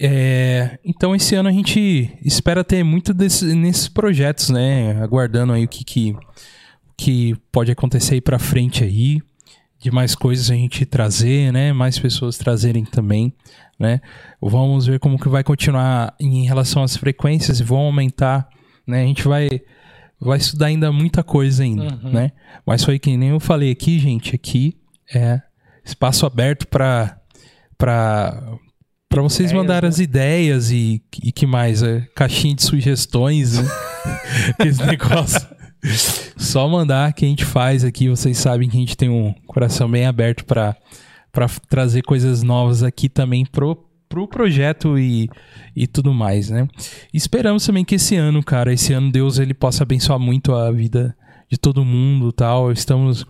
É, 0.00 0.78
então 0.82 1.14
esse 1.14 1.34
ano 1.34 1.50
a 1.50 1.52
gente 1.52 2.18
espera 2.24 2.64
ter 2.64 2.82
muito 2.82 3.12
desse, 3.12 3.54
nesses 3.54 3.88
projetos, 3.88 4.48
né? 4.48 4.98
Aguardando 5.02 5.52
aí 5.52 5.64
o 5.64 5.68
que, 5.68 5.84
que, 5.84 6.16
que 6.96 7.36
pode 7.52 7.70
acontecer 7.70 8.14
aí 8.14 8.20
pra 8.22 8.38
frente 8.38 8.82
aí. 8.82 9.20
De 9.78 9.90
mais 9.90 10.14
coisas 10.14 10.50
a 10.50 10.54
gente 10.54 10.86
trazer, 10.86 11.52
né? 11.52 11.74
Mais 11.74 11.98
pessoas 11.98 12.38
trazerem 12.38 12.84
também, 12.84 13.34
né? 13.82 14.00
Vamos 14.40 14.86
ver 14.86 15.00
como 15.00 15.18
que 15.18 15.28
vai 15.28 15.42
continuar 15.42 16.14
em 16.20 16.46
relação 16.46 16.84
às 16.84 16.96
frequências 16.96 17.58
e 17.58 17.64
vão 17.64 17.80
aumentar, 17.80 18.48
né? 18.86 19.02
A 19.02 19.06
gente 19.06 19.26
vai 19.26 19.48
vai 20.20 20.38
estudar 20.38 20.66
ainda 20.66 20.92
muita 20.92 21.24
coisa 21.24 21.64
ainda, 21.64 21.92
Uhum. 21.96 22.12
né? 22.12 22.30
Mas 22.64 22.84
foi 22.84 22.96
que 23.00 23.16
nem 23.16 23.30
eu 23.30 23.40
falei 23.40 23.72
aqui, 23.72 23.98
gente, 23.98 24.36
aqui 24.36 24.76
é 25.12 25.42
espaço 25.84 26.24
aberto 26.24 26.68
para 26.68 27.18
para 27.76 28.40
para 29.08 29.20
vocês 29.20 29.50
Ideias, 29.50 29.62
mandarem 29.62 29.82
né? 29.82 29.88
as 29.88 29.98
ideias 29.98 30.70
e, 30.70 31.02
e 31.22 31.32
que 31.32 31.44
mais? 31.44 31.82
É, 31.82 32.06
caixinha 32.14 32.54
de 32.54 32.62
sugestões, 32.62 33.58
né? 33.58 33.68
Esse 34.64 34.86
negócio. 34.86 35.46
Só 36.36 36.66
mandar 36.68 37.12
que 37.12 37.24
a 37.24 37.28
gente 37.28 37.44
faz 37.44 37.84
aqui. 37.84 38.08
Vocês 38.08 38.38
sabem 38.38 38.70
que 38.70 38.76
a 38.76 38.80
gente 38.80 38.96
tem 38.96 39.10
um 39.10 39.34
coração 39.46 39.90
bem 39.90 40.06
aberto 40.06 40.44
para 40.44 40.74
para 41.32 41.48
trazer 41.68 42.02
coisas 42.02 42.42
novas 42.42 42.82
aqui 42.82 43.08
também 43.08 43.46
pro, 43.46 43.74
pro 44.08 44.28
projeto 44.28 44.98
e, 44.98 45.28
e 45.74 45.86
tudo 45.86 46.12
mais, 46.12 46.50
né? 46.50 46.68
Esperamos 47.12 47.64
também 47.64 47.84
que 47.84 47.94
esse 47.94 48.14
ano, 48.14 48.42
cara, 48.42 48.72
esse 48.72 48.92
ano 48.92 49.10
Deus 49.10 49.38
ele 49.38 49.54
possa 49.54 49.82
abençoar 49.82 50.20
muito 50.20 50.54
a 50.54 50.70
vida 50.70 51.16
de 51.50 51.56
todo 51.56 51.84
mundo, 51.84 52.30
tal. 52.30 52.70
Estamos 52.70 53.26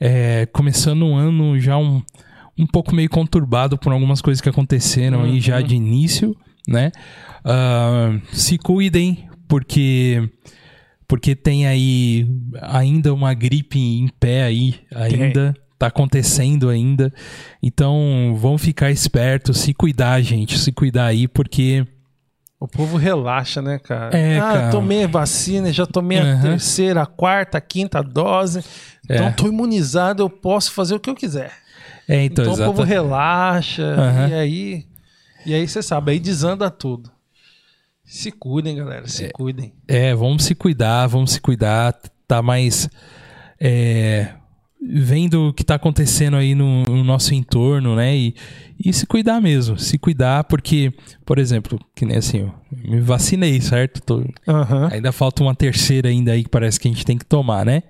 é, 0.00 0.46
começando 0.46 1.04
um 1.06 1.16
ano 1.16 1.58
já 1.60 1.78
um, 1.78 2.02
um 2.58 2.66
pouco 2.66 2.92
meio 2.94 3.08
conturbado 3.08 3.78
por 3.78 3.92
algumas 3.92 4.20
coisas 4.20 4.40
que 4.40 4.48
aconteceram 4.48 5.22
aí 5.22 5.40
já 5.40 5.60
de 5.60 5.76
início, 5.76 6.36
né? 6.66 6.90
Ah, 7.44 8.18
se 8.32 8.58
cuidem, 8.58 9.28
porque 9.46 10.28
porque 11.06 11.34
tem 11.34 11.66
aí 11.66 12.28
ainda 12.60 13.14
uma 13.14 13.32
gripe 13.32 13.78
em 13.78 14.08
pé 14.08 14.42
aí, 14.42 14.74
ainda 14.94 15.54
tá 15.78 15.86
acontecendo 15.86 16.68
ainda. 16.68 17.12
Então, 17.62 18.36
vão 18.38 18.58
ficar 18.58 18.90
espertos, 18.90 19.58
se 19.58 19.72
cuidar, 19.72 20.20
gente, 20.22 20.58
se 20.58 20.72
cuidar 20.72 21.06
aí, 21.06 21.28
porque 21.28 21.86
O 22.60 22.66
povo 22.66 22.96
relaxa, 22.96 23.62
né, 23.62 23.78
cara? 23.78 24.16
É, 24.18 24.38
ah, 24.38 24.42
cara. 24.42 24.70
tomei 24.70 25.04
a 25.04 25.06
vacina, 25.06 25.72
já 25.72 25.86
tomei 25.86 26.18
a 26.18 26.22
Aham. 26.24 26.42
terceira, 26.42 27.02
a 27.02 27.06
quarta, 27.06 27.58
a 27.58 27.60
quinta 27.60 28.02
dose. 28.02 28.64
Então 29.04 29.26
É. 29.28 29.30
tô 29.30 29.46
imunizado, 29.46 30.22
eu 30.24 30.28
posso 30.28 30.72
fazer 30.72 30.94
o 30.94 30.98
que 31.00 31.08
eu 31.08 31.14
quiser. 31.14 31.52
é, 32.08 32.24
então, 32.24 32.44
Então, 32.44 32.54
o 32.54 32.66
povo 32.66 32.82
relaxa, 32.82 33.84
Aham. 33.84 34.28
e 34.28 34.34
aí. 34.34 34.86
E 35.46 35.54
aí 35.54 35.68
você 35.68 35.80
sabe, 35.82 36.10
aí 36.12 36.18
desanda 36.18 36.68
tudo. 36.68 37.10
Se 38.04 38.32
cuidem, 38.32 38.74
galera, 38.74 39.06
se 39.06 39.28
cuidem. 39.30 39.72
É, 39.86 40.12
vamos 40.14 40.42
se 40.44 40.54
cuidar, 40.54 41.06
vamos 41.06 41.32
se 41.32 41.40
cuidar, 41.40 41.94
tá 42.26 42.42
mais 42.42 42.88
é, 43.60 44.32
vendo 44.80 45.48
o 45.48 45.52
que 45.52 45.64
tá 45.64 45.74
acontecendo 45.74 46.36
aí 46.36 46.54
no, 46.54 46.82
no 46.84 47.02
nosso 47.04 47.34
entorno, 47.34 47.96
né? 47.96 48.16
E, 48.16 48.34
e 48.84 48.92
se 48.92 49.06
cuidar 49.06 49.40
mesmo, 49.40 49.78
se 49.78 49.98
cuidar, 49.98 50.44
porque, 50.44 50.92
por 51.26 51.38
exemplo, 51.38 51.78
que 51.96 52.04
nem 52.06 52.16
assim, 52.16 52.38
eu 52.38 52.54
me 52.70 53.00
vacinei, 53.00 53.60
certo? 53.60 54.00
Tô- 54.00 54.24
Aham. 54.46 54.88
Ainda 54.92 55.10
falta 55.12 55.42
uma 55.42 55.54
terceira 55.54 56.08
ainda 56.08 56.32
aí 56.32 56.44
que 56.44 56.48
parece 56.50 56.78
que 56.78 56.88
a 56.88 56.90
gente 56.90 57.04
tem 57.04 57.18
que 57.18 57.24
tomar, 57.26 57.66
né? 57.66 57.82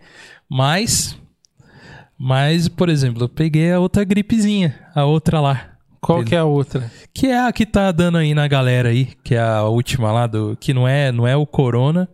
Mas, 0.49 1.17
mas, 2.19 2.69
por 2.69 2.89
exemplo, 2.89 3.25
eu 3.25 3.29
peguei 3.29 3.71
a 3.73 3.79
outra 3.79 4.03
gripezinha, 4.05 4.75
a 4.95 5.05
outra 5.05 5.41
lá. 5.41 5.73
Qual 6.01 6.25
que 6.25 6.35
é 6.35 6.39
a 6.39 6.45
outra? 6.45 6.91
Que 7.13 7.27
é 7.27 7.41
a 7.41 7.53
que 7.53 7.67
tá 7.67 7.91
dando 7.91 8.19
aí 8.19 8.33
na 8.33 8.47
galera 8.47 8.89
aí, 8.89 9.09
que 9.25 9.35
é 9.35 9.41
a 9.41 9.65
última 9.65 10.13
lá 10.13 10.27
do. 10.29 10.57
Que 10.59 10.73
não 10.73 10.87
é, 10.87 11.11
não 11.11 11.27
é 11.27 11.37
o 11.37 11.45
Corona, 11.45 12.09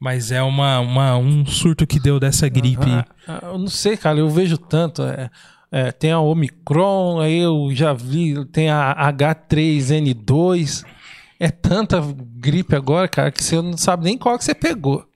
mas 0.00 0.32
é 0.32 0.42
uma, 0.42 0.80
uma, 0.80 1.16
um 1.18 1.44
surto 1.44 1.86
que 1.86 2.00
deu 2.00 2.18
dessa 2.18 2.48
gripe. 2.48 2.90
Ah, 2.90 3.04
ah, 3.28 3.40
eu 3.52 3.58
não 3.58 3.68
sei, 3.68 3.96
cara, 3.96 4.18
eu 4.18 4.30
vejo 4.30 4.56
tanto. 4.56 5.02
é, 5.02 5.30
é, 5.70 5.92
tem 5.92 6.10
a 6.10 6.18
Omicron, 6.18 7.20
aí 7.20 7.38
eu 7.38 7.68
já 7.72 7.92
vi, 7.92 8.44
tem 8.46 8.70
a 8.70 9.12
H3N2. 9.12 10.84
É 11.38 11.50
tanta 11.50 12.00
gripe 12.36 12.74
agora, 12.74 13.06
cara, 13.06 13.30
que 13.30 13.42
você 13.42 13.60
não 13.60 13.76
sabe 13.76 14.04
nem 14.04 14.18
qual 14.18 14.36
que 14.36 14.44
você 14.44 14.54
pegou. 14.54 15.06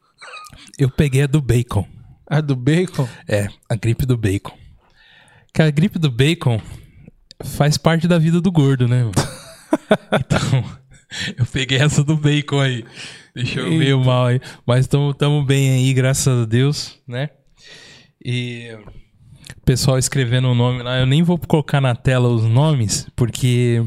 Eu 0.78 0.90
peguei 0.90 1.22
a 1.22 1.26
do 1.26 1.40
bacon. 1.40 1.86
A 2.26 2.40
do 2.40 2.54
bacon? 2.54 3.08
É, 3.28 3.48
a 3.68 3.74
gripe 3.74 4.06
do 4.06 4.16
bacon. 4.16 4.56
Que 5.52 5.62
a 5.62 5.70
gripe 5.70 5.98
do 5.98 6.10
bacon 6.10 6.60
faz 7.42 7.76
parte 7.76 8.06
da 8.06 8.18
vida 8.18 8.40
do 8.40 8.50
gordo, 8.50 8.86
né? 8.86 9.04
então, 10.12 10.64
eu 11.36 11.46
peguei 11.46 11.78
essa 11.78 12.02
do 12.02 12.16
bacon 12.16 12.60
aí. 12.60 12.84
Deixa 13.34 13.60
eu 13.60 13.78
ver 13.78 13.94
o 13.94 14.04
mal 14.04 14.26
aí. 14.26 14.40
Mas 14.66 14.80
estamos 14.86 15.44
bem 15.46 15.70
aí, 15.70 15.92
graças 15.92 16.42
a 16.42 16.44
Deus, 16.46 16.98
né? 17.06 17.30
E 18.24 18.70
o 19.56 19.60
pessoal 19.64 19.98
escrevendo 19.98 20.48
o 20.48 20.54
nome 20.54 20.82
lá, 20.82 20.98
eu 20.98 21.06
nem 21.06 21.22
vou 21.22 21.38
colocar 21.38 21.80
na 21.80 21.94
tela 21.94 22.28
os 22.28 22.44
nomes, 22.44 23.06
porque 23.16 23.82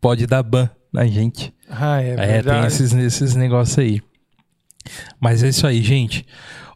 pode 0.00 0.26
dar 0.26 0.42
ban 0.42 0.68
na 0.92 1.06
gente. 1.06 1.52
Ah, 1.68 2.02
é, 2.02 2.10
É, 2.10 2.16
tem 2.16 2.26
verdade. 2.26 2.66
esses, 2.66 2.92
esses 2.92 3.34
negócios 3.34 3.78
aí. 3.78 4.02
Mas 5.20 5.42
é 5.42 5.48
isso 5.48 5.66
aí, 5.66 5.82
gente. 5.82 6.26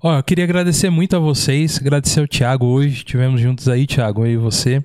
Ó, 0.03 0.17
eu 0.19 0.23
queria 0.23 0.45
agradecer 0.45 0.91
muito 0.91 1.17
a 1.17 1.19
vocês, 1.19 1.79
agradecer 1.79 2.21
ao 2.21 2.29
Thiago 2.29 2.67
hoje. 2.67 2.97
Estivemos 2.99 3.41
juntos 3.41 3.69
aí, 3.69 3.87
Thiago, 3.87 4.25
eu 4.27 4.33
e 4.33 4.37
você. 4.37 4.85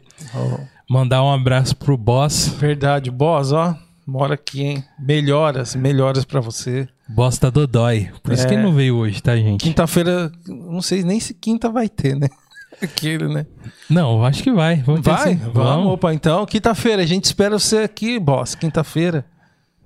Mandar 0.90 1.24
um 1.24 1.32
abraço 1.32 1.76
pro 1.76 1.98
boss. 1.98 2.48
Verdade, 2.60 3.12
boss, 3.12 3.52
ó. 3.52 3.76
Mora 4.08 4.34
aqui, 4.36 4.62
hein? 4.64 4.84
Melhoras, 4.98 5.76
melhoras 5.76 6.26
pra 6.26 6.40
você. 6.42 6.88
Boss 7.10 7.38
da 7.40 7.50
Dodói. 7.50 8.10
Por 8.24 8.34
isso 8.34 8.44
É. 8.44 8.48
que 8.48 8.54
ele 8.54 8.62
não 8.64 8.72
veio 8.74 8.96
hoje, 8.96 9.22
tá, 9.22 9.36
gente? 9.36 9.62
Quinta-feira, 9.64 10.32
não 10.48 10.82
sei 10.82 11.04
nem 11.04 11.20
se 11.20 11.34
quinta 11.34 11.70
vai 11.70 11.90
ter, 11.90 12.16
né? 12.16 12.28
Aquele, 12.82 13.28
né? 13.28 13.46
Não, 13.90 14.24
acho 14.24 14.42
que 14.44 14.52
vai. 14.52 14.78
Vamos 14.78 15.02
ter 15.02 15.10
Vai? 15.10 15.34
sim. 15.34 15.42
Vamos, 15.54 15.92
opa, 15.94 16.14
então. 16.14 16.46
Quinta-feira, 16.46 17.02
a 17.02 17.06
gente 17.06 17.26
espera 17.26 17.58
você 17.60 17.80
aqui, 17.80 18.18
boss. 18.20 18.56
Quinta-feira. 18.56 19.26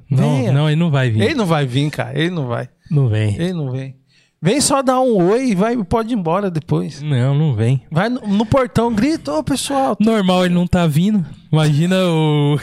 Não, 0.10 0.38
Venha. 0.38 0.52
não, 0.52 0.70
ele 0.70 0.80
não 0.80 0.91
vai 0.91 1.10
vir. 1.10 1.22
Ele 1.24 1.34
não 1.34 1.45
vai 1.45 1.66
vir, 1.66 1.90
cara. 1.90 2.12
Ele 2.20 2.30
não 2.30 2.45
vai. 2.45 2.70
Não 2.91 3.08
vem. 3.08 3.36
Ele 3.36 3.54
não 3.54 3.72
vem. 3.72 3.95
Vem 4.40 4.60
só 4.60 4.82
dar 4.84 5.00
um 5.00 5.30
oi 5.32 5.52
e 5.52 5.56
vai, 5.56 5.76
pode 5.86 6.14
ir 6.14 6.18
embora 6.18 6.52
depois. 6.52 7.02
Não, 7.02 7.34
não 7.34 7.56
vem. 7.56 7.82
Vai 7.90 8.10
no, 8.10 8.20
no 8.28 8.45
portão, 8.45 8.94
grita, 8.94 9.32
ô 9.34 9.41
pessoal. 9.41 9.95
Normal 10.00 10.45
ele 10.45 10.54
não 10.54 10.68
tá 10.68 10.86
vindo. 10.86 11.26
Imagina 11.52 11.95
o. 12.06 12.60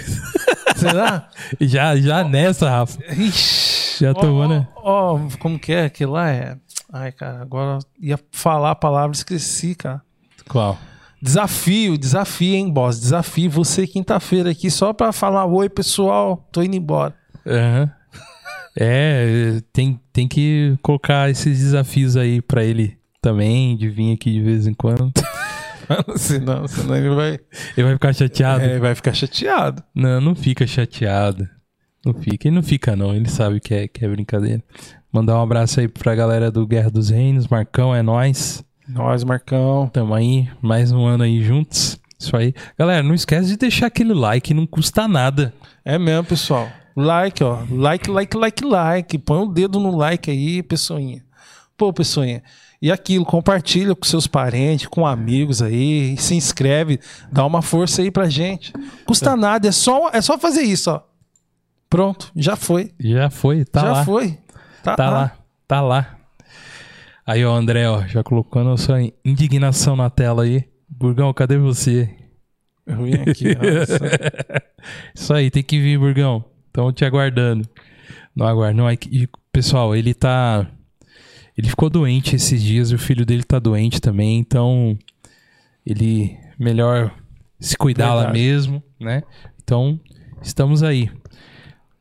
Será? 0.77 1.29
já, 1.59 1.97
já 1.97 2.23
nessa, 2.23 2.69
Rafa. 2.69 2.99
Já 4.01 4.15
tomou, 4.15 4.49
né? 4.49 4.67
Ó, 4.77 5.19
como 5.39 5.59
que 5.59 5.73
é? 5.73 5.85
Aquilo 5.85 6.13
lá 6.13 6.31
é. 6.31 6.57
Ai, 6.93 7.13
cara, 7.13 7.41
agora 7.43 7.79
ia 8.01 8.19
falar 8.33 8.73
a 8.73 8.75
palavra, 8.75 9.15
esqueci, 9.15 9.75
cara. 9.75 10.03
Qual? 10.49 10.79
Desafio, 11.23 11.99
desafio, 11.99 12.55
hein, 12.55 12.73
boss? 12.73 12.99
Desafio. 12.99 13.51
Você 13.51 13.87
quinta-feira 13.87 14.51
aqui 14.51 14.71
só 14.71 14.93
pra 14.93 15.13
falar 15.13 15.45
oi, 15.45 15.69
pessoal. 15.69 16.49
Tô 16.51 16.63
indo 16.63 16.77
embora. 16.77 17.15
Aham. 17.47 17.91
É, 18.79 19.61
tem, 19.73 20.01
tem 20.13 20.29
que 20.29 20.79
colocar 20.81 21.29
esses 21.29 21.59
desafios 21.59 22.17
aí 22.17 22.41
pra 22.41 22.65
ele 22.65 22.97
também, 23.21 23.77
de 23.77 23.89
vir 23.89 24.15
aqui 24.15 24.31
de 24.31 24.41
vez 24.41 24.65
em 24.65 24.73
quando. 24.73 25.13
senão, 26.17 26.69
senão 26.69 26.97
ele 26.97 27.15
vai. 27.15 27.39
Ele 27.77 27.85
vai 27.85 27.93
ficar 27.95 28.13
chateado? 28.13 28.63
É, 28.63 28.71
ele 28.71 28.79
vai 28.79 28.95
ficar 28.95 29.13
chateado. 29.13 29.83
Não, 29.93 30.21
não 30.21 30.35
fica 30.37 30.67
chateado. 30.69 31.49
Não 32.05 32.15
fica. 32.15 32.49
Ele 32.49 32.57
não 32.57 32.63
fica, 32.63 32.97
não. 32.97 33.15
Ele 33.15 33.29
sabe 33.29 33.61
que 33.61 33.75
é, 33.75 33.89
que 33.89 34.05
é 34.05 34.09
brincadeira. 34.09 34.63
Mandar 35.13 35.39
um 35.39 35.43
abraço 35.43 35.81
aí 35.81 35.89
pra 35.89 36.15
galera 36.15 36.51
do 36.51 36.67
Guerra 36.67 36.91
dos 36.91 37.11
Reinos. 37.11 37.49
Marcão, 37.49 37.95
é 37.95 38.03
nós. 38.03 38.65
Nós, 38.89 39.25
Marcão. 39.25 39.89
Tamo 39.93 40.15
aí, 40.15 40.49
mais 40.63 40.93
um 40.93 41.05
ano 41.05 41.25
aí 41.25 41.43
juntos. 41.43 42.01
Isso 42.19 42.37
aí. 42.37 42.55
Galera, 42.79 43.03
não 43.03 43.15
esquece 43.15 43.49
de 43.49 43.57
deixar 43.57 43.87
aquele 43.87 44.13
like, 44.13 44.53
não 44.55 44.67
custa 44.67 45.09
nada. 45.09 45.53
É 45.85 45.99
mesmo, 45.99 46.25
pessoal. 46.25 46.69
Like, 46.97 47.43
ó. 47.43 47.61
Like, 47.71 48.11
like, 48.11 48.37
like, 48.37 48.65
like. 48.65 49.19
Põe 49.19 49.39
o 49.39 49.43
um 49.45 49.53
dedo 49.53 49.81
no 49.81 49.97
like 49.97 50.31
aí, 50.31 50.63
pessoinha. 50.63 51.25
Pô, 51.77 51.93
pessoinha. 51.93 52.43
E 52.83 52.91
aquilo, 52.91 53.27
compartilha 53.27 53.95
com 53.95 54.05
seus 54.05 54.27
parentes, 54.27 54.87
com 54.87 55.07
amigos 55.07 55.61
aí, 55.61 56.17
se 56.17 56.35
inscreve, 56.35 56.99
dá 57.31 57.45
uma 57.45 57.61
força 57.61 58.01
aí 58.01 58.11
pra 58.11 58.29
gente. 58.31 58.73
Custa 59.05 59.37
nada, 59.37 59.69
é 59.69 59.73
só, 59.73 60.09
é 60.11 60.21
só 60.23 60.39
fazer 60.39 60.63
isso, 60.63 60.91
ó. 60.91 61.10
Pronto, 61.91 62.31
já 62.37 62.55
foi. 62.55 62.93
Já 63.01 63.29
foi, 63.29 63.65
tá 63.65 63.81
já 63.81 63.89
lá. 63.89 63.95
Já 63.97 64.05
foi. 64.05 64.39
Tá, 64.83 64.95
tá 64.95 65.11
lá. 65.11 65.19
lá. 65.19 65.39
tá 65.67 65.81
lá. 65.81 66.17
Aí, 67.27 67.45
ó, 67.45 67.55
André, 67.55 67.89
ó, 67.89 68.07
já 68.07 68.23
colocando 68.23 68.71
a 68.71 68.77
sua 68.77 69.01
indignação 69.25 69.97
na 69.97 70.09
tela 70.09 70.45
aí. 70.45 70.65
Burgão, 70.89 71.33
cadê 71.35 71.59
você? 71.59 72.09
Eu 72.87 73.05
vim 73.05 73.15
aqui, 73.15 73.57
Isso 75.15 75.35
aí, 75.35 75.51
tem 75.51 75.63
que 75.63 75.81
vir, 75.81 75.99
Burgão. 75.99 76.45
Estão 76.67 76.93
te 76.93 77.05
aguardando. 77.05 77.69
Não 78.35 78.47
aguardo. 78.47 78.77
Não, 78.77 78.89
é 78.89 78.97
que, 78.97 79.29
pessoal, 79.53 79.95
ele 79.95 80.15
tá. 80.15 80.67
Ele 81.57 81.69
ficou 81.69 81.91
doente 81.91 82.37
esses 82.37 82.63
dias 82.63 82.91
e 82.91 82.95
o 82.95 82.99
filho 82.99 83.27
dele 83.27 83.43
tá 83.43 83.59
doente 83.59 84.01
também, 84.01 84.39
então 84.39 84.97
ele 85.85 86.39
melhor 86.59 87.13
se 87.59 87.77
cuidar 87.77 88.15
Verdade. 88.15 88.27
lá 88.27 88.33
mesmo, 88.33 88.83
né? 88.99 89.23
Então, 89.63 90.01
estamos 90.41 90.83
aí. 90.83 91.11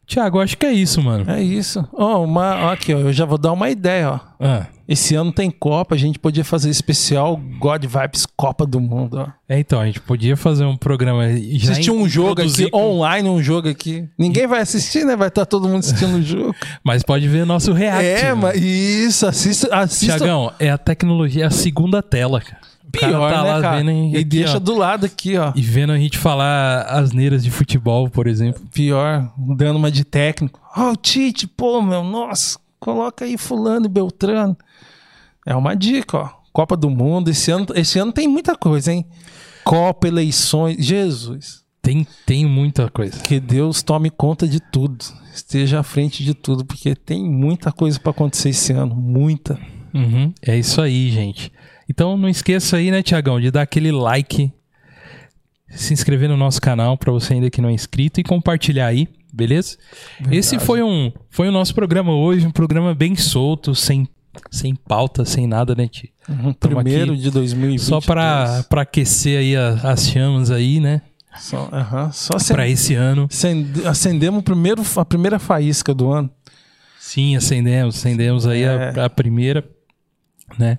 Tiago, 0.10 0.42
acho 0.42 0.58
que 0.58 0.66
é 0.66 0.74
isso, 0.74 1.00
mano. 1.04 1.30
É 1.30 1.40
isso. 1.40 1.88
Ó, 1.94 2.18
oh, 2.18 2.24
uma, 2.24 2.66
ó, 2.66 2.72
aqui, 2.72 2.92
ó, 2.92 2.98
eu 2.98 3.14
já 3.14 3.26
vou 3.26 3.38
dar 3.38 3.52
uma 3.52 3.70
ideia, 3.70 4.10
ó. 4.14 4.20
Ah. 4.40 4.66
Esse 4.88 5.14
ano 5.14 5.32
tem 5.32 5.52
Copa, 5.52 5.94
a 5.94 5.98
gente 6.00 6.18
podia 6.18 6.44
fazer 6.44 6.72
especial 6.72 7.40
God 7.60 7.86
Vibes 7.86 8.26
Copa 8.26 8.66
do 8.66 8.80
Mundo, 8.80 9.20
ó. 9.20 9.28
É, 9.48 9.60
então, 9.60 9.80
a 9.80 9.86
gente 9.86 10.00
podia 10.00 10.36
fazer 10.36 10.66
um 10.66 10.76
programa. 10.76 11.26
Assistir 11.26 11.92
um 11.92 12.10
jogo 12.10 12.42
aqui, 12.42 12.72
com... 12.72 12.96
online, 12.96 13.30
um 13.30 13.44
jogo 13.44 13.70
aqui. 13.70 14.10
Ninguém 14.18 14.48
vai 14.48 14.62
assistir, 14.62 15.06
né? 15.06 15.16
Vai 15.16 15.28
estar 15.28 15.46
todo 15.46 15.68
mundo 15.70 15.82
assistindo 15.82 16.16
o 16.16 16.24
jogo. 16.24 16.56
Mas 16.84 17.04
pode 17.04 17.28
ver 17.28 17.46
nosso 17.46 17.72
react. 17.72 18.26
É, 18.26 18.34
mas 18.34 18.60
isso, 18.60 19.28
assista. 19.28 19.68
assista... 19.76 20.18
Tiagão, 20.18 20.52
é 20.58 20.72
a 20.72 20.78
tecnologia, 20.78 21.44
é 21.44 21.48
a 21.48 21.52
segunda 21.52 22.02
tela, 22.02 22.42
cara. 22.42 22.69
Pior, 22.92 23.32
tá 23.32 23.44
né, 23.44 23.62
cara? 23.62 23.92
e 23.92 24.16
aqui, 24.16 24.24
deixa 24.24 24.58
ó, 24.58 24.60
do 24.60 24.76
lado 24.76 25.06
aqui, 25.06 25.38
ó. 25.38 25.52
E 25.56 25.62
vendo 25.62 25.92
a 25.92 25.98
gente 25.98 26.18
falar 26.18 26.84
asneiras 26.84 27.44
de 27.44 27.52
futebol, 27.52 28.10
por 28.10 28.28
exemplo. 28.28 28.62
Pior, 28.74 29.32
dando 29.38 29.78
uma 29.78 29.92
de 29.92 30.04
técnico. 30.04 30.60
Ó, 30.76 30.90
oh, 30.90 30.92
o 30.94 30.96
Tite, 30.96 31.48
pô, 31.48 31.82
meu, 31.82 32.04
nossa, 32.04 32.58
coloca 32.80 33.26
aí 33.26 33.38
fulano 33.38 33.86
e 33.86 33.90
Beltrano. 33.90 34.58
É 35.46 35.56
uma 35.56 35.76
dica, 35.76 36.18
ó. 36.18 36.30
Copa 36.52 36.76
do 36.76 36.90
Mundo, 36.90 37.30
esse 37.30 37.52
ano, 37.52 37.68
esse 37.76 38.00
ano 38.00 38.12
tem 38.12 38.28
muita 38.28 38.56
coisa, 38.56 38.92
hein? 38.92 39.06
Copa, 39.64 40.08
eleições, 40.08 40.84
Jesus. 40.84 41.64
Tem, 41.82 42.06
tem 42.26 42.46
muita 42.46 42.90
coisa. 42.90 43.20
Que 43.22 43.40
Deus 43.40 43.82
tome 43.82 44.10
conta 44.10 44.48
de 44.48 44.60
tudo. 44.60 44.98
Esteja 45.34 45.80
à 45.80 45.84
frente 45.84 46.24
de 46.24 46.34
tudo, 46.34 46.66
porque 46.66 46.96
tem 46.96 47.24
muita 47.24 47.72
coisa 47.72 48.00
para 48.00 48.12
acontecer 48.12 48.50
esse 48.50 48.74
ano. 48.74 48.96
Muita. 48.96 49.60
Uhum, 49.94 50.34
é 50.42 50.58
isso 50.58 50.82
aí, 50.82 51.10
gente. 51.10 51.52
Então 51.90 52.16
não 52.16 52.30
esqueça 52.30 52.78
aí, 52.78 52.92
né, 52.92 53.02
Tiagão, 53.02 53.42
de 53.42 53.50
dar 53.50 53.64
aquele 53.64 53.92
like, 53.92 54.52
se 55.70 55.92
inscrever 55.92 56.30
no 56.30 56.38
nosso 56.38 56.62
canal 56.62 56.96
para 56.98 57.12
você 57.12 57.34
ainda 57.34 57.50
que 57.50 57.62
não 57.62 57.70
é 57.70 57.74
inscrito 57.74 58.20
e 58.20 58.24
compartilhar 58.24 58.86
aí, 58.86 59.08
beleza? 59.34 59.78
Verdade. 60.20 60.38
Esse 60.38 60.60
foi 60.60 60.84
um 60.84 61.12
foi 61.30 61.48
o 61.48 61.52
nosso 61.52 61.74
programa 61.74 62.14
hoje, 62.14 62.46
um 62.46 62.52
programa 62.52 62.94
bem 62.94 63.16
solto, 63.16 63.74
sem 63.74 64.08
sem 64.52 64.76
pauta, 64.76 65.26
sem 65.26 65.48
nada, 65.48 65.74
né, 65.74 65.88
Ti? 65.88 66.14
Uhum, 66.30 66.54
primeiro 66.54 67.18
de 67.18 67.32
2020. 67.32 67.82
Só 67.82 68.00
para 68.00 68.64
aquecer 68.78 69.40
aí 69.40 69.56
a, 69.56 69.70
as 69.92 70.08
chamas 70.08 70.52
aí, 70.52 70.80
né? 70.80 71.02
Só, 71.40 71.70
uhum, 71.72 72.12
só 72.12 72.38
para 72.54 72.68
esse 72.68 72.94
ano. 72.94 73.28
Acendemos 73.86 74.44
primeiro, 74.44 74.84
a 74.96 75.06
primeira 75.06 75.40
faísca 75.40 75.94
do 75.94 76.12
ano. 76.12 76.30
Sim, 77.00 77.36
acendemos, 77.36 77.98
acendemos 77.98 78.46
aí 78.46 78.64
é. 78.64 78.94
a, 78.96 79.06
a 79.06 79.10
primeira, 79.10 79.68
né? 80.58 80.78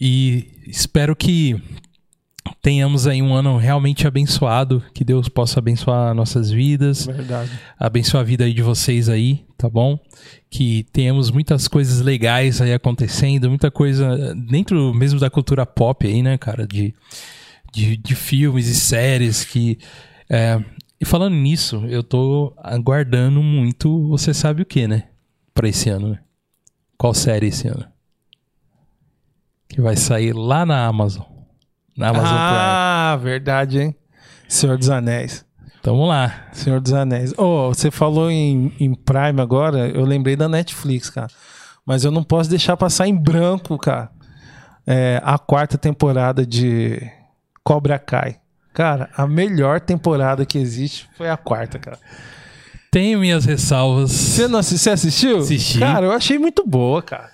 E 0.00 0.48
espero 0.66 1.14
que 1.14 1.60
tenhamos 2.62 3.06
aí 3.06 3.20
um 3.20 3.34
ano 3.34 3.56
realmente 3.56 4.06
abençoado, 4.06 4.82
que 4.94 5.04
Deus 5.04 5.28
possa 5.28 5.58
abençoar 5.58 6.14
nossas 6.14 6.50
vidas, 6.50 7.06
Verdade. 7.06 7.50
abençoar 7.78 8.22
a 8.22 8.24
vida 8.24 8.44
aí 8.44 8.54
de 8.54 8.62
vocês 8.62 9.08
aí, 9.08 9.44
tá 9.58 9.68
bom? 9.68 9.98
Que 10.48 10.84
tenhamos 10.92 11.30
muitas 11.30 11.68
coisas 11.68 12.00
legais 12.00 12.60
aí 12.60 12.72
acontecendo, 12.72 13.48
muita 13.48 13.70
coisa 13.70 14.34
dentro 14.34 14.94
mesmo 14.94 15.20
da 15.20 15.28
cultura 15.28 15.66
pop 15.66 16.06
aí, 16.06 16.22
né, 16.22 16.38
cara, 16.38 16.66
de, 16.66 16.94
de, 17.72 17.96
de 17.96 18.14
filmes 18.14 18.68
e 18.68 18.74
séries 18.74 19.44
que 19.44 19.78
é, 20.28 20.62
e 21.00 21.04
falando 21.04 21.34
nisso, 21.34 21.84
eu 21.88 22.02
tô 22.02 22.52
aguardando 22.58 23.42
muito, 23.42 24.06
você 24.08 24.34
sabe 24.34 24.62
o 24.62 24.66
que, 24.66 24.86
né? 24.86 25.04
Pra 25.54 25.66
esse 25.66 25.88
ano, 25.88 26.10
né? 26.10 26.18
Qual 26.98 27.14
série 27.14 27.46
esse 27.46 27.66
ano? 27.66 27.86
Que 29.70 29.80
vai 29.80 29.96
sair 29.96 30.34
lá 30.34 30.66
na 30.66 30.84
Amazon. 30.84 31.24
Na 31.96 32.08
Amazon 32.08 32.36
ah, 32.36 33.12
Prime. 33.14 33.30
verdade, 33.30 33.78
hein? 33.80 33.96
Senhor 34.48 34.76
dos 34.76 34.90
Anéis. 34.90 35.44
Vamos 35.82 36.08
lá. 36.08 36.48
Senhor 36.52 36.80
dos 36.80 36.92
Anéis. 36.92 37.32
Oh, 37.38 37.68
você 37.68 37.90
falou 37.90 38.30
em, 38.30 38.72
em 38.78 38.94
Prime 38.94 39.40
agora, 39.40 39.88
eu 39.88 40.04
lembrei 40.04 40.36
da 40.36 40.48
Netflix, 40.48 41.08
cara. 41.08 41.28
Mas 41.86 42.04
eu 42.04 42.10
não 42.10 42.22
posso 42.22 42.50
deixar 42.50 42.76
passar 42.76 43.06
em 43.06 43.16
branco, 43.16 43.78
cara. 43.78 44.10
É, 44.86 45.20
a 45.24 45.38
quarta 45.38 45.78
temporada 45.78 46.44
de 46.44 47.00
Cobra 47.62 47.98
Kai. 47.98 48.38
Cara, 48.74 49.08
a 49.16 49.26
melhor 49.26 49.80
temporada 49.80 50.44
que 50.44 50.58
existe 50.58 51.08
foi 51.16 51.30
a 51.30 51.36
quarta, 51.36 51.78
cara. 51.78 51.98
Tenho 52.90 53.20
minhas 53.20 53.44
ressalvas. 53.44 54.10
Você 54.10 54.48
não 54.48 54.62
você 54.62 54.90
assistiu? 54.90 55.38
Assisti. 55.38 55.78
Cara, 55.78 56.06
eu 56.06 56.12
achei 56.12 56.38
muito 56.38 56.66
boa, 56.66 57.00
cara. 57.00 57.30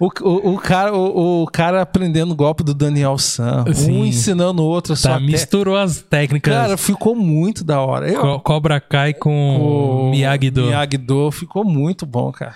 O, 0.00 0.06
o, 0.06 0.54
o, 0.54 0.58
cara, 0.58 0.94
o, 0.94 1.42
o, 1.42 1.46
cara 1.46 1.82
aprendendo 1.82 2.32
o 2.32 2.34
golpe 2.34 2.64
do 2.64 2.72
Daniel 2.72 3.18
San, 3.18 3.66
Sim. 3.74 4.00
um 4.00 4.06
ensinando 4.06 4.62
o 4.62 4.64
outro. 4.64 4.94
Tá, 4.94 5.00
só 5.00 5.20
misturou 5.20 5.76
te... 5.76 5.82
as 5.82 6.00
técnicas. 6.00 6.54
Cara, 6.54 6.78
ficou 6.78 7.14
muito 7.14 7.62
da 7.62 7.82
hora. 7.82 8.08
Eu, 8.08 8.40
Cobra 8.40 8.80
Kai 8.80 9.12
com 9.12 9.60
o 9.60 10.10
Miyagi-Do. 10.10 10.68
Miyagi-Do 10.68 11.30
ficou 11.30 11.66
muito 11.66 12.06
bom, 12.06 12.32
cara. 12.32 12.54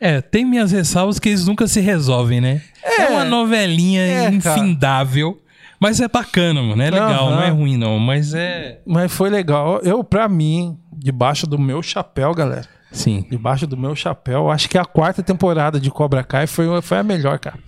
É, 0.00 0.20
tem 0.20 0.44
minhas 0.44 0.72
ressalvas 0.72 1.20
que 1.20 1.28
eles 1.28 1.46
nunca 1.46 1.68
se 1.68 1.80
resolvem, 1.80 2.40
né? 2.40 2.60
É, 2.82 3.02
é 3.02 3.08
uma 3.10 3.24
novelinha 3.24 4.02
é, 4.02 4.28
infindável. 4.28 5.34
Cara. 5.34 5.42
Mas 5.78 6.00
é 6.00 6.08
bacana, 6.08 6.60
mano. 6.62 6.82
É 6.82 6.90
legal, 6.90 7.26
uhum. 7.28 7.36
não 7.36 7.42
é 7.42 7.48
ruim, 7.50 7.76
não. 7.76 8.00
Mas 8.00 8.34
é. 8.34 8.80
Mas 8.84 9.12
foi 9.12 9.30
legal. 9.30 9.78
Eu, 9.84 10.02
pra 10.02 10.28
mim, 10.28 10.76
debaixo 10.92 11.46
do 11.46 11.60
meu 11.60 11.80
chapéu, 11.80 12.34
galera 12.34 12.66
Sim. 12.92 13.24
Debaixo 13.30 13.66
do 13.66 13.76
meu 13.76 13.96
chapéu. 13.96 14.50
Acho 14.50 14.68
que 14.68 14.76
a 14.76 14.84
quarta 14.84 15.22
temporada 15.22 15.80
de 15.80 15.90
Cobra 15.90 16.22
Kai 16.22 16.46
foi, 16.46 16.80
foi 16.82 16.98
a 16.98 17.02
melhor, 17.02 17.38
cara. 17.38 17.58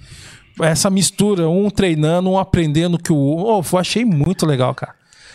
Essa 0.61 0.91
mistura, 0.91 1.49
um 1.49 1.69
treinando, 1.71 2.31
um 2.31 2.39
aprendendo 2.39 2.99
que 2.99 3.13
o. 3.13 3.17
Oh, 3.17 3.63
eu 3.73 3.79
achei 3.79 4.05
muito 4.05 4.47
legal, 4.47 4.75
cara. 4.75 4.95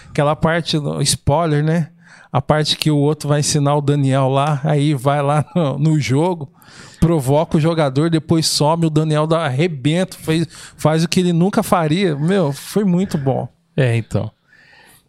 Aquela 0.10 0.36
parte, 0.36 0.78
spoiler, 1.02 1.64
né? 1.64 1.90
A 2.32 2.42
parte 2.42 2.78
que 2.78 2.92
o 2.92 2.98
outro 2.98 3.28
vai 3.28 3.40
ensinar 3.40 3.76
o 3.76 3.82
Daniel 3.82 4.30
lá, 4.30 4.62
aí 4.64 4.94
vai 4.94 5.22
lá 5.22 5.44
no, 5.56 5.80
no 5.80 6.00
jogo, 6.00 6.54
provoca 7.00 7.58
o 7.58 7.60
jogador, 7.60 8.10
depois 8.10 8.46
some, 8.46 8.86
o 8.86 8.90
Daniel 8.90 9.26
dá 9.26 9.46
arrebento, 9.46 10.18
faz, 10.20 10.48
faz 10.78 11.04
o 11.04 11.10
que 11.10 11.20
ele 11.20 11.34
nunca 11.34 11.64
faria. 11.64 12.16
Meu, 12.16 12.54
foi 12.54 12.86
muito 12.86 13.18
bom. 13.18 13.50
É, 13.76 13.98
então. 13.98 14.32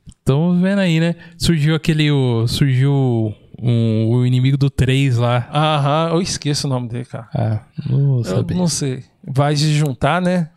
Estamos 0.08 0.60
vendo 0.60 0.78
aí, 0.78 0.98
né? 0.98 1.14
Surgiu 1.36 1.74
aquele. 1.74 2.10
O, 2.10 2.46
surgiu 2.46 3.34
um, 3.60 4.08
o 4.08 4.26
inimigo 4.26 4.56
do 4.56 4.70
3 4.70 5.18
lá. 5.18 5.48
Aham, 5.52 6.14
eu 6.14 6.22
esqueço 6.22 6.66
o 6.66 6.70
nome 6.70 6.88
dele, 6.88 7.04
cara. 7.04 7.28
Ah, 7.34 7.60
não 7.86 8.22
eu 8.22 8.44
não 8.54 8.66
sei. 8.66 9.04
Vai 9.22 9.54
se 9.54 9.72
juntar, 9.74 10.20
né? 10.22 10.48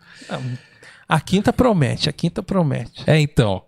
A 1.07 1.19
quinta 1.19 1.51
promete, 1.51 2.09
a 2.09 2.13
quinta 2.13 2.41
promete. 2.41 3.03
É, 3.05 3.19
então. 3.19 3.63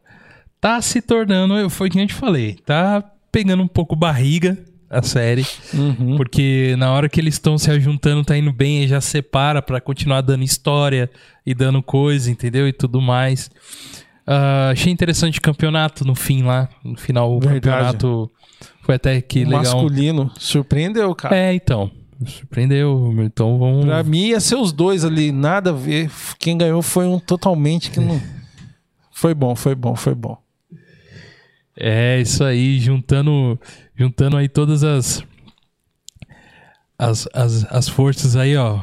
Tá 0.62 0.82
se 0.82 1.02
tornando, 1.02 1.70
foi 1.70 1.88
o 1.88 1.92
que 1.92 1.98
a 1.98 2.02
gente 2.02 2.14
falei, 2.14 2.56
tá 2.66 3.04
pegando 3.32 3.62
um 3.62 3.68
pouco 3.68 3.96
barriga 3.96 4.58
a 4.90 5.02
série, 5.02 5.46
uhum. 5.74 6.16
porque 6.16 6.76
na 6.78 6.92
hora 6.92 7.10
que 7.10 7.20
eles 7.20 7.36
estão 7.36 7.58
se 7.58 7.70
ajuntando, 7.70 8.24
tá 8.24 8.38
indo 8.38 8.52
bem, 8.52 8.84
e 8.84 8.88
já 8.88 9.02
separa 9.02 9.62
para 9.62 9.82
continuar 9.82 10.22
dando 10.22 10.44
história 10.44 11.10
e 11.46 11.54
dando 11.54 11.84
coisa, 11.84 12.32
entendeu? 12.32 12.68
E 12.68 12.74
tudo 12.74 13.02
mais. 13.02 13.52
Uh, 14.28 14.72
achei 14.72 14.92
interessante 14.92 15.38
o 15.38 15.42
campeonato 15.42 16.04
no 16.04 16.16
fim 16.16 16.42
lá, 16.42 16.68
no 16.84 16.98
final 16.98 17.32
o 17.32 17.40
Verdade. 17.40 17.62
campeonato 17.62 18.32
foi 18.86 18.96
até 18.96 19.20
que 19.20 19.44
legal. 19.44 19.64
Masculino. 19.64 20.32
Surpreendeu, 20.38 21.14
cara. 21.16 21.36
É, 21.36 21.54
então. 21.54 21.90
Surpreendeu. 22.26 23.14
Então 23.20 23.58
vamos. 23.58 23.86
Pra 23.86 24.04
mim 24.04 24.28
ia 24.28 24.40
ser 24.40 24.56
os 24.56 24.72
dois 24.72 25.04
ali, 25.04 25.32
nada 25.32 25.72
a 25.72 25.74
ver. 25.74 26.12
Quem 26.38 26.58
ganhou 26.58 26.82
foi 26.82 27.06
um 27.08 27.20
totalmente 27.20 27.90
que 27.90 28.00
não. 28.00 28.22
Foi 29.18 29.34
bom, 29.34 29.56
foi 29.56 29.74
bom, 29.74 29.96
foi 29.96 30.14
bom. 30.14 30.38
É, 31.78 32.20
isso 32.20 32.44
aí, 32.44 32.78
juntando, 32.80 33.58
juntando 33.96 34.36
aí 34.36 34.50
todas 34.50 34.84
as, 34.84 35.24
as, 37.00 37.26
as, 37.34 37.64
as 37.72 37.88
forças 37.88 38.36
aí, 38.36 38.58
ó. 38.58 38.82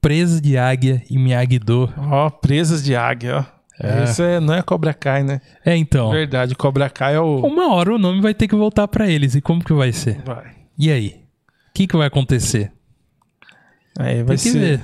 Presa 0.00 0.40
de 0.40 0.56
águia 0.56 1.02
e 1.10 1.18
Miyagi-Do. 1.18 1.92
Ó, 1.98 2.30
presas 2.30 2.82
de 2.82 2.96
águia, 2.96 3.40
ó. 3.40 3.57
É. 3.80 4.04
Esse 4.04 4.22
é, 4.22 4.40
não 4.40 4.54
é 4.54 4.62
Cobra 4.62 4.92
Kai, 4.92 5.22
né? 5.22 5.40
É, 5.64 5.76
então. 5.76 6.10
Verdade, 6.10 6.54
Cobra 6.54 6.90
Kai 6.90 7.14
é 7.14 7.20
o. 7.20 7.38
Uma 7.46 7.72
hora 7.74 7.94
o 7.94 7.98
nome 7.98 8.20
vai 8.20 8.34
ter 8.34 8.48
que 8.48 8.56
voltar 8.56 8.88
pra 8.88 9.08
eles. 9.08 9.34
E 9.34 9.40
como 9.40 9.62
que 9.64 9.72
vai 9.72 9.92
ser? 9.92 10.20
Vai. 10.24 10.46
E 10.76 10.90
aí? 10.90 11.20
O 11.70 11.72
que, 11.74 11.86
que 11.86 11.96
vai 11.96 12.08
acontecer? 12.08 12.72
Aí 13.98 14.22
vai 14.22 14.36
Tem 14.36 14.44
que 14.44 14.50
ser 14.50 14.58
ver. 14.58 14.80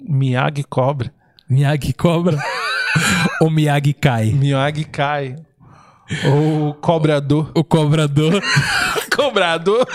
Miyagi 0.00 0.64
Cobra. 0.64 1.12
Miyagi 1.48 1.92
Cobra 1.92 2.36
ou 3.40 3.50
Miyagi 3.50 3.92
Kai? 3.92 4.32
Miyagi 4.32 4.84
Kai. 4.84 5.36
Ou 6.26 6.74
Cobrador. 6.74 7.52
O 7.54 7.62
Cobrador. 7.62 8.42
Cobrador. 9.14 9.86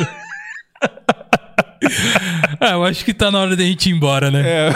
ah, 2.61 2.71
eu 2.71 2.85
acho 2.85 3.03
que 3.03 3.13
tá 3.13 3.29
na 3.29 3.39
hora 3.39 3.55
da 3.55 3.63
gente 3.63 3.89
ir 3.89 3.93
embora, 3.93 4.31
né? 4.31 4.41
É. 4.45 4.73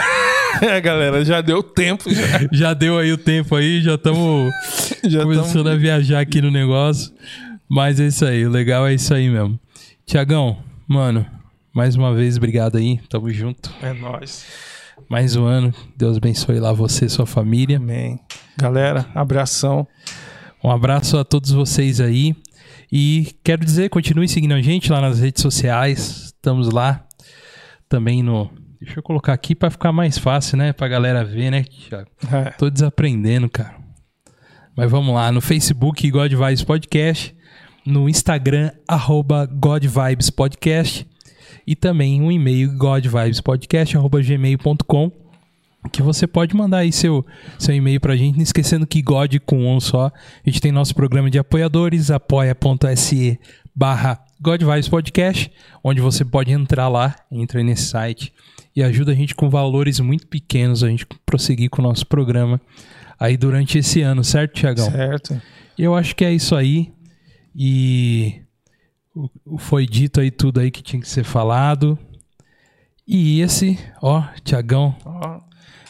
É, 0.62 0.80
galera, 0.80 1.24
já 1.24 1.40
deu 1.40 1.62
tempo. 1.62 2.12
Já, 2.12 2.48
Já 2.52 2.74
deu 2.74 2.98
aí 2.98 3.12
o 3.12 3.18
tempo 3.18 3.54
aí, 3.56 3.80
já 3.82 3.94
estamos 3.94 4.52
já 5.04 5.22
começando 5.22 5.68
a 5.68 5.74
viajar 5.76 6.20
aqui 6.20 6.40
no 6.40 6.50
negócio. 6.50 7.12
Mas 7.68 7.98
é 7.98 8.06
isso 8.06 8.24
aí, 8.24 8.46
o 8.46 8.50
legal 8.50 8.86
é 8.86 8.94
isso 8.94 9.12
aí 9.14 9.28
mesmo. 9.28 9.58
Tiagão, 10.04 10.58
mano, 10.86 11.26
mais 11.72 11.96
uma 11.96 12.14
vez, 12.14 12.36
obrigado 12.36 12.76
aí. 12.76 13.00
Tamo 13.08 13.30
junto. 13.30 13.72
É 13.82 13.92
nóis. 13.92 14.44
Mais 15.08 15.36
um 15.36 15.44
ano. 15.44 15.74
Deus 15.96 16.16
abençoe 16.16 16.60
lá 16.60 16.72
você 16.72 17.06
e 17.06 17.08
sua 17.08 17.26
família. 17.26 17.78
Amém. 17.78 18.20
Galera, 18.56 19.06
abração. 19.14 19.86
Um 20.62 20.70
abraço 20.70 21.18
a 21.18 21.24
todos 21.24 21.50
vocês 21.50 22.00
aí. 22.00 22.36
E 22.90 23.34
quero 23.42 23.64
dizer, 23.64 23.88
continue 23.88 24.28
seguindo 24.28 24.52
a 24.52 24.60
gente 24.60 24.92
lá 24.92 25.00
nas 25.00 25.18
redes 25.18 25.42
sociais. 25.42 26.26
Estamos 26.26 26.70
lá 26.70 27.04
também 27.88 28.22
no. 28.22 28.50
Deixa 28.82 28.98
eu 28.98 29.02
colocar 29.02 29.32
aqui 29.32 29.54
para 29.54 29.70
ficar 29.70 29.92
mais 29.92 30.18
fácil, 30.18 30.58
né? 30.58 30.72
Pra 30.72 30.88
galera 30.88 31.24
ver, 31.24 31.50
né, 31.50 31.62
Thiago? 31.62 32.10
É. 32.32 32.50
Tô 32.50 32.68
desaprendendo, 32.68 33.48
cara. 33.48 33.76
Mas 34.76 34.90
vamos 34.90 35.14
lá, 35.14 35.30
no 35.30 35.40
Facebook 35.40 36.10
God 36.10 36.32
Vibes 36.32 36.64
Podcast, 36.64 37.32
no 37.86 38.08
Instagram 38.08 38.72
arroba 38.88 39.46
God 39.46 39.84
Vibes 39.84 40.30
Podcast 40.30 41.06
e 41.64 41.76
também 41.76 42.20
um 42.20 42.32
e-mail 42.32 42.76
godvibespodcast@gmail.com 42.76 45.12
que 45.92 46.02
você 46.02 46.26
pode 46.26 46.56
mandar 46.56 46.78
aí 46.78 46.90
seu, 46.90 47.24
seu 47.58 47.74
e-mail 47.74 48.00
pra 48.00 48.16
gente, 48.16 48.34
não 48.36 48.42
esquecendo 48.42 48.84
que 48.86 49.00
God 49.00 49.36
com 49.46 49.72
um 49.72 49.78
só. 49.78 50.06
A 50.06 50.12
gente 50.50 50.60
tem 50.60 50.72
nosso 50.72 50.92
programa 50.94 51.30
de 51.30 51.38
apoiadores, 51.38 52.10
apoia.se 52.10 53.38
barra 53.74 54.18
God 54.40 54.62
Vibes 54.62 54.88
Podcast, 54.88 55.52
onde 55.84 56.00
você 56.00 56.24
pode 56.24 56.50
entrar 56.50 56.88
lá, 56.88 57.14
entra 57.30 57.60
aí 57.60 57.64
nesse 57.64 57.84
site 57.84 58.32
e 58.74 58.82
ajuda 58.82 59.12
a 59.12 59.14
gente 59.14 59.34
com 59.34 59.48
valores 59.50 60.00
muito 60.00 60.26
pequenos 60.26 60.82
a 60.82 60.88
gente 60.88 61.06
prosseguir 61.26 61.68
com 61.70 61.82
o 61.82 61.84
nosso 61.84 62.06
programa 62.06 62.60
aí 63.18 63.36
durante 63.36 63.78
esse 63.78 64.00
ano, 64.02 64.24
certo, 64.24 64.54
Tiagão? 64.54 64.90
Certo. 64.90 65.40
Eu 65.78 65.94
acho 65.94 66.14
que 66.16 66.24
é 66.24 66.32
isso 66.32 66.54
aí. 66.56 66.90
E 67.54 68.40
foi 69.58 69.86
dito 69.86 70.20
aí 70.20 70.30
tudo 70.30 70.60
aí 70.60 70.70
que 70.70 70.82
tinha 70.82 71.00
que 71.00 71.08
ser 71.08 71.24
falado. 71.24 71.98
E 73.06 73.40
esse, 73.40 73.78
ó, 74.00 74.22
Tiagão, 74.42 74.96
Ó, 75.04 75.40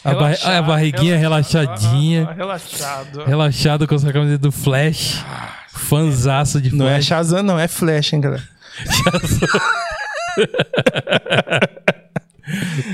a, 0.03 0.13
ba- 0.13 0.35
a 0.57 0.61
barriguinha 0.61 1.15
relaxadinha, 1.17 2.27
Ah, 2.29 2.33
relaxado. 2.33 3.23
relaxado 3.23 3.87
com 3.87 3.95
essa 3.95 4.11
camiseta 4.11 4.39
do 4.39 4.51
Flash, 4.51 5.23
fanzaço 5.69 6.59
de 6.59 6.75
Não 6.75 6.85
é 6.87 6.95
Flash. 6.95 7.05
Shazam, 7.05 7.43
não, 7.43 7.57
é 7.57 7.67
Flash, 7.69 8.11
hein, 8.13 8.19
galera. 8.21 8.43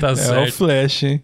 tá 0.00 0.08
É 0.08 0.12
o 0.12 0.16
certo. 0.16 0.52
Flash, 0.54 1.02
hein? 1.02 1.22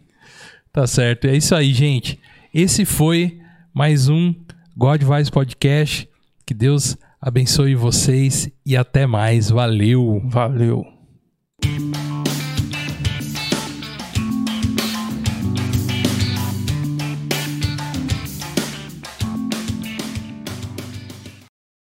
Tá 0.72 0.86
certo. 0.86 1.26
É 1.26 1.36
isso 1.36 1.54
aí, 1.54 1.72
gente. 1.72 2.18
Esse 2.52 2.84
foi 2.84 3.38
mais 3.72 4.08
um 4.08 4.34
God 4.76 5.02
Vibes 5.02 5.30
Podcast. 5.30 6.08
Que 6.46 6.54
Deus 6.54 6.96
abençoe 7.20 7.74
vocês 7.74 8.50
e 8.64 8.76
até 8.76 9.06
mais. 9.06 9.50
Valeu. 9.50 10.22
Valeu. 10.26 10.84